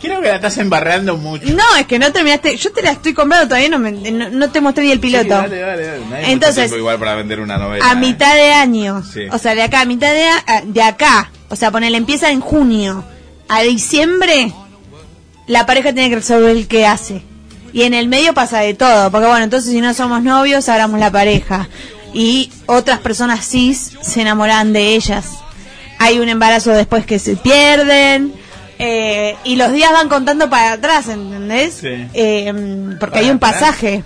Creo 0.00 0.20
que 0.20 0.28
la 0.28 0.36
estás 0.36 0.56
embarrando 0.58 1.16
mucho. 1.16 1.46
no, 1.52 1.76
es 1.78 1.86
que 1.86 1.98
no 1.98 2.12
terminaste, 2.12 2.56
yo 2.56 2.72
te 2.72 2.82
la 2.82 2.92
estoy 2.92 3.14
comprando 3.14 3.46
todavía, 3.48 3.68
no, 3.68 3.78
me- 3.78 3.92
no, 3.92 4.30
no 4.30 4.50
te 4.50 4.60
mostré 4.60 4.84
ni 4.84 4.92
el 4.92 5.00
piloto. 5.00 5.24
Sí, 5.24 5.30
dale, 5.30 5.58
dale, 5.60 5.86
dale. 5.86 6.32
Entonces, 6.32 6.72
igual 6.72 6.98
para 6.98 7.14
vender 7.16 7.40
una 7.40 7.58
novela. 7.58 7.84
a 7.88 7.92
¿eh? 7.92 7.96
mitad 7.96 8.34
de 8.34 8.52
año, 8.52 9.02
Sí. 9.04 9.22
o 9.30 9.38
sea, 9.38 9.54
de 9.54 9.62
acá 9.62 9.80
a 9.80 9.84
mitad 9.84 10.12
de, 10.12 10.24
a- 10.26 10.62
de 10.64 10.82
acá, 10.82 11.30
o 11.48 11.56
sea, 11.56 11.70
ponele, 11.70 11.96
empieza 11.96 12.30
en 12.30 12.40
junio, 12.40 13.04
a 13.48 13.62
diciembre, 13.62 14.52
la 15.46 15.66
pareja 15.66 15.92
tiene 15.92 16.10
que 16.10 16.16
resolver 16.16 16.50
el 16.56 16.68
qué 16.68 16.86
hace. 16.86 17.22
Y 17.72 17.82
en 17.82 17.94
el 17.94 18.08
medio 18.08 18.34
pasa 18.34 18.60
de 18.60 18.74
todo, 18.74 19.10
porque 19.10 19.26
bueno, 19.26 19.44
entonces 19.44 19.70
si 19.72 19.80
no 19.80 19.92
somos 19.94 20.22
novios, 20.22 20.68
hagamos 20.68 21.00
la 21.00 21.10
pareja. 21.10 21.68
Y 22.14 22.50
otras 22.66 22.98
personas 23.00 23.46
cis 23.46 23.92
se 24.00 24.22
enamoran 24.22 24.72
de 24.72 24.94
ellas. 24.94 25.26
Hay 25.98 26.18
un 26.18 26.28
embarazo 26.28 26.70
después 26.70 27.04
que 27.04 27.18
se 27.18 27.36
pierden. 27.36 28.32
Eh, 28.78 29.36
y 29.44 29.56
los 29.56 29.72
días 29.72 29.92
van 29.92 30.08
contando 30.08 30.48
para 30.50 30.72
atrás, 30.72 31.08
¿entendés? 31.08 31.74
Sí. 31.80 32.08
Eh, 32.14 32.52
porque 33.00 33.18
hay 33.20 33.30
un 33.30 33.36
atrás. 33.36 33.54
pasaje. 33.54 34.04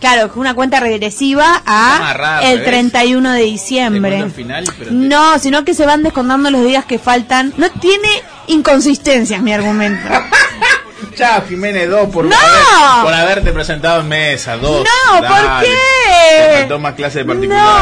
Claro, 0.00 0.32
que 0.32 0.40
una 0.40 0.54
cuenta 0.54 0.80
regresiva 0.80 1.62
a 1.64 2.10
al 2.10 2.44
el 2.44 2.58
revés. 2.58 2.64
31 2.66 3.32
de 3.34 3.42
diciembre. 3.42 4.00
cuento 4.16 4.24
el 4.26 4.32
final, 4.32 4.64
pero 4.76 4.90
te- 4.90 4.96
No, 4.96 5.38
sino 5.38 5.64
que 5.64 5.74
se 5.74 5.86
van 5.86 6.02
descontando 6.02 6.50
los 6.50 6.64
días 6.64 6.84
que 6.86 6.98
faltan. 6.98 7.54
No 7.56 7.70
tiene 7.70 8.08
inconsistencias 8.48 9.40
mi 9.42 9.52
argumento. 9.52 10.08
Chao, 11.16 11.42
Jiménez, 11.48 11.88
dos 11.90 12.08
por, 12.08 12.24
¡No! 12.24 12.34
haber- 12.34 13.04
por 13.04 13.14
haberte 13.14 13.52
presentado 13.52 14.00
en 14.00 14.08
mesa. 14.08 14.56
Dos. 14.56 14.84
No, 14.84 15.18
¿por 15.20 15.28
Dale. 15.28 15.68
qué? 15.68 16.46
Te 16.52 16.58
faltó 16.60 16.78
más 16.80 16.94
clase 16.94 17.18
de 17.20 17.24
particular, 17.24 17.80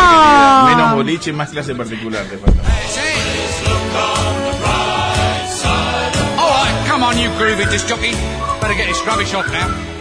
No. 0.63 0.65
Menos 0.77 0.95
boliche 0.95 1.31
y 1.31 1.33
más 1.33 1.49
clase 1.49 1.69
de 1.69 1.75
particular 1.77 2.25
te 2.25 2.37
faltó. 2.37 2.61
You 7.21 7.29
groovy 7.31 7.69
disc 7.71 7.87
jockey. 7.87 8.13
Better 8.61 8.75
get 8.75 8.87
this 8.89 9.05
rubbish 9.07 9.35
off 9.35 9.47
now. 9.49 10.00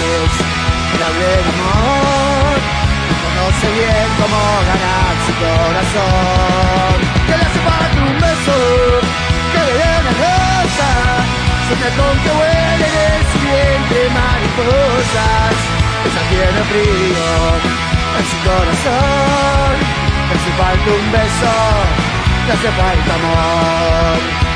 Que 0.00 0.98
le 0.98 1.04
hable 1.04 1.30
de 1.44 1.50
amor. 1.54 2.56
Conoce 3.22 3.66
bien 3.78 4.08
cómo 4.20 4.40
ganar 4.70 5.12
su 5.26 5.32
corazón. 5.44 6.96
Que 7.26 7.34
le 7.36 7.44
hace 7.48 7.60
falta 7.68 7.98
un 8.08 8.16
beso, 8.24 8.56
que 9.52 9.60
le 9.66 9.72
dé 9.80 9.90
una 10.00 10.12
rosa. 10.24 10.90
Sueña 11.66 11.90
con 11.96 12.14
que 12.22 12.30
huelen 12.38 12.94
en 13.10 13.22
su 13.30 13.38
vientre 13.44 14.00
mariposas. 14.16 15.56
Esa 16.06 16.22
tiene 16.30 16.60
frío 16.70 17.28
en 18.18 18.24
su 18.30 18.36
corazón. 18.48 19.72
Le 20.28 20.34
hace 20.36 20.52
falta 20.60 20.88
un 21.00 21.06
beso, 21.12 21.54
le 22.46 22.52
hace 22.54 22.70
falta 22.78 23.12
amor. 23.20 24.49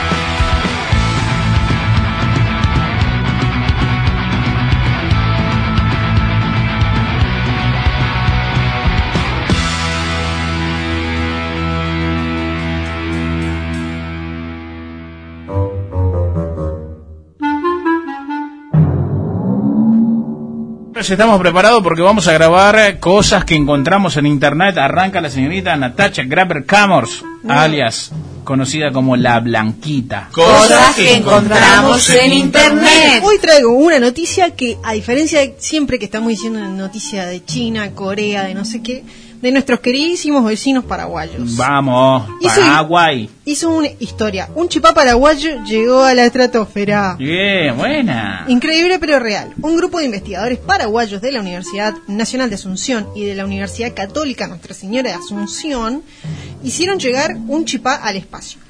Estamos 21.11 21.39
preparados 21.39 21.83
porque 21.83 22.01
vamos 22.01 22.27
a 22.29 22.33
grabar 22.33 22.99
cosas 22.99 23.45
que 23.45 23.55
encontramos 23.55 24.17
en 24.17 24.27
internet. 24.27 24.79
Arranca 24.79 25.21
la 25.21 25.29
señorita 25.29 25.77
Natacha 25.77 26.23
Graber 26.25 26.65
Camors, 26.65 27.23
alias 27.47 28.11
conocida 28.45 28.91
como 28.93 29.17
La 29.17 29.41
Blanquita. 29.41 30.29
Cosas 30.31 30.95
que 30.95 31.17
encontramos 31.17 32.09
en 32.11 32.33
internet. 32.33 33.23
Hoy 33.23 33.39
traigo 33.39 33.73
una 33.73 33.99
noticia 33.99 34.51
que, 34.51 34.79
a 34.83 34.93
diferencia 34.93 35.41
de 35.41 35.57
siempre 35.59 35.99
que 35.99 36.05
estamos 36.05 36.29
diciendo 36.29 36.59
una 36.59 36.69
noticia 36.69 37.27
de 37.27 37.45
China, 37.45 37.91
Corea, 37.95 38.45
de 38.45 38.55
no 38.55 38.65
sé 38.65 38.83
qué, 38.83 39.05
de 39.45 39.53
nuestros 39.53 39.81
queridísimos 39.81 40.43
vecinos 40.43 40.87
paraguayos. 40.87 41.55
Vamos. 41.55 42.27
Paraguay. 42.43 43.29
Hizo 43.45 43.77
una 43.77 43.89
historia. 43.99 44.49
Un 44.55 44.71
chipá 44.71 44.95
paraguayo 44.95 45.63
llegó 45.65 46.03
a 46.03 46.15
la 46.15 46.25
estratosfera. 46.25 47.15
Bien, 47.19 47.77
buena. 47.77 48.47
Increíble 48.49 48.99
pero 48.99 49.19
real. 49.19 49.53
Un 49.61 49.77
grupo 49.77 49.99
de 49.99 50.07
investigadores 50.07 50.59
paraguayos 50.61 51.21
de 51.21 51.31
la 51.31 51.41
Universidad 51.41 51.93
Nacional 52.09 52.49
de 52.49 52.55
Asunción 52.55 53.07
y 53.15 53.27
de 53.27 53.35
la 53.35 53.45
Universidad 53.45 53.93
Católica 53.93 54.47
Nuestra 54.47 54.73
Señora 54.73 55.11
de 55.11 55.17
Asunción 55.17 56.03
hicieron 56.63 56.99
llegar 56.99 57.37
un 57.47 57.67
chipá 57.67 57.97
al 57.97 58.17
espacio. 58.17 58.61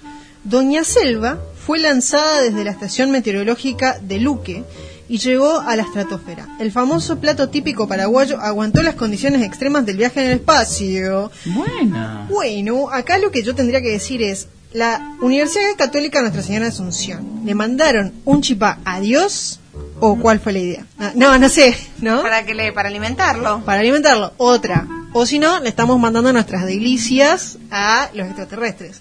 Doña 0.42 0.82
Selva 0.82 1.38
fue 1.64 1.78
lanzada 1.78 2.42
desde 2.42 2.64
la 2.64 2.72
estación 2.72 3.12
meteorológica 3.12 4.00
de 4.02 4.18
Luque 4.18 4.64
y 5.08 5.18
llegó 5.18 5.60
a 5.60 5.76
la 5.76 5.82
estratosfera. 5.82 6.48
El 6.58 6.72
famoso 6.72 7.18
plato 7.18 7.48
típico 7.48 7.86
paraguayo 7.86 8.40
aguantó 8.40 8.82
las 8.82 8.94
condiciones 8.94 9.42
extremas 9.42 9.86
del 9.86 9.96
viaje 9.96 10.20
en 10.20 10.30
el 10.30 10.36
espacio. 10.38 11.30
Buena. 11.46 12.26
Bueno, 12.28 12.90
acá 12.90 13.18
lo 13.18 13.30
que 13.30 13.42
yo 13.42 13.54
tendría 13.54 13.82
que 13.82 13.90
decir 13.90 14.22
es, 14.22 14.48
la 14.72 15.16
Universidad 15.20 15.76
Católica 15.78 16.20
Nuestra 16.20 16.42
Señora 16.42 16.64
de 16.64 16.72
Asunción, 16.72 17.42
¿le 17.44 17.54
mandaron 17.54 18.12
un 18.24 18.42
chipá 18.42 18.80
a 18.84 18.98
Dios 18.98 19.60
o 20.00 20.18
cuál 20.18 20.40
fue 20.40 20.52
la 20.52 20.58
idea? 20.58 20.86
Ah, 20.98 21.12
no, 21.14 21.38
no 21.38 21.48
sé, 21.48 21.76
¿no? 22.00 22.22
Para 22.22 22.44
que 22.44 22.54
le, 22.54 22.72
para 22.72 22.88
alimentarlo. 22.88 23.64
Para 23.64 23.80
alimentarlo, 23.80 24.32
otra. 24.36 24.86
O 25.12 25.26
si 25.26 25.38
no, 25.38 25.60
le 25.60 25.68
estamos 25.68 25.96
mandando 26.00 26.32
nuestras 26.32 26.66
delicias 26.66 27.58
a 27.70 28.10
los 28.14 28.26
extraterrestres. 28.26 29.00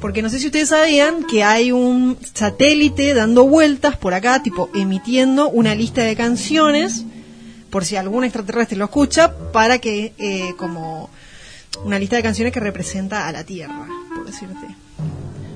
Porque 0.00 0.22
no 0.22 0.30
sé 0.30 0.38
si 0.38 0.46
ustedes 0.46 0.70
sabían 0.70 1.24
que 1.24 1.44
hay 1.44 1.72
un 1.72 2.16
satélite 2.34 3.12
dando 3.14 3.46
vueltas 3.46 3.96
por 3.96 4.14
acá, 4.14 4.42
tipo 4.42 4.70
emitiendo 4.74 5.50
una 5.50 5.74
lista 5.74 6.02
de 6.02 6.16
canciones, 6.16 7.04
por 7.70 7.84
si 7.84 7.96
algún 7.96 8.24
extraterrestre 8.24 8.78
lo 8.78 8.86
escucha, 8.86 9.36
para 9.52 9.78
que, 9.78 10.14
eh, 10.18 10.54
como 10.56 11.10
una 11.84 11.98
lista 11.98 12.16
de 12.16 12.22
canciones 12.22 12.52
que 12.52 12.60
representa 12.60 13.28
a 13.28 13.32
la 13.32 13.44
Tierra, 13.44 13.86
por 14.14 14.26
decirte. 14.26 14.66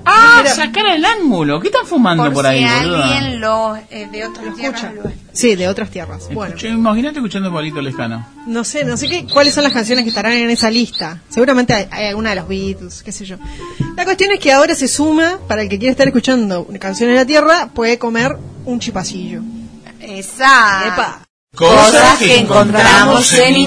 Ah, 0.05 0.39
Mira. 0.43 0.53
sacar 0.55 0.85
el 0.87 1.03
ángulo. 1.03 1.59
¿Qué 1.59 1.67
están 1.69 1.85
fumando 1.85 2.23
por, 2.25 2.33
Por 2.33 2.45
ahí, 2.47 2.65
si 2.67 2.73
boluda? 2.85 3.03
alguien 3.03 3.41
lo 3.41 3.75
eh, 3.89 4.07
de 4.11 4.25
otras 4.27 4.55
tierras 4.55 4.85
Sí, 5.33 5.55
de 5.55 5.67
otras 5.67 5.89
tierras. 5.89 6.29
Bueno, 6.31 6.55
Imagínate 6.63 7.17
escuchando 7.17 7.51
Palito 7.51 7.81
Lescano. 7.81 8.25
no 8.47 8.63
sé, 8.63 8.85
no 8.85 8.95
sé 8.97 9.07
qué, 9.09 9.25
cuáles 9.25 9.53
son 9.53 9.63
las 9.63 9.73
canciones 9.73 10.03
que 10.03 10.09
estarán 10.09 10.33
en 10.33 10.49
esa 10.49 10.69
lista. 10.71 11.21
Seguramente 11.29 11.73
hay, 11.73 11.87
hay 11.91 12.07
alguna 12.07 12.29
de 12.29 12.35
los 12.37 12.47
Beatles, 12.47 13.01
qué 13.03 13.11
sé 13.11 13.25
yo. 13.25 13.37
La 13.97 14.05
cuestión 14.05 14.31
es 14.31 14.39
que 14.39 14.51
ahora 14.53 14.75
se 14.75 14.87
suma, 14.87 15.39
para 15.47 15.63
el 15.63 15.69
que 15.69 15.77
quiera 15.79 15.91
estar 15.91 16.07
escuchando 16.07 16.65
canciones 16.79 17.15
de 17.15 17.21
la 17.21 17.25
Tierra, 17.25 17.69
puede 17.73 17.97
comer 17.97 18.37
un 18.65 18.79
chipacillo. 18.79 19.41
Esa. 19.99 20.87
Epa. 20.87 21.21
Cosas 21.55 22.19
que 22.19 22.37
encontramos 22.37 23.33
en 23.33 23.57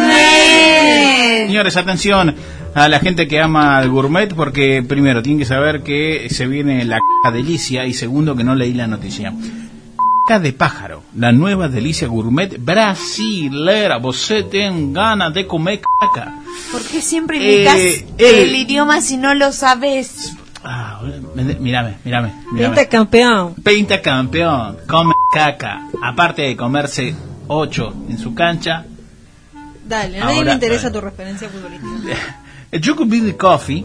internet. 0.00 1.46
Señores, 1.46 1.76
atención 1.76 2.34
a 2.74 2.88
la 2.88 3.00
gente 3.00 3.26
que 3.26 3.40
ama 3.40 3.78
al 3.78 3.90
gourmet 3.90 4.32
porque 4.34 4.82
primero 4.86 5.22
tienen 5.22 5.38
que 5.40 5.44
saber 5.44 5.82
que 5.82 6.28
se 6.30 6.46
viene 6.46 6.84
la 6.84 6.98
caca 7.22 7.34
delicia 7.34 7.86
y 7.86 7.92
segundo 7.92 8.36
que 8.36 8.44
no 8.44 8.54
leí 8.54 8.74
la 8.74 8.86
noticia. 8.86 9.32
Caca 10.28 10.40
de 10.40 10.52
pájaro, 10.52 11.02
la 11.16 11.32
nueva 11.32 11.68
delicia 11.68 12.06
gourmet 12.06 12.56
brasilera. 12.58 13.98
Vos 13.98 14.32
ten 14.50 14.92
ganas 14.92 15.34
de 15.34 15.46
comer 15.46 15.80
caca. 16.00 16.34
¿Por 16.70 16.82
qué 16.82 17.00
siempre 17.00 17.38
Eh, 17.38 17.54
imitas 17.54 17.76
eh. 17.76 18.42
el 18.42 18.54
idioma 18.54 19.00
si 19.00 19.16
no 19.16 19.34
lo 19.34 19.52
sabes? 19.52 20.34
Ah, 20.62 21.00
mírame, 21.34 21.96
mírame, 22.04 22.34
mírame. 22.52 22.76
Pinta 22.76 22.88
campeón. 22.88 23.54
Pinta 23.54 24.00
campeón, 24.02 24.76
come 24.86 25.14
caca. 25.32 25.88
Aparte 26.02 26.42
de 26.42 26.56
comerse 26.56 27.14
ocho 27.48 27.92
en 28.08 28.18
su 28.18 28.34
cancha, 28.34 28.84
Dale, 29.90 30.20
a 30.20 30.26
nadie 30.26 30.44
le 30.44 30.52
interesa 30.52 30.88
eh. 30.88 30.90
tu 30.92 31.00
referencia 31.00 31.48
futbolística. 31.48 32.36
El 32.70 32.80
Choco 32.80 33.04
Bean 33.04 33.32
Coffee 33.32 33.84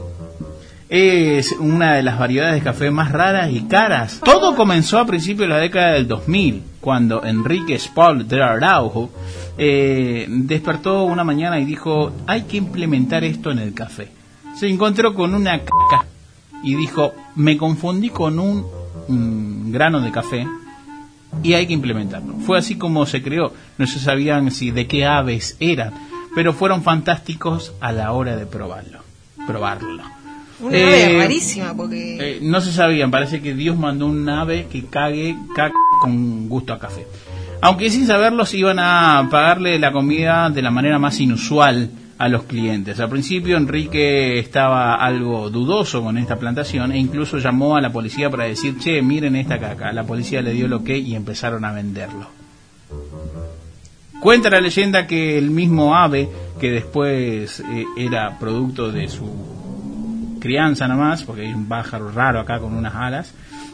es 0.90 1.54
una 1.54 1.96
de 1.96 2.04
las 2.04 2.20
variedades 2.20 2.54
de 2.54 2.62
café 2.62 2.92
más 2.92 3.12
raras 3.12 3.52
y 3.52 3.64
caras. 3.64 4.22
Todo 4.24 4.56
comenzó 4.56 5.00
a 5.00 5.08
principios 5.08 5.48
de 5.50 5.56
la 5.56 5.60
década 5.60 5.94
del 5.94 6.08
2000, 6.08 6.62
cuando 6.82 7.24
Enrique 7.26 7.80
Spall 7.80 8.28
de 8.28 8.44
Araujo 8.44 9.10
eh, 9.58 10.28
despertó 10.30 11.04
una 11.06 11.24
mañana 11.24 11.60
y 11.60 11.66
dijo, 11.66 12.12
hay 12.28 12.44
que 12.44 12.58
implementar 12.58 13.24
esto 13.24 13.50
en 13.50 13.58
el 13.58 13.74
café. 13.74 14.10
Se 14.56 14.68
encontró 14.68 15.16
con 15.16 15.34
una 15.34 15.58
caca 15.62 16.06
y 16.64 16.76
dijo, 16.76 17.12
me 17.36 17.58
confundí 17.58 18.10
con 18.10 18.38
un 18.38 18.68
mm, 19.08 19.72
grano 19.72 20.00
de 20.00 20.12
café 20.12 20.48
y 21.42 21.56
hay 21.56 21.66
que 21.66 21.74
implementarlo. 21.74 22.36
Fue 22.46 22.60
así 22.60 22.78
como 22.78 23.08
se 23.08 23.24
creó. 23.24 23.52
No 23.80 23.88
se 23.88 23.98
sabían 23.98 24.52
si 24.52 24.70
de 24.70 24.86
qué 24.86 25.06
aves 25.06 25.58
eran, 25.60 25.92
pero 26.36 26.54
fueron 26.54 26.84
fantásticos 26.84 27.74
a 27.80 27.92
la 27.92 28.12
hora 28.12 28.36
de 28.36 28.46
probarlo. 28.46 29.00
Probarlo. 29.48 30.04
Una 30.60 30.78
Eh, 30.78 31.06
ave 31.06 31.18
rarísima, 31.20 31.74
porque... 31.76 32.18
Eh, 32.20 32.40
no 32.42 32.62
se 32.62 32.72
sabían, 32.72 33.12
parece 33.12 33.42
que 33.42 33.54
Dios 33.54 33.78
mandó 33.78 34.06
un 34.06 34.28
ave 34.30 34.68
que 34.72 34.86
cague 34.86 35.36
caca 35.56 35.74
con 36.02 36.48
gusto 36.48 36.74
a 36.74 36.80
café. 36.80 37.08
Aunque 37.62 37.90
sin 37.90 38.06
saberlos 38.06 38.54
iban 38.54 38.80
a 38.80 39.28
pagarle 39.32 39.80
la 39.80 39.92
comida 39.92 40.50
de 40.50 40.62
la 40.62 40.72
manera 40.72 41.00
más 41.00 41.20
inusual 41.20 41.90
a 42.18 42.30
los 42.30 42.44
clientes. 42.44 43.00
Al 43.00 43.10
principio 43.10 43.58
Enrique 43.58 44.40
estaba 44.40 44.96
algo 44.96 45.50
dudoso 45.50 46.02
con 46.02 46.18
esta 46.18 46.38
plantación 46.38 46.92
e 46.92 46.98
incluso 46.98 47.38
llamó 47.38 47.76
a 47.76 47.82
la 47.82 47.92
policía 47.92 48.30
para 48.30 48.46
decir, 48.46 48.78
che, 48.78 49.02
miren 49.02 49.36
esta 49.36 49.60
caca. 49.60 49.92
La 49.92 50.04
policía 50.04 50.42
le 50.42 50.54
dio 50.54 50.68
lo 50.68 50.84
que 50.84 50.98
y 50.98 51.16
empezaron 51.16 51.66
a 51.66 51.72
venderlo. 51.72 52.28
Cuenta 54.22 54.50
la 54.50 54.60
leyenda 54.62 55.06
que 55.08 55.38
el 55.38 55.52
mismo 55.52 55.96
ave, 55.96 56.30
que 56.60 56.72
después 56.72 57.60
eh, 57.60 57.86
era 57.98 58.38
producto 58.40 58.92
de 58.92 59.08
su 59.08 59.30
crianza 60.40 60.88
nomás, 60.88 61.24
porque 61.24 61.42
hay 61.42 61.54
un 61.54 61.68
pájaro 61.68 62.12
raro 62.12 62.40
acá 62.40 62.60
con 62.60 62.74
unas 62.76 62.96
alas, 62.96 63.32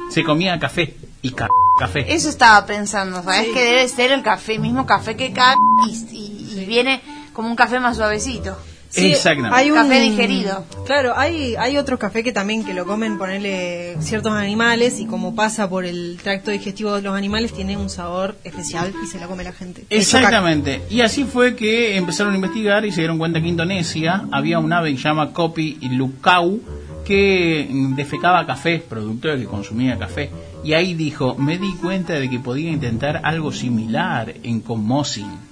se 0.09 0.23
comía 0.23 0.59
café 0.59 0.95
y 1.21 1.31
ca 1.31 1.47
café. 1.79 2.13
Eso 2.13 2.29
estaba 2.29 2.65
pensando, 2.65 3.21
¿sabes? 3.23 3.47
Que 3.53 3.63
debe 3.63 3.87
ser 3.87 4.11
el 4.11 4.23
café, 4.23 4.59
mismo 4.59 4.85
café 4.85 5.15
que 5.15 5.31
caga 5.31 5.55
y, 5.87 5.91
y- 6.15 6.59
y 6.61 6.65
viene 6.65 7.01
como 7.33 7.47
un 7.49 7.55
café 7.55 7.79
más 7.79 7.95
suavecito. 7.97 8.57
Sí, 8.91 9.13
Exactamente. 9.13 9.57
Hay 9.57 9.71
un 9.71 9.77
Café 9.77 10.01
digerido. 10.01 10.65
Claro, 10.85 11.13
hay, 11.15 11.55
hay 11.55 11.77
otro 11.77 11.97
café 11.97 12.23
que 12.23 12.33
también 12.33 12.65
que 12.65 12.73
lo 12.73 12.85
comen 12.85 13.17
ponerle 13.17 13.95
ciertos 14.01 14.33
animales 14.33 14.99
y 14.99 15.05
como 15.05 15.33
pasa 15.33 15.69
por 15.69 15.85
el 15.85 16.19
tracto 16.21 16.51
digestivo 16.51 16.93
de 16.95 17.01
los 17.01 17.15
animales 17.15 17.53
tiene 17.53 17.77
un 17.77 17.89
sabor 17.89 18.35
especial 18.43 18.93
y 19.01 19.07
se 19.07 19.19
lo 19.19 19.29
come 19.29 19.45
la 19.45 19.53
gente. 19.53 19.85
Exactamente. 19.89 20.81
Y 20.89 21.01
así 21.01 21.23
fue 21.23 21.55
que 21.55 21.95
empezaron 21.95 22.33
a 22.33 22.35
investigar 22.35 22.85
y 22.85 22.91
se 22.91 22.99
dieron 22.99 23.17
cuenta 23.17 23.39
que 23.39 23.45
en 23.45 23.51
Indonesia 23.51 24.25
había 24.29 24.59
un 24.59 24.73
ave 24.73 24.91
que 24.91 24.97
se 24.97 25.03
llama 25.03 25.31
Kopi 25.31 25.79
Lukau 25.91 26.59
que 27.05 27.68
defecaba 27.95 28.45
café, 28.45 28.80
producto 28.80 29.30
de 29.30 29.39
que 29.39 29.45
consumía 29.45 29.97
café. 29.97 30.30
Y 30.63 30.73
ahí 30.73 30.93
dijo, 30.93 31.35
me 31.35 31.57
di 31.57 31.73
cuenta 31.76 32.13
de 32.13 32.30
que 32.30 32.39
podía 32.39 32.72
intentar 32.72 33.22
algo 33.23 33.51
similar 33.51 34.34
en 34.43 34.61
Comosin. 34.61 35.51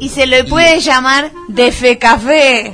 Y 0.00 0.08
se 0.08 0.26
le 0.26 0.44
puede 0.44 0.80
llamar 0.80 1.30
de 1.48 1.72
fe 1.72 1.98
café. 1.98 2.72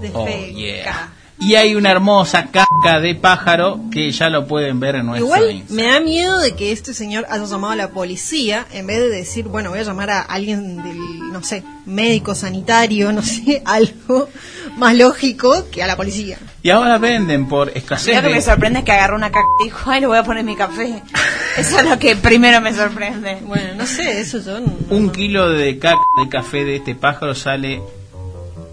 De 0.00 0.10
Oh, 0.12 0.26
fe. 0.26 0.52
yeah. 0.52 1.12
Y 1.46 1.56
hay 1.56 1.74
una 1.74 1.90
hermosa 1.90 2.46
caca 2.50 3.00
de 3.00 3.14
pájaro 3.14 3.80
que 3.92 4.10
ya 4.10 4.30
lo 4.30 4.46
pueden 4.46 4.80
ver 4.80 4.94
en 4.96 5.06
nuestro 5.06 5.26
Igual 5.26 5.50
Instagram. 5.50 5.76
me 5.86 5.92
da 5.92 6.00
miedo 6.00 6.38
de 6.38 6.52
que 6.54 6.72
este 6.72 6.94
señor 6.94 7.26
haya 7.28 7.44
llamado 7.44 7.72
a 7.74 7.76
la 7.76 7.90
policía 7.90 8.66
en 8.72 8.86
vez 8.86 8.98
de 9.00 9.08
decir, 9.10 9.44
bueno, 9.46 9.68
voy 9.70 9.80
a 9.80 9.82
llamar 9.82 10.10
a 10.10 10.20
alguien 10.22 10.82
del, 10.82 11.32
no 11.32 11.42
sé, 11.42 11.62
médico 11.84 12.34
sanitario, 12.34 13.12
no 13.12 13.22
sé, 13.22 13.62
algo, 13.66 14.28
más 14.76 14.94
lógico 14.96 15.66
que 15.70 15.82
a 15.82 15.86
la 15.86 15.96
policía. 15.96 16.38
Y 16.62 16.70
ahora 16.70 16.96
venden 16.98 17.46
por 17.46 17.68
escasez 17.76 18.14
Lo 18.16 18.22
que 18.22 18.28
me 18.28 18.34
de 18.36 18.40
sorprende 18.42 18.78
es 18.78 18.84
que 18.86 18.92
agarró 18.92 19.16
una 19.16 19.28
caca 19.30 19.44
y 19.60 19.64
dijo, 19.64 19.90
ay, 19.90 20.00
le 20.00 20.06
voy 20.06 20.16
a 20.18 20.22
poner 20.24 20.44
mi 20.44 20.56
café. 20.56 21.02
Eso 21.58 21.78
es 21.78 21.86
lo 21.88 21.98
que 21.98 22.16
primero 22.16 22.60
me 22.62 22.72
sorprende. 22.72 23.38
Bueno, 23.42 23.74
no 23.76 23.86
sé, 23.86 24.20
eso 24.20 24.38
yo 24.40 24.58
no- 24.60 24.74
un 24.90 25.10
kilo 25.10 25.50
de 25.50 25.78
caca 25.78 25.98
de 26.22 26.28
café 26.28 26.64
de 26.64 26.76
este 26.76 26.94
pájaro 26.96 27.34
sale 27.34 27.80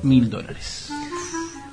mil 0.04 0.30
dólares. 0.32 0.81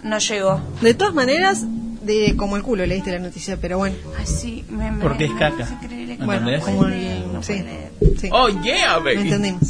No 0.03 0.19
llegó. 0.19 0.61
De 0.81 0.95
todas 0.95 1.13
maneras, 1.15 1.63
de 1.65 2.35
como 2.37 2.57
el 2.57 2.63
culo 2.63 2.87
leíste 2.87 3.11
la 3.13 3.19
noticia, 3.19 3.57
pero 3.61 3.79
bueno. 3.79 3.97
Ay, 4.19 4.27
sí, 4.27 4.65
me, 4.71 4.91
me- 4.91 5.03
Porque 5.03 5.25
es 5.27 5.33
caca. 5.33 5.67
creer 5.87 6.17
que- 6.19 6.25
Bueno, 6.25 6.49
¿Entendés? 6.51 6.65
como 6.65 6.87
el... 6.87 7.39
sí, 7.43 7.65
sí. 8.21 8.29
Oh 8.33 8.49
yeah, 8.49 8.95
Lo 8.99 9.05
baby. 9.05 9.21
entendimos. 9.23 9.63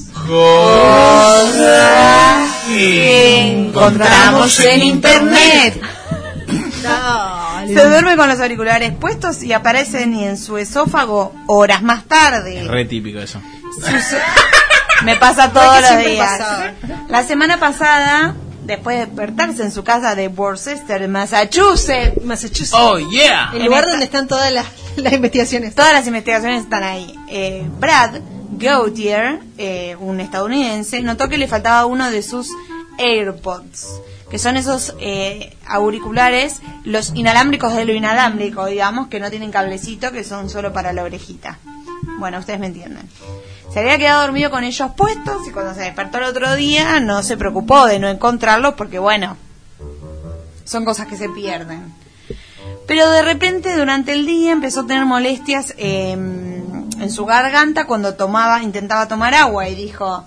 encontramos 2.70 4.60
en 4.60 4.82
internet. 4.82 5.80
Se 7.66 7.84
duerme 7.88 8.16
con 8.16 8.28
los 8.28 8.40
auriculares 8.40 8.92
puestos 8.94 9.42
y 9.42 9.52
aparecen 9.52 10.14
en 10.14 10.38
su 10.38 10.56
esófago 10.58 11.34
horas 11.46 11.82
más 11.82 12.04
tarde. 12.04 12.64
Re 12.66 12.84
típico 12.84 13.18
eso. 13.18 13.40
Suce- 13.80 14.18
Me 15.04 15.16
pasa 15.16 15.52
todos 15.52 15.80
los 15.80 15.88
siempre 15.88 16.12
días. 16.12 16.38
pasaba. 16.38 16.72
La 17.08 17.22
semana 17.24 17.58
pasada, 17.60 18.34
después 18.68 18.98
de 18.98 19.06
despertarse 19.06 19.62
en 19.64 19.72
su 19.72 19.82
casa 19.82 20.14
de 20.14 20.28
Worcester, 20.28 21.08
Massachusetts, 21.08 22.22
Massachusetts. 22.24 22.74
Oh 22.78 22.98
yeah. 22.98 23.50
El 23.54 23.64
lugar 23.64 23.80
esta- 23.80 23.90
donde 23.90 24.04
están 24.04 24.28
todas 24.28 24.52
las, 24.52 24.66
las 24.96 25.12
investigaciones. 25.14 25.74
todas 25.74 25.92
las 25.92 26.06
investigaciones 26.06 26.62
están 26.62 26.84
ahí. 26.84 27.12
Eh, 27.28 27.66
Brad 27.80 28.20
Gautier, 28.52 29.40
eh, 29.56 29.96
un 29.98 30.20
estadounidense, 30.20 31.00
notó 31.02 31.28
que 31.28 31.38
le 31.38 31.48
faltaba 31.48 31.86
uno 31.86 32.10
de 32.10 32.22
sus 32.22 32.48
AirPods, 32.98 33.86
que 34.30 34.38
son 34.38 34.56
esos 34.56 34.94
eh, 35.00 35.56
auriculares, 35.66 36.56
los 36.84 37.12
inalámbricos 37.14 37.74
de 37.74 37.84
lo 37.84 37.92
inalámbrico, 37.94 38.66
digamos, 38.66 39.08
que 39.08 39.20
no 39.20 39.30
tienen 39.30 39.50
cablecito, 39.50 40.12
que 40.12 40.24
son 40.24 40.50
solo 40.50 40.72
para 40.72 40.92
la 40.92 41.04
orejita. 41.04 41.58
Bueno, 42.18 42.38
ustedes 42.38 42.58
me 42.60 42.66
entienden. 42.66 43.08
Se 43.72 43.80
había 43.80 43.98
quedado 43.98 44.22
dormido 44.22 44.50
con 44.50 44.64
ellos 44.64 44.90
puestos 44.96 45.46
y 45.46 45.50
cuando 45.50 45.74
se 45.74 45.82
despertó 45.82 46.18
el 46.18 46.24
otro 46.24 46.54
día 46.56 47.00
no 47.00 47.22
se 47.22 47.36
preocupó 47.36 47.86
de 47.86 47.98
no 47.98 48.08
encontrarlos 48.08 48.74
porque, 48.74 48.98
bueno, 48.98 49.36
son 50.64 50.84
cosas 50.84 51.06
que 51.06 51.16
se 51.16 51.28
pierden. 51.28 51.92
Pero 52.86 53.10
de 53.10 53.22
repente 53.22 53.76
durante 53.76 54.12
el 54.12 54.24
día 54.24 54.52
empezó 54.52 54.80
a 54.80 54.86
tener 54.86 55.04
molestias 55.04 55.74
eh, 55.76 56.12
en 56.12 57.10
su 57.10 57.26
garganta 57.26 57.86
cuando 57.86 58.14
tomaba, 58.14 58.62
intentaba 58.62 59.06
tomar 59.06 59.34
agua 59.34 59.68
y 59.68 59.74
dijo, 59.74 60.24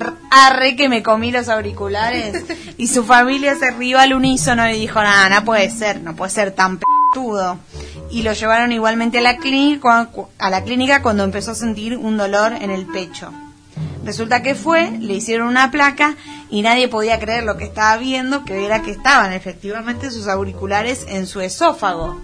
"R- 0.00 0.12
arre 0.30 0.76
que 0.76 0.88
me 0.88 1.02
comí 1.02 1.32
los 1.32 1.48
auriculares. 1.48 2.44
Y 2.78 2.88
su 2.88 3.04
familia 3.04 3.56
se 3.56 3.70
rió 3.70 3.98
al 3.98 4.12
unísono 4.12 4.68
y 4.68 4.78
dijo, 4.78 5.02
nada, 5.02 5.28
no 5.30 5.44
puede 5.46 5.70
ser, 5.70 6.02
no 6.02 6.14
puede 6.14 6.30
ser 6.30 6.50
tan 6.52 6.78
petudo. 6.78 7.58
Y 8.10 8.22
lo 8.22 8.32
llevaron 8.32 8.72
igualmente 8.72 9.18
a 9.18 9.22
la, 9.22 9.36
clínica, 9.36 10.10
a 10.38 10.50
la 10.50 10.62
clínica 10.62 11.02
cuando 11.02 11.24
empezó 11.24 11.52
a 11.52 11.54
sentir 11.54 11.96
un 11.96 12.16
dolor 12.16 12.52
en 12.52 12.70
el 12.70 12.86
pecho. 12.86 13.32
Resulta 14.04 14.42
que 14.42 14.54
fue, 14.54 14.92
le 15.00 15.14
hicieron 15.14 15.48
una 15.48 15.70
placa 15.70 16.14
y 16.48 16.62
nadie 16.62 16.86
podía 16.86 17.18
creer 17.18 17.42
lo 17.42 17.56
que 17.56 17.64
estaba 17.64 17.96
viendo, 17.96 18.44
que 18.44 18.64
era 18.64 18.82
que 18.82 18.92
estaban 18.92 19.32
efectivamente 19.32 20.12
sus 20.12 20.28
auriculares 20.28 21.04
en 21.08 21.26
su 21.26 21.40
esófago. 21.40 22.20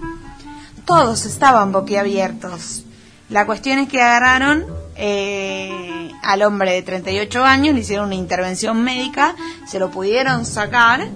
Todos 0.85 1.27
estaban 1.27 1.73
boquiabiertos. 1.73 2.85
La 3.29 3.47
cuestión 3.47 3.81
es 3.81 3.89
que 3.89 4.01
agarraron 4.01 4.65
eh, 4.95 6.13
al 6.23 6.43
hombre 6.43 6.73
de 6.73 6.83
38 6.83 7.45
años, 7.45 7.75
le 7.75 7.81
hicieron 7.81 8.07
una 8.07 8.15
intervención 8.15 8.83
médica, 8.85 9.35
se 9.67 9.79
lo 9.79 9.91
pudieron 9.91 10.45
sacar 10.45 11.09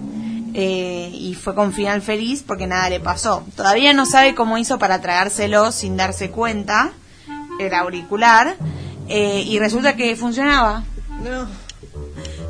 eh, 0.59 1.11
y 1.13 1.35
fue 1.35 1.55
con 1.55 1.75
final 1.75 2.01
feliz 2.01 2.43
porque 2.47 2.67
nada 2.67 2.89
le 2.89 2.99
pasó. 2.99 3.45
Todavía 3.57 3.93
no 3.93 4.07
sabe 4.07 4.35
cómo 4.35 4.57
hizo 4.57 4.79
para 4.79 5.03
tragárselo 5.03 5.71
sin 5.71 5.99
darse 5.99 6.31
cuenta, 6.31 6.93
el 7.61 7.75
auricular, 7.75 8.57
eh, 9.07 9.43
y 9.47 9.59
resulta 9.59 9.97
que 9.97 10.17
funcionaba. 10.17 10.83
No. 11.23 11.47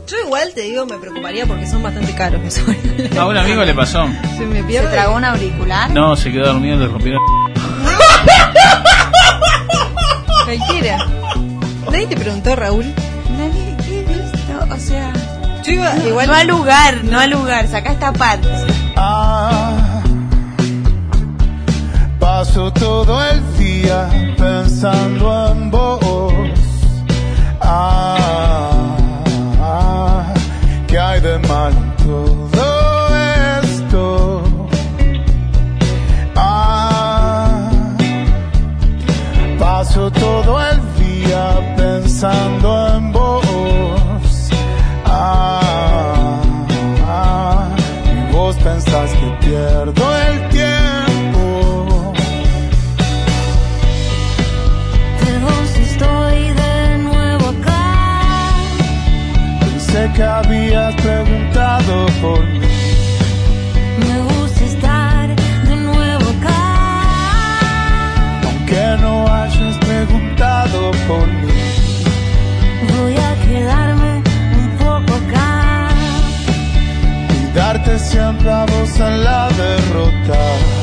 Yo 0.07 0.17
igual 0.25 0.53
te 0.55 0.61
digo, 0.61 0.87
me 0.87 0.99
preocuparía 0.99 1.47
porque 1.47 1.67
son 1.67 1.83
bastante 1.83 2.15
caros 2.15 2.41
esos 2.45 2.69
auriculares. 2.69 3.17
A 3.19 3.27
un 3.27 3.37
amigo 3.39 3.65
le 3.65 3.75
pasó. 3.75 4.07
Se 4.39 4.47
me 4.47 4.61
¿Se 4.61 4.65
pierde. 4.69 4.89
tragó 4.93 5.17
un 5.17 5.25
auricular? 5.25 5.91
No, 5.91 6.15
se 6.15 6.31
quedó 6.31 6.47
dormido 6.53 6.77
y 6.77 6.79
le 6.79 6.87
rompieron. 6.87 7.21
Cualquiera. 10.45 10.99
Nadie 11.91 12.07
te 12.07 12.17
preguntó, 12.17 12.55
Raúl. 12.55 12.85
Nadie, 13.37 13.77
¿qué 13.85 14.01
he 14.01 14.05
visto? 14.05 14.75
O 14.75 14.79
sea, 14.79 15.13
Yo 15.67 15.73
igual. 15.73 16.29
no 16.29 16.35
al 16.35 16.47
lugar, 16.47 17.03
no 17.05 17.19
al 17.19 17.31
lugar, 17.31 17.67
saca 17.67 17.91
esta 17.93 18.13
parte. 18.13 18.49
Ah, 18.95 20.01
paso 22.21 22.73
todo 22.73 23.21
el 23.31 23.59
día 23.59 24.09
pensando 24.39 25.49
en 25.51 25.71
vos. 25.71 26.01
Ah, 27.61 28.97
¿qué 30.87 30.99
hay 30.99 31.21
de 31.21 31.39
mal 31.41 31.73
en 31.73 31.97
todo 31.97 32.46
Me 62.23 64.21
gusta 64.23 64.65
estar 64.65 65.37
de 65.69 65.77
nuevo 65.77 66.25
acá. 66.31 67.61
Aunque 68.43 68.97
no 69.03 69.27
hayas 69.31 69.77
preguntado 69.79 70.93
por 71.07 71.27
mí. 71.27 71.53
Voy 72.97 73.15
a 73.17 73.35
quedarme 73.47 74.23
un 74.59 74.69
poco 74.79 75.13
acá. 75.15 75.89
Y 77.35 77.55
darte 77.55 77.99
siempre 77.99 78.51
a 78.51 78.65
vos 78.65 78.99
en 78.99 79.23
la 79.23 79.49
derrota. 79.51 80.76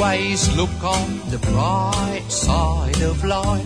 Always 0.00 0.56
look 0.56 0.82
on 0.82 1.20
the 1.28 1.36
bright 1.36 2.24
side 2.30 3.04
of 3.04 3.22
life. 3.22 3.62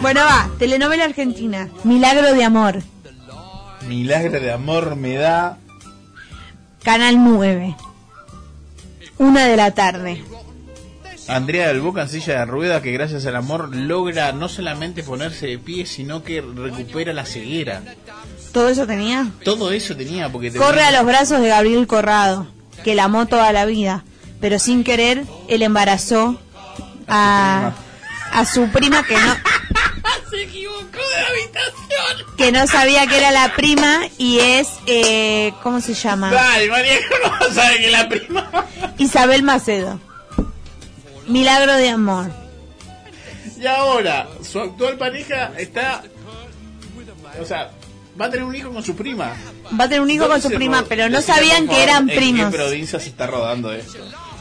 Bueno, 0.00 0.20
va, 0.20 0.48
telenovela 0.60 1.06
argentina, 1.06 1.68
Milagro 1.82 2.32
de 2.32 2.44
Amor, 2.44 2.82
Milagro 3.88 4.38
de 4.38 4.52
amor 4.52 4.94
me 4.94 5.16
da. 5.16 5.58
Canal 6.84 7.16
9, 7.24 7.74
una 9.18 9.46
de 9.46 9.56
la 9.56 9.72
tarde. 9.72 10.22
Andrea 11.26 11.66
del 11.66 11.80
Boca 11.80 12.02
en 12.02 12.08
silla 12.10 12.38
de 12.38 12.44
ruedas 12.44 12.82
que 12.82 12.92
gracias 12.92 13.26
al 13.26 13.34
amor 13.34 13.74
logra 13.74 14.30
no 14.30 14.48
solamente 14.48 15.02
ponerse 15.02 15.48
de 15.48 15.58
pie, 15.58 15.84
sino 15.84 16.22
que 16.22 16.40
recupera 16.40 17.12
la 17.12 17.26
ceguera. 17.26 17.82
¿Todo 18.52 18.68
eso 18.68 18.86
tenía? 18.86 19.32
Todo 19.42 19.72
eso 19.72 19.96
tenía 19.96 20.28
porque 20.28 20.52
Corre 20.52 20.84
a 20.84 20.92
los 20.92 21.04
brazos 21.04 21.40
de 21.40 21.48
Gabriel 21.48 21.88
Corrado, 21.88 22.46
que 22.84 22.94
la 22.94 23.04
amó 23.04 23.26
toda 23.26 23.52
la 23.52 23.64
vida, 23.66 24.04
pero 24.40 24.58
sin 24.58 24.84
querer 24.84 25.24
él 25.48 25.62
embarazó 25.62 26.40
a, 27.08 27.72
a 28.32 28.44
su 28.44 28.68
prima 28.70 29.02
que 29.04 29.14
no 29.14 29.36
Se 30.30 30.42
equivocó 30.42 30.82
de 30.82 31.26
habitación. 31.26 32.36
que 32.36 32.52
no 32.52 32.66
sabía 32.68 33.06
que 33.08 33.18
era 33.18 33.32
la 33.32 33.52
prima 33.56 34.02
y 34.16 34.38
es 34.38 34.68
eh, 34.86 35.52
¿cómo 35.62 35.80
se 35.80 35.94
llama? 35.94 36.30
Dale, 36.30 36.68
María, 36.68 36.96
¿cómo 37.22 37.52
sabe 37.52 37.80
que 37.80 37.90
la 37.90 38.08
prima? 38.08 38.50
Isabel 38.98 39.42
Macedo. 39.42 39.98
Milagro 41.26 41.74
de 41.74 41.88
amor. 41.90 42.30
Y 43.60 43.66
ahora, 43.66 44.28
su 44.42 44.60
actual 44.60 44.96
pareja 44.98 45.52
está. 45.58 46.02
O 47.40 47.44
sea, 47.44 47.70
va 48.18 48.26
a 48.26 48.30
tener 48.30 48.44
un 48.44 48.54
hijo 48.54 48.70
con 48.70 48.82
su 48.82 48.94
prima. 48.96 49.32
Va 49.78 49.84
a 49.84 49.88
tener 49.88 50.00
un 50.00 50.10
hijo 50.10 50.24
con 50.28 50.40
¿Dónde 50.40 50.48
su 50.48 50.54
prima, 50.54 50.80
ro- 50.80 50.86
pero 50.88 51.08
no 51.08 51.20
sabían 51.20 51.68
que 51.68 51.82
eran 51.82 52.08
¿En 52.08 52.16
primos. 52.16 52.50
qué 52.50 52.56
provincia 52.56 52.98
se 53.00 53.08
está 53.10 53.26
rodando 53.26 53.72
esto? 53.72 53.98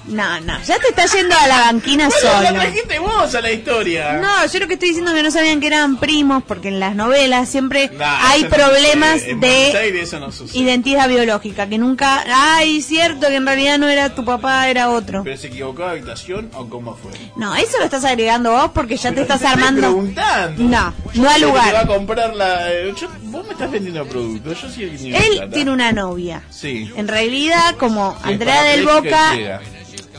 No, 0.07 0.39
no, 0.41 0.59
ya 0.63 0.79
te 0.79 0.87
estás 0.89 1.13
yendo 1.13 1.35
a 1.37 1.47
la 1.47 1.59
banquina 1.59 2.07
Bueno, 2.07 2.31
la 2.41 2.47
solo. 2.49 2.59
trajiste 2.61 2.99
vos 2.99 3.35
a 3.35 3.41
la 3.41 3.51
historia. 3.51 4.13
No, 4.13 4.45
yo 4.47 4.59
lo 4.59 4.67
que 4.67 4.73
estoy 4.73 4.89
diciendo 4.89 5.11
es 5.11 5.17
que 5.17 5.23
no 5.23 5.31
sabían 5.31 5.59
que 5.59 5.67
eran 5.67 5.97
primos, 5.97 6.43
porque 6.47 6.69
en 6.69 6.79
las 6.79 6.95
novelas 6.95 7.47
siempre 7.49 7.89
Nah, 7.93 8.29
hay 8.31 8.43
no 8.43 8.49
problemas 8.49 9.21
Buenos 9.23 9.41
de 9.41 10.09
no 10.19 10.29
identidad 10.53 11.07
biológica, 11.09 11.67
que 11.67 11.77
nunca, 11.77 12.23
ay, 12.27 12.81
cierto 12.81 13.27
que 13.27 13.35
en 13.35 13.45
realidad 13.45 13.77
no 13.77 13.87
era 13.87 14.13
tu 14.15 14.25
papá, 14.25 14.67
era 14.69 14.89
otro. 14.89 15.23
¿Pero 15.23 15.37
se 15.37 15.47
equivocó 15.47 15.83
de 15.83 15.89
habitación 15.91 16.49
o 16.55 16.67
cómo 16.67 16.95
fue? 16.95 17.11
No, 17.35 17.55
eso 17.55 17.77
lo 17.77 17.85
estás 17.85 18.03
agregando 18.05 18.51
vos 18.51 18.71
porque 18.73 18.97
ya 18.97 19.09
te 19.09 19.15
Pero 19.15 19.21
estás 19.23 19.41
te 19.41 19.47
armando. 19.47 19.81
preguntando. 19.81 20.63
No, 20.63 20.93
Yo 21.13 21.21
no 21.23 21.29
al 21.29 21.39
Te 21.39 21.45
va 21.45 21.51
a 21.51 21.71
lugar. 21.71 21.87
comprar 21.87 22.35
la. 22.35 22.71
eh, 22.71 22.93
yo- 22.99 23.09
vos 23.23 23.45
me 23.45 23.53
estás 23.53 23.69
vendiendo 23.71 24.05
producto. 24.05 24.53
Yo 24.53 24.69
sí 24.69 24.83
Él 24.83 25.49
tiene 25.53 25.71
una 25.71 25.91
novia. 25.91 26.41
Sí. 26.49 26.91
En 26.95 27.07
realidad, 27.07 27.75
como 27.77 28.17
Andrea 28.23 28.63
del 28.63 28.85
Boca. 28.85 29.33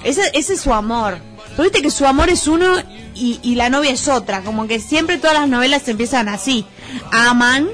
Ese, 0.05 0.23
ese 0.35 0.55
es 0.55 0.61
su 0.61 0.73
amor. 0.73 1.19
Pero 1.51 1.65
viste 1.65 1.83
que 1.83 1.91
su 1.91 2.07
amor 2.07 2.31
es 2.31 2.47
uno 2.47 2.67
y, 3.15 3.41
y 3.43 3.55
la 3.55 3.69
novia 3.69 3.91
es 3.91 4.09
otra. 4.09 4.43
Como 4.43 4.67
que 4.67 4.81
siempre 4.81 5.19
todas 5.19 5.35
las 5.35 5.49
novelas 5.49 5.87
empiezan 5.89 6.29
así. 6.29 6.65
Aman, 7.13 7.69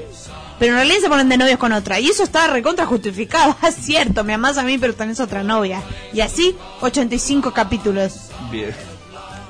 pero 0.59 0.73
en 0.73 0.77
realidad 0.77 0.99
se 1.01 1.09
ponen 1.09 1.29
de 1.29 1.37
novios 1.37 1.59
con 1.59 1.71
otra. 1.71 1.99
Y 1.99 2.09
eso 2.09 2.23
está 2.23 2.47
recontra 2.47 2.85
justificado. 2.85 3.55
Es 3.67 3.75
cierto, 3.75 4.23
me 4.23 4.33
amás 4.33 4.57
a 4.57 4.63
mí, 4.63 4.77
pero 4.77 4.95
tenés 4.95 5.19
otra 5.19 5.43
novia. 5.43 5.81
Y 6.13 6.21
así, 6.21 6.55
85 6.81 7.51
capítulos. 7.53 8.29
Bien. 8.51 8.75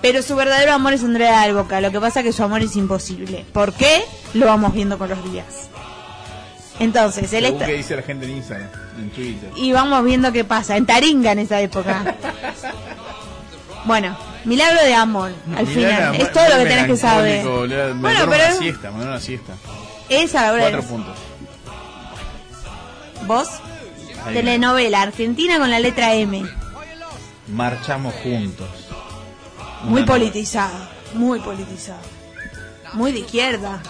Pero 0.01 0.21
su 0.21 0.35
verdadero 0.35 0.73
amor 0.73 0.93
es 0.93 1.03
Andrea 1.03 1.43
del 1.43 1.55
Boca. 1.55 1.81
Lo 1.81 1.91
que 1.91 1.99
pasa 1.99 2.19
es 2.19 2.25
que 2.25 2.33
su 2.33 2.43
amor 2.43 2.61
es 2.61 2.75
imposible. 2.75 3.45
¿Por 3.53 3.73
qué? 3.73 4.03
Lo 4.33 4.45
vamos 4.45 4.73
viendo 4.73 4.97
con 4.97 5.09
los 5.09 5.31
días. 5.31 5.69
Entonces, 6.79 7.29
Según 7.29 7.53
está... 7.53 7.65
que 7.65 7.73
dice 7.73 7.95
la 7.95 8.01
gente 8.03 8.25
en 8.25 8.37
Instagram, 8.37 8.69
en 8.99 9.09
Twitter. 9.09 9.49
Y 9.55 9.71
vamos 9.71 10.03
viendo 10.03 10.31
qué 10.31 10.43
pasa. 10.43 10.77
En 10.77 10.85
Taringa 10.85 11.31
en 11.31 11.39
esa 11.39 11.59
época. 11.59 12.15
bueno, 13.85 14.15
milagro 14.45 14.83
de 14.83 14.93
amor, 14.93 15.31
al 15.55 15.67
final. 15.67 16.15
Es 16.15 16.31
todo 16.31 16.47
lo 16.49 16.57
que 16.59 16.65
tenés 16.65 16.87
que 16.87 16.97
saber. 16.97 17.43
Me 17.43 17.93
Bueno, 17.93 18.19
pero- 18.29 18.45
una 18.45 18.53
siesta, 18.53 18.91
me 18.91 19.03
una 19.05 19.19
siesta. 19.19 19.53
Esa 20.09 20.51
la 20.53 20.59
Cuatro 20.59 20.83
puntos. 20.83 21.17
¿Vos? 23.25 23.49
Ahí 24.25 24.33
Telenovela 24.35 25.01
Argentina 25.01 25.57
con 25.59 25.69
la 25.69 25.79
letra 25.79 26.13
M. 26.13 26.43
Marchamos 27.47 28.13
juntos. 28.15 28.67
Muy 29.83 30.03
politizada. 30.03 30.89
Muy 31.13 31.39
politizada. 31.39 32.01
Muy 32.93 33.11
de 33.11 33.19
izquierda. 33.19 33.81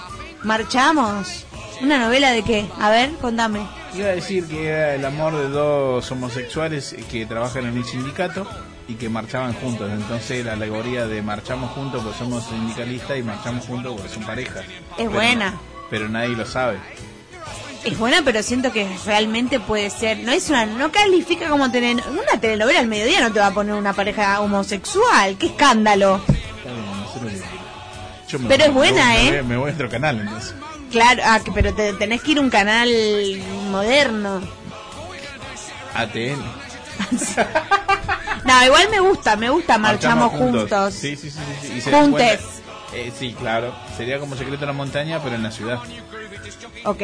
Marchamos. 0.44 1.46
¿Una 1.82 2.00
novela 2.00 2.32
de 2.32 2.44
qué? 2.44 2.66
A 2.80 2.90
ver, 2.90 3.12
contame. 3.22 3.62
Iba 3.94 4.08
a 4.08 4.12
decir 4.12 4.46
que 4.48 4.68
era 4.68 4.96
el 4.96 5.06
amor 5.06 5.36
de 5.38 5.50
dos 5.50 6.10
homosexuales 6.12 6.96
que 7.10 7.26
trabajan 7.26 7.66
en 7.66 7.78
un 7.78 7.86
sindicato 7.86 8.48
y 8.88 8.96
que 8.96 9.10
marchaban 9.10 9.54
juntos. 9.54 9.90
Entonces 9.92 10.44
la 10.46 10.54
alegoría 10.54 11.06
de 11.08 11.22
marchamos 11.22 11.72
juntos 11.72 12.02
porque 12.04 12.18
somos 12.18 12.46
sindicalistas 12.46 13.18
y 13.18 13.24
marchamos 13.24 13.66
juntos 13.66 13.94
porque 13.96 14.10
son 14.14 14.24
pareja. 14.24 14.62
Pero- 14.98 15.12
buena. 15.12 15.58
Pero 15.90 16.10
nadie 16.10 16.36
lo 16.36 16.46
sabe. 16.46 16.78
Es 17.86 17.98
buena, 17.98 18.22
pero 18.26 18.44
siento 18.44 18.72
que 18.74 18.86
realmente 19.06 19.60
puede 19.62 19.90
ser. 19.90 20.18
No 20.20 20.32
es 20.34 20.50
una, 20.50 20.66
no 20.66 20.92
califica 20.92 21.48
como 21.48 21.72
tener 21.72 21.96
una 22.10 22.42
telenovela 22.42 22.80
al 22.80 22.88
mediodía. 22.88 23.22
No 23.22 23.32
te 23.32 23.40
va 23.40 23.48
a 23.48 23.54
poner 23.54 23.76
una 23.76 23.94
pareja 23.94 24.42
homosexual. 24.42 25.38
Qué 25.38 25.46
escándalo. 25.48 26.18
Está 26.28 26.72
bien, 26.72 26.86
no 27.00 27.14
sé 27.14 27.22
lo 27.22 27.28
que- 27.30 27.58
Yo 28.28 28.40
me 28.40 28.48
Pero 28.50 28.64
voy- 28.74 28.88
es 28.88 28.94
buena, 28.94 29.06
me 29.14 29.18
voy- 29.30 29.38
¿eh? 29.38 29.44
Me 29.44 29.58
voy 29.58 29.72
a 29.72 29.74
otro 29.76 29.90
canal 29.90 30.20
entonces. 30.20 30.54
Claro, 30.92 31.22
ah, 31.26 31.40
que- 31.44 31.52
pero 31.52 31.74
te, 31.74 31.94
tenés 31.94 32.22
que 32.22 32.32
ir 32.32 32.38
a 32.38 32.42
un 32.42 32.50
canal 32.50 32.90
moderno. 33.72 34.42
ATN. 35.94 36.42
No, 38.46 38.66
igual 38.66 38.88
me 38.90 39.00
gusta, 39.02 39.36
me 39.36 39.50
gusta 39.50 39.78
Marchamos, 39.78 40.32
juntos. 40.32 40.94
Sí, 40.94 41.18
sí, 41.18 41.30
sí. 41.30 41.40
sí, 41.62 41.82
sí. 41.82 41.92
Juntes. 41.92 42.40
Eh, 42.94 43.12
sí, 43.14 43.34
claro. 43.38 43.76
Sería 43.98 44.20
como 44.20 44.38
Secreto 44.38 44.64
en 44.64 44.68
la 44.68 44.74
Montaña, 44.74 45.20
pero 45.22 45.36
en 45.36 45.44
la 45.44 45.52
ciudad. 45.52 45.80
Ok. 46.86 46.98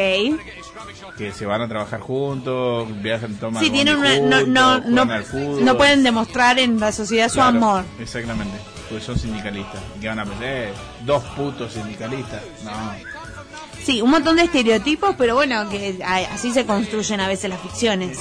Que 1.18 1.34
se 1.34 1.46
van 1.46 1.62
a 1.62 1.68
trabajar 1.68 2.00
juntos, 2.00 2.88
viajan, 3.02 3.36
toman 3.36 3.62
Sí, 3.62 3.70
tienen 3.72 3.98
una, 3.98 4.16
no, 4.20 4.38
juntos, 4.40 4.48
no, 4.48 5.06
no, 5.06 5.24
fútbol. 5.24 5.66
no 5.66 5.76
pueden 5.78 6.04
demostrar 6.04 6.60
en 6.60 6.80
la 6.80 6.94
sociedad 6.94 7.28
su 7.28 7.42
amor. 7.42 7.84
Exactamente. 8.00 8.58
Porque 8.90 9.04
son 9.04 9.20
sindicalistas. 9.20 9.82
¿Qué 10.00 10.08
van 10.08 10.20
a 10.20 10.24
pensar? 10.26 10.44
Eh, 10.46 10.74
dos 11.06 11.24
putos 11.36 11.74
sindicalistas. 11.74 12.42
No. 12.64 12.72
Sí, 13.86 14.02
un 14.02 14.10
montón 14.12 14.38
de 14.38 14.44
estereotipos, 14.44 15.16
pero 15.18 15.36
bueno, 15.36 15.68
que 15.70 16.00
así 16.32 16.54
se 16.54 16.66
construyen 16.66 17.20
a 17.20 17.28
veces 17.28 17.50
las 17.50 17.60
ficciones. 17.60 18.18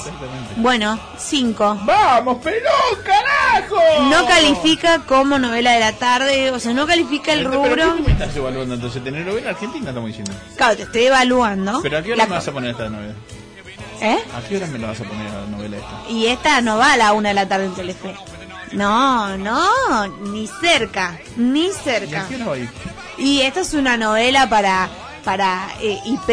Bueno, 0.56 0.98
cinco. 1.18 1.78
¡Vamos, 1.84 2.38
pelón, 2.42 2.62
carajo! 3.04 3.76
No 4.10 4.26
califica 4.26 5.00
como 5.06 5.38
novela 5.38 5.72
de 5.72 5.80
la 5.80 5.92
tarde, 5.92 6.50
o 6.50 6.58
sea, 6.58 6.72
no 6.72 6.86
califica 6.86 7.32
el 7.32 7.44
¿Pero 7.48 7.64
rubro. 7.64 7.96
qué 7.96 8.02
me 8.02 8.12
estás 8.12 8.34
evaluando 8.36 8.74
entonces? 8.74 9.04
¿Telenovela 9.04 9.50
argentina 9.50 9.90
estamos 9.90 10.08
diciendo? 10.08 10.32
Claro, 10.56 10.76
te 10.76 10.82
estoy 10.82 11.02
evaluando. 11.04 11.80
¿Pero 11.80 11.98
a 11.98 12.02
qué 12.02 12.08
hora 12.12 12.16
La- 12.24 12.26
me 12.26 12.34
vas 12.34 12.48
a 12.48 12.52
poner 12.52 12.70
esta 12.72 12.88
novela? 12.88 13.14
¿Eh? 14.00 14.18
¿A 14.36 14.40
qué 14.48 14.56
hora 14.56 14.66
me 14.66 14.78
la 14.80 14.88
vas 14.88 15.00
a 15.00 15.04
poner 15.04 15.30
la 15.30 15.46
novela 15.46 15.76
esta? 15.76 16.10
Y 16.10 16.26
esta 16.26 16.60
no 16.60 16.76
va 16.78 16.94
a 16.94 16.96
la 16.96 17.12
una 17.12 17.28
de 17.28 17.34
la 17.36 17.46
tarde 17.46 17.66
en 17.66 17.74
Telefe. 17.74 18.14
No, 18.72 19.36
no, 19.36 20.06
ni 20.32 20.48
cerca, 20.48 21.20
ni 21.36 21.66
¿Y 21.66 21.70
a 21.70 21.74
cerca. 21.74 22.26
qué 22.28 22.34
hora 22.36 22.46
va 22.46 22.54
a 22.54 22.58
ir? 22.58 22.68
Y 23.18 23.42
esta 23.42 23.60
es 23.60 23.74
una 23.74 23.96
novela 23.96 24.48
para 24.48 24.88
para 25.24 25.68
eh, 25.80 25.98
IP, 26.04 26.28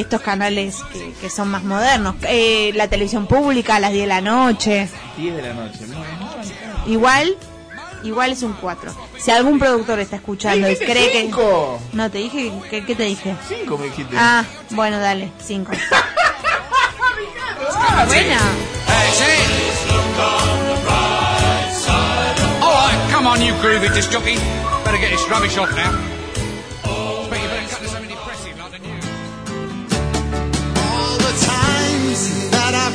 estos 0.00 0.20
canales 0.20 0.76
que, 0.92 1.12
que 1.20 1.30
son 1.30 1.48
más 1.48 1.64
modernos. 1.64 2.16
Eh, 2.28 2.72
la 2.74 2.88
televisión 2.88 3.26
pública 3.26 3.76
a 3.76 3.80
las 3.80 3.92
10 3.92 4.02
de 4.02 4.06
la 4.08 4.20
noche. 4.20 4.88
10 5.16 5.36
de 5.36 5.42
la 5.42 5.54
noche. 5.54 5.78
Bien. 5.86 5.98
Igual, 6.86 7.36
igual 8.02 8.32
es 8.32 8.42
un 8.42 8.52
4. 8.54 8.94
Si 9.18 9.30
algún 9.30 9.58
productor 9.58 9.98
está 10.00 10.16
escuchando 10.16 10.70
y 10.70 10.76
cree 10.76 11.10
que... 11.10 11.22
cinco. 11.22 11.80
No, 11.92 12.10
te 12.10 12.18
dije, 12.18 12.52
¿qué, 12.70 12.84
qué 12.84 12.94
te 12.94 13.04
dije? 13.04 13.34
5 13.48 13.78
me 13.78 13.84
dijiste. 13.86 14.16
Ah, 14.18 14.44
bueno, 14.70 14.98
dale, 14.98 15.30
5. 15.42 15.72
buena. 18.06 18.38
Hey, 18.86 19.10
see? 19.12 19.64
All 22.62 22.70
right, 22.70 23.10
come 23.10 23.26
on, 23.26 23.40
you 23.40 23.54
groovy 23.54 23.92
disc 23.94 24.10
jockey. 24.10 24.36
Better 24.84 24.98
get 24.98 25.10
this 25.10 25.28
rubbish 25.30 25.56
off 25.58 25.74
now. 25.74 26.23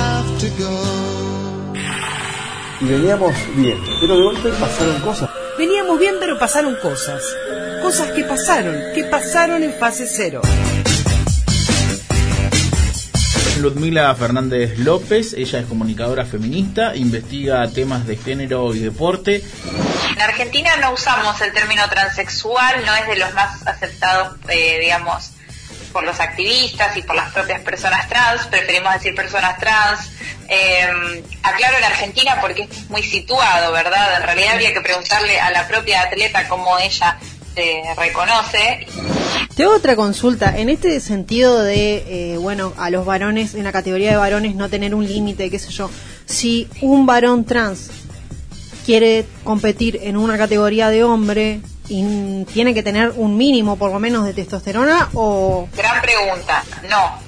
veníamos 2.91 3.33
bien, 3.55 3.79
pero 4.01 4.17
de 4.17 4.23
golpe 4.23 4.49
pasaron 4.49 4.99
cosas. 5.01 5.29
Veníamos 5.57 5.99
bien, 5.99 6.15
pero 6.19 6.37
pasaron 6.37 6.75
cosas. 6.75 7.23
Cosas 7.81 8.11
que 8.11 8.23
pasaron, 8.23 8.75
que 8.93 9.03
pasaron 9.05 9.63
en 9.63 9.73
fase 9.73 10.05
cero. 10.07 10.41
Ludmila 13.59 14.13
Fernández 14.15 14.79
López, 14.79 15.33
ella 15.33 15.59
es 15.59 15.65
comunicadora 15.67 16.25
feminista, 16.25 16.95
investiga 16.95 17.67
temas 17.69 18.07
de 18.07 18.17
género 18.17 18.73
y 18.73 18.79
deporte. 18.79 19.43
En 20.13 20.21
Argentina 20.21 20.75
no 20.81 20.93
usamos 20.93 21.39
el 21.41 21.53
término 21.53 21.87
transexual, 21.87 22.83
no 22.85 22.95
es 22.95 23.07
de 23.07 23.17
los 23.17 23.33
más 23.33 23.65
aceptados, 23.67 24.35
eh, 24.49 24.79
digamos, 24.81 25.31
por 25.91 26.03
los 26.03 26.19
activistas 26.19 26.95
y 26.97 27.01
por 27.01 27.15
las 27.15 27.31
propias 27.31 27.61
personas 27.61 28.07
trans, 28.09 28.47
preferimos 28.47 28.93
decir 28.93 29.15
personas 29.15 29.57
trans. 29.59 30.11
Eh, 30.47 31.23
aclaro 31.43 31.77
en 31.77 31.83
Argentina 31.83 32.37
porque 32.41 32.63
es 32.63 32.89
muy 32.89 33.03
situado, 33.03 33.71
¿verdad? 33.71 34.17
En 34.17 34.23
realidad 34.23 34.53
habría 34.53 34.73
que 34.73 34.81
preguntarle 34.81 35.39
a 35.39 35.49
la 35.51 35.67
propia 35.67 36.01
atleta 36.01 36.47
cómo 36.47 36.77
ella 36.77 37.17
se 37.55 37.83
reconoce. 37.97 38.87
Te 39.55 39.63
hago 39.63 39.75
otra 39.75 39.95
consulta. 39.95 40.57
En 40.57 40.69
este 40.69 40.99
sentido 40.99 41.61
de, 41.61 42.33
eh, 42.33 42.37
bueno, 42.37 42.73
a 42.77 42.89
los 42.89 43.05
varones, 43.05 43.55
en 43.55 43.63
la 43.63 43.71
categoría 43.71 44.11
de 44.11 44.17
varones, 44.17 44.55
no 44.55 44.69
tener 44.69 44.95
un 44.95 45.05
límite, 45.07 45.49
qué 45.49 45.59
sé 45.59 45.71
yo. 45.71 45.89
Si 46.25 46.67
un 46.81 47.05
varón 47.05 47.45
trans 47.45 47.91
quiere 48.85 49.25
competir 49.43 49.99
en 50.03 50.17
una 50.17 50.37
categoría 50.37 50.89
de 50.89 51.03
hombre, 51.03 51.61
y 51.93 52.45
tiene 52.53 52.73
que 52.73 52.83
tener 52.83 53.11
un 53.15 53.35
mínimo, 53.37 53.77
por 53.77 53.91
lo 53.91 53.99
menos, 53.99 54.25
de 54.25 54.33
testosterona 54.33 55.09
o... 55.13 55.67
Gran 55.75 56.01
pregunta. 56.01 56.63
No. 56.89 57.19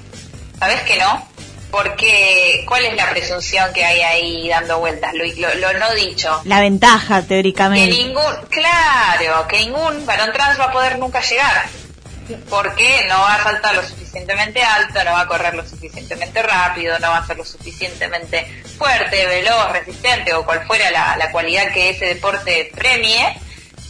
¿Sabes 0.58 0.80
que 0.82 0.96
no? 0.96 1.28
Porque, 1.70 2.64
¿cuál 2.68 2.84
es 2.84 2.94
la 2.96 3.10
presunción 3.10 3.72
que 3.72 3.84
hay 3.84 4.00
ahí 4.00 4.48
dando 4.48 4.78
vueltas? 4.78 5.12
Lo, 5.12 5.24
lo- 5.24 5.54
lo 5.54 5.78
no 5.78 5.90
dicho. 5.94 6.40
La 6.44 6.60
ventaja, 6.60 7.20
Que 7.22 7.26
teóricamente. 7.28 7.94
ningún, 7.96 8.22
claro, 8.48 9.46
que 9.48 9.58
ningún 9.58 10.06
varón 10.06 10.32
trans 10.32 10.58
va 10.58 10.64
a 10.66 10.72
poder 10.72 10.98
nunca 10.98 11.20
llegar. 11.20 11.66
Porque 12.48 13.04
no 13.08 13.18
va 13.18 13.34
a 13.34 13.42
saltar 13.42 13.74
lo 13.74 13.82
suficientemente 13.82 14.62
alto, 14.62 15.02
no 15.04 15.12
va 15.12 15.20
a 15.22 15.26
correr 15.26 15.54
lo 15.54 15.68
suficientemente 15.68 16.42
rápido, 16.42 16.98
no 17.00 17.10
va 17.10 17.18
a 17.18 17.26
ser 17.26 17.36
lo 17.36 17.44
suficientemente 17.44 18.46
fuerte, 18.78 19.26
veloz, 19.26 19.72
resistente 19.72 20.32
o 20.32 20.44
cual 20.44 20.64
fuera 20.66 20.90
la, 20.90 21.16
la 21.18 21.30
cualidad 21.30 21.70
que 21.72 21.90
ese 21.90 22.06
deporte 22.06 22.70
premie, 22.74 23.36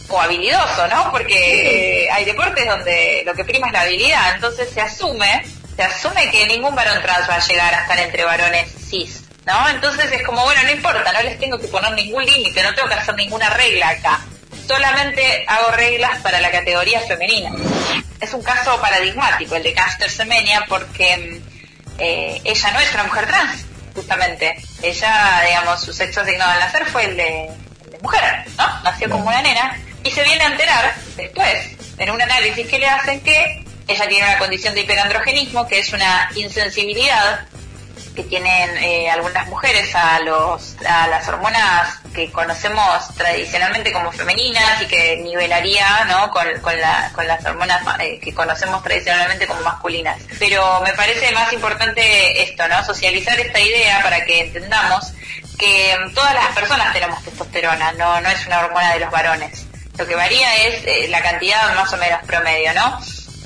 o 0.07 0.19
habilidoso, 0.19 0.87
¿no? 0.87 1.11
Porque 1.11 2.05
eh, 2.05 2.11
hay 2.11 2.25
deportes 2.25 2.65
donde 2.65 3.23
lo 3.25 3.33
que 3.33 3.43
prima 3.43 3.67
es 3.67 3.73
la 3.73 3.81
habilidad, 3.81 4.35
entonces 4.35 4.69
se 4.71 4.81
asume, 4.81 5.45
se 5.75 5.83
asume 5.83 6.29
que 6.29 6.45
ningún 6.45 6.75
varón 6.75 7.01
trans 7.01 7.29
va 7.29 7.35
a 7.35 7.39
llegar 7.39 7.73
a 7.73 7.81
estar 7.81 7.99
entre 7.99 8.23
varones 8.23 8.71
cis, 8.89 9.23
¿no? 9.45 9.69
Entonces 9.69 10.11
es 10.11 10.23
como, 10.23 10.43
bueno, 10.43 10.61
no 10.63 10.71
importa, 10.71 11.11
no 11.11 11.21
les 11.23 11.39
tengo 11.39 11.59
que 11.59 11.67
poner 11.67 11.91
ningún 11.93 12.25
límite, 12.25 12.61
no 12.63 12.73
tengo 12.75 12.87
que 12.87 12.95
hacer 12.95 13.15
ninguna 13.15 13.49
regla 13.49 13.89
acá, 13.89 14.21
solamente 14.67 15.45
hago 15.47 15.71
reglas 15.71 16.19
para 16.21 16.39
la 16.39 16.51
categoría 16.51 17.01
femenina. 17.01 17.51
Es 18.19 18.33
un 18.33 18.41
caso 18.41 18.79
paradigmático 18.79 19.55
el 19.55 19.63
de 19.63 19.73
Caster 19.73 20.09
Semenya 20.09 20.65
porque 20.67 21.17
mm, 21.17 21.99
eh, 21.99 22.41
ella 22.43 22.71
no 22.71 22.79
es 22.79 22.93
una 22.93 23.03
mujer 23.03 23.27
trans, 23.27 23.65
justamente. 23.93 24.55
Ella, 24.81 25.41
digamos, 25.45 25.81
su 25.81 25.93
sexo 25.93 26.21
asignado 26.21 26.51
al 26.51 26.59
nacer 26.59 26.85
fue 26.85 27.05
el 27.05 27.17
de, 27.17 27.47
el 27.85 27.91
de 27.91 27.99
mujer, 28.01 28.45
¿no? 28.57 28.83
Nació 28.83 29.09
como 29.09 29.25
una 29.25 29.41
nena 29.41 29.77
y 30.05 30.11
se 30.11 30.23
viene 30.23 30.43
a 30.43 30.47
enterar 30.47 30.95
después, 31.17 31.71
en 31.97 32.11
un 32.11 32.21
análisis 32.21 32.65
que 32.67 32.79
le 32.79 32.87
hacen, 32.87 33.19
que 33.21 33.65
ella 33.87 34.07
tiene 34.07 34.25
una 34.27 34.37
condición 34.37 34.73
de 34.73 34.81
hiperandrogenismo, 34.81 35.67
que 35.67 35.79
es 35.79 35.91
una 35.93 36.29
insensibilidad 36.35 37.47
que 38.15 38.23
tienen 38.23 38.77
eh, 38.77 39.09
algunas 39.11 39.45
mujeres 39.47 39.93
a 39.93 40.21
los 40.21 40.77
a 40.87 41.05
las 41.07 41.27
hormonas 41.27 41.99
que 42.13 42.31
conocemos 42.31 43.13
tradicionalmente 43.17 43.91
como 43.91 44.09
femeninas 44.13 44.81
y 44.81 44.85
que 44.87 45.17
nivelaría 45.17 46.05
¿no? 46.05 46.31
con, 46.31 46.47
con, 46.61 46.79
la- 46.79 47.11
con 47.13 47.27
las 47.27 47.43
hormonas 47.45 47.81
eh, 47.99 48.17
que 48.23 48.33
conocemos 48.33 48.81
tradicionalmente 48.83 49.45
como 49.47 49.59
masculinas. 49.63 50.17
Pero 50.39 50.79
me 50.81 50.93
parece 50.93 51.29
más 51.33 51.51
importante 51.51 52.41
esto, 52.41 52.65
¿no? 52.69 52.85
Socializar 52.85 53.37
esta 53.37 53.59
idea 53.59 54.01
para 54.01 54.23
que 54.23 54.39
entendamos 54.41 55.11
que 55.59 55.97
mm, 56.05 56.13
todas 56.13 56.33
las 56.35 56.47
personas 56.55 56.93
tenemos 56.93 57.21
testosterona, 57.21 57.91
no, 57.93 58.21
no 58.21 58.29
es 58.29 58.47
una 58.47 58.59
hormona 58.59 58.93
de 58.93 58.99
los 59.01 59.11
varones. 59.11 59.64
Lo 59.97 60.05
que 60.05 60.15
varía 60.15 60.67
es 60.67 60.85
eh, 60.85 61.07
la 61.09 61.21
cantidad 61.21 61.73
más 61.75 61.91
o 61.93 61.97
menos 61.97 62.21
promedio, 62.25 62.73
¿no? 62.73 62.99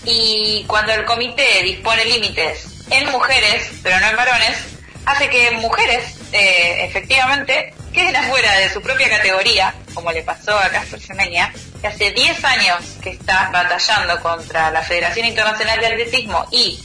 Y 0.06 0.64
cuando 0.68 0.94
el 0.94 1.06
comité 1.06 1.62
dispone 1.64 2.06
límites 2.06 2.86
en 2.90 3.12
mujeres, 3.12 3.70
pero 3.84 4.00
no 4.00 4.08
en 4.08 4.16
varones, 4.16 4.58
hace 5.06 5.30
que 5.30 5.52
mujeres, 5.52 6.16
eh, 6.32 6.86
efectivamente, 6.86 7.74
queden 7.94 8.16
afuera 8.16 8.54
de 8.58 8.70
su 8.70 8.82
propia 8.82 9.10
categoría, 9.10 9.74
como 9.94 10.12
le 10.12 10.24
pasó 10.24 10.58
a 10.58 10.70
Casper 10.70 11.02
Semenya, 11.02 11.54
que 11.82 11.88
hace 11.88 12.12
10 12.12 12.44
años 12.44 12.98
que 13.02 13.12
está 13.12 13.50
batallando 13.52 14.20
contra 14.22 14.72
la 14.72 14.82
Federación 14.82 15.26
Internacional 15.26 15.80
de 15.80 15.88
Atletismo 15.88 16.48
y 16.52 16.80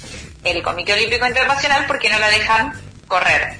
el 0.45 0.62
Comité 0.62 0.93
Olímpico 0.93 1.27
Internacional 1.27 1.85
porque 1.86 2.11
no 2.11 2.19
la 2.19 2.28
dejan 2.28 2.73
correr. 3.07 3.57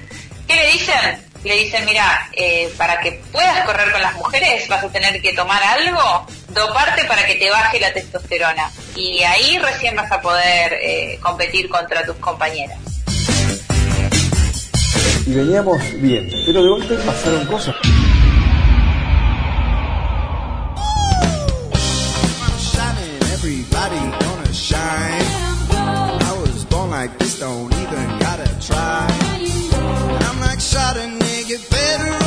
¿Qué 0.47 0.55
le 0.55 0.73
dicen? 0.73 1.34
Le 1.45 1.57
dicen, 1.57 1.85
mira, 1.85 2.31
eh, 2.33 2.73
para 2.79 3.01
que 3.01 3.21
puedas 3.31 3.67
correr 3.67 3.93
con 3.93 4.01
las 4.01 4.15
mujeres 4.15 4.67
vas 4.67 4.83
a 4.83 4.89
tener 4.89 5.21
que 5.21 5.35
tomar 5.35 5.63
algo, 5.63 6.27
doparte 6.49 7.05
para 7.05 7.27
que 7.27 7.35
te 7.35 7.51
baje 7.51 7.79
la 7.79 7.93
testosterona. 7.93 8.71
Y 8.97 9.23
ahí 9.23 9.59
recién 9.59 9.95
vas 9.95 10.11
a 10.11 10.23
poder 10.23 10.79
eh, 10.81 11.19
competir 11.23 11.69
contra 11.69 12.05
tus 12.07 12.17
compañeras. 12.17 12.79
Y 15.27 15.33
veníamos 15.33 15.81
bien, 16.01 16.31
pero 16.47 16.63
de 16.63 16.69
golpe 16.69 16.95
pasaron 16.97 17.45
cosas. 17.47 17.75
shining, 22.75 23.23
everybody 23.33 24.01
gonna 24.21 24.53
shine. 24.53 25.27
I 25.71 26.39
was 26.41 26.65
born 26.67 26.91
like 26.91 27.19
this, 27.19 27.39
don't 27.39 27.73
even 27.73 28.19
gotta 28.19 28.49
try. 28.61 29.07
I'm 30.27 30.41
like 30.41 30.61
shot 30.61 30.97
nigga 31.55 31.71
better 31.71 32.24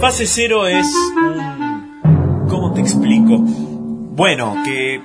Fase 0.00 0.26
cero 0.26 0.66
es 0.66 0.86
un... 1.16 2.46
¿Cómo 2.48 2.72
te 2.74 2.80
explico? 2.80 3.38
Bueno, 3.38 4.56
que, 4.64 5.00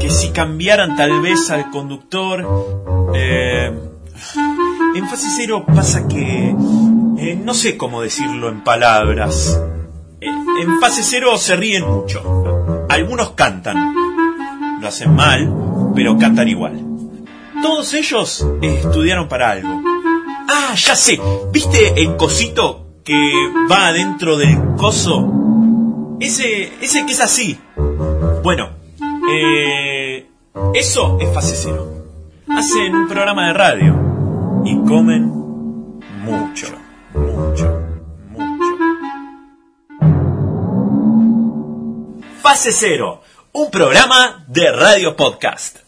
que 0.00 0.10
si 0.10 0.30
cambiaran 0.30 0.96
tal 0.96 1.20
vez 1.20 1.50
al 1.50 1.70
conductor... 1.70 2.46
eh, 3.14 3.72
en 4.94 5.08
fase 5.08 5.26
cero 5.36 5.64
pasa 5.66 6.06
que... 6.06 6.54
eh, 7.18 7.40
no 7.42 7.54
sé 7.54 7.76
cómo 7.76 8.02
decirlo 8.02 8.48
en 8.48 8.62
palabras. 8.62 9.60
En 10.20 10.80
fase 10.80 11.02
cero 11.02 11.36
se 11.36 11.56
ríen 11.56 11.84
mucho. 11.84 12.86
Algunos 12.88 13.30
cantan. 13.30 13.94
Lo 14.80 14.88
hacen 14.88 15.14
mal, 15.14 15.92
pero 15.94 16.16
cantan 16.16 16.48
igual. 16.48 16.80
Todos 17.60 17.92
ellos 17.94 18.46
estudiaron 18.60 19.28
para 19.28 19.50
algo. 19.50 19.82
Ah, 20.48 20.74
ya 20.76 20.94
sé. 20.94 21.20
¿Viste 21.52 22.00
el 22.00 22.16
cosito 22.16 22.81
que 23.04 23.32
va 23.70 23.88
adentro 23.88 24.36
del 24.36 24.76
coso? 24.76 26.16
Ese, 26.20 26.72
ese 26.80 27.04
que 27.04 27.12
es 27.12 27.20
así. 27.20 27.58
Bueno, 28.42 28.70
eh, 29.30 30.28
eso 30.74 31.18
es 31.20 31.32
fase 31.34 31.56
cero. 31.56 31.88
Hacen 32.48 32.94
un 32.94 33.08
programa 33.08 33.48
de 33.48 33.52
radio 33.54 34.62
y 34.64 34.76
comen 34.86 35.24
mucho, 36.22 36.68
mucho, 37.14 37.80
mucho. 38.30 38.78
Fase 42.42 42.72
cero, 42.72 43.22
un 43.52 43.70
programa 43.70 44.44
de 44.46 44.70
radio 44.70 45.16
podcast. 45.16 45.81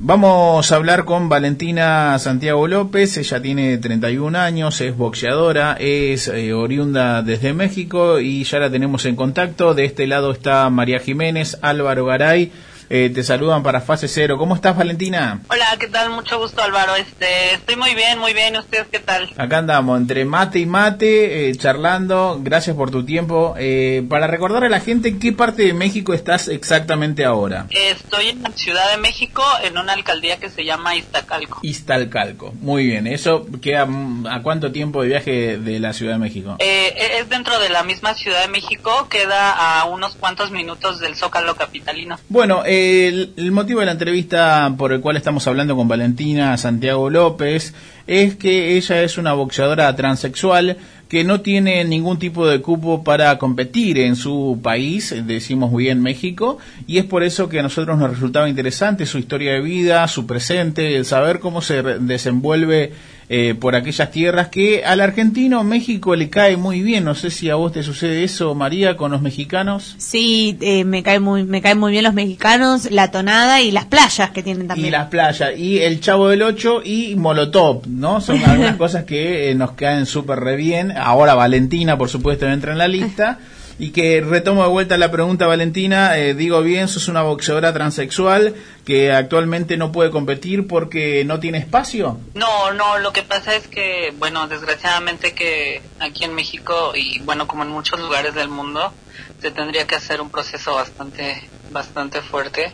Vamos 0.00 0.70
a 0.70 0.76
hablar 0.76 1.04
con 1.04 1.28
Valentina 1.28 2.18
Santiago 2.18 2.68
López, 2.68 3.16
ella 3.16 3.42
tiene 3.42 3.78
31 3.78 4.38
años, 4.38 4.80
es 4.80 4.96
boxeadora, 4.96 5.76
es 5.80 6.28
eh, 6.28 6.52
oriunda 6.52 7.22
desde 7.22 7.52
México 7.52 8.20
y 8.20 8.44
ya 8.44 8.60
la 8.60 8.70
tenemos 8.70 9.06
en 9.06 9.16
contacto. 9.16 9.74
De 9.74 9.84
este 9.84 10.06
lado 10.06 10.30
está 10.30 10.70
María 10.70 11.00
Jiménez, 11.00 11.58
Álvaro 11.62 12.04
Garay 12.04 12.52
eh, 12.90 13.10
te 13.14 13.22
saludan 13.22 13.62
para 13.62 13.80
Fase 13.80 14.08
Cero. 14.08 14.38
¿Cómo 14.38 14.54
estás, 14.54 14.76
Valentina? 14.76 15.40
Hola, 15.48 15.66
¿qué 15.78 15.88
tal? 15.88 16.10
Mucho 16.10 16.38
gusto, 16.38 16.62
Álvaro. 16.62 16.94
Este, 16.96 17.54
estoy 17.54 17.76
muy 17.76 17.94
bien, 17.94 18.18
muy 18.18 18.32
bien. 18.32 18.56
¿Ustedes 18.56 18.86
qué 18.90 18.98
tal? 18.98 19.30
Acá 19.36 19.58
andamos, 19.58 20.00
entre 20.00 20.24
mate 20.24 20.58
y 20.58 20.66
mate, 20.66 21.50
eh, 21.50 21.54
charlando. 21.54 22.38
Gracias 22.42 22.76
por 22.76 22.90
tu 22.90 23.04
tiempo. 23.04 23.54
Eh, 23.58 24.04
para 24.08 24.26
recordar 24.26 24.64
a 24.64 24.68
la 24.68 24.80
gente, 24.80 25.08
¿en 25.08 25.18
qué 25.18 25.32
parte 25.32 25.64
de 25.64 25.74
México 25.74 26.14
estás 26.14 26.48
exactamente 26.48 27.24
ahora? 27.24 27.66
Estoy 27.70 28.28
en 28.28 28.42
la 28.42 28.50
Ciudad 28.52 28.90
de 28.90 28.96
México, 28.96 29.42
en 29.62 29.76
una 29.76 29.92
alcaldía 29.92 30.38
que 30.38 30.48
se 30.48 30.64
llama 30.64 30.96
Iztacalco. 30.96 31.60
Iztalcalco. 31.62 32.52
Muy 32.60 32.86
bien. 32.86 33.06
¿Eso 33.06 33.46
queda 33.60 33.84
mm, 33.84 34.26
a 34.26 34.42
cuánto 34.42 34.72
tiempo 34.72 35.02
de 35.02 35.08
viaje 35.08 35.58
de 35.58 35.78
la 35.78 35.92
Ciudad 35.92 36.14
de 36.14 36.18
México? 36.18 36.56
Eh, 36.58 37.18
es 37.18 37.28
dentro 37.28 37.58
de 37.58 37.68
la 37.68 37.82
misma 37.82 38.14
Ciudad 38.14 38.40
de 38.40 38.48
México, 38.48 39.08
queda 39.10 39.80
a 39.80 39.84
unos 39.84 40.16
cuantos 40.16 40.50
minutos 40.50 41.00
del 41.00 41.16
Zócalo 41.16 41.54
capitalino. 41.54 42.18
Bueno, 42.28 42.62
el, 42.78 43.52
motivo 43.52 43.80
de 43.80 43.86
la 43.86 43.92
entrevista 43.92 44.72
por 44.76 44.92
el 44.92 45.00
cual 45.00 45.16
estamos 45.16 45.46
hablando 45.46 45.76
con 45.76 45.88
Valentina 45.88 46.56
Santiago 46.56 47.10
López 47.10 47.74
es 48.06 48.36
que 48.36 48.76
ella 48.76 49.02
es 49.02 49.18
una 49.18 49.32
boxeadora 49.32 49.94
transexual 49.96 50.76
que 51.08 51.24
no 51.24 51.40
tiene 51.40 51.84
ningún 51.84 52.18
tipo 52.18 52.46
de 52.46 52.60
cupo 52.60 53.02
para 53.02 53.38
competir 53.38 53.98
en 53.98 54.14
su 54.14 54.60
país, 54.62 55.14
decimos 55.26 55.74
bien 55.74 56.02
México, 56.02 56.58
y 56.86 56.98
es 56.98 57.04
por 57.04 57.22
eso 57.22 57.48
que 57.48 57.60
a 57.60 57.62
nosotros 57.62 57.98
nos 57.98 58.10
resultaba 58.10 58.48
interesante 58.48 59.06
su 59.06 59.18
historia 59.18 59.54
de 59.54 59.60
vida, 59.60 60.06
su 60.08 60.26
presente, 60.26 60.96
el 60.96 61.06
saber 61.06 61.40
cómo 61.40 61.62
se 61.62 61.82
desenvuelve 61.82 62.92
eh, 63.30 63.54
por 63.54 63.76
aquellas 63.76 64.10
tierras 64.10 64.48
que 64.48 64.84
al 64.84 65.00
argentino 65.00 65.62
México 65.62 66.16
le 66.16 66.30
cae 66.30 66.56
muy 66.56 66.80
bien. 66.82 67.04
No 67.04 67.14
sé 67.14 67.30
si 67.30 67.50
a 67.50 67.56
vos 67.56 67.72
te 67.72 67.82
sucede 67.82 68.24
eso, 68.24 68.54
María, 68.54 68.96
con 68.96 69.10
los 69.10 69.20
mexicanos. 69.20 69.96
Sí, 69.98 70.56
eh, 70.60 70.84
me 70.84 71.02
cae 71.02 71.20
muy 71.20 71.44
me 71.44 71.60
caen 71.60 71.78
muy 71.78 71.92
bien 71.92 72.04
los 72.04 72.14
mexicanos, 72.14 72.90
la 72.90 73.10
tonada 73.10 73.60
y 73.60 73.70
las 73.70 73.84
playas 73.84 74.30
que 74.30 74.42
tienen 74.42 74.66
también. 74.66 74.88
Y 74.88 74.90
las 74.90 75.08
playas, 75.08 75.58
y 75.58 75.78
el 75.78 76.00
Chavo 76.00 76.28
del 76.28 76.42
Ocho 76.42 76.80
y 76.82 77.16
Molotov, 77.16 77.86
¿no? 77.86 78.20
Son 78.20 78.42
algunas 78.44 78.76
cosas 78.76 79.04
que 79.04 79.50
eh, 79.50 79.54
nos 79.54 79.72
caen 79.72 80.06
súper 80.06 80.40
re 80.40 80.56
bien. 80.56 80.92
Ahora 80.96 81.34
Valentina, 81.34 81.98
por 81.98 82.08
supuesto, 82.08 82.46
entra 82.46 82.72
en 82.72 82.78
la 82.78 82.88
lista. 82.88 83.38
Y 83.80 83.90
que 83.90 84.20
retomo 84.20 84.64
de 84.64 84.68
vuelta 84.70 84.98
la 84.98 85.10
pregunta, 85.10 85.46
Valentina, 85.46 86.18
eh, 86.18 86.34
digo 86.34 86.62
bien, 86.62 86.88
sos 86.88 87.06
una 87.06 87.22
boxeadora 87.22 87.72
transexual 87.72 88.56
que 88.84 89.12
actualmente 89.12 89.76
no 89.76 89.92
puede 89.92 90.10
competir 90.10 90.66
porque 90.66 91.24
no 91.24 91.38
tiene 91.38 91.58
espacio. 91.58 92.18
No, 92.34 92.72
no, 92.72 92.98
lo 92.98 93.12
que 93.12 93.22
pasa 93.22 93.54
es 93.54 93.68
que, 93.68 94.12
bueno, 94.18 94.48
desgraciadamente 94.48 95.32
que 95.32 95.80
aquí 96.00 96.24
en 96.24 96.34
México 96.34 96.92
y 96.96 97.20
bueno, 97.20 97.46
como 97.46 97.62
en 97.62 97.68
muchos 97.68 98.00
lugares 98.00 98.34
del 98.34 98.48
mundo, 98.48 98.92
se 99.40 99.52
tendría 99.52 99.86
que 99.86 99.94
hacer 99.94 100.20
un 100.20 100.30
proceso 100.30 100.74
bastante, 100.74 101.48
bastante 101.70 102.20
fuerte 102.20 102.72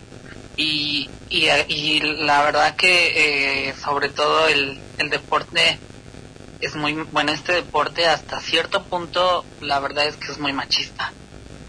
y, 0.56 1.10
y, 1.28 1.48
y 1.68 2.00
la 2.00 2.42
verdad 2.44 2.76
que 2.76 3.68
eh, 3.68 3.74
sobre 3.74 4.08
todo 4.08 4.48
el, 4.48 4.78
el 4.98 5.10
deporte 5.10 5.78
es 6.64 6.74
muy, 6.76 6.94
bueno, 7.12 7.32
este 7.32 7.52
deporte 7.52 8.06
hasta 8.06 8.40
cierto 8.40 8.82
punto 8.84 9.44
la 9.60 9.80
verdad 9.80 10.06
es 10.06 10.16
que 10.16 10.32
es 10.32 10.38
muy 10.38 10.52
machista. 10.52 11.12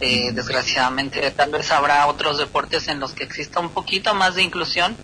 Eh, 0.01 0.31
desgraciadamente, 0.33 1.31
tal 1.31 1.51
vez 1.51 1.71
habrá 1.71 2.05
otros 2.07 2.37
deportes 2.37 2.89
en 2.89 2.99
los 2.99 3.13
que 3.13 3.23
exista 3.23 3.61
un 3.61 3.69
poquito 3.69 4.13
más 4.13 4.35
de 4.35 4.43
inclusión, 4.43 4.95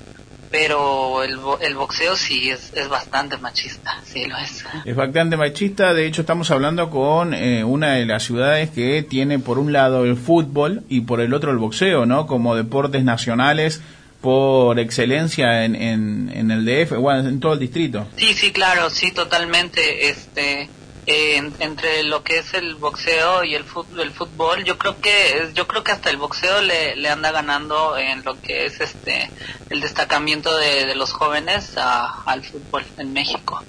pero 0.51 1.23
el, 1.23 1.39
el 1.61 1.76
boxeo 1.76 2.18
sí 2.18 2.49
es, 2.49 2.73
es 2.76 2.89
bastante 2.89 3.38
machista, 3.38 4.01
sí 4.03 4.26
lo 4.26 4.38
es. 4.38 4.65
Es 4.84 4.95
bastante 4.95 5.38
machista, 5.38 5.93
de 5.93 6.05
hecho 6.05 6.22
estamos 6.22 6.51
hablando 6.51 6.89
con 6.89 7.34
eh, 7.34 7.63
una 7.63 7.93
de 7.93 8.05
las 8.05 8.23
ciudades 8.23 8.69
que 8.72 9.01
tiene 9.01 9.39
por 9.39 9.59
un 9.59 9.72
lado 9.72 10.03
el 10.03 10.18
fútbol 10.18 10.84
y 10.89 11.01
por 11.01 11.22
el 11.22 11.34
otro 11.34 11.51
el 11.51 11.57
boxeo, 11.57 12.05
¿no? 12.05 12.27
Como 12.27 12.55
deportes 12.55 13.05
nacionales 13.05 13.81
por 14.22 14.80
excelencia 14.80 15.65
en, 15.65 15.76
en, 15.76 16.31
en 16.34 16.52
el 16.52 16.65
DF, 16.65 16.95
bueno, 16.98 17.27
en 17.27 17.39
todo 17.39 17.53
el 17.53 17.60
distrito. 17.60 18.07
Sí, 18.15 18.34
sí, 18.34 18.52
claro, 18.52 18.89
sí, 18.89 19.11
totalmente. 19.11 20.10
Este, 20.10 20.69
eh, 21.12 21.38
en- 21.38 21.56
entre 21.60 22.04
lo 22.04 22.24
que 22.24 22.40
es 22.40 22.54
el 22.54 22.76
boxeo 22.76 23.44
y 23.44 23.56
el 23.56 23.64
fútbol, 23.66 24.64
yo 24.64 24.78
creo 24.78 24.96
que 25.00 25.50
yo 25.54 25.68
creo 25.68 25.84
que 25.84 25.92
hasta 25.92 26.10
el 26.10 26.18
boxeo 26.18 26.62
le, 26.62 26.96
le 26.96 27.10
anda 27.10 27.32
ganando 27.32 27.98
en 27.98 28.24
lo 28.24 28.40
que 28.42 28.66
es 28.66 28.80
este 28.82 29.32
el 29.70 29.82
destacamiento 29.82 30.56
de, 30.58 30.86
de 30.86 30.96
los 30.96 31.12
jóvenes 31.14 31.78
a- 31.78 32.24
al 32.26 32.44
fútbol 32.44 32.84
en 32.98 33.14
México. 33.14 33.64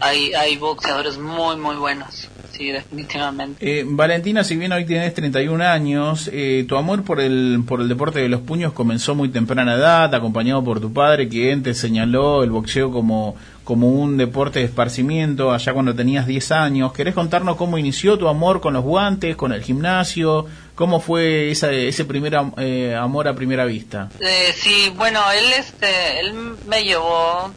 Hay 0.00 0.32
hay 0.34 0.56
boxeadores 0.56 1.18
muy 1.18 1.56
muy 1.56 1.76
buenos, 1.76 2.28
sí, 2.52 2.70
definitivamente. 2.70 3.80
Eh, 3.80 3.84
Valentina, 3.86 4.44
si 4.44 4.56
bien 4.56 4.72
hoy 4.72 4.84
tienes 4.86 5.12
31 5.14 5.60
años, 5.62 6.30
eh, 6.32 6.64
tu 6.68 6.76
amor 6.76 7.04
por 7.04 7.20
el, 7.20 7.62
por 7.66 7.80
el 7.80 7.88
deporte 7.88 8.20
de 8.20 8.28
los 8.28 8.40
puños 8.42 8.72
comenzó 8.72 9.14
muy 9.14 9.28
temprana 9.30 9.74
edad, 9.74 10.14
acompañado 10.14 10.62
por 10.64 10.80
tu 10.80 10.92
padre, 10.92 11.28
quien 11.28 11.62
te 11.62 11.74
señaló 11.74 12.42
el 12.44 12.50
boxeo 12.50 12.90
como, 12.92 13.36
como 13.68 13.88
un 13.88 14.16
deporte 14.16 14.60
de 14.60 14.64
esparcimiento 14.64 15.52
allá 15.52 15.74
cuando 15.74 15.94
tenías 15.94 16.26
10 16.26 16.52
años. 16.52 16.90
¿Querés 16.94 17.12
contarnos 17.12 17.56
cómo 17.56 17.76
inició 17.76 18.16
tu 18.16 18.26
amor 18.26 18.62
con 18.62 18.72
los 18.72 18.82
guantes, 18.82 19.36
con 19.36 19.52
el 19.52 19.62
gimnasio? 19.62 20.46
¿Cómo 20.74 21.00
fue 21.00 21.50
esa, 21.50 21.70
ese 21.70 22.06
primer 22.06 22.34
eh, 22.56 22.96
amor 22.98 23.28
a 23.28 23.34
primera 23.34 23.66
vista? 23.66 24.08
Eh, 24.20 24.54
sí, 24.56 24.90
bueno, 24.96 25.20
él 25.32 25.52
este 25.52 26.18
él 26.20 26.56
me 26.66 26.82
llevó 26.82 27.52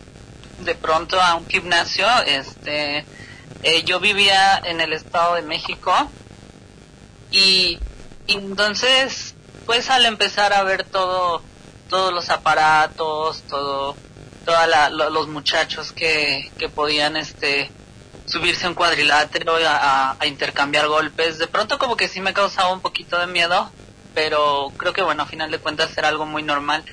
de 0.65 0.75
pronto 0.75 1.17
a 1.21 1.35
un 1.35 1.47
gimnasio, 1.47 2.05
este 2.27 3.05
eh, 3.63 3.83
yo 3.85 4.01
vivía 4.01 4.61
en 4.65 4.81
el 4.81 4.91
Estado 4.91 5.35
de 5.35 5.43
México 5.43 5.93
y, 7.31 7.79
y 8.27 8.33
entonces 8.33 9.33
pues 9.65 9.89
al 9.89 10.05
empezar 10.05 10.51
a 10.51 10.61
ver 10.63 10.83
todo 10.83 11.41
todos 11.87 12.13
los 12.13 12.29
aparatos, 12.29 13.43
todo 13.43 13.95
lo- 14.89 15.09
los 15.09 15.27
muchachos 15.27 15.91
que, 15.93 16.43
podían 16.69 17.15
este 17.17 17.71
subirse 18.25 18.65
a 18.65 18.69
un 18.69 18.75
cuadrilátero 18.75 19.55
a, 19.67 20.15
intercambiar 20.25 20.87
golpes, 20.87 21.37
de 21.37 21.47
pronto 21.47 21.77
como 21.77 21.97
que 21.97 22.07
sí 22.07 22.21
me 22.21 22.33
causaba 22.33 22.71
un 22.71 22.81
poquito 22.81 23.19
de 23.19 23.27
miedo, 23.27 23.73
pero 24.13 24.73
creo 24.77 24.93
que 24.93 25.01
bueno, 25.03 25.23
a 25.23 25.25
final 25.27 25.51
de 25.51 25.59
cuentas 25.59 25.97
era 25.97 26.07
algo 26.09 26.25
muy 26.25 26.43
normal. 26.43 26.85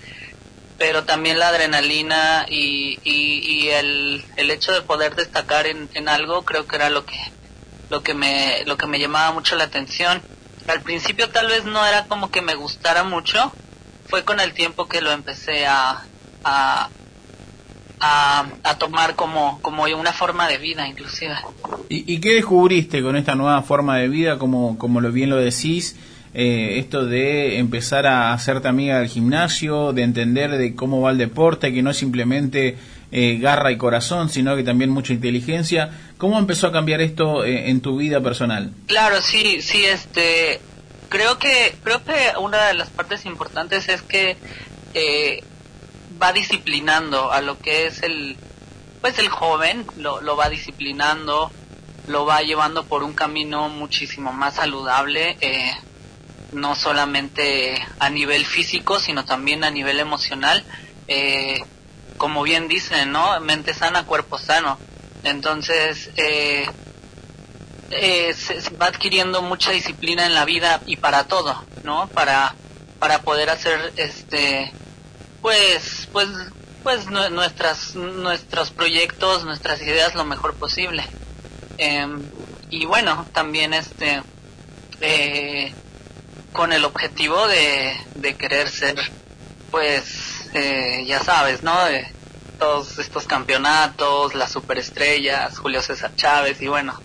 Pero 0.78 1.04
también 1.04 1.40
la 1.40 1.48
adrenalina 1.48 2.46
y, 2.48 3.00
y, 3.02 3.40
y 3.64 3.68
el, 3.70 4.24
el 4.36 4.50
hecho 4.50 4.72
de 4.72 4.82
poder 4.82 5.16
destacar 5.16 5.66
en, 5.66 5.88
algo 6.08 6.44
creo 6.44 6.66
que 6.66 6.76
era 6.76 6.88
lo 6.88 7.04
que 7.04 7.16
lo 7.90 8.02
que 8.02 8.14
me 8.14 8.62
lo 8.64 8.76
que 8.76 8.86
me 8.86 9.00
llamaba 9.00 9.32
mucho 9.32 9.56
la 9.56 9.64
atención. 9.64 10.22
Al 10.68 10.82
principio 10.82 11.30
tal 11.30 11.48
vez 11.48 11.64
no 11.64 11.84
era 11.84 12.06
como 12.06 12.30
que 12.30 12.42
me 12.42 12.54
gustara 12.54 13.02
mucho, 13.02 13.52
fue 14.06 14.24
con 14.24 14.38
el 14.38 14.54
tiempo 14.54 14.86
que 14.86 15.00
lo 15.00 15.10
empecé 15.10 15.66
a, 15.66 16.06
a, 18.00 18.46
a 18.62 18.78
tomar 18.78 19.14
como, 19.14 19.60
como 19.62 19.84
una 19.84 20.12
forma 20.12 20.48
de 20.48 20.58
vida 20.58 20.86
inclusive. 20.86 21.34
¿Y, 21.88 22.14
y 22.14 22.20
qué 22.20 22.34
descubriste 22.34 23.02
con 23.02 23.16
esta 23.16 23.34
nueva 23.34 23.62
forma 23.62 23.98
de 23.98 24.08
vida, 24.08 24.38
como, 24.38 24.78
como 24.78 25.00
lo 25.00 25.12
bien 25.12 25.30
lo 25.30 25.36
decís? 25.36 25.96
eh, 26.34 26.78
esto 26.78 27.06
de 27.06 27.58
empezar 27.58 28.06
a 28.06 28.32
hacerte 28.32 28.68
amiga 28.68 28.98
del 28.98 29.08
gimnasio, 29.08 29.92
de 29.92 30.02
entender 30.02 30.50
de 30.56 30.74
cómo 30.74 31.00
va 31.00 31.10
el 31.10 31.18
deporte, 31.18 31.72
que 31.72 31.82
no 31.82 31.90
es 31.90 31.96
simplemente 31.96 32.76
eh, 33.10 33.38
garra 33.38 33.72
y 33.72 33.76
corazón, 33.78 34.28
sino 34.28 34.54
que 34.56 34.62
también 34.62 34.90
mucha 34.90 35.12
inteligencia. 35.12 35.90
¿Cómo 36.18 36.38
empezó 36.38 36.66
a 36.66 36.72
cambiar 36.72 37.00
esto 37.00 37.44
eh, 37.44 37.70
en 37.70 37.80
tu 37.80 37.96
vida 37.96 38.20
personal? 38.20 38.72
Claro, 38.86 39.20
sí, 39.22 39.62
sí, 39.62 39.84
este, 39.84 40.60
creo 41.08 41.38
que, 41.38 41.74
creo 41.82 42.04
que 42.04 42.38
una 42.40 42.66
de 42.66 42.74
las 42.74 42.90
partes 42.90 43.24
importantes 43.24 43.88
es 43.88 44.02
que 44.02 44.36
eh, 44.94 45.42
va 46.20 46.32
disciplinando 46.32 47.32
a 47.32 47.40
lo 47.40 47.58
que 47.58 47.86
es 47.86 48.02
el, 48.02 48.36
pues 49.00 49.18
el 49.18 49.28
joven, 49.28 49.86
lo, 49.96 50.20
lo 50.20 50.36
va 50.36 50.48
disciplinando, 50.48 51.50
lo 52.06 52.26
va 52.26 52.42
llevando 52.42 52.84
por 52.84 53.02
un 53.02 53.14
camino 53.14 53.68
muchísimo 53.68 54.32
más 54.32 54.56
saludable, 54.56 55.36
eh, 55.40 55.72
no 56.52 56.74
solamente 56.74 57.74
a 57.98 58.10
nivel 58.10 58.46
físico, 58.46 58.98
sino 58.98 59.24
también 59.24 59.64
a 59.64 59.70
nivel 59.70 60.00
emocional. 60.00 60.64
Eh, 61.06 61.62
como 62.16 62.42
bien 62.42 62.68
dicen, 62.68 63.12
¿no? 63.12 63.38
Mente 63.40 63.74
sana, 63.74 64.04
cuerpo 64.04 64.38
sano. 64.38 64.78
Entonces, 65.22 66.10
eh, 66.16 66.66
eh, 67.90 68.34
se, 68.34 68.60
se 68.60 68.70
va 68.76 68.86
adquiriendo 68.86 69.40
mucha 69.40 69.70
disciplina 69.70 70.26
en 70.26 70.34
la 70.34 70.44
vida 70.44 70.80
y 70.86 70.96
para 70.96 71.24
todo, 71.24 71.64
¿no? 71.84 72.08
Para 72.08 72.54
para 72.98 73.22
poder 73.22 73.50
hacer 73.50 73.92
este 73.96 74.72
pues 75.40 75.97
pues 76.12 76.28
pues 76.82 77.06
nue- 77.08 77.30
nuestras 77.30 77.94
nuestros 77.96 78.70
proyectos, 78.70 79.44
nuestras 79.44 79.80
ideas 79.82 80.14
lo 80.14 80.24
mejor 80.24 80.54
posible. 80.54 81.04
Em, 81.76 82.22
y 82.70 82.86
bueno, 82.86 83.26
también 83.32 83.74
este 83.74 84.22
eh, 85.00 85.72
con 86.52 86.72
el 86.72 86.84
objetivo 86.84 87.46
de, 87.46 87.96
de 88.14 88.36
querer 88.36 88.68
ser 88.70 88.96
pues 89.70 90.48
eh, 90.54 91.04
ya 91.06 91.20
sabes, 91.22 91.62
¿no? 91.62 91.74
Todos 92.58 92.98
estos 92.98 93.26
campeonatos, 93.26 94.34
las 94.34 94.50
superestrellas, 94.50 95.58
Julio 95.58 95.82
César 95.82 96.14
Chávez 96.16 96.60
y 96.62 96.68
bueno, 96.68 96.98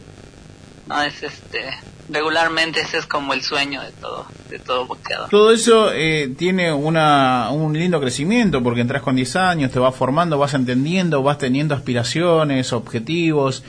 no 0.88 1.02
es 1.04 1.22
este 1.24 1.78
regularmente 2.10 2.82
ese 2.82 2.98
es 2.98 3.06
como 3.06 3.34
el 3.34 3.42
sueño 3.42 3.82
de 3.82 3.92
todo, 3.92 4.26
de 4.50 4.60
todo 4.60 4.86
boxeador. 4.86 5.30
Todo 5.30 5.52
eso 5.52 5.92
eh, 5.94 6.34
tiene 6.38 6.74
una, 6.74 7.50
un 7.52 7.74
lindo 7.74 8.00
crecimiento 8.00 8.62
porque 8.62 8.82
entras 8.82 9.02
con 9.02 9.16
10 9.16 9.36
años, 9.38 9.72
te 9.72 9.80
vas 9.80 9.96
formando, 9.96 10.38
vas 10.38 10.54
entendiendo, 10.54 11.24
vas 11.24 11.38
teniendo 11.38 11.76
aspiraciones, 11.76 12.74
objetivos, 12.74 13.64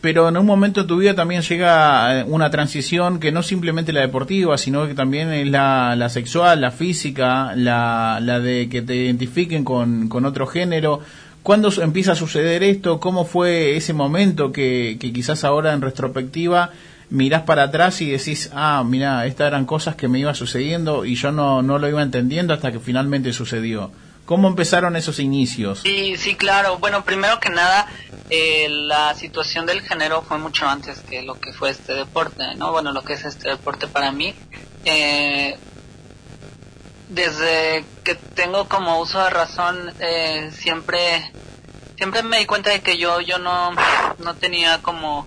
pero 0.00 0.28
en 0.28 0.36
un 0.36 0.46
momento 0.46 0.82
de 0.82 0.88
tu 0.88 0.98
vida 0.98 1.14
también 1.14 1.42
llega 1.42 2.20
eh, 2.20 2.24
una 2.26 2.50
transición 2.50 3.18
que 3.18 3.32
no 3.32 3.42
simplemente 3.42 3.92
la 3.92 4.00
deportiva, 4.00 4.58
sino 4.58 4.86
que 4.86 4.94
también 4.94 5.32
es 5.32 5.48
la, 5.48 5.94
la 5.96 6.08
sexual, 6.08 6.60
la 6.60 6.70
física, 6.70 7.54
la, 7.54 8.18
la 8.20 8.40
de 8.40 8.68
que 8.68 8.82
te 8.82 8.94
identifiquen 8.96 9.64
con, 9.64 10.08
con 10.08 10.24
otro 10.24 10.46
género. 10.46 11.00
¿Cuándo 11.42 11.70
empieza 11.80 12.12
a 12.12 12.16
suceder 12.16 12.64
esto? 12.64 12.98
¿Cómo 12.98 13.24
fue 13.24 13.76
ese 13.76 13.92
momento 13.92 14.50
que 14.50 14.96
quizás 14.98 15.44
ahora 15.44 15.72
en 15.72 15.80
retrospectiva 15.80 16.72
mirás 17.10 17.42
para 17.42 17.64
atrás 17.64 18.00
y 18.00 18.10
decís, 18.10 18.50
ah, 18.52 18.82
mira, 18.84 19.26
estas 19.26 19.48
eran 19.48 19.64
cosas 19.64 19.96
que 19.96 20.08
me 20.08 20.18
iban 20.18 20.34
sucediendo 20.34 21.04
y 21.04 21.14
yo 21.14 21.32
no, 21.32 21.62
no 21.62 21.78
lo 21.78 21.88
iba 21.88 22.02
entendiendo 22.02 22.54
hasta 22.54 22.72
que 22.72 22.80
finalmente 22.80 23.32
sucedió? 23.32 23.90
¿Cómo 24.24 24.48
empezaron 24.48 24.96
esos 24.96 25.20
inicios? 25.20 25.80
Sí, 25.84 26.16
sí, 26.16 26.34
claro. 26.34 26.78
Bueno, 26.78 27.04
primero 27.04 27.38
que 27.38 27.48
nada, 27.48 27.86
eh, 28.28 28.66
la 28.68 29.14
situación 29.14 29.66
del 29.66 29.82
género 29.82 30.22
fue 30.22 30.36
mucho 30.38 30.66
antes 30.66 30.98
que 30.98 31.22
lo 31.22 31.38
que 31.40 31.52
fue 31.52 31.70
este 31.70 31.94
deporte, 31.94 32.42
¿no? 32.56 32.72
Bueno, 32.72 32.92
lo 32.92 33.02
que 33.02 33.12
es 33.12 33.24
este 33.24 33.50
deporte 33.50 33.86
para 33.86 34.10
mí. 34.10 34.34
Eh, 34.84 35.56
desde 37.08 37.84
que 38.02 38.16
tengo 38.16 38.66
como 38.68 39.00
uso 39.00 39.22
de 39.22 39.30
razón, 39.30 39.94
eh, 40.00 40.50
siempre, 40.52 41.30
siempre 41.96 42.24
me 42.24 42.38
di 42.38 42.46
cuenta 42.46 42.70
de 42.70 42.80
que 42.80 42.98
yo, 42.98 43.20
yo 43.20 43.38
no, 43.38 43.70
no 44.18 44.34
tenía 44.34 44.82
como, 44.82 45.26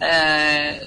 eh, 0.00 0.80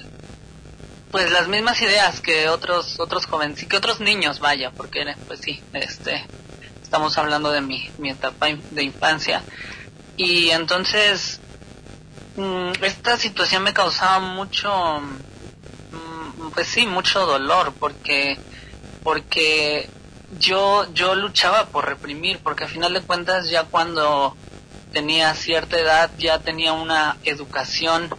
pues 1.14 1.32
las 1.32 1.48
mismas 1.48 1.80
ideas 1.80 2.22
que 2.22 2.50
otros, 2.50 3.00
otros 3.00 3.28
jóvenes, 3.28 3.62
y 3.62 3.68
que 3.68 3.78
otros 3.78 4.00
niños, 4.00 4.40
vaya, 4.40 4.72
porque 4.72 5.06
pues 5.28 5.42
sí, 5.42 5.62
este, 5.72 6.26
estamos 6.82 7.20
hablando 7.20 7.52
de 7.52 7.62
mi, 7.62 7.88
mi 8.00 8.10
etapa 8.10 8.48
de 8.48 8.84
infancia. 8.84 9.44
Y 10.18 10.50
entonces, 10.50 11.40
mm, 12.36 12.84
esta 12.84 13.16
situación 13.18 13.62
me 13.62 13.74
causaba 13.74 14.22
mucho, 14.22 15.02
mm, 15.92 16.50
pues 16.50 16.68
sí, 16.68 16.88
mucho 16.88 17.28
dolor, 17.28 17.76
porque, 17.80 18.40
porque 19.04 19.92
yo, 20.40 20.92
yo 20.96 21.14
luchaba 21.14 21.68
por 21.68 21.86
reprimir, 21.86 22.40
porque 22.40 22.64
a 22.64 22.68
final 22.68 22.92
de 22.92 23.02
cuentas 23.02 23.52
ya 23.52 23.66
cuando 23.66 24.36
tenía 24.92 25.36
cierta 25.36 25.78
edad 25.78 26.10
ya 26.18 26.40
tenía 26.40 26.74
una 26.74 27.18
educación 27.24 28.10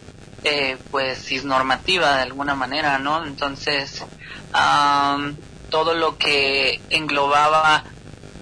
eh, 0.45 0.77
pues 0.91 1.25
cisnormativa 1.25 2.17
de 2.17 2.23
alguna 2.23 2.55
manera, 2.55 2.99
¿no? 2.99 3.25
Entonces, 3.25 4.05
todo 5.71 5.95
lo 5.95 6.19
que 6.19 6.81
englobaba 6.91 7.85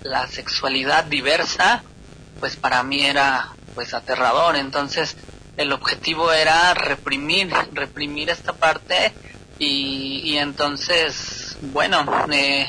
la 0.02 0.26
sexualidad 0.26 1.04
diversa, 1.04 1.82
pues 2.40 2.56
para 2.56 2.82
mí 2.82 3.06
era 3.06 3.52
pues 3.74 3.94
aterrador. 3.94 4.56
Entonces, 4.56 5.16
el 5.56 5.72
objetivo 5.72 6.32
era 6.32 6.74
reprimir, 6.74 7.52
reprimir 7.72 8.30
esta 8.30 8.52
parte 8.52 9.12
y, 9.58 10.22
y 10.24 10.38
entonces, 10.38 11.56
bueno, 11.60 12.04
eh, 12.32 12.68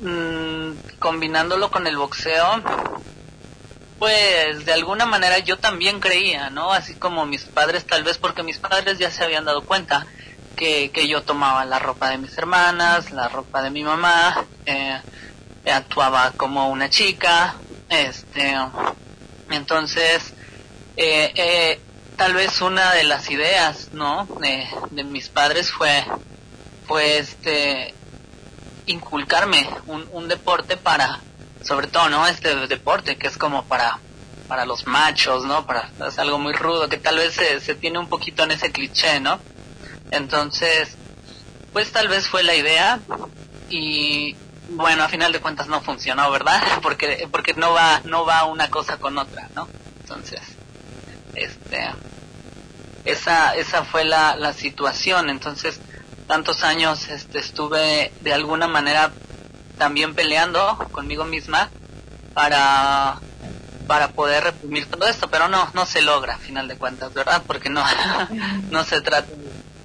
mm, 0.00 0.98
combinándolo 0.98 1.70
con 1.70 1.86
el 1.86 1.96
boxeo, 1.96 2.62
pues 3.98 4.64
de 4.64 4.72
alguna 4.72 5.06
manera 5.06 5.38
yo 5.38 5.58
también 5.58 6.00
creía, 6.00 6.50
¿no? 6.50 6.72
Así 6.72 6.94
como 6.94 7.26
mis 7.26 7.44
padres, 7.44 7.86
tal 7.86 8.04
vez 8.04 8.18
porque 8.18 8.42
mis 8.42 8.58
padres 8.58 8.98
ya 8.98 9.10
se 9.10 9.24
habían 9.24 9.44
dado 9.44 9.62
cuenta 9.62 10.06
que, 10.56 10.90
que 10.90 11.08
yo 11.08 11.22
tomaba 11.22 11.64
la 11.64 11.78
ropa 11.78 12.10
de 12.10 12.18
mis 12.18 12.36
hermanas, 12.38 13.10
la 13.10 13.28
ropa 13.28 13.62
de 13.62 13.70
mi 13.70 13.82
mamá, 13.82 14.44
eh, 14.66 15.00
actuaba 15.70 16.32
como 16.36 16.68
una 16.68 16.90
chica, 16.90 17.54
este, 17.88 18.54
entonces, 19.50 20.34
eh, 20.96 21.32
eh, 21.34 21.80
tal 22.16 22.34
vez 22.34 22.60
una 22.60 22.92
de 22.92 23.04
las 23.04 23.30
ideas, 23.30 23.90
¿no? 23.92 24.26
De, 24.40 24.66
de 24.90 25.04
mis 25.04 25.28
padres 25.28 25.70
fue, 25.70 26.04
fue 26.86 27.18
este, 27.18 27.94
inculcarme 28.86 29.68
un, 29.86 30.08
un 30.12 30.28
deporte 30.28 30.76
para, 30.76 31.20
sobre 31.62 31.86
todo, 31.86 32.08
¿no? 32.08 32.26
Este 32.26 32.54
deporte 32.66 33.16
que 33.16 33.26
es 33.26 33.36
como 33.36 33.64
para, 33.64 33.98
para 34.46 34.64
los 34.64 34.86
machos, 34.86 35.44
¿no? 35.44 35.66
Para, 35.66 35.90
es 36.06 36.18
algo 36.18 36.38
muy 36.38 36.52
rudo, 36.52 36.88
que 36.88 36.98
tal 36.98 37.18
vez 37.18 37.34
se, 37.34 37.60
se 37.60 37.74
tiene 37.74 37.98
un 37.98 38.08
poquito 38.08 38.42
en 38.44 38.52
ese 38.52 38.72
cliché, 38.72 39.20
¿no? 39.20 39.38
Entonces, 40.10 40.96
pues 41.72 41.92
tal 41.92 42.08
vez 42.08 42.28
fue 42.28 42.42
la 42.42 42.54
idea 42.54 43.00
y 43.68 44.36
bueno, 44.70 45.02
a 45.02 45.08
final 45.08 45.32
de 45.32 45.40
cuentas 45.40 45.68
no 45.68 45.80
funcionó, 45.80 46.30
¿verdad? 46.30 46.62
Porque, 46.82 47.28
porque 47.30 47.54
no 47.54 47.72
va, 47.72 48.00
no 48.04 48.24
va 48.24 48.44
una 48.44 48.70
cosa 48.70 48.98
con 48.98 49.16
otra, 49.18 49.48
¿no? 49.54 49.68
Entonces, 50.00 50.40
este, 51.34 51.90
esa, 53.04 53.54
esa 53.54 53.84
fue 53.84 54.04
la, 54.04 54.36
la 54.36 54.52
situación. 54.52 55.30
Entonces, 55.30 55.80
tantos 56.26 56.62
años 56.62 57.08
este, 57.08 57.38
estuve 57.38 58.12
de 58.20 58.32
alguna 58.32 58.68
manera 58.68 59.12
también 59.78 60.14
peleando 60.14 60.76
conmigo 60.92 61.24
misma 61.24 61.70
para 62.34 63.18
para 63.86 64.08
poder 64.08 64.44
reprimir 64.44 64.86
todo 64.86 65.06
esto, 65.06 65.28
pero 65.30 65.48
no 65.48 65.70
no 65.72 65.86
se 65.86 66.02
logra 66.02 66.34
a 66.34 66.38
final 66.38 66.68
de 66.68 66.76
cuentas, 66.76 67.14
¿verdad? 67.14 67.42
Porque 67.46 67.70
no 67.70 67.82
no 68.70 68.84
se 68.84 69.00
trata 69.00 69.32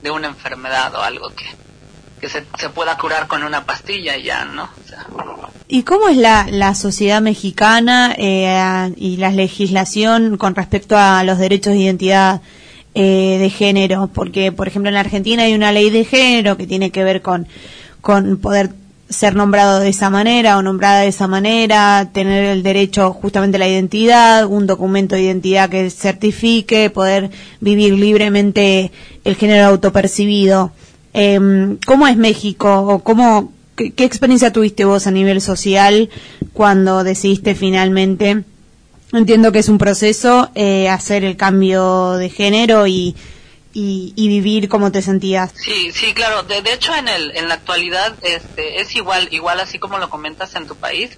de 0.01 0.11
una 0.11 0.27
enfermedad 0.27 0.93
o 0.95 1.01
algo 1.01 1.29
que 1.29 1.45
que 2.23 2.29
se, 2.29 2.45
se 2.57 2.69
pueda 2.69 2.97
curar 2.97 3.27
con 3.27 3.43
una 3.43 3.65
pastilla 3.65 4.15
y 4.15 4.23
ya, 4.23 4.45
¿no? 4.45 4.69
¿Y 5.67 5.83
cómo 5.83 6.07
es 6.07 6.15
la, 6.15 6.47
la 6.49 6.73
sociedad 6.73 7.21
mexicana 7.21 8.15
eh, 8.17 8.93
y 8.95 9.17
la 9.17 9.29
legislación 9.29 10.37
con 10.37 10.55
respecto 10.55 10.97
a 10.97 11.25
los 11.25 11.37
derechos 11.37 11.73
de 11.73 11.79
identidad 11.79 12.41
eh, 12.95 13.37
de 13.41 13.49
género? 13.49 14.07
Porque, 14.13 14.53
por 14.53 14.69
ejemplo, 14.69 14.89
en 14.89 14.95
Argentina 14.95 15.43
hay 15.43 15.53
una 15.53 15.73
ley 15.73 15.89
de 15.89 16.05
género 16.05 16.55
que 16.55 16.65
tiene 16.65 16.91
que 16.91 17.03
ver 17.03 17.21
con, 17.21 17.45
con 17.99 18.37
poder 18.37 18.69
ser 19.13 19.35
nombrado 19.35 19.79
de 19.79 19.89
esa 19.89 20.09
manera 20.09 20.57
o 20.57 20.61
nombrada 20.61 21.01
de 21.01 21.07
esa 21.07 21.27
manera, 21.27 22.09
tener 22.11 22.45
el 22.45 22.63
derecho 22.63 23.13
justamente 23.13 23.57
a 23.57 23.59
la 23.59 23.67
identidad, 23.67 24.45
un 24.45 24.67
documento 24.67 25.15
de 25.15 25.23
identidad 25.23 25.69
que 25.69 25.89
certifique, 25.89 26.89
poder 26.89 27.31
vivir 27.61 27.93
libremente 27.93 28.91
el 29.23 29.35
género 29.35 29.67
autopercibido. 29.67 30.71
Eh, 31.13 31.77
¿Cómo 31.85 32.07
es 32.07 32.17
México 32.17 32.81
o 32.81 32.99
cómo, 32.99 33.53
qué, 33.75 33.91
qué 33.91 34.03
experiencia 34.03 34.51
tuviste 34.51 34.85
vos 34.85 35.07
a 35.07 35.11
nivel 35.11 35.41
social 35.41 36.09
cuando 36.53 37.03
decidiste 37.03 37.55
finalmente, 37.55 38.43
entiendo 39.13 39.51
que 39.51 39.59
es 39.59 39.69
un 39.69 39.77
proceso, 39.77 40.49
eh, 40.55 40.89
hacer 40.89 41.23
el 41.23 41.37
cambio 41.37 42.13
de 42.13 42.29
género 42.29 42.87
y, 42.87 43.15
y, 43.73 44.13
y 44.15 44.27
vivir 44.27 44.69
como 44.69 44.91
te 44.91 45.01
sentías? 45.01 45.51
Sí, 45.55 45.91
sí, 45.91 46.13
claro. 46.13 46.43
De, 46.43 46.61
de 46.61 46.73
hecho, 46.73 46.93
en 46.95 47.07
el 47.07 47.35
en 47.35 47.47
la 47.47 47.55
actualidad 47.55 48.15
este 48.21 48.81
es 48.81 48.95
igual, 48.95 49.27
igual 49.31 49.59
así 49.59 49.79
como 49.79 49.97
lo 49.97 50.09
comentas 50.09 50.55
en 50.55 50.67
tu 50.67 50.75
país, 50.75 51.17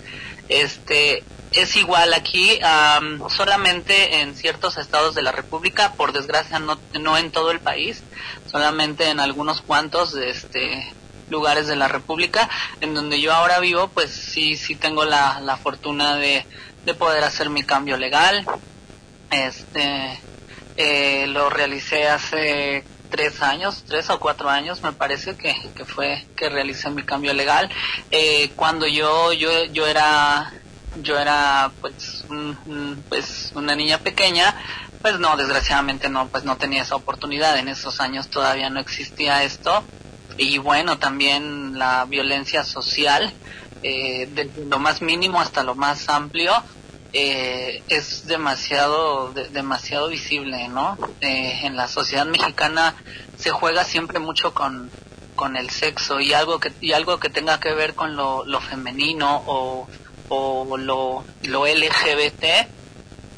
este 0.49 1.23
es 1.51 1.75
igual 1.75 2.13
aquí, 2.13 2.59
am, 2.63 3.29
solamente 3.29 4.21
en 4.21 4.35
ciertos 4.35 4.77
estados 4.77 5.15
de 5.15 5.21
la 5.21 5.31
República, 5.31 5.93
por 5.93 6.13
desgracia 6.13 6.59
no 6.59 6.79
no 6.99 7.17
en 7.17 7.31
todo 7.31 7.51
el 7.51 7.59
país, 7.59 8.01
solamente 8.49 9.09
en 9.09 9.19
algunos 9.19 9.61
cuantos 9.61 10.15
este 10.15 10.93
lugares 11.29 11.67
de 11.67 11.75
la 11.75 11.87
República, 11.87 12.49
en 12.81 12.93
donde 12.93 13.19
yo 13.19 13.33
ahora 13.33 13.59
vivo, 13.59 13.89
pues 13.89 14.11
sí 14.11 14.55
sí 14.55 14.75
tengo 14.75 15.05
la 15.05 15.39
la 15.41 15.57
fortuna 15.57 16.15
de 16.15 16.45
de 16.85 16.93
poder 16.93 17.23
hacer 17.23 17.49
mi 17.49 17.63
cambio 17.63 17.97
legal. 17.97 18.45
Este 19.31 20.19
eh, 20.75 21.27
lo 21.27 21.49
realicé 21.49 22.07
hace 22.07 22.89
tres 23.09 23.41
años, 23.41 23.83
tres 23.85 24.09
o 24.09 24.19
cuatro 24.19 24.49
años 24.49 24.83
me 24.83 24.93
parece 24.93 25.37
que, 25.37 25.55
que 25.75 25.85
fue 25.85 26.27
que 26.35 26.49
realicé 26.49 26.89
mi 26.91 27.05
cambio 27.05 27.33
legal. 27.33 27.69
Eh, 28.11 28.53
cuando 28.55 28.87
yo, 28.87 29.31
yo, 29.33 29.65
yo 29.65 29.87
era, 29.87 30.53
yo 30.93 31.17
era 31.17 31.75
pues, 31.79 32.25
un- 32.29 33.05
pues 33.09 33.51
una 33.53 33.75
niña 33.75 33.99
pequeña, 33.99 34.55
pues 35.01 35.19
no, 35.19 35.37
desgraciadamente 35.37 36.09
no, 36.09 36.29
pues 36.29 36.43
no 36.43 36.57
tenía 36.57 36.81
esa 36.81 36.95
oportunidad. 36.95 37.57
En 37.57 37.67
esos 37.69 37.99
años 38.01 38.29
todavía 38.29 38.69
no 38.69 38.79
existía 38.79 39.43
esto. 39.43 39.91
Y 40.37 40.57
bueno, 40.57 40.97
también 40.99 41.77
la 41.77 42.05
violencia 42.05 42.63
social, 42.63 43.39
eh, 43.81 44.27
desde 44.29 44.53
lo 44.69 44.79
más 44.79 45.01
mínimo 45.01 45.39
hasta 45.39 45.63
lo 45.63 45.75
más 45.75 46.09
amplio, 46.09 46.51
eh, 47.17 47.81
es 47.87 48.27
demasiado 48.27 49.31
de- 49.33 49.47
demasiado 49.49 50.09
visible, 50.09 50.67
¿no? 50.67 50.97
Eh, 51.21 51.61
en 51.63 51.75
la 51.75 51.87
sociedad 51.87 52.25
mexicana 52.25 52.93
se 53.37 53.49
juega 53.49 53.83
siempre 53.85 54.19
mucho 54.19 54.53
con 54.53 54.89
con 55.35 55.57
el 55.57 55.69
sexo 55.69 56.19
y 56.21 56.33
algo 56.33 56.59
que 56.59 56.71
y 56.81 56.91
algo 56.93 57.19
que 57.19 57.29
tenga 57.29 57.59
que 57.59 57.73
ver 57.73 57.93
con 57.93 58.15
lo, 58.15 58.45
lo 58.45 58.59
femenino 58.61 59.43
o, 59.47 59.87
o 60.29 60.77
lo, 60.77 61.23
lo 61.43 61.65
LGBT 61.67 62.43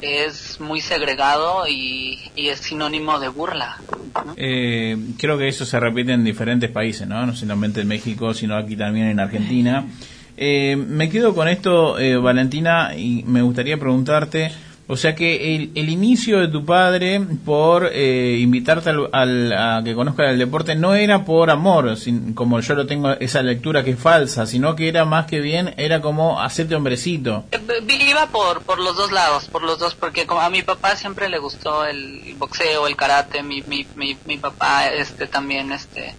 es 0.02 0.60
muy 0.60 0.80
segregado 0.80 1.68
y, 1.68 2.20
y 2.36 2.50
es 2.50 2.60
sinónimo 2.60 3.20
de 3.20 3.30
burla. 3.30 3.78
Eh, 4.36 4.96
creo 5.18 5.40
que 5.40 5.48
eso 5.48 5.66
se 5.66 5.80
repite 5.80 6.12
en 6.14 6.24
diferentes 6.24 6.70
países, 6.70 7.08
¿no? 7.08 7.26
No 7.26 7.36
solamente 7.36 7.82
en 7.82 7.88
México, 7.88 8.34
sino 8.36 8.56
aquí 8.56 8.76
también 8.76 9.08
en 9.08 9.20
Argentina. 9.20 9.86
Eh, 10.38 10.76
me 10.78 11.10
quedo 11.10 11.34
con 11.34 11.48
esto, 11.48 11.98
eh, 12.00 12.16
Valentina, 12.18 12.96
y 12.96 13.24
me 13.26 13.42
gustaría 13.42 13.78
preguntarte, 13.78 14.52
o 14.90 14.96
sea 14.96 15.16
que 15.16 15.56
el, 15.56 15.72
el 15.76 15.90
inicio 15.90 16.40
de 16.40 16.48
tu 16.48 16.64
padre 16.64 17.20
por 17.44 17.90
eh, 17.92 18.38
invitarte 18.40 18.92
al, 19.12 19.52
a 19.52 19.82
que 19.84 19.96
conozca 19.96 20.30
el 20.30 20.38
deporte 20.38 20.76
no 20.76 20.94
era 20.94 21.26
por 21.26 21.50
amor, 21.50 21.98
sin- 21.98 22.34
como 22.36 22.60
yo 22.60 22.76
lo 22.76 22.86
tengo 22.86 23.12
esa 23.14 23.42
lectura 23.42 23.84
que 23.84 23.92
es 23.92 24.00
falsa, 24.00 24.46
sino 24.46 24.76
que 24.76 24.88
era 24.88 25.04
más 25.06 25.26
que 25.26 25.40
bien, 25.42 25.74
era 25.76 26.00
como 26.02 26.40
hacerte 26.40 26.76
hombrecito. 26.76 27.44
Eh, 27.52 27.60
Iba 28.10 28.28
por, 28.28 28.62
por 28.62 28.80
los 28.80 28.96
dos 28.96 29.12
lados, 29.12 29.46
por 29.50 29.64
los 29.64 29.80
dos, 29.80 29.94
porque 29.96 30.26
como 30.28 30.40
a 30.42 30.50
mi 30.50 30.62
papá 30.62 30.96
siempre 30.96 31.28
le 31.30 31.40
gustó 31.40 31.84
el 31.84 32.36
boxeo, 32.38 32.88
el 32.88 32.96
karate, 32.96 33.42
mi, 33.44 33.62
mi, 33.64 33.86
mi, 33.96 34.16
mi 34.26 34.38
papá 34.38 34.88
este 34.90 35.28
también 35.28 35.72
este 35.74 36.14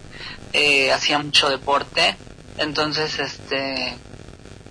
eh, 0.53 0.91
hacía 0.91 1.17
mucho 1.19 1.49
deporte, 1.49 2.15
entonces 2.59 3.19
este 3.19 3.97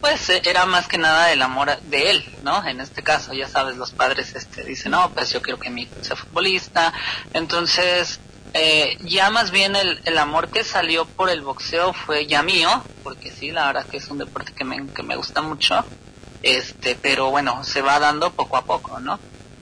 pues 0.00 0.28
eh, 0.30 0.42
era 0.44 0.64
más 0.66 0.86
que 0.86 0.98
nada 0.98 1.32
el 1.32 1.42
amor 1.42 1.76
de 1.82 2.10
él, 2.10 2.24
¿no? 2.42 2.66
En 2.66 2.80
este 2.80 3.02
caso, 3.02 3.32
ya 3.32 3.48
sabes, 3.48 3.76
los 3.76 3.90
padres 3.90 4.34
este 4.34 4.64
dicen, 4.64 4.92
no, 4.92 5.10
pues 5.10 5.32
yo 5.32 5.42
quiero 5.42 5.58
que 5.58 5.70
mi 5.70 5.82
hijo 5.82 5.94
sea 6.02 6.16
futbolista, 6.16 6.92
entonces 7.34 8.20
eh, 8.54 8.96
ya 9.02 9.30
más 9.30 9.50
bien 9.50 9.76
el, 9.76 10.00
el 10.04 10.18
amor 10.18 10.48
que 10.48 10.64
salió 10.64 11.04
por 11.04 11.30
el 11.30 11.42
boxeo 11.42 11.92
fue 11.92 12.26
ya 12.26 12.42
mío, 12.42 12.82
porque 13.02 13.30
sí, 13.30 13.50
la 13.50 13.66
verdad 13.66 13.86
que 13.86 13.98
es 13.98 14.08
un 14.08 14.18
deporte 14.18 14.52
que 14.52 14.64
me, 14.64 14.86
que 14.88 15.02
me 15.02 15.16
gusta 15.16 15.42
mucho, 15.42 15.84
este, 16.42 16.94
pero 16.94 17.30
bueno, 17.30 17.64
se 17.64 17.82
va 17.82 17.98
dando 17.98 18.32
poco 18.32 18.56
a 18.56 18.64
poco, 18.64 19.00
¿no? 19.00 19.18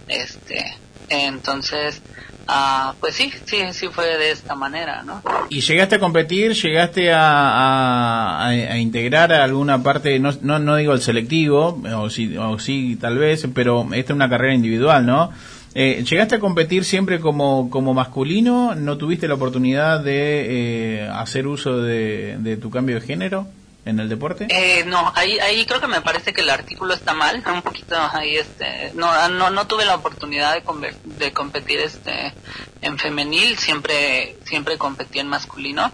Este, 0.08 0.76
entonces, 1.08 2.02
ah, 2.48 2.94
pues 3.00 3.14
sí, 3.14 3.32
sí, 3.44 3.58
sí 3.72 3.88
fue 3.88 4.06
de 4.18 4.30
esta 4.30 4.54
manera, 4.54 5.02
¿no? 5.02 5.22
¿Y 5.50 5.60
llegaste 5.60 5.96
a 5.96 5.98
competir? 5.98 6.52
¿Llegaste 6.52 7.12
a, 7.12 8.46
a- 8.48 8.78
integrar 8.78 9.32
alguna 9.32 9.82
parte, 9.82 10.18
no, 10.18 10.30
no, 10.42 10.58
no 10.58 10.76
digo 10.76 10.92
el 10.92 11.00
selectivo, 11.00 11.80
o 11.96 12.10
sí, 12.10 12.36
o 12.36 12.58
sí 12.58 12.96
tal 13.00 13.18
vez, 13.18 13.46
pero 13.54 13.86
esta 13.92 14.12
es 14.12 14.16
una 14.16 14.28
carrera 14.28 14.54
individual, 14.54 15.04
¿no? 15.06 15.30
Eh, 15.74 16.02
¿Llegaste 16.08 16.36
a 16.36 16.40
competir 16.40 16.84
siempre 16.84 17.20
como, 17.20 17.68
como 17.68 17.92
masculino? 17.92 18.74
¿No 18.74 18.96
tuviste 18.96 19.28
la 19.28 19.34
oportunidad 19.34 20.00
de 20.00 21.00
eh, 21.02 21.08
hacer 21.12 21.46
uso 21.46 21.82
de 21.82 22.58
tu 22.60 22.70
cambio 22.70 22.94
de 22.96 23.02
género 23.02 23.46
en 23.86 23.98
el 24.00 24.08
deporte? 24.10 24.46
Eh, 24.50 24.84
no, 24.86 25.10
ahí, 25.14 25.38
ahí 25.38 25.64
creo 25.64 25.80
que 25.80 25.86
me 25.86 26.02
parece 26.02 26.34
que 26.34 26.42
el 26.42 26.50
artículo 26.50 26.92
está 26.92 27.14
mal, 27.14 27.42
un 27.46 27.62
poquito 27.62 27.96
ahí, 28.12 28.36
este, 28.36 28.92
no, 28.94 29.28
no, 29.30 29.48
no 29.50 29.66
tuve 29.66 29.84
la 29.86 29.94
oportunidad 29.94 30.52
de, 30.54 30.62
conver- 30.64 31.00
de 31.04 31.32
competir, 31.32 31.80
este, 31.80 32.34
en 32.82 32.98
femenil, 32.98 33.56
siempre, 33.56 34.36
siempre 34.44 34.76
competí 34.76 35.20
en 35.20 35.28
masculino, 35.28 35.90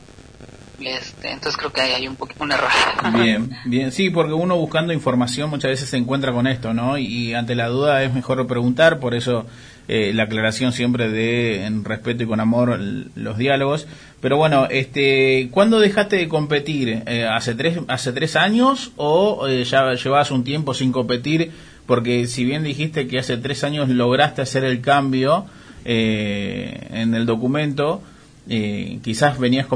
este, 0.81 1.31
entonces 1.31 1.57
creo 1.57 1.73
que 1.73 1.81
ahí 1.81 1.93
hay 1.93 2.09
un 2.09 2.17
poquito 2.17 2.43
un 2.43 2.51
error. 2.53 2.71
Bien, 3.15 3.51
bien, 3.67 3.93
sí, 3.93 4.11
porque 4.11 4.33
uno 4.33 4.57
buscando 4.57 4.93
información 4.93 5.49
muchas 5.51 5.71
veces 5.71 5.89
se 5.89 5.97
encuentra 5.97 6.33
con 6.33 6.47
esto, 6.47 6.75
¿no? 6.75 6.99
Y, 6.99 7.35
ante 7.35 7.55
la 7.55 7.69
duda 7.69 8.03
es 8.03 8.13
mejor 8.13 8.45
preguntar, 8.49 8.99
por 8.99 9.15
eso 9.15 9.47
eh, 9.89 10.13
la 10.15 10.25
aclaración 10.25 10.73
siempre 10.73 11.09
de 11.09 11.67
en 11.67 11.85
respeto 11.85 12.23
y 12.23 12.27
con 12.27 12.41
amor 12.41 12.79
los 13.15 13.39
diálogos. 13.39 13.87
Pero 14.21 14.37
bueno, 14.37 14.69
este, 14.71 15.49
¿cuándo 15.51 15.81
dejaste 15.81 16.17
de 16.17 16.29
competir? 16.29 17.03
Eh, 17.07 17.27
¿Hace 17.29 17.55
tres 17.55 17.79
hace 17.89 18.13
tres 18.13 18.37
años 18.37 18.93
o 18.97 19.49
eh, 19.49 19.65
ya 19.65 19.93
llevabas 19.95 20.31
un 20.31 20.45
tiempo 20.45 20.75
sin 20.75 20.93
competir? 20.93 21.51
Porque 21.87 22.27
si 22.29 22.45
bien 22.45 22.63
dijiste 22.63 23.09
que 23.09 23.19
hace 23.19 23.37
tres 23.37 23.65
años 23.65 23.89
lograste 23.89 24.41
hacer 24.43 24.65
el 24.65 24.81
cambio 24.81 25.47
eh, 25.85 26.87
en 26.93 27.15
el 27.15 27.27
documento, 27.27 28.03
eh, 28.49 28.99
quizás 29.03 29.39
venías 29.39 29.67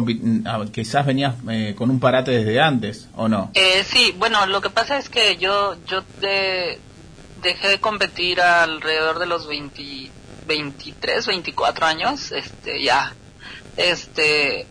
ah, 0.44 0.64
quizás 0.72 1.06
venías 1.06 1.34
eh, 1.48 1.74
con 1.76 1.90
un 1.90 2.00
parate 2.00 2.32
desde 2.32 2.60
antes 2.60 3.08
o 3.14 3.28
no 3.28 3.50
Eh, 3.54 3.84
sí, 3.84 4.12
bueno, 4.18 4.44
lo 4.46 4.60
que 4.60 4.70
pasa 4.70 4.98
es 4.98 5.08
que 5.08 5.36
yo, 5.36 5.76
yo 5.86 6.02
dejé 7.42 7.68
de 7.68 7.80
competir 7.80 8.40
alrededor 8.40 9.18
de 9.18 9.26
los 9.26 9.46
20, 9.46 10.10
23, 10.46 11.26
24 11.26 11.86
años, 11.86 12.32
este, 12.32 12.82
ya, 12.82 13.14
este, 13.76 14.66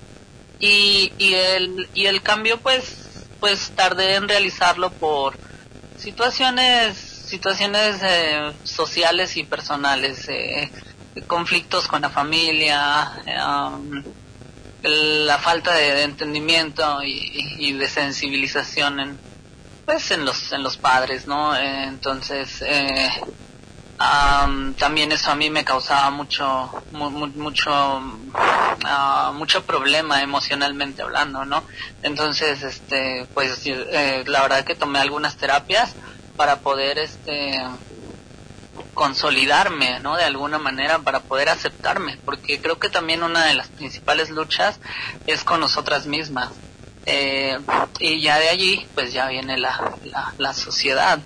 y, 0.59 1.11
y 1.17 1.33
el, 1.33 1.89
y 1.93 2.05
el 2.05 2.21
cambio 2.21 2.57
pues, 2.59 3.27
pues 3.39 3.71
tardé 3.75 4.15
en 4.15 4.27
realizarlo 4.27 4.91
por 4.91 5.37
situaciones, 5.97 6.97
situaciones 6.97 7.97
eh, 8.03 8.51
sociales 8.63 9.37
y 9.37 9.43
personales, 9.43 10.27
eh, 10.29 10.71
conflictos 11.27 11.87
con 11.87 12.01
la 12.01 12.09
familia, 12.09 13.11
eh, 13.25 14.09
la 14.83 15.37
falta 15.39 15.73
de, 15.73 15.93
de 15.93 16.03
entendimiento 16.03 17.01
y, 17.03 17.55
y 17.57 17.73
de 17.73 17.87
sensibilización 17.89 18.99
en 18.99 19.34
pues 19.85 20.11
en 20.11 20.25
los 20.25 20.51
en 20.51 20.63
los 20.63 20.77
padres 20.77 21.27
no 21.27 21.55
Eh, 21.55 21.83
entonces 21.85 22.61
eh, 22.61 23.09
am, 23.97 24.75
también 24.75 25.11
eso 25.11 25.31
a 25.31 25.35
mí 25.35 25.49
me 25.49 25.63
causaba 25.63 26.09
mucho 26.11 26.71
mu- 26.89 27.11
mu- 27.11 27.27
mucho 27.45 27.71
ah, 27.71 29.31
mucho 29.33 29.65
problema 29.65 30.21
emocionalmente 30.21 31.01
hablando 31.01 31.45
no 31.45 31.65
entonces 32.01 32.61
este 32.63 33.29
pues 33.33 33.61
eh, 33.65 34.23
la 34.27 34.41
verdad 34.41 34.65
que 34.65 34.75
tomé 34.75 34.99
algunas 34.99 35.37
terapias 35.37 35.95
para 36.35 36.61
poder 36.61 36.97
este 36.99 37.55
consolidarme, 38.93 39.99
¿no? 40.01 40.15
De 40.17 40.23
alguna 40.23 40.57
manera 40.57 40.99
para 40.99 41.27
poder 41.27 41.49
aceptarme, 41.49 42.21
porque 42.25 42.59
creo 42.61 42.77
que 42.79 42.89
también 42.89 43.23
una 43.23 43.45
de 43.45 43.53
las 43.53 43.69
principales 43.69 44.29
luchas 44.29 44.79
es 45.25 45.43
con 45.43 45.59
nosotras 45.61 46.07
mismas. 46.07 46.61
Eh, 47.07 47.57
y 47.99 48.19
ya 48.21 48.39
de 48.39 48.49
allí, 48.49 48.85
pues 48.95 49.13
ya 49.13 49.27
viene 49.27 49.57
la, 49.57 49.93
la, 50.05 50.33
la 50.39 50.53
sociedad. 50.53 51.19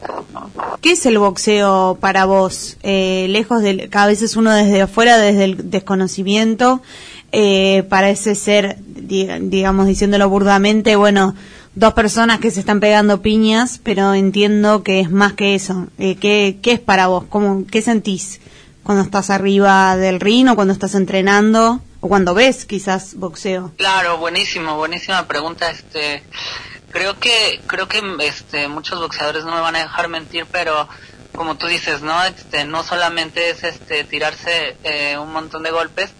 ¿Qué 0.82 0.92
es 0.92 1.06
el 1.06 1.18
boxeo 1.20 1.98
para 2.02 2.26
vos? 2.26 2.78
Eh, 2.84 3.28
lejos 3.30 3.62
de, 3.62 3.88
cada 3.90 4.08
vez 4.08 4.22
es 4.22 4.36
uno 4.36 4.52
desde 4.52 4.82
afuera, 4.82 5.18
desde 5.18 5.46
el 5.46 5.70
desconocimiento, 5.72 6.82
eh, 7.32 7.84
parece 7.90 8.36
ser, 8.36 8.78
di- 8.82 9.28
digamos, 9.42 9.88
diciéndolo 9.88 10.28
burdamente, 10.30 10.96
bueno, 10.98 11.34
dos 11.76 11.94
personas 11.94 12.40
que 12.40 12.52
se 12.52 12.60
están 12.60 12.80
pegando 12.82 13.22
piñas, 13.22 13.80
pero 13.82 14.14
entiendo 14.14 14.84
que 14.84 15.00
es 15.00 15.10
más 15.12 15.34
que 15.34 15.56
eso. 15.56 15.88
Eh, 15.98 16.16
¿qué, 16.16 16.58
¿Qué 16.62 16.74
es 16.74 16.80
para 16.82 17.08
vos? 17.08 17.24
¿Cómo, 17.30 17.66
¿Qué 17.72 17.82
sentís 17.82 18.42
cuando 18.84 19.04
estás 19.04 19.30
arriba 19.30 19.96
del 19.96 20.20
ring 20.20 20.48
o 20.50 20.56
cuando 20.56 20.74
estás 20.74 20.96
entrenando 20.96 21.80
o 22.02 22.08
cuando 22.08 22.34
ves 22.34 22.66
quizás 22.66 23.16
boxeo? 23.16 23.74
Claro, 23.78 24.18
buenísimo, 24.18 24.78
buenísima 24.78 25.28
pregunta. 25.28 25.70
Este, 25.70 26.24
creo 26.92 27.20
que, 27.20 27.62
creo 27.68 27.88
que 27.88 28.02
este, 28.22 28.68
muchos 28.68 29.00
boxeadores 29.00 29.44
no 29.44 29.54
me 29.54 29.62
van 29.62 29.76
a 29.76 29.80
dejar 29.80 30.08
mentir, 30.08 30.46
pero 30.52 30.88
como 31.36 31.56
tú 31.56 31.68
dices, 31.68 32.02
no, 32.02 32.24
este, 32.24 32.66
no 32.66 32.84
solamente 32.84 33.50
es 33.50 33.64
este 33.64 34.04
tirarse 34.04 34.78
eh, 34.84 35.18
un 35.18 35.32
montón 35.32 35.64
de 35.64 35.72
golpes, 35.72 36.12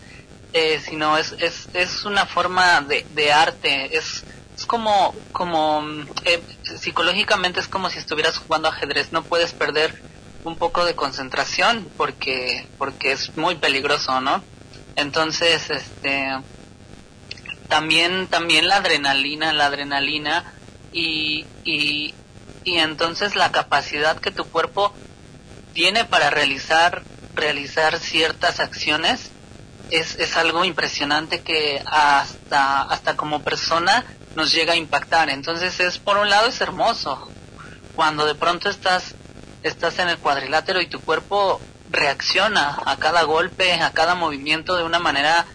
eh, 0.54 0.82
sino 0.84 1.18
es, 1.18 1.34
es, 1.40 1.70
es 1.74 2.06
una 2.06 2.26
forma 2.26 2.82
de, 2.82 3.06
de 3.14 3.32
arte, 3.32 3.98
es, 3.98 4.24
es 4.56 4.66
como, 4.66 5.16
como 5.32 5.84
eh, 6.26 6.42
psicológicamente 6.64 7.60
es 7.60 7.68
como 7.68 7.90
si 7.90 8.00
estuvieras 8.00 8.38
jugando 8.38 8.70
ajedrez, 8.70 9.12
no 9.12 9.24
puedes 9.24 9.54
perder 9.54 10.02
un 10.44 10.58
poco 10.58 10.86
de 10.86 10.96
concentración 10.96 11.88
porque, 11.98 12.68
porque 12.78 13.12
es 13.12 13.36
muy 13.38 13.56
peligroso, 13.56 14.22
¿no? 14.22 14.42
Entonces, 15.00 15.70
este, 15.70 16.28
también, 17.70 18.28
también 18.28 18.68
la 18.68 18.78
adrenalina, 18.78 19.54
la 19.54 19.68
adrenalina 19.68 20.44
y, 20.92 21.46
y, 21.64 22.14
y 22.66 22.78
entonces 22.80 23.36
la 23.36 23.52
capacidad 23.52 24.20
que 24.20 24.32
tu 24.32 24.46
cuerpo 24.50 24.94
tiene 25.74 26.04
para 26.04 26.30
realizar, 26.30 27.04
realizar 27.34 27.98
ciertas 28.00 28.60
acciones 28.60 29.32
es, 29.90 30.20
es 30.20 30.36
algo 30.36 30.66
impresionante 30.66 31.42
que 31.42 31.82
hasta, 31.86 32.82
hasta 32.82 33.16
como 33.16 33.42
persona 33.42 34.06
nos 34.36 34.52
llega 34.52 34.74
a 34.74 34.78
impactar. 34.78 35.30
Entonces 35.30 35.80
es, 35.80 35.98
por 35.98 36.18
un 36.18 36.30
lado 36.30 36.50
es 36.50 36.60
hermoso, 36.60 37.32
cuando 37.96 38.26
de 38.26 38.36
pronto 38.36 38.70
estás, 38.70 39.16
estás 39.64 39.98
en 40.00 40.10
el 40.10 40.20
cuadrilátero 40.20 40.82
y 40.82 40.88
tu 40.88 41.02
cuerpo 41.02 41.62
reacciona 41.90 42.78
a 42.86 42.98
cada 42.98 43.24
golpe, 43.24 43.74
a 43.74 43.92
cada 43.92 44.16
movimiento 44.16 44.76
de 44.76 44.84
una 44.84 45.00
manera 45.00 45.46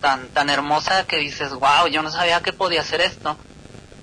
tan, 0.00 0.28
tan 0.28 0.50
hermosa 0.50 1.06
que 1.06 1.16
dices, 1.18 1.52
wow, 1.52 1.86
yo 1.90 2.02
no 2.02 2.10
sabía 2.10 2.40
que 2.40 2.52
podía 2.52 2.80
hacer 2.80 3.00
esto. 3.00 3.36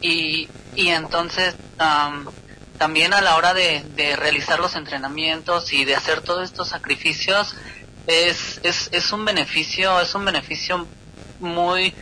Y, 0.01 0.49
y 0.75 0.89
entonces 0.89 1.55
am, 1.77 2.29
también 2.77 3.13
a 3.13 3.21
la 3.21 3.35
hora 3.35 3.53
de, 3.53 3.83
de 3.95 4.15
realizar 4.15 4.59
los 4.59 4.75
entrenamientos 4.75 5.73
y 5.73 5.85
de 5.85 5.95
hacer 5.95 6.21
todos 6.21 6.45
estos 6.45 6.69
sacrificios, 6.69 7.55
es, 8.07 8.59
es, 8.63 8.89
es 8.91 9.11
un 9.11 9.25
beneficio, 9.25 9.99
es 9.99 10.15
un 10.15 10.25
beneficio 10.25 10.87
muy, 11.39 11.93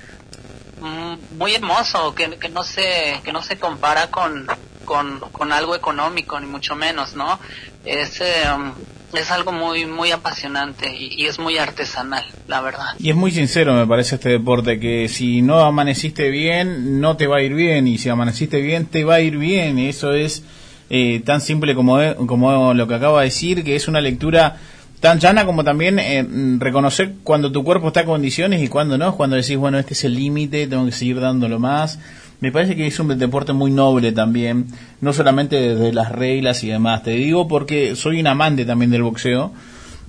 muy 1.31 1.55
hermoso 1.55 2.13
que, 2.13 2.37
que 2.37 2.49
no 2.49 2.63
se, 2.63 3.19
que 3.23 3.33
no 3.33 3.41
se 3.41 3.57
compara 3.57 4.09
con, 4.11 4.47
con, 4.85 5.19
con 5.19 5.51
algo 5.51 5.75
económico 5.75 6.39
ni 6.39 6.45
mucho 6.45 6.75
menos, 6.75 7.15
¿no? 7.15 7.39
Es, 7.83 8.21
eh, 8.21 8.45
es 9.13 9.31
algo 9.31 9.51
muy 9.51 9.85
muy 9.85 10.11
apasionante 10.11 10.93
y, 10.93 11.25
es 11.25 11.39
muy 11.39 11.57
artesanal, 11.57 12.25
la 12.47 12.61
verdad. 12.61 12.95
Y 12.99 13.09
es 13.09 13.15
muy 13.15 13.31
sincero, 13.31 13.73
me 13.73 13.87
parece, 13.87 14.15
este 14.15 14.29
deporte, 14.29 14.79
que 14.79 15.07
si 15.07 15.41
no 15.41 15.59
amaneciste 15.59 16.29
bien, 16.29 16.99
no 16.99 17.17
te 17.17 17.27
va 17.27 17.37
a 17.37 17.41
ir 17.41 17.53
bien, 17.53 17.87
y 17.87 17.97
si 17.97 18.09
amaneciste 18.09 18.61
bien, 18.61 18.85
te 18.85 19.03
va 19.03 19.15
a 19.15 19.21
ir 19.21 19.37
bien. 19.37 19.79
Eso 19.79 20.13
es 20.13 20.43
eh, 20.89 21.21
tan 21.25 21.41
simple 21.41 21.75
como, 21.75 21.99
como 22.27 22.73
lo 22.73 22.87
que 22.87 22.95
acabo 22.95 23.19
de 23.19 23.25
decir, 23.25 23.63
que 23.63 23.75
es 23.75 23.87
una 23.87 24.01
lectura 24.01 24.57
tan 24.99 25.19
llana 25.19 25.45
como 25.45 25.63
también 25.63 25.99
eh, 25.99 26.25
reconocer 26.57 27.15
cuando 27.23 27.51
tu 27.51 27.63
cuerpo 27.63 27.87
está 27.87 28.01
en 28.01 28.07
condiciones 28.07 28.61
y 28.61 28.67
cuando 28.67 28.97
no, 28.97 29.15
cuando 29.15 29.35
decís, 29.35 29.57
bueno, 29.57 29.77
este 29.77 29.93
es 29.93 30.03
el 30.03 30.15
límite, 30.15 30.67
tengo 30.67 30.85
que 30.85 30.91
seguir 30.91 31.19
dándolo 31.19 31.59
más. 31.59 31.99
Me 32.39 32.51
parece 32.51 32.75
que 32.75 32.85
es 32.85 32.99
un 32.99 33.17
deporte 33.17 33.53
muy 33.53 33.71
noble 33.71 34.11
también, 34.11 34.67
no 35.01 35.11
solamente 35.11 35.59
desde 35.59 35.91
las 35.91 36.11
reglas 36.11 36.63
y 36.63 36.67
demás. 36.67 37.03
Te 37.03 37.11
digo 37.11 37.47
porque 37.47 37.95
soy 37.95 38.19
un 38.19 38.27
amante 38.27 38.63
también 38.63 38.91
del 38.91 39.01
boxeo 39.01 39.51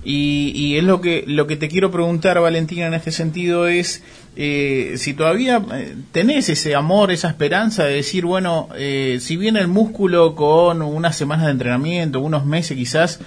y, 0.05 0.51
y 0.55 0.77
es 0.77 0.83
lo 0.83 1.01
que 1.01 1.23
lo 1.27 1.47
que 1.47 1.55
te 1.55 1.67
quiero 1.67 1.89
preguntar, 1.91 2.39
Valentina, 2.39 2.85
en 2.85 2.93
este 2.93 3.11
sentido 3.11 3.67
es 3.67 4.03
eh, 4.35 4.93
si 4.97 5.13
todavía 5.13 5.61
eh, 5.73 5.95
tenés 6.11 6.49
ese 6.49 6.75
amor, 6.75 7.11
esa 7.11 7.29
esperanza 7.29 7.83
de 7.85 7.95
decir, 7.95 8.25
bueno, 8.25 8.69
eh, 8.77 9.17
si 9.19 9.35
bien 9.35 9.57
el 9.57 9.67
músculo 9.67 10.35
con 10.35 10.83
unas 10.83 11.17
semanas 11.17 11.47
de 11.47 11.51
entrenamiento, 11.51 12.21
unos 12.21 12.45
meses 12.45 12.77
quizás, 12.77 13.19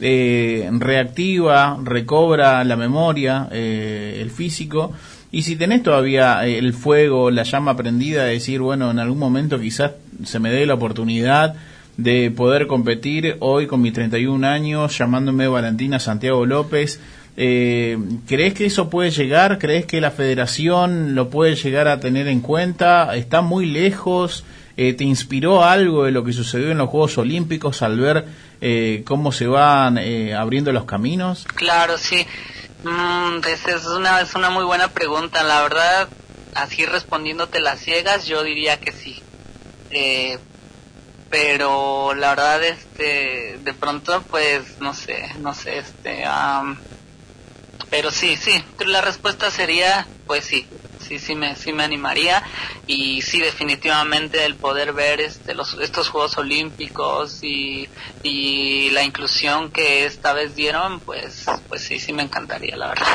eh, 0.00 0.68
reactiva, 0.72 1.78
recobra 1.82 2.62
la 2.64 2.76
memoria, 2.76 3.48
eh, 3.50 4.18
el 4.20 4.30
físico, 4.30 4.92
y 5.32 5.42
si 5.42 5.56
tenés 5.56 5.82
todavía 5.82 6.46
eh, 6.46 6.58
el 6.58 6.74
fuego, 6.74 7.30
la 7.30 7.42
llama 7.42 7.76
prendida 7.76 8.24
de 8.24 8.34
decir, 8.34 8.60
bueno, 8.60 8.90
en 8.90 8.98
algún 8.98 9.18
momento 9.18 9.58
quizás 9.58 9.92
se 10.24 10.38
me 10.38 10.50
dé 10.50 10.66
la 10.66 10.74
oportunidad 10.74 11.54
de 11.96 12.30
poder 12.30 12.66
competir 12.68 13.36
hoy 13.40 13.66
con 13.66 13.82
mis 13.82 13.92
31 13.92 14.46
años, 14.46 14.96
llamándome 14.96 15.48
Valentina 15.48 15.98
Santiago 15.98 16.46
López, 16.46 17.00
eh, 17.36 17.98
¿Crees 18.26 18.54
que 18.54 18.66
eso 18.66 18.90
puede 18.90 19.10
llegar? 19.10 19.58
¿Crees 19.58 19.86
que 19.86 20.00
la 20.00 20.10
federación 20.10 21.14
lo 21.14 21.30
puede 21.30 21.54
llegar 21.54 21.88
a 21.88 21.98
tener 21.98 22.28
en 22.28 22.40
cuenta? 22.40 23.16
¿Está 23.16 23.40
muy 23.40 23.66
lejos? 23.66 24.44
Eh, 24.76 24.94
¿Te 24.94 25.04
inspiró 25.04 25.64
algo 25.64 26.04
de 26.04 26.12
lo 26.12 26.24
que 26.24 26.32
sucedió 26.32 26.70
en 26.70 26.78
los 26.78 26.88
Juegos 26.88 27.18
Olímpicos 27.18 27.82
al 27.82 27.98
ver 27.98 28.24
eh, 28.60 29.02
cómo 29.06 29.32
se 29.32 29.46
van 29.46 29.98
eh, 29.98 30.34
abriendo 30.34 30.72
los 30.72 30.84
caminos? 30.84 31.46
Claro, 31.54 31.98
sí. 31.98 32.26
Mm, 32.84 33.40
pues 33.40 33.66
es 33.68 33.84
una 33.86 34.20
es 34.20 34.34
una 34.34 34.50
muy 34.50 34.64
buena 34.64 34.88
pregunta, 34.88 35.42
la 35.42 35.62
verdad. 35.62 36.10
Así 36.54 36.84
respondiéndote 36.84 37.60
las 37.60 37.80
ciegas, 37.80 38.26
yo 38.26 38.42
diría 38.42 38.78
que 38.80 38.92
sí. 38.92 39.22
Eh, 39.90 40.38
pero 41.30 42.12
la 42.14 42.30
verdad, 42.30 42.62
este, 42.62 43.56
de 43.58 43.74
pronto, 43.74 44.22
pues, 44.30 44.78
no 44.80 44.92
sé, 44.92 45.18
no 45.38 45.54
sé, 45.54 45.78
este, 45.78 46.24
pero 47.90 48.10
sí, 48.10 48.36
sí, 48.36 48.62
la 48.84 49.00
respuesta 49.00 49.50
sería, 49.50 50.10
pues 50.26 50.44
sí, 50.44 50.68
sí, 51.02 51.18
sí 51.18 51.34
me, 51.34 51.56
sí 51.56 51.72
me 51.72 51.82
animaría 51.82 52.42
y 52.86 53.22
sí 53.22 53.40
definitivamente 53.40 54.44
el 54.44 54.54
poder 54.54 54.92
ver 54.92 55.20
este, 55.20 55.54
los, 55.54 55.74
estos 55.80 56.08
Juegos 56.08 56.38
Olímpicos 56.38 57.42
y, 57.42 57.88
y 58.22 58.90
la 58.90 59.02
inclusión 59.02 59.70
que 59.70 60.06
esta 60.06 60.32
vez 60.32 60.54
dieron, 60.54 61.00
pues, 61.00 61.46
pues 61.68 61.82
sí, 61.82 61.98
sí 61.98 62.12
me 62.12 62.22
encantaría, 62.22 62.76
la 62.76 62.88
verdad. 62.88 63.06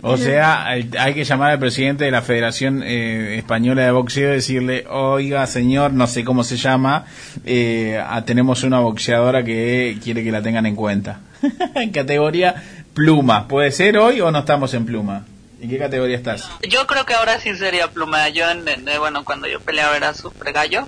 O 0.02 0.16
sea, 0.16 0.66
hay, 0.66 1.14
que 1.14 1.24
llamar 1.24 1.52
al 1.52 1.58
presidente 1.58 2.04
de 2.04 2.10
la 2.10 2.22
Federación 2.22 2.82
eh, 2.82 3.36
Española 3.38 3.82
de 3.82 3.90
Boxeo 3.90 4.30
y 4.30 4.34
decirle, 4.34 4.84
oiga, 4.88 5.46
señor, 5.46 5.92
no 5.92 6.06
sé 6.06 6.24
cómo 6.24 6.44
se 6.44 6.56
llama, 6.56 7.06
eh, 7.44 8.02
tenemos 8.26 8.62
una 8.62 8.80
boxeadora 8.80 9.44
que 9.44 9.98
quiere 10.02 10.24
que 10.24 10.32
la 10.32 10.42
tengan 10.42 10.66
en 10.66 10.76
cuenta. 10.76 11.20
en 11.74 11.90
categoría 11.90 12.54
pluma. 12.94 13.48
¿Puede 13.48 13.70
ser 13.70 13.98
hoy 13.98 14.20
o 14.20 14.30
no 14.30 14.40
estamos 14.40 14.74
en 14.74 14.84
pluma? 14.84 15.24
¿En 15.62 15.70
qué 15.70 15.78
categoría 15.78 16.16
estás? 16.16 16.50
Yo 16.68 16.86
creo 16.88 17.06
que 17.06 17.14
ahora 17.14 17.38
sí 17.38 17.54
sería 17.56 17.88
pluma. 17.88 18.28
Yo, 18.30 18.50
en, 18.50 18.66
en- 18.68 18.88
eh, 18.88 18.98
bueno, 18.98 19.24
cuando 19.24 19.46
yo 19.46 19.60
peleaba 19.60 19.96
era 19.96 20.12
super 20.12 20.52
gallo. 20.52 20.86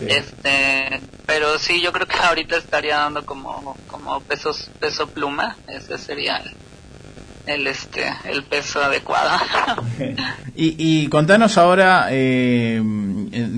Este, 0.00 1.00
pero 1.26 1.58
sí, 1.58 1.82
yo 1.82 1.92
creo 1.92 2.06
que 2.06 2.16
ahorita 2.16 2.56
estaría 2.56 2.96
dando 2.98 3.24
como, 3.26 3.76
como 3.88 4.20
pesos, 4.20 4.70
peso 4.80 5.08
pluma. 5.08 5.56
Ese 5.68 5.98
sería 5.98 6.36
el, 6.38 6.52
el 7.46 7.66
este, 7.66 8.04
el 8.24 8.44
peso 8.44 8.82
adecuado. 8.82 9.30
Y, 10.54 10.76
y 10.78 11.08
contanos 11.08 11.56
ahora 11.56 12.08
eh, 12.10 12.80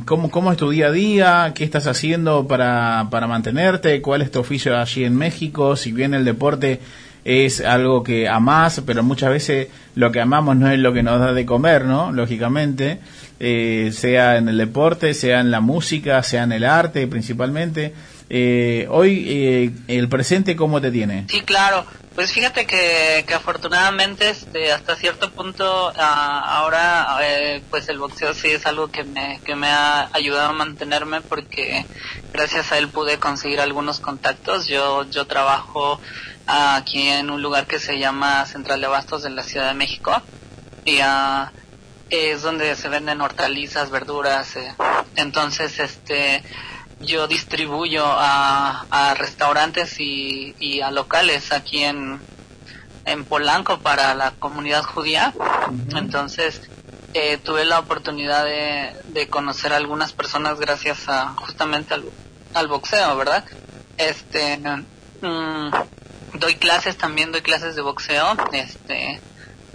cómo, 0.07 0.31
cómo 0.31 0.53
es 0.53 0.57
tu 0.57 0.71
día 0.71 0.87
a 0.87 0.91
día, 0.93 1.53
qué 1.55 1.65
estás 1.65 1.89
haciendo 1.89 2.47
para, 2.47 3.09
para 3.11 3.27
mantenerte, 3.27 4.01
cuál 4.01 4.23
es 4.23 4.31
tu 4.31 4.39
oficio 4.39 4.79
allí 4.79 5.05
en 5.05 5.17
México, 5.17 5.75
si 5.77 5.91
bien 5.91 6.15
el 6.15 6.25
deporte 6.25 6.81
es 7.25 7.61
algo 7.61 8.03
que 8.03 8.29
amás, 8.29 8.83
pero 8.87 9.03
muchas 9.03 9.31
veces 9.31 9.69
lo 9.95 10.13
que 10.13 10.21
amamos 10.21 10.57
no 10.57 10.71
es 10.71 10.79
lo 10.79 10.93
que 10.93 11.03
nos 11.03 11.19
da 11.19 11.33
de 11.33 11.47
comer, 11.47 11.87
¿no? 11.87 12.13
Lógicamente, 12.13 12.99
eh, 13.41 13.91
sea 13.93 14.37
en 14.37 14.49
el 14.49 14.59
deporte, 14.59 15.15
sea 15.15 15.41
en 15.41 15.51
la 15.51 15.61
música, 15.61 16.23
sea 16.23 16.43
en 16.43 16.53
el 16.53 16.65
arte 16.65 17.07
principalmente. 17.07 17.95
Eh, 18.31 18.87
hoy, 18.91 19.25
eh, 19.29 19.71
el 19.89 20.09
presente, 20.09 20.57
¿cómo 20.57 20.81
te 20.81 20.91
tiene? 20.91 21.27
Sí, 21.29 21.41
claro. 21.43 21.85
Pues 22.15 22.33
fíjate 22.33 22.65
que, 22.65 23.25
que 23.27 23.35
afortunadamente 23.35 24.31
este, 24.31 24.71
hasta 24.71 24.95
cierto 24.95 25.33
punto 25.33 25.93
ah, 25.99 26.59
ahora 26.59 27.19
eh, 27.23 27.61
pues 27.71 27.89
el 27.89 27.99
boxeo 27.99 28.35
sí 28.35 28.51
es 28.51 28.67
algo 28.67 28.89
que 28.89 29.03
me, 29.03 29.41
que 29.45 29.57
me 29.57 29.67
ha 29.67 30.09
ayudado 30.13 30.51
a 30.51 30.53
mantenerme 30.53 31.23
porque 31.23 31.85
gracias 32.33 32.71
a 32.71 32.79
él 32.79 32.89
pude 32.89 33.19
conseguir 33.19 33.59
algunos 33.59 33.99
contactos. 33.99 34.69
Yo, 34.69 35.11
yo 35.11 35.27
trabajo 35.27 36.01
aquí 36.47 37.09
en 37.09 37.31
un 37.31 37.43
lugar 37.43 37.67
que 37.67 37.81
se 37.81 37.99
llama 37.99 38.47
Central 38.47 38.81
de 38.81 38.87
Abastos 38.87 39.25
de 39.25 39.31
la 39.31 39.43
Ciudad 39.43 39.67
de 39.67 39.75
México 39.75 40.23
y 40.85 40.99
ah, 41.03 41.51
es 42.11 42.43
donde 42.43 42.77
se 42.77 42.89
venden 42.89 43.21
hortalizas, 43.23 43.91
verduras. 43.91 44.55
eh. 44.55 44.73
Entonces, 45.17 45.81
este, 45.81 46.45
yo 47.01 47.27
distribuyo 47.27 48.05
a, 48.07 48.87
a 48.91 49.15
restaurantes 49.15 50.01
y, 50.01 50.55
y 50.59 50.81
a 50.81 50.91
locales 50.91 51.53
aquí 51.53 51.83
en, 51.83 52.21
en 53.05 53.25
Polanco 53.25 53.79
para 53.81 54.15
la 54.15 54.33
comunidad 54.33 54.83
judía. 54.83 55.35
Entonces, 55.95 56.63
eh, 57.15 57.39
tuve 57.39 57.65
la 57.65 57.79
oportunidad 57.79 58.45
de, 58.45 58.93
de 59.09 59.29
conocer 59.29 59.73
a 59.73 59.77
algunas 59.77 60.13
personas 60.13 60.59
gracias 60.59 61.09
a 61.09 61.29
justamente 61.37 61.95
al, 61.95 62.05
al 62.55 62.69
boxeo, 62.69 63.17
¿verdad? 63.17 63.45
Este, 63.99 64.59
mm, 64.59 65.71
doy 66.35 66.57
clases 66.57 66.97
también, 66.97 67.33
doy 67.33 67.43
clases 67.43 67.77
de 67.77 67.83
boxeo. 67.83 68.37
Este, 68.53 69.21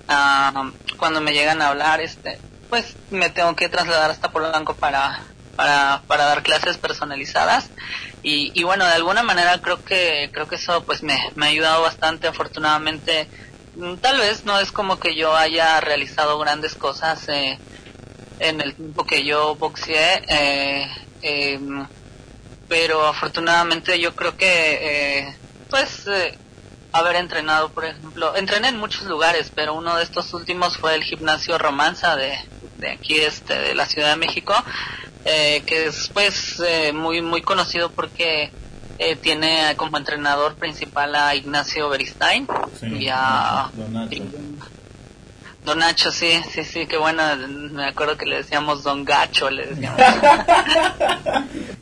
ah, 0.08 0.72
cuando 0.98 1.22
me 1.22 1.34
llegan 1.34 1.62
a 1.62 1.70
hablar, 1.70 2.02
este, 2.02 2.40
pues 2.70 2.96
me 3.10 3.30
tengo 3.30 3.56
que 3.56 3.70
trasladar 3.70 4.12
hasta 4.12 4.32
Polanco 4.32 4.76
para, 4.76 5.22
para, 5.60 6.04
para 6.08 6.24
dar 6.24 6.42
clases 6.42 6.78
personalizadas. 6.78 7.70
Y, 8.24 8.54
y 8.58 8.64
bueno 8.64 8.86
de 8.86 8.94
alguna 8.94 9.24
manera 9.24 9.60
creo 9.60 9.84
que 9.84 10.30
creo 10.32 10.48
que 10.48 10.56
eso 10.56 10.86
pues 10.86 11.04
me, 11.04 11.20
me 11.36 11.48
ha 11.48 11.50
ayudado 11.50 11.82
bastante 11.82 12.30
afortunadamente. 12.30 13.28
Mm, 13.76 13.96
tal 13.96 14.20
vez 14.20 14.46
no 14.46 14.58
es 14.58 14.72
como 14.72 15.02
que 15.02 15.16
yo 15.16 15.36
haya 15.36 15.82
realizado 15.82 16.40
grandes 16.40 16.76
cosas 16.76 17.28
eh, 17.28 17.60
en 18.40 18.62
el 18.62 18.74
tiempo 18.74 19.06
que 19.06 19.26
yo 19.26 19.56
boxeé 19.56 20.24
eh, 20.30 20.88
em, 21.24 21.86
pero 22.70 23.06
afortunadamente 23.06 24.00
yo 24.00 24.16
creo 24.16 24.38
que 24.38 24.48
eh, 24.48 25.36
pues 25.70 26.08
eh, 26.08 26.38
haber 26.94 27.18
entrenado 27.18 27.68
por 27.68 27.84
ejemplo 27.84 28.34
entrené 28.38 28.70
en 28.70 28.78
muchos 28.78 29.04
lugares 29.04 29.52
pero 29.54 29.74
uno 29.74 29.98
de 29.98 30.04
estos 30.04 30.34
últimos 30.34 30.78
fue 30.78 30.96
el 30.96 31.04
gimnasio 31.04 31.58
Romanza 31.58 32.16
de, 32.16 32.40
de 32.78 32.92
aquí 32.92 33.20
este 33.20 33.60
de 33.60 33.76
la 33.76 33.86
Ciudad 33.86 34.12
de 34.12 34.16
México 34.16 34.56
eh, 35.30 35.64
que 35.66 35.88
es 35.88 36.10
pues 36.14 36.62
eh, 36.66 36.92
muy 36.92 37.22
muy 37.22 37.42
conocido 37.42 37.92
porque 37.92 38.52
eh, 38.98 39.16
tiene 39.16 39.76
como 39.78 39.98
entrenador 39.98 40.56
principal 40.56 41.16
a 41.16 41.36
Ignacio 41.36 41.90
Beristain 41.90 42.48
y 42.82 43.08
a 43.10 43.70
Don 45.66 45.80
Nacho, 45.80 46.12
sí, 46.12 46.42
sí, 46.50 46.64
sí, 46.64 46.88
qué 46.88 46.98
bueno, 46.98 47.22
me 47.48 47.86
acuerdo 47.86 48.18
que 48.18 48.26
le 48.26 48.38
decíamos 48.38 48.82
Don 48.84 49.04
Gacho, 49.04 49.50
le 49.50 49.68
decíamos. 49.68 50.02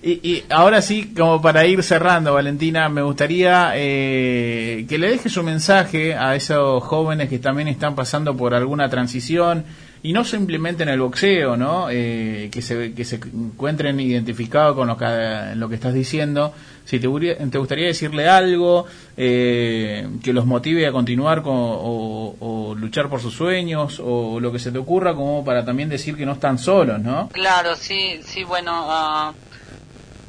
Y, 0.03 0.11
y 0.23 0.45
ahora 0.49 0.81
sí, 0.81 1.13
como 1.13 1.41
para 1.41 1.65
ir 1.65 1.83
cerrando, 1.83 2.33
Valentina, 2.33 2.87
me 2.87 3.01
gustaría 3.01 3.71
eh, 3.75 4.85
que 4.87 4.97
le 4.97 5.09
dejes 5.09 5.35
un 5.35 5.45
mensaje 5.45 6.15
a 6.15 6.35
esos 6.35 6.81
jóvenes 6.83 7.27
que 7.27 7.39
también 7.39 7.67
están 7.67 7.93
pasando 7.93 8.37
por 8.37 8.53
alguna 8.53 8.89
transición 8.89 9.65
y 10.03 10.13
no 10.13 10.23
simplemente 10.23 10.83
en 10.83 10.89
el 10.89 10.99
boxeo, 10.99 11.57
¿no? 11.57 11.87
Eh, 11.89 12.49
que, 12.51 12.61
se, 12.61 12.93
que 12.93 13.03
se 13.05 13.15
encuentren 13.15 13.99
identificados 13.99 14.75
con 14.75 14.87
lo 14.87 14.97
que, 14.97 15.53
lo 15.55 15.67
que 15.69 15.75
estás 15.75 15.93
diciendo. 15.93 16.53
Si 16.85 16.99
te, 16.99 17.07
gustaría- 17.07 17.87
decirle 17.87 18.29
algo 18.29 18.85
eh, 19.17 20.07
que 20.23 20.31
los 20.31 20.45
motive 20.45 20.87
a 20.87 20.91
continuar 20.93 21.41
con, 21.41 21.53
o, 21.57 22.75
luchar 22.77 23.09
por 23.09 23.19
sus 23.19 23.33
sueños 23.33 24.01
o 24.03 24.39
lo 24.39 24.51
que 24.53 24.59
se 24.59 24.71
te 24.71 24.77
ocurra, 24.77 25.13
como 25.13 25.43
para 25.43 25.65
también 25.65 25.89
decir 25.89 26.15
que 26.15 26.25
no 26.25 26.33
están 26.33 26.57
solos, 26.57 27.01
¿no? 27.01 27.27
Claro, 27.33 27.75
sí, 27.75 28.21
sí, 28.23 28.43
bueno, 28.45 28.71
ah, 28.73 29.33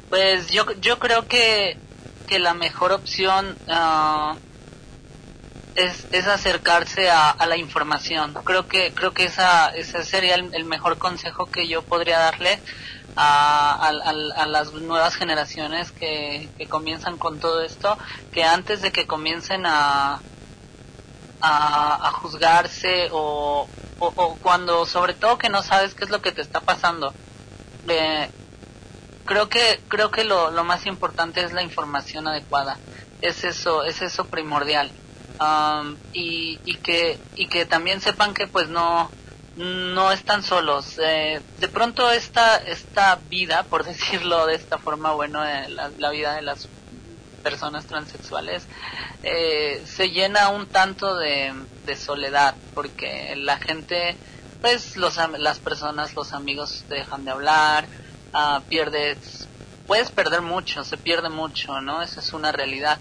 pues 0.09 0.49
yo, 0.49 0.65
yo 0.81 0.99
creo 0.99 1.27
que, 1.27 1.77
que 2.27 2.39
la 2.39 2.53
mejor 2.53 2.91
opción 2.91 3.55
ah, 3.69 4.35
es, 5.79 6.07
es 6.11 6.27
acercarse 6.27 7.09
a, 7.09 7.35
la 7.47 7.57
información. 7.57 8.33
Creo 8.43 8.67
que 8.67 8.93
creo 8.93 9.13
que 9.13 9.25
esa 9.25 9.69
ese 9.69 10.03
sería 10.03 10.35
el, 10.35 10.65
mejor 10.65 10.97
consejo 10.97 11.45
que 11.45 11.67
yo 11.67 11.81
podría 11.83 12.19
darle 12.19 12.59
a, 13.15 13.87
a, 13.87 14.45
las 14.45 14.73
nuevas 14.73 15.15
generaciones 15.15 15.91
que, 15.91 16.49
comienzan 16.69 17.17
con 17.17 17.39
todo 17.39 17.61
esto, 17.61 17.97
que 18.33 18.43
antes 18.43 18.81
de 18.81 18.91
que 18.91 19.07
comiencen 19.07 19.65
a 19.65 20.19
a, 21.41 22.11
juzgarse 22.11 23.07
o, 23.11 23.67
o, 23.99 24.05
o 24.07 24.35
cuando 24.37 24.85
sobre 24.85 25.13
todo 25.13 25.37
que 25.37 25.47
no 25.47 25.63
sabes 25.63 25.93
qué 25.93 26.03
es 26.03 26.09
lo 26.09 26.21
que 26.21 26.33
te 26.33 26.41
está 26.41 26.59
pasando. 26.59 27.13
Eh, 27.87 28.29
creo 29.23 29.47
que 29.47 29.79
creo 29.87 30.11
que 30.11 30.25
lo, 30.25 30.51
lo 30.51 30.65
más 30.65 30.85
importante 30.85 31.41
es 31.41 31.53
la 31.53 31.63
información 31.63 32.27
adecuada. 32.27 32.77
Es 33.21 33.45
eso 33.45 33.85
es 33.85 34.01
eso 34.01 34.25
primordial. 34.25 34.91
Am, 35.39 35.97
y, 36.13 36.59
y 36.65 36.75
que 36.75 37.17
y 37.35 37.47
que 37.47 37.65
también 37.65 38.01
sepan 38.01 38.33
que 38.33 38.45
pues 38.47 38.67
no 38.67 39.09
no 39.55 40.11
están 40.11 40.43
solos. 40.43 40.97
Eh, 41.01 41.41
de 41.59 41.67
pronto 41.67 42.11
esta 42.11 42.57
esta 42.57 43.19
vida, 43.29 43.63
por 43.63 43.83
decirlo 43.85 44.45
de 44.45 44.55
esta 44.55 44.77
forma, 44.77 45.11
bueno, 45.13 45.45
eh, 45.45 45.69
la, 45.69 46.09
vida 46.09 46.35
de 46.35 46.41
las 46.41 46.67
personas 47.39 47.85
transexuales 47.85 48.63
eh, 49.23 49.81
se 49.85 50.09
llena 50.09 50.49
un 50.49 50.67
tanto 50.67 51.15
de, 51.15 51.53
soledad 51.97 52.53
porque 52.75 53.35
la 53.35 53.57
gente 53.57 54.15
pues 54.61 54.95
los 54.95 55.17
las 55.39 55.57
personas 55.57 56.13
los 56.13 56.33
amigos 56.33 56.85
dejan 56.87 57.25
de 57.25 57.31
hablar 57.31 57.87
ah, 58.31 58.61
pierdes 58.69 59.47
puedes 59.87 60.11
perder 60.11 60.43
mucho 60.43 60.83
se 60.83 60.97
pierde 60.97 61.29
mucho 61.29 61.81
no 61.81 62.03
esa 62.03 62.19
es 62.19 62.31
una 62.33 62.51
realidad 62.51 62.99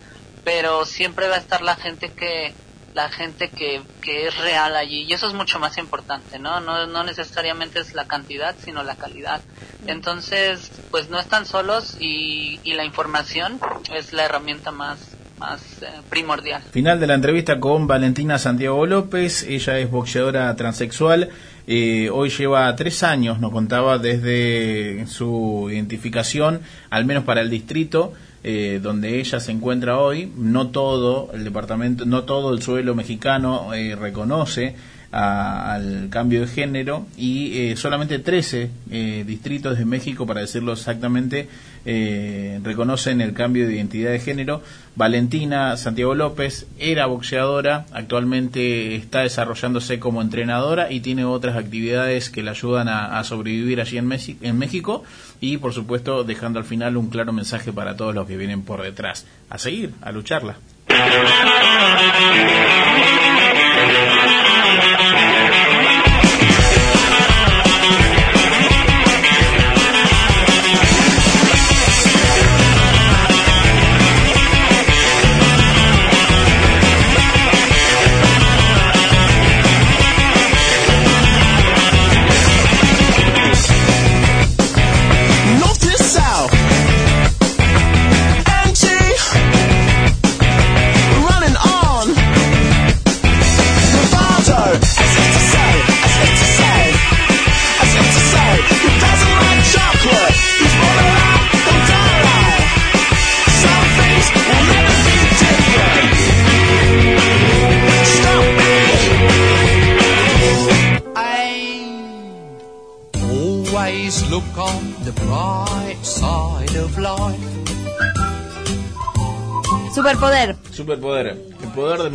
pero 0.48 0.86
siempre 0.86 1.28
va 1.28 1.34
a 1.34 1.40
estar 1.40 1.60
la 1.60 1.76
gente 1.76 2.08
que 2.08 2.54
la 2.94 3.10
gente 3.10 3.50
que, 3.50 3.82
que 4.00 4.28
es 4.28 4.38
real 4.38 4.74
allí 4.76 5.02
y 5.02 5.12
eso 5.12 5.26
es 5.28 5.34
mucho 5.34 5.58
más 5.58 5.76
importante 5.76 6.38
no 6.38 6.60
no 6.60 6.86
no 6.86 7.04
necesariamente 7.04 7.80
es 7.80 7.92
la 7.92 8.06
cantidad 8.06 8.56
sino 8.64 8.82
la 8.82 8.96
calidad. 8.96 9.42
Entonces 9.86 10.70
pues 10.90 11.10
no 11.10 11.20
están 11.20 11.44
solos 11.44 11.98
y, 12.00 12.60
y 12.64 12.72
la 12.72 12.86
información 12.86 13.60
es 13.94 14.14
la 14.14 14.24
herramienta 14.24 14.72
más 14.72 14.98
más 15.38 15.60
eh, 15.82 15.86
primordial. 16.08 16.62
Final 16.70 16.98
de 16.98 17.06
la 17.06 17.14
entrevista 17.14 17.60
con 17.60 17.86
Valentina 17.86 18.38
Santiago 18.38 18.86
López, 18.86 19.42
ella 19.42 19.78
es 19.78 19.90
boxeadora 19.90 20.56
transexual, 20.56 21.28
eh, 21.66 22.08
hoy 22.10 22.30
lleva 22.30 22.74
tres 22.74 23.02
años, 23.02 23.38
nos 23.38 23.52
contaba 23.52 23.98
desde 23.98 25.06
su 25.08 25.68
identificación, 25.70 26.62
al 26.88 27.04
menos 27.04 27.24
para 27.24 27.42
el 27.42 27.50
distrito 27.50 28.14
eh, 28.50 28.80
donde 28.82 29.20
ella 29.20 29.40
se 29.40 29.52
encuentra 29.52 29.98
hoy, 29.98 30.32
no 30.38 30.68
todo 30.68 31.30
el 31.34 31.44
departamento, 31.44 32.06
no 32.06 32.22
todo 32.24 32.54
el 32.54 32.62
suelo 32.62 32.94
mexicano 32.94 33.74
eh, 33.74 33.94
reconoce 33.94 34.74
a- 35.12 35.74
al 35.74 36.08
cambio 36.10 36.40
de 36.40 36.46
género 36.46 37.06
y 37.18 37.58
eh, 37.58 37.76
solamente 37.76 38.18
13 38.18 38.70
eh, 38.90 39.24
distritos 39.26 39.76
de 39.76 39.84
México, 39.84 40.26
para 40.26 40.40
decirlo 40.40 40.72
exactamente, 40.72 41.46
eh, 41.90 42.60
reconocen 42.62 43.22
el 43.22 43.32
cambio 43.32 43.66
de 43.66 43.76
identidad 43.76 44.10
de 44.10 44.20
género. 44.20 44.60
Valentina 44.94 45.74
Santiago 45.78 46.14
López 46.14 46.66
era 46.78 47.06
boxeadora, 47.06 47.86
actualmente 47.92 48.94
está 48.94 49.20
desarrollándose 49.20 49.98
como 49.98 50.20
entrenadora 50.20 50.92
y 50.92 51.00
tiene 51.00 51.24
otras 51.24 51.56
actividades 51.56 52.28
que 52.28 52.42
le 52.42 52.50
ayudan 52.50 52.88
a, 52.90 53.24
sobrevivir 53.24 53.80
allí 53.80 53.96
en 53.96 54.58
México 54.58 55.02
y 55.40 55.56
por 55.56 55.72
supuesto 55.72 56.24
dejando 56.24 56.58
al 56.58 56.66
final 56.66 56.98
un 56.98 57.08
claro 57.08 57.32
mensaje 57.32 57.72
para 57.72 57.96
todos 57.96 58.14
los 58.14 58.26
que 58.26 58.36
vienen 58.36 58.62
por 58.62 58.82
detrás. 58.82 59.24
A 59.48 59.56
seguir, 59.56 59.94
a 60.02 60.12
lucharla. 60.12 60.58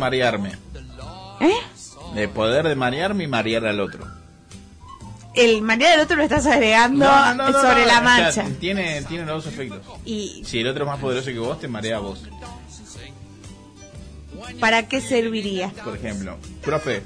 Marearme. 0.04 0.52
¿Eh? 1.40 1.52
El 2.16 2.28
poder 2.28 2.68
de 2.68 2.74
marearme 2.74 3.24
y 3.24 3.26
marear 3.26 3.64
al 3.66 3.80
otro. 3.80 4.06
El 5.34 5.62
María 5.62 5.90
del 5.90 6.00
otro 6.00 6.14
lo 6.16 6.22
estás 6.22 6.46
agregando 6.46 7.04
No, 7.06 7.34
no, 7.34 7.50
no, 7.50 7.60
sobre 7.60 7.86
la 7.86 7.94
o 7.94 7.96
sea, 7.96 8.00
marcha. 8.02 8.46
tiene, 8.60 9.02
tiene 9.02 9.24
los 9.26 9.42
dos 9.44 9.52
efectos. 9.52 9.80
¿Y 10.04 10.42
Si 10.44 10.60
el 10.60 10.68
otro 10.68 10.84
es 10.84 10.90
más 10.90 11.00
poderoso 11.00 11.26
que 11.26 11.38
vos, 11.40 11.58
te 11.58 11.66
marea 11.66 11.96
a 11.96 12.00
vos. 12.00 12.22
para 14.60 14.86
qué 14.86 15.00
serviría? 15.00 15.70
Por 15.82 15.96
ejemplo, 15.96 16.36
profe, 16.62 17.02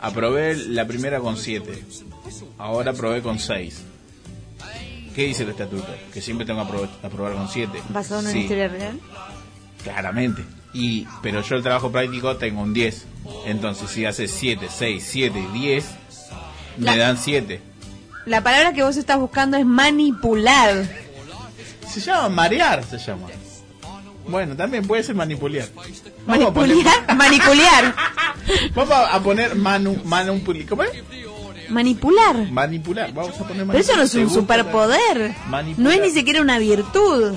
aprobé 0.00 0.54
la 0.54 0.86
primera 0.86 1.18
con 1.20 1.36
7. 1.36 1.84
Ahora 2.58 2.92
aprobé 2.92 3.20
con 3.22 3.38
6. 3.40 3.82
¿Qué 5.16 5.22
dice 5.26 5.42
el 5.44 5.48
estatuto? 5.50 5.88
Que 6.12 6.20
siempre 6.20 6.46
tengo 6.46 6.60
que 6.60 6.66
aprobar, 6.68 6.88
aprobar 7.02 7.32
con 7.32 7.48
7. 7.48 7.82
¿Basado 7.88 8.20
en 8.20 8.26
una 8.26 8.32
Sí, 8.32 8.38
historia 8.40 8.68
real? 8.68 9.00
Claramente. 9.82 10.44
Y, 10.78 11.06
pero 11.22 11.40
yo 11.40 11.56
el 11.56 11.62
trabajo 11.62 11.90
práctico 11.90 12.36
tengo 12.36 12.60
un 12.60 12.74
10. 12.74 13.06
Entonces, 13.46 13.88
si 13.90 14.04
haces 14.04 14.30
7, 14.30 14.68
6, 14.70 15.04
7 15.08 15.38
y 15.54 15.58
10, 15.58 15.84
me 16.76 16.96
dan 16.98 17.16
7. 17.16 17.60
La 18.26 18.42
palabra 18.42 18.74
que 18.74 18.82
vos 18.82 18.96
estás 18.98 19.18
buscando 19.18 19.56
es 19.56 19.64
manipular. 19.64 20.86
Se 21.88 22.00
llama 22.00 22.28
marear, 22.28 22.84
se 22.84 22.98
llama. 22.98 23.28
Bueno, 24.28 24.54
también 24.54 24.86
puede 24.86 25.02
ser 25.02 25.14
manipular. 25.14 25.66
Vamos 26.26 26.48
a 26.48 26.52
poner- 26.52 26.76
¿Manipular? 26.84 27.16
Manipular. 27.16 27.94
Vamos 28.74 28.94
a 29.12 29.22
poner 29.22 29.54
manu, 29.56 29.94
manupuli- 30.04 30.66
¿Cómo 30.68 30.82
es? 30.82 30.90
Manipular. 31.70 32.50
Manipular. 32.50 33.12
Vamos 33.14 33.40
a 33.40 33.44
poner 33.48 33.66
Pero 33.66 33.78
eso 33.78 33.96
no 33.96 34.02
es 34.02 34.14
un 34.14 34.28
superpoder. 34.28 35.34
Manipular. 35.48 35.78
No 35.78 35.90
es 35.90 36.00
ni 36.02 36.10
siquiera 36.10 36.42
una 36.42 36.58
virtud. 36.58 37.34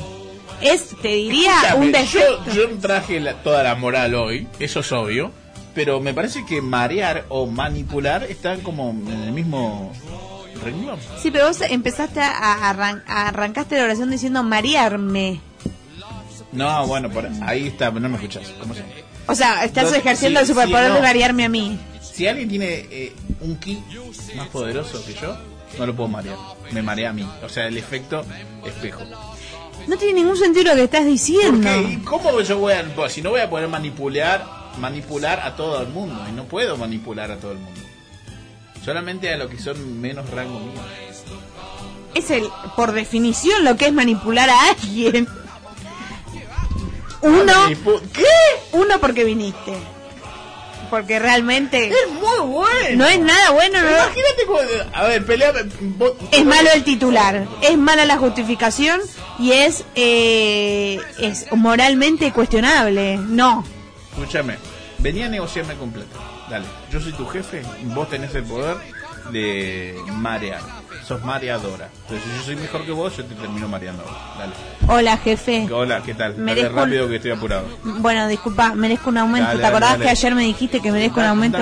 Es, 0.61 0.89
te 1.01 1.07
diría, 1.09 1.51
Escúchame, 1.55 1.85
un 1.85 1.91
defecto. 1.91 2.45
Yo, 2.47 2.53
yo 2.69 2.77
traje 2.79 3.19
la- 3.19 3.33
toda 3.35 3.63
la 3.63 3.75
moral 3.75 4.15
hoy, 4.15 4.47
eso 4.59 4.79
es 4.81 4.91
obvio. 4.91 5.31
Pero 5.75 5.99
me 6.01 6.13
parece 6.13 6.45
que 6.45 6.61
marear 6.61 7.25
o 7.29 7.45
manipular 7.45 8.23
están 8.23 8.61
como 8.61 8.89
en 8.89 9.07
el 9.23 9.31
mismo 9.31 9.93
renglón. 10.63 10.99
Sí, 11.21 11.29
pero 11.31 11.47
vos 11.47 11.61
empezaste 11.61 12.19
a, 12.21 12.69
arran- 12.73 13.03
arrancaste 13.07 13.77
la 13.77 13.83
oración 13.83 14.09
diciendo 14.09 14.43
marearme. 14.43 15.39
No, 16.51 16.87
bueno, 16.87 17.09
por 17.09 17.29
ahí 17.43 17.67
está, 17.67 17.91
no 17.91 18.09
me 18.09 18.15
escuchas. 18.15 18.49
¿Cómo 18.59 18.73
se 18.73 18.81
llama? 18.81 18.93
O 19.27 19.35
sea, 19.35 19.63
estás 19.63 19.91
No, 19.91 19.95
ejerciendo 19.95 20.39
sí, 20.39 20.45
el 20.45 20.47
superpoder 20.47 20.85
sí, 20.85 20.89
no. 20.89 20.95
de 20.95 21.01
marearme 21.01 21.45
a 21.45 21.49
mí. 21.49 21.79
Si 22.01 22.27
alguien 22.27 22.49
tiene 22.49 22.65
eh, 22.89 23.13
un 23.41 23.55
ki 23.57 23.81
más 24.35 24.47
poderoso 24.47 25.05
que 25.05 25.13
yo, 25.13 25.37
no 25.77 25.85
lo 25.85 25.95
puedo 25.95 26.09
marear. 26.09 26.35
Me 26.71 26.81
marea 26.81 27.11
a 27.11 27.13
mí. 27.13 27.25
O 27.43 27.47
sea, 27.47 27.67
el 27.67 27.77
efecto 27.77 28.25
espejo. 28.65 29.01
No 29.87 29.97
tiene 29.97 30.21
ningún 30.21 30.37
sentido 30.37 30.65
lo 30.65 30.75
que 30.75 30.83
estás 30.83 31.05
diciendo. 31.05 31.67
¿Por 31.67 31.83
qué? 31.85 31.93
¿Y 31.93 31.97
cómo 31.97 32.41
yo 32.41 32.57
voy 32.59 32.73
a, 32.73 32.83
pues, 32.95 33.13
si 33.13 33.21
no 33.21 33.31
voy 33.31 33.41
a 33.41 33.49
poder 33.49 33.67
manipular, 33.67 34.45
manipular 34.79 35.39
a 35.39 35.55
todo 35.55 35.81
el 35.81 35.89
mundo? 35.89 36.21
Y 36.29 36.31
no 36.31 36.45
puedo 36.45 36.77
manipular 36.77 37.31
a 37.31 37.37
todo 37.37 37.53
el 37.53 37.59
mundo. 37.59 37.81
Solamente 38.83 39.33
a 39.33 39.37
los 39.37 39.49
que 39.49 39.59
son 39.59 39.99
menos 39.99 40.29
rango 40.29 40.59
mío. 40.59 40.81
Es 42.13 42.31
el, 42.31 42.49
por 42.75 42.91
definición, 42.91 43.63
lo 43.63 43.75
que 43.77 43.87
es 43.87 43.93
manipular 43.93 44.49
a 44.49 44.69
alguien. 44.69 45.27
Uno. 47.21 47.53
¿Qué? 48.13 48.25
Uno 48.71 48.99
porque 48.99 49.23
viniste. 49.23 49.73
Porque 50.89 51.19
realmente. 51.19 51.87
Es 51.89 52.11
muy 52.11 52.47
bueno. 52.47 52.97
No 52.97 53.05
es 53.07 53.19
nada 53.19 53.51
bueno, 53.51 53.81
no. 53.81 53.87
Imagínate 53.89 54.45
cómo- 54.47 54.59
A 54.93 55.03
ver, 55.03 55.25
pelea. 55.25 55.53
vos- 55.81 56.13
Es 56.31 56.43
malo 56.45 56.69
el 56.73 56.83
titular, 56.83 57.47
es 57.61 57.77
mala 57.77 58.05
la 58.05 58.17
justificación 58.17 58.99
y 59.37 59.51
es 59.51 59.83
eh, 59.95 60.99
es 61.19 61.45
moralmente 61.51 62.31
cuestionable. 62.31 63.17
No. 63.17 63.63
Escúchame. 64.11 64.57
Vení 64.97 65.23
a 65.23 65.29
negociarme 65.29 65.75
con 65.75 65.91
plata. 65.91 66.17
Dale, 66.49 66.65
yo 66.91 66.99
soy 66.99 67.13
tu 67.13 67.25
jefe, 67.27 67.61
vos 67.83 68.09
tenés 68.09 68.33
el 68.35 68.43
poder 68.43 68.75
de 69.31 69.95
marear. 70.13 70.59
Sos 71.09 71.23
mareadora. 71.25 71.89
Entonces, 72.03 72.29
si 72.31 72.37
yo 72.37 72.43
soy 72.45 72.55
mejor 72.57 72.85
que 72.85 72.91
vos, 72.91 73.17
yo 73.17 73.25
te 73.25 73.33
termino 73.33 73.67
mareando. 73.67 74.03
Dale. 74.37 74.53
Hola, 74.87 75.17
jefe. 75.17 75.67
Hola, 75.73 76.03
¿qué 76.05 76.13
tal? 76.13 76.35
Dale 76.37 76.61
Merezco- 76.69 76.75
rápido 76.75 77.09
que 77.09 77.15
estoy 77.15 77.31
apurado. 77.31 77.65
Bueno, 77.83 78.27
disculpa, 78.27 78.75
merezco 78.75 79.09
un 79.09 79.17
aumento. 79.17 79.47
Dale, 79.47 79.59
¿Te 79.59 79.65
acordás 79.65 79.91
dale, 79.93 80.03
que 80.03 80.09
ayer 80.11 80.35
me 80.35 80.43
dijiste 80.43 80.79
que 80.79 80.91
merezco 80.91 81.19
un 81.19 81.25
aumento? 81.25 81.57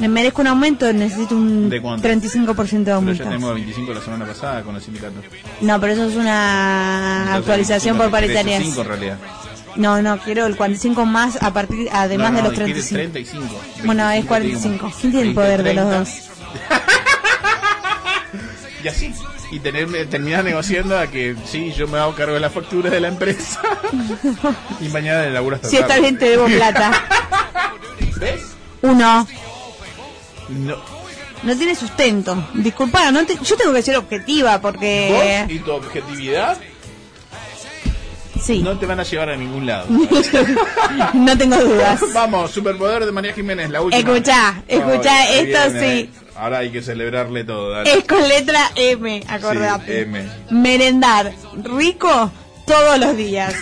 Me 0.00 0.08
merezco 0.08 0.40
un 0.42 0.48
aumento, 0.48 0.92
necesito 0.92 1.36
un 1.36 1.70
¿De 1.70 1.80
cuánto? 1.80 2.08
35% 2.08 2.70
de 2.70 2.84
Pero 2.84 2.96
aumento. 2.96 3.22
ya 3.22 3.30
tenemos 3.30 3.54
25 3.54 3.94
la 3.94 4.00
semana 4.00 4.26
pasada 4.26 4.62
con 4.64 4.74
el 4.74 4.82
sindicato. 4.82 5.14
No, 5.60 5.80
pero 5.80 5.92
eso 5.92 6.04
es 6.06 6.16
una 6.16 7.18
Entonces, 7.20 7.36
actualización 7.38 7.96
por 7.96 8.10
25, 8.10 8.34
paritarias. 8.34 8.58
35 8.62 8.82
en 8.82 8.88
realidad. 8.88 9.18
No, 9.76 10.02
no, 10.02 10.18
quiero 10.18 10.44
el 10.46 10.56
45 10.56 11.06
más 11.06 11.40
a 11.40 11.52
partir, 11.52 11.88
además 11.92 12.32
No, 12.32 12.38
de 12.38 12.42
los 12.42 12.52
quiere 12.52 12.72
35. 12.72 12.96
35. 13.12 13.60
Bueno, 13.84 14.02
es 14.10 14.26
25, 14.28 14.28
45. 14.28 14.92
¿Quién 15.00 15.12
tiene 15.12 15.28
el 15.28 15.34
poder 15.36 15.62
de 15.62 15.74
los 15.74 15.84
30. 15.88 15.98
dos? 16.00 16.30
Y 18.86 18.88
así. 18.88 19.12
Y 19.50 19.58
tener, 19.58 20.06
terminar 20.08 20.44
negociando 20.44 20.96
a 20.96 21.08
que 21.08 21.34
sí, 21.44 21.72
yo 21.72 21.88
me 21.88 21.98
hago 21.98 22.14
cargo 22.14 22.34
de 22.34 22.40
la 22.40 22.50
factura 22.50 22.88
de 22.88 23.00
la 23.00 23.08
empresa. 23.08 23.60
y 24.80 24.88
mañana 24.90 25.22
le 25.22 25.32
laburo 25.32 25.56
hasta 25.56 25.68
Si 25.68 25.74
está 25.76 25.88
tarde. 25.88 26.02
bien, 26.02 26.18
te 26.18 26.30
debo 26.30 26.46
plata. 26.46 26.92
¿Ves? 28.20 28.42
Uno. 28.82 29.26
No. 30.50 30.76
No 31.42 31.56
tiene 31.56 31.74
sustento. 31.74 32.48
Disculpa, 32.54 33.10
no 33.10 33.26
te- 33.26 33.36
yo 33.42 33.56
tengo 33.56 33.72
que 33.72 33.82
ser 33.82 33.96
objetiva 33.96 34.60
porque... 34.60 35.44
Vos 35.46 35.52
y 35.52 35.58
tu 35.58 35.72
objetividad 35.72 36.56
Sí. 38.40 38.60
no 38.60 38.78
te 38.78 38.86
van 38.86 39.00
a 39.00 39.02
llevar 39.02 39.30
a 39.30 39.36
ningún 39.36 39.66
lado. 39.66 39.86
no 41.14 41.36
tengo 41.38 41.56
dudas. 41.56 42.00
Vamos, 42.14 42.52
superpoder 42.52 43.04
de 43.04 43.10
María 43.10 43.32
Jiménez, 43.32 43.68
la 43.70 43.80
última. 43.80 43.98
Escuchá, 44.12 44.62
Ay, 44.68 45.52
esto 45.52 45.58
sí. 45.80 46.10
Ahora 46.38 46.58
hay 46.58 46.70
que 46.70 46.82
celebrarle 46.82 47.44
todo, 47.44 47.70
dale. 47.70 47.92
Es 47.92 48.04
con 48.04 48.28
letra 48.28 48.70
M, 48.74 49.22
acordate. 49.28 49.86
Sí, 49.86 50.00
M. 50.02 50.28
Merendar 50.50 51.32
rico 51.62 52.30
todos 52.66 52.98
los 52.98 53.16
días. 53.16 53.54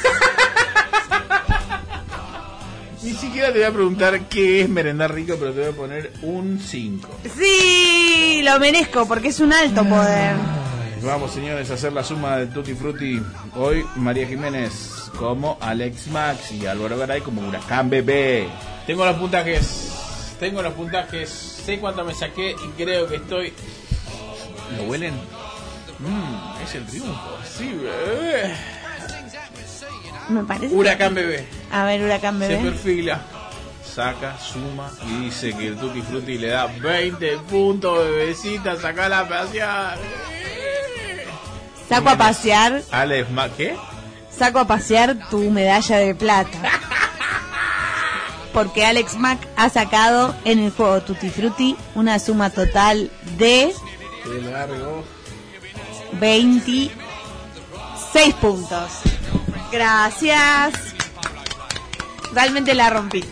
Ni 3.02 3.12
siquiera 3.12 3.52
te 3.52 3.58
voy 3.58 3.68
a 3.68 3.70
preguntar 3.72 4.20
qué 4.28 4.62
es 4.62 4.68
merendar 4.68 5.14
rico, 5.14 5.36
pero 5.38 5.52
te 5.52 5.60
voy 5.60 5.68
a 5.68 5.76
poner 5.76 6.12
un 6.22 6.58
5. 6.58 7.08
Sí, 7.36 8.40
lo 8.42 8.58
merezco 8.58 9.06
porque 9.06 9.28
es 9.28 9.40
un 9.40 9.52
alto 9.52 9.84
poder. 9.84 10.34
Vamos, 11.02 11.32
señores, 11.32 11.70
a 11.70 11.74
hacer 11.74 11.92
la 11.92 12.02
suma 12.02 12.38
de 12.38 12.46
Tutti 12.46 12.72
Frutti. 12.72 13.20
Hoy 13.56 13.84
María 13.96 14.26
Jiménez 14.26 15.10
como 15.18 15.58
Alex 15.60 16.06
Max 16.08 16.50
y 16.50 16.64
Álvaro 16.66 16.96
Garay 16.96 17.20
como 17.20 17.46
Huracán 17.46 17.90
Bebé. 17.90 18.48
Tengo 18.86 19.04
los 19.04 19.16
puntajes. 19.16 19.92
Tengo 20.40 20.62
los 20.62 20.72
puntajes. 20.72 21.53
Sé 21.64 21.78
cuánto 21.78 22.04
me 22.04 22.14
saqué 22.14 22.50
y 22.52 22.82
creo 22.82 23.06
que 23.08 23.16
estoy. 23.16 23.52
¿Lo 24.76 24.84
huelen? 24.84 25.14
Mmm, 25.98 26.62
es 26.62 26.74
el 26.74 26.84
triunfo. 26.86 27.38
Sí, 27.56 27.72
bebé. 27.72 28.54
Me 30.28 30.42
parece. 30.44 30.74
Huracán 30.74 31.14
Bebé. 31.14 31.46
A 31.70 31.84
ver, 31.84 32.02
huracán 32.02 32.38
Se 32.40 32.48
bebé. 32.48 32.70
perfila, 32.70 33.20
saca, 33.94 34.38
suma 34.38 34.90
y 35.06 35.24
dice 35.26 35.54
que 35.54 35.68
el 35.68 35.76
Tutti 35.76 36.00
Frutti 36.02 36.38
le 36.38 36.48
da 36.48 36.66
20 36.66 37.38
puntos, 37.48 37.98
bebecita, 37.98 38.76
sacala 38.76 39.20
a 39.20 39.28
pasear. 39.28 39.98
Saco 41.88 42.08
a 42.08 42.16
pasear, 42.16 42.82
Alex 42.90 43.28
¿qué? 43.56 43.76
saco 44.30 44.58
a 44.58 44.66
pasear 44.66 45.28
tu 45.28 45.50
medalla 45.50 45.96
de 45.98 46.14
plata. 46.14 46.58
Porque 48.54 48.86
Alex 48.86 49.16
Mack 49.16 49.46
ha 49.56 49.68
sacado 49.68 50.34
en 50.44 50.60
el 50.60 50.70
juego 50.70 51.02
Tutti 51.02 51.28
Frutti 51.28 51.76
una 51.94 52.18
suma 52.18 52.48
total 52.50 53.10
de 53.36 53.74
Qué 54.22 54.40
largo. 54.40 55.04
26 56.20 58.34
puntos. 58.40 58.90
Gracias. 59.70 60.72
Realmente 62.32 62.74
la 62.74 62.90
rompí. 62.90 63.24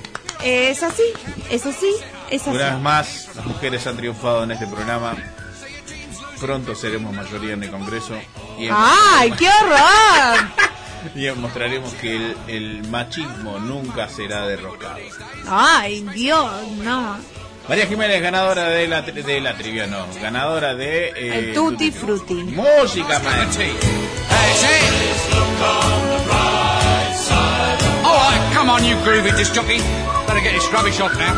Es 0.44 0.82
así, 0.82 1.04
es 1.50 1.64
así, 1.66 1.92
es 2.30 2.42
así. 2.42 2.50
Una 2.50 2.70
vez 2.70 2.80
más, 2.80 3.28
las 3.36 3.46
mujeres 3.46 3.86
han 3.86 3.96
triunfado 3.96 4.42
en 4.42 4.50
este 4.50 4.66
programa. 4.66 5.14
Pronto 6.40 6.74
seremos 6.74 7.14
mayoría 7.14 7.52
en 7.52 7.62
el 7.62 7.70
Congreso. 7.70 8.14
Y, 8.58 8.68
¡Ay, 8.72 9.30
qué 9.38 9.48
horror! 9.48 10.48
y 11.14 11.30
mostraremos 11.32 11.92
que 11.94 12.16
el, 12.16 12.36
el 12.48 12.88
machismo 12.88 13.58
nunca 13.58 14.08
será 14.08 14.46
derrocado. 14.46 14.96
¡Ay, 15.48 16.02
Dios! 16.14 16.50
No. 16.82 17.16
María 17.68 17.86
Jiménez, 17.86 18.20
ganadora 18.20 18.68
de 18.68 18.88
la, 18.88 19.06
tri- 19.06 19.22
de 19.22 19.40
la 19.40 19.54
trivia, 19.54 19.86
no, 19.86 20.04
ganadora 20.20 20.74
de... 20.74 21.08
eh, 21.10 21.38
El 21.48 21.54
Tutti 21.54 21.92
Frutti. 21.92 22.34
Música, 22.34 23.20
maestro. 23.20 23.64
Alright, 28.04 28.52
come 28.54 28.70
on, 28.70 28.84
you 28.84 28.96
groovy 29.04 29.30
disc 29.36 29.54
jockey. 29.54 29.78
Better 30.26 30.40
get 30.40 30.54
this 30.54 30.68
rubbish 30.72 31.00
off 31.00 31.16
now. 31.16 31.34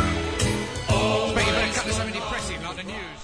Bet 1.34 1.46
you 1.46 1.52
better 1.52 1.72
cut 1.74 1.84
to 1.86 1.92
something 1.92 2.14
depressing 2.14 2.62
like 2.62 2.76
the 2.76 2.84
news. 2.84 3.20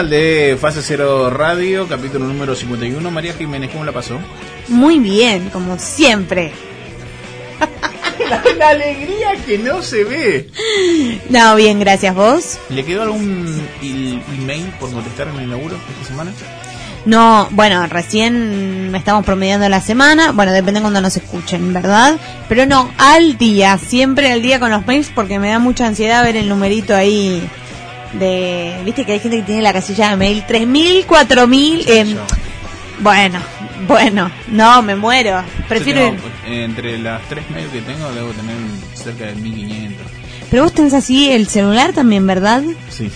Final 0.00 0.08
de 0.18 0.56
Fase 0.58 0.80
Cero 0.80 1.28
Radio, 1.28 1.86
capítulo 1.86 2.24
número 2.24 2.54
51. 2.54 3.10
María 3.10 3.34
Jiménez, 3.34 3.70
¿cómo 3.70 3.84
la 3.84 3.92
pasó? 3.92 4.18
Muy 4.68 4.98
bien, 4.98 5.50
como 5.50 5.78
siempre. 5.78 6.52
la, 8.30 8.42
la 8.56 8.68
alegría 8.70 9.32
que 9.44 9.58
no 9.58 9.82
se 9.82 10.04
ve. 10.04 10.48
No, 11.28 11.54
bien, 11.54 11.80
gracias 11.80 12.14
vos. 12.14 12.58
¿Le 12.70 12.82
quedó 12.82 13.02
algún 13.02 13.62
email 13.82 14.72
por 14.80 14.90
contestar 14.90 15.28
en 15.28 15.40
el 15.40 15.50
laburo 15.50 15.76
esta 15.76 16.08
semana? 16.08 16.32
No, 17.04 17.48
bueno, 17.50 17.86
recién 17.86 18.94
estamos 18.94 19.26
promediando 19.26 19.68
la 19.68 19.82
semana. 19.82 20.32
Bueno, 20.32 20.52
depende 20.52 20.80
cuando 20.80 21.02
nos 21.02 21.14
escuchen, 21.18 21.74
¿verdad? 21.74 22.18
Pero 22.48 22.64
no, 22.64 22.90
al 22.96 23.36
día, 23.36 23.76
siempre 23.76 24.32
al 24.32 24.40
día 24.40 24.60
con 24.60 24.70
los 24.70 24.86
mails 24.86 25.12
porque 25.14 25.38
me 25.38 25.50
da 25.50 25.58
mucha 25.58 25.86
ansiedad 25.86 26.24
ver 26.24 26.36
el 26.36 26.48
numerito 26.48 26.96
ahí 26.96 27.46
de... 28.14 28.80
Viste 28.84 29.04
que 29.04 29.12
hay 29.12 29.20
gente 29.20 29.38
que 29.38 29.42
tiene 29.44 29.62
la 29.62 29.72
casilla 29.72 30.10
de 30.10 30.16
mail 30.16 30.44
3.000, 30.46 31.06
4.000... 31.06 31.84
Eh, 31.86 32.16
bueno, 33.00 33.38
bueno, 33.88 34.30
no, 34.48 34.82
me 34.82 34.94
muero. 34.96 35.42
Prefiero... 35.68 36.00
Tengo, 36.10 36.22
entre 36.46 36.98
las 36.98 37.22
tres 37.28 37.48
mails 37.50 37.70
que 37.72 37.80
tengo, 37.80 38.10
debo 38.12 38.30
tener 38.32 38.56
cerca 38.94 39.26
de 39.26 39.34
1500. 39.36 40.06
Pero 40.50 40.64
vos 40.64 40.74
tenés 40.74 40.92
así 40.94 41.30
el 41.30 41.46
celular 41.48 41.92
también, 41.92 42.26
¿verdad? 42.26 42.62
Sí. 42.90 43.10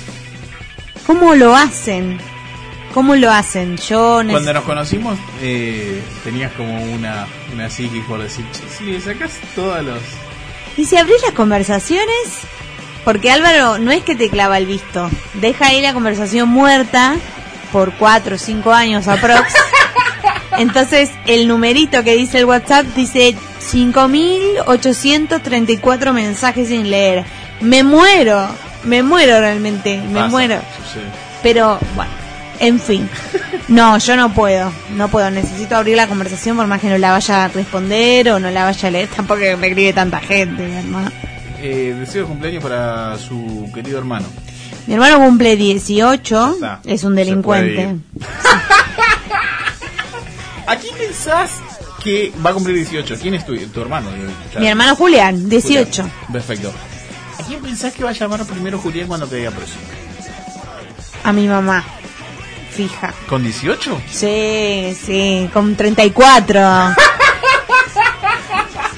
¿Cómo 1.07 1.35
lo 1.35 1.55
hacen? 1.55 2.19
¿Cómo 2.95 3.17
lo 3.17 3.31
hacen? 3.31 3.77
Yo 3.77 4.23
neces- 4.23 4.31
Cuando 4.31 4.53
nos 4.55 4.65
conocimos, 4.65 5.19
eh, 5.43 6.01
tenías 6.23 6.53
como 6.53 6.81
una, 6.95 7.27
una 7.53 7.69
psiquis 7.69 8.05
por 8.05 8.23
decir, 8.23 8.45
"Che, 8.53 8.61
si 8.79 8.85
le 8.93 9.01
sacas 9.01 9.33
todos 9.57 9.83
los. 9.85 9.99
¿Y 10.77 10.85
si 10.85 10.97
abrís 10.97 11.21
las 11.23 11.33
conversaciones? 11.33 12.07
Porque 13.05 13.31
Álvaro 13.31 13.79
no 13.79 13.93
es 13.93 14.03
que 14.03 14.15
te 14.15 14.31
clava 14.31 14.57
el 14.59 14.67
visto. 14.67 15.11
Deja 15.35 15.67
ahí 15.67 15.83
la 15.83 15.93
conversación 15.93 16.49
muerta 16.49 17.17
por 17.73 17.93
cuatro 17.95 18.37
o 18.37 18.39
cinco 18.39 18.73
años 18.73 19.09
aprox. 19.09 19.53
Entonces 20.59 21.11
el 21.27 21.49
numerito 21.49 22.05
que 22.05 22.15
dice 22.15 22.39
el 22.39 22.45
WhatsApp 22.45 22.87
dice 22.95 23.35
5.834 23.73 26.13
mensajes 26.13 26.69
sin 26.69 26.91
leer. 26.91 27.25
Me 27.61 27.83
muero, 27.83 28.49
me 28.85 29.03
muero 29.03 29.41
realmente, 29.41 29.99
me 29.99 30.15
Pasa, 30.15 30.29
muero. 30.29 30.61
Pero 31.43 31.81
bueno, 31.97 32.13
en 32.61 32.79
fin. 32.81 33.11
No, 33.69 33.99
yo 33.99 34.17
no 34.17 34.33
puedo, 34.33 34.73
no 34.95 35.09
puedo. 35.09 35.31
Necesito 35.31 35.77
abrir 35.77 35.97
la 35.97 36.07
conversación 36.07 36.57
por 36.57 36.67
más 36.67 36.81
que 36.81 36.89
no 36.89 36.99
la 36.99 37.13
vaya 37.13 37.45
a 37.45 37.49
responder 37.49 38.31
o 38.31 38.39
no 38.39 38.51
la 38.51 38.65
vaya 38.65 38.89
a 38.89 38.91
leer. 38.91 39.09
Tampoco 39.09 39.41
que 39.41 39.57
me 39.57 39.69
escribe 39.69 39.93
tanta 39.93 40.21
gente, 40.21 40.63
mi 40.63 40.77
hermano. 40.77 41.11
Eh, 41.67 41.97
deseo 41.99 42.25
de 42.25 42.29
cumpleaños 42.29 42.63
para 42.63 43.17
su 43.17 43.71
querido 43.73 43.97
hermano. 43.97 44.27
Mi 44.87 44.93
hermano 44.93 45.17
cumple 45.17 45.57
18, 45.57 46.53
está, 46.57 46.81
es 46.85 47.05
un 47.05 47.15
delincuente. 47.15 47.97
¿A 50.67 50.77
quién 50.77 50.95
pensás 50.95 51.63
que 52.03 52.35
va 52.45 52.51
a 52.51 52.53
cumplir 52.53 52.77
18? 52.77 53.17
¿Quién 53.19 53.33
es 53.33 53.47
tu, 53.47 53.57
tu 53.57 53.81
hermano? 53.81 54.11
Ya. 54.53 54.61
Mi 54.61 54.67
hermano 54.67 54.95
Julián, 54.95 55.49
18. 55.49 56.03
Julián. 56.03 56.13
Perfecto. 56.31 56.71
¿A 57.39 57.43
quién 57.45 57.63
pensás 57.63 57.95
que 57.95 58.05
va 58.05 58.11
a 58.11 58.13
llamar 58.13 58.45
primero 58.45 58.79
Julián 58.79 59.09
cuando 59.09 59.27
te 59.27 59.37
diga 59.37 59.51
próximo? 59.51 59.81
A 61.23 61.33
mi 61.33 61.49
mamá. 61.49 61.83
Fija. 62.73 63.15
¿Con 63.27 63.43
18? 63.43 64.03
Sí, 64.11 64.95
sí, 65.03 65.49
con 65.51 65.77
34. 65.77 66.61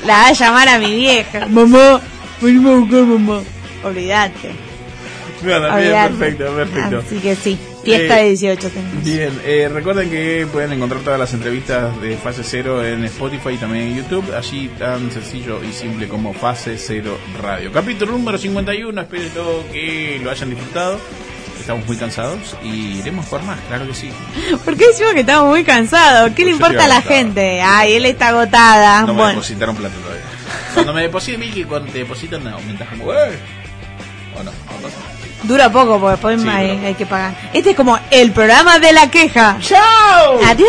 La 0.05 0.19
va 0.19 0.27
a 0.27 0.33
llamar 0.33 0.69
a 0.69 0.81
mi 0.81 0.97
vieja. 0.97 1.47
Mamá, 1.47 2.01
venimos 2.41 2.73
a 2.75 2.79
buscar 2.79 3.03
mamá. 3.03 3.43
Olvídate. 3.85 4.51
Bueno, 5.43 5.77
bien, 5.77 5.93
perfecto, 5.93 6.45
perfecto. 6.57 6.99
Así 7.07 7.19
que 7.19 7.37
sí, 7.37 7.59
fiesta 7.85 8.21
Eh, 8.21 8.25
de 8.25 8.29
18 8.31 8.71
tenemos. 8.71 9.05
Bien, 9.05 9.41
eh, 9.45 9.69
recuerden 9.73 10.11
que 10.11 10.47
pueden 10.51 10.73
encontrar 10.73 11.03
todas 11.03 11.21
las 11.21 11.35
entrevistas 11.35 12.01
de 12.01 12.17
Fase 12.17 12.43
Cero 12.43 12.85
en 12.85 13.05
Spotify 13.05 13.51
y 13.51 13.57
también 13.59 13.89
en 13.89 13.97
YouTube, 13.97 14.35
allí 14.35 14.69
tan 14.79 15.11
sencillo 15.11 15.61
y 15.63 15.73
simple 15.73 16.09
como 16.09 16.33
Fase 16.33 16.79
Cero 16.79 17.19
Radio. 17.43 17.71
Capítulo 17.71 18.13
número 18.13 18.39
51, 18.39 19.01
espero 19.01 19.65
que 19.73 20.21
lo 20.23 20.31
hayan 20.31 20.51
disfrutado. 20.51 20.99
Estamos 21.61 21.87
muy 21.87 21.97
cansados 21.97 22.57
y 22.63 22.99
iremos 22.99 23.27
por 23.27 23.43
más, 23.43 23.59
claro 23.69 23.87
que 23.89 23.95
sí. 23.95 24.11
¿Por 24.65 24.77
qué 24.77 24.87
decimos 24.89 25.13
que 25.15 25.21
estamos 25.21 25.49
muy 25.49 25.65
cansados? 25.65 26.33
¿Qué 26.33 26.45
le 26.45 26.53
Pues 26.53 26.61
importa 26.61 26.85
a 26.85 26.89
la 26.89 27.03
gente? 27.03 27.61
Ay, 27.61 27.95
él 27.95 28.07
está 28.07 28.29
agotada. 28.29 29.01
No 29.03 29.09
me 29.09 29.13
bueno, 29.15 29.29
depositaron 29.31 29.77
plata 29.77 29.95
todavía. 29.97 30.23
Cuando 30.77 30.93
me 30.93 31.03
depositen, 31.03 31.41
Miki, 31.41 31.65
cuando 31.65 31.91
te 31.91 31.99
depositan, 31.99 32.47
aumentas 32.47 32.89
como, 32.89 33.13
¡eh! 33.13 33.39
O 34.39 34.43
no, 34.43 34.51
no 34.51 35.17
dura 35.47 35.71
poco 35.71 35.99
porque 35.99 36.13
después 36.13 36.43
Sí, 36.43 36.49
hay, 36.49 36.85
hay 36.85 36.95
que 36.95 37.07
pagar. 37.07 37.35
Este 37.53 37.71
es 37.71 37.77
como 37.77 37.99
el 38.11 38.33
programa 38.33 38.79
de 38.79 38.93
la 38.93 39.11
queja. 39.11 39.59
¡Chao! 39.61 40.41
Adiós. 40.45 40.69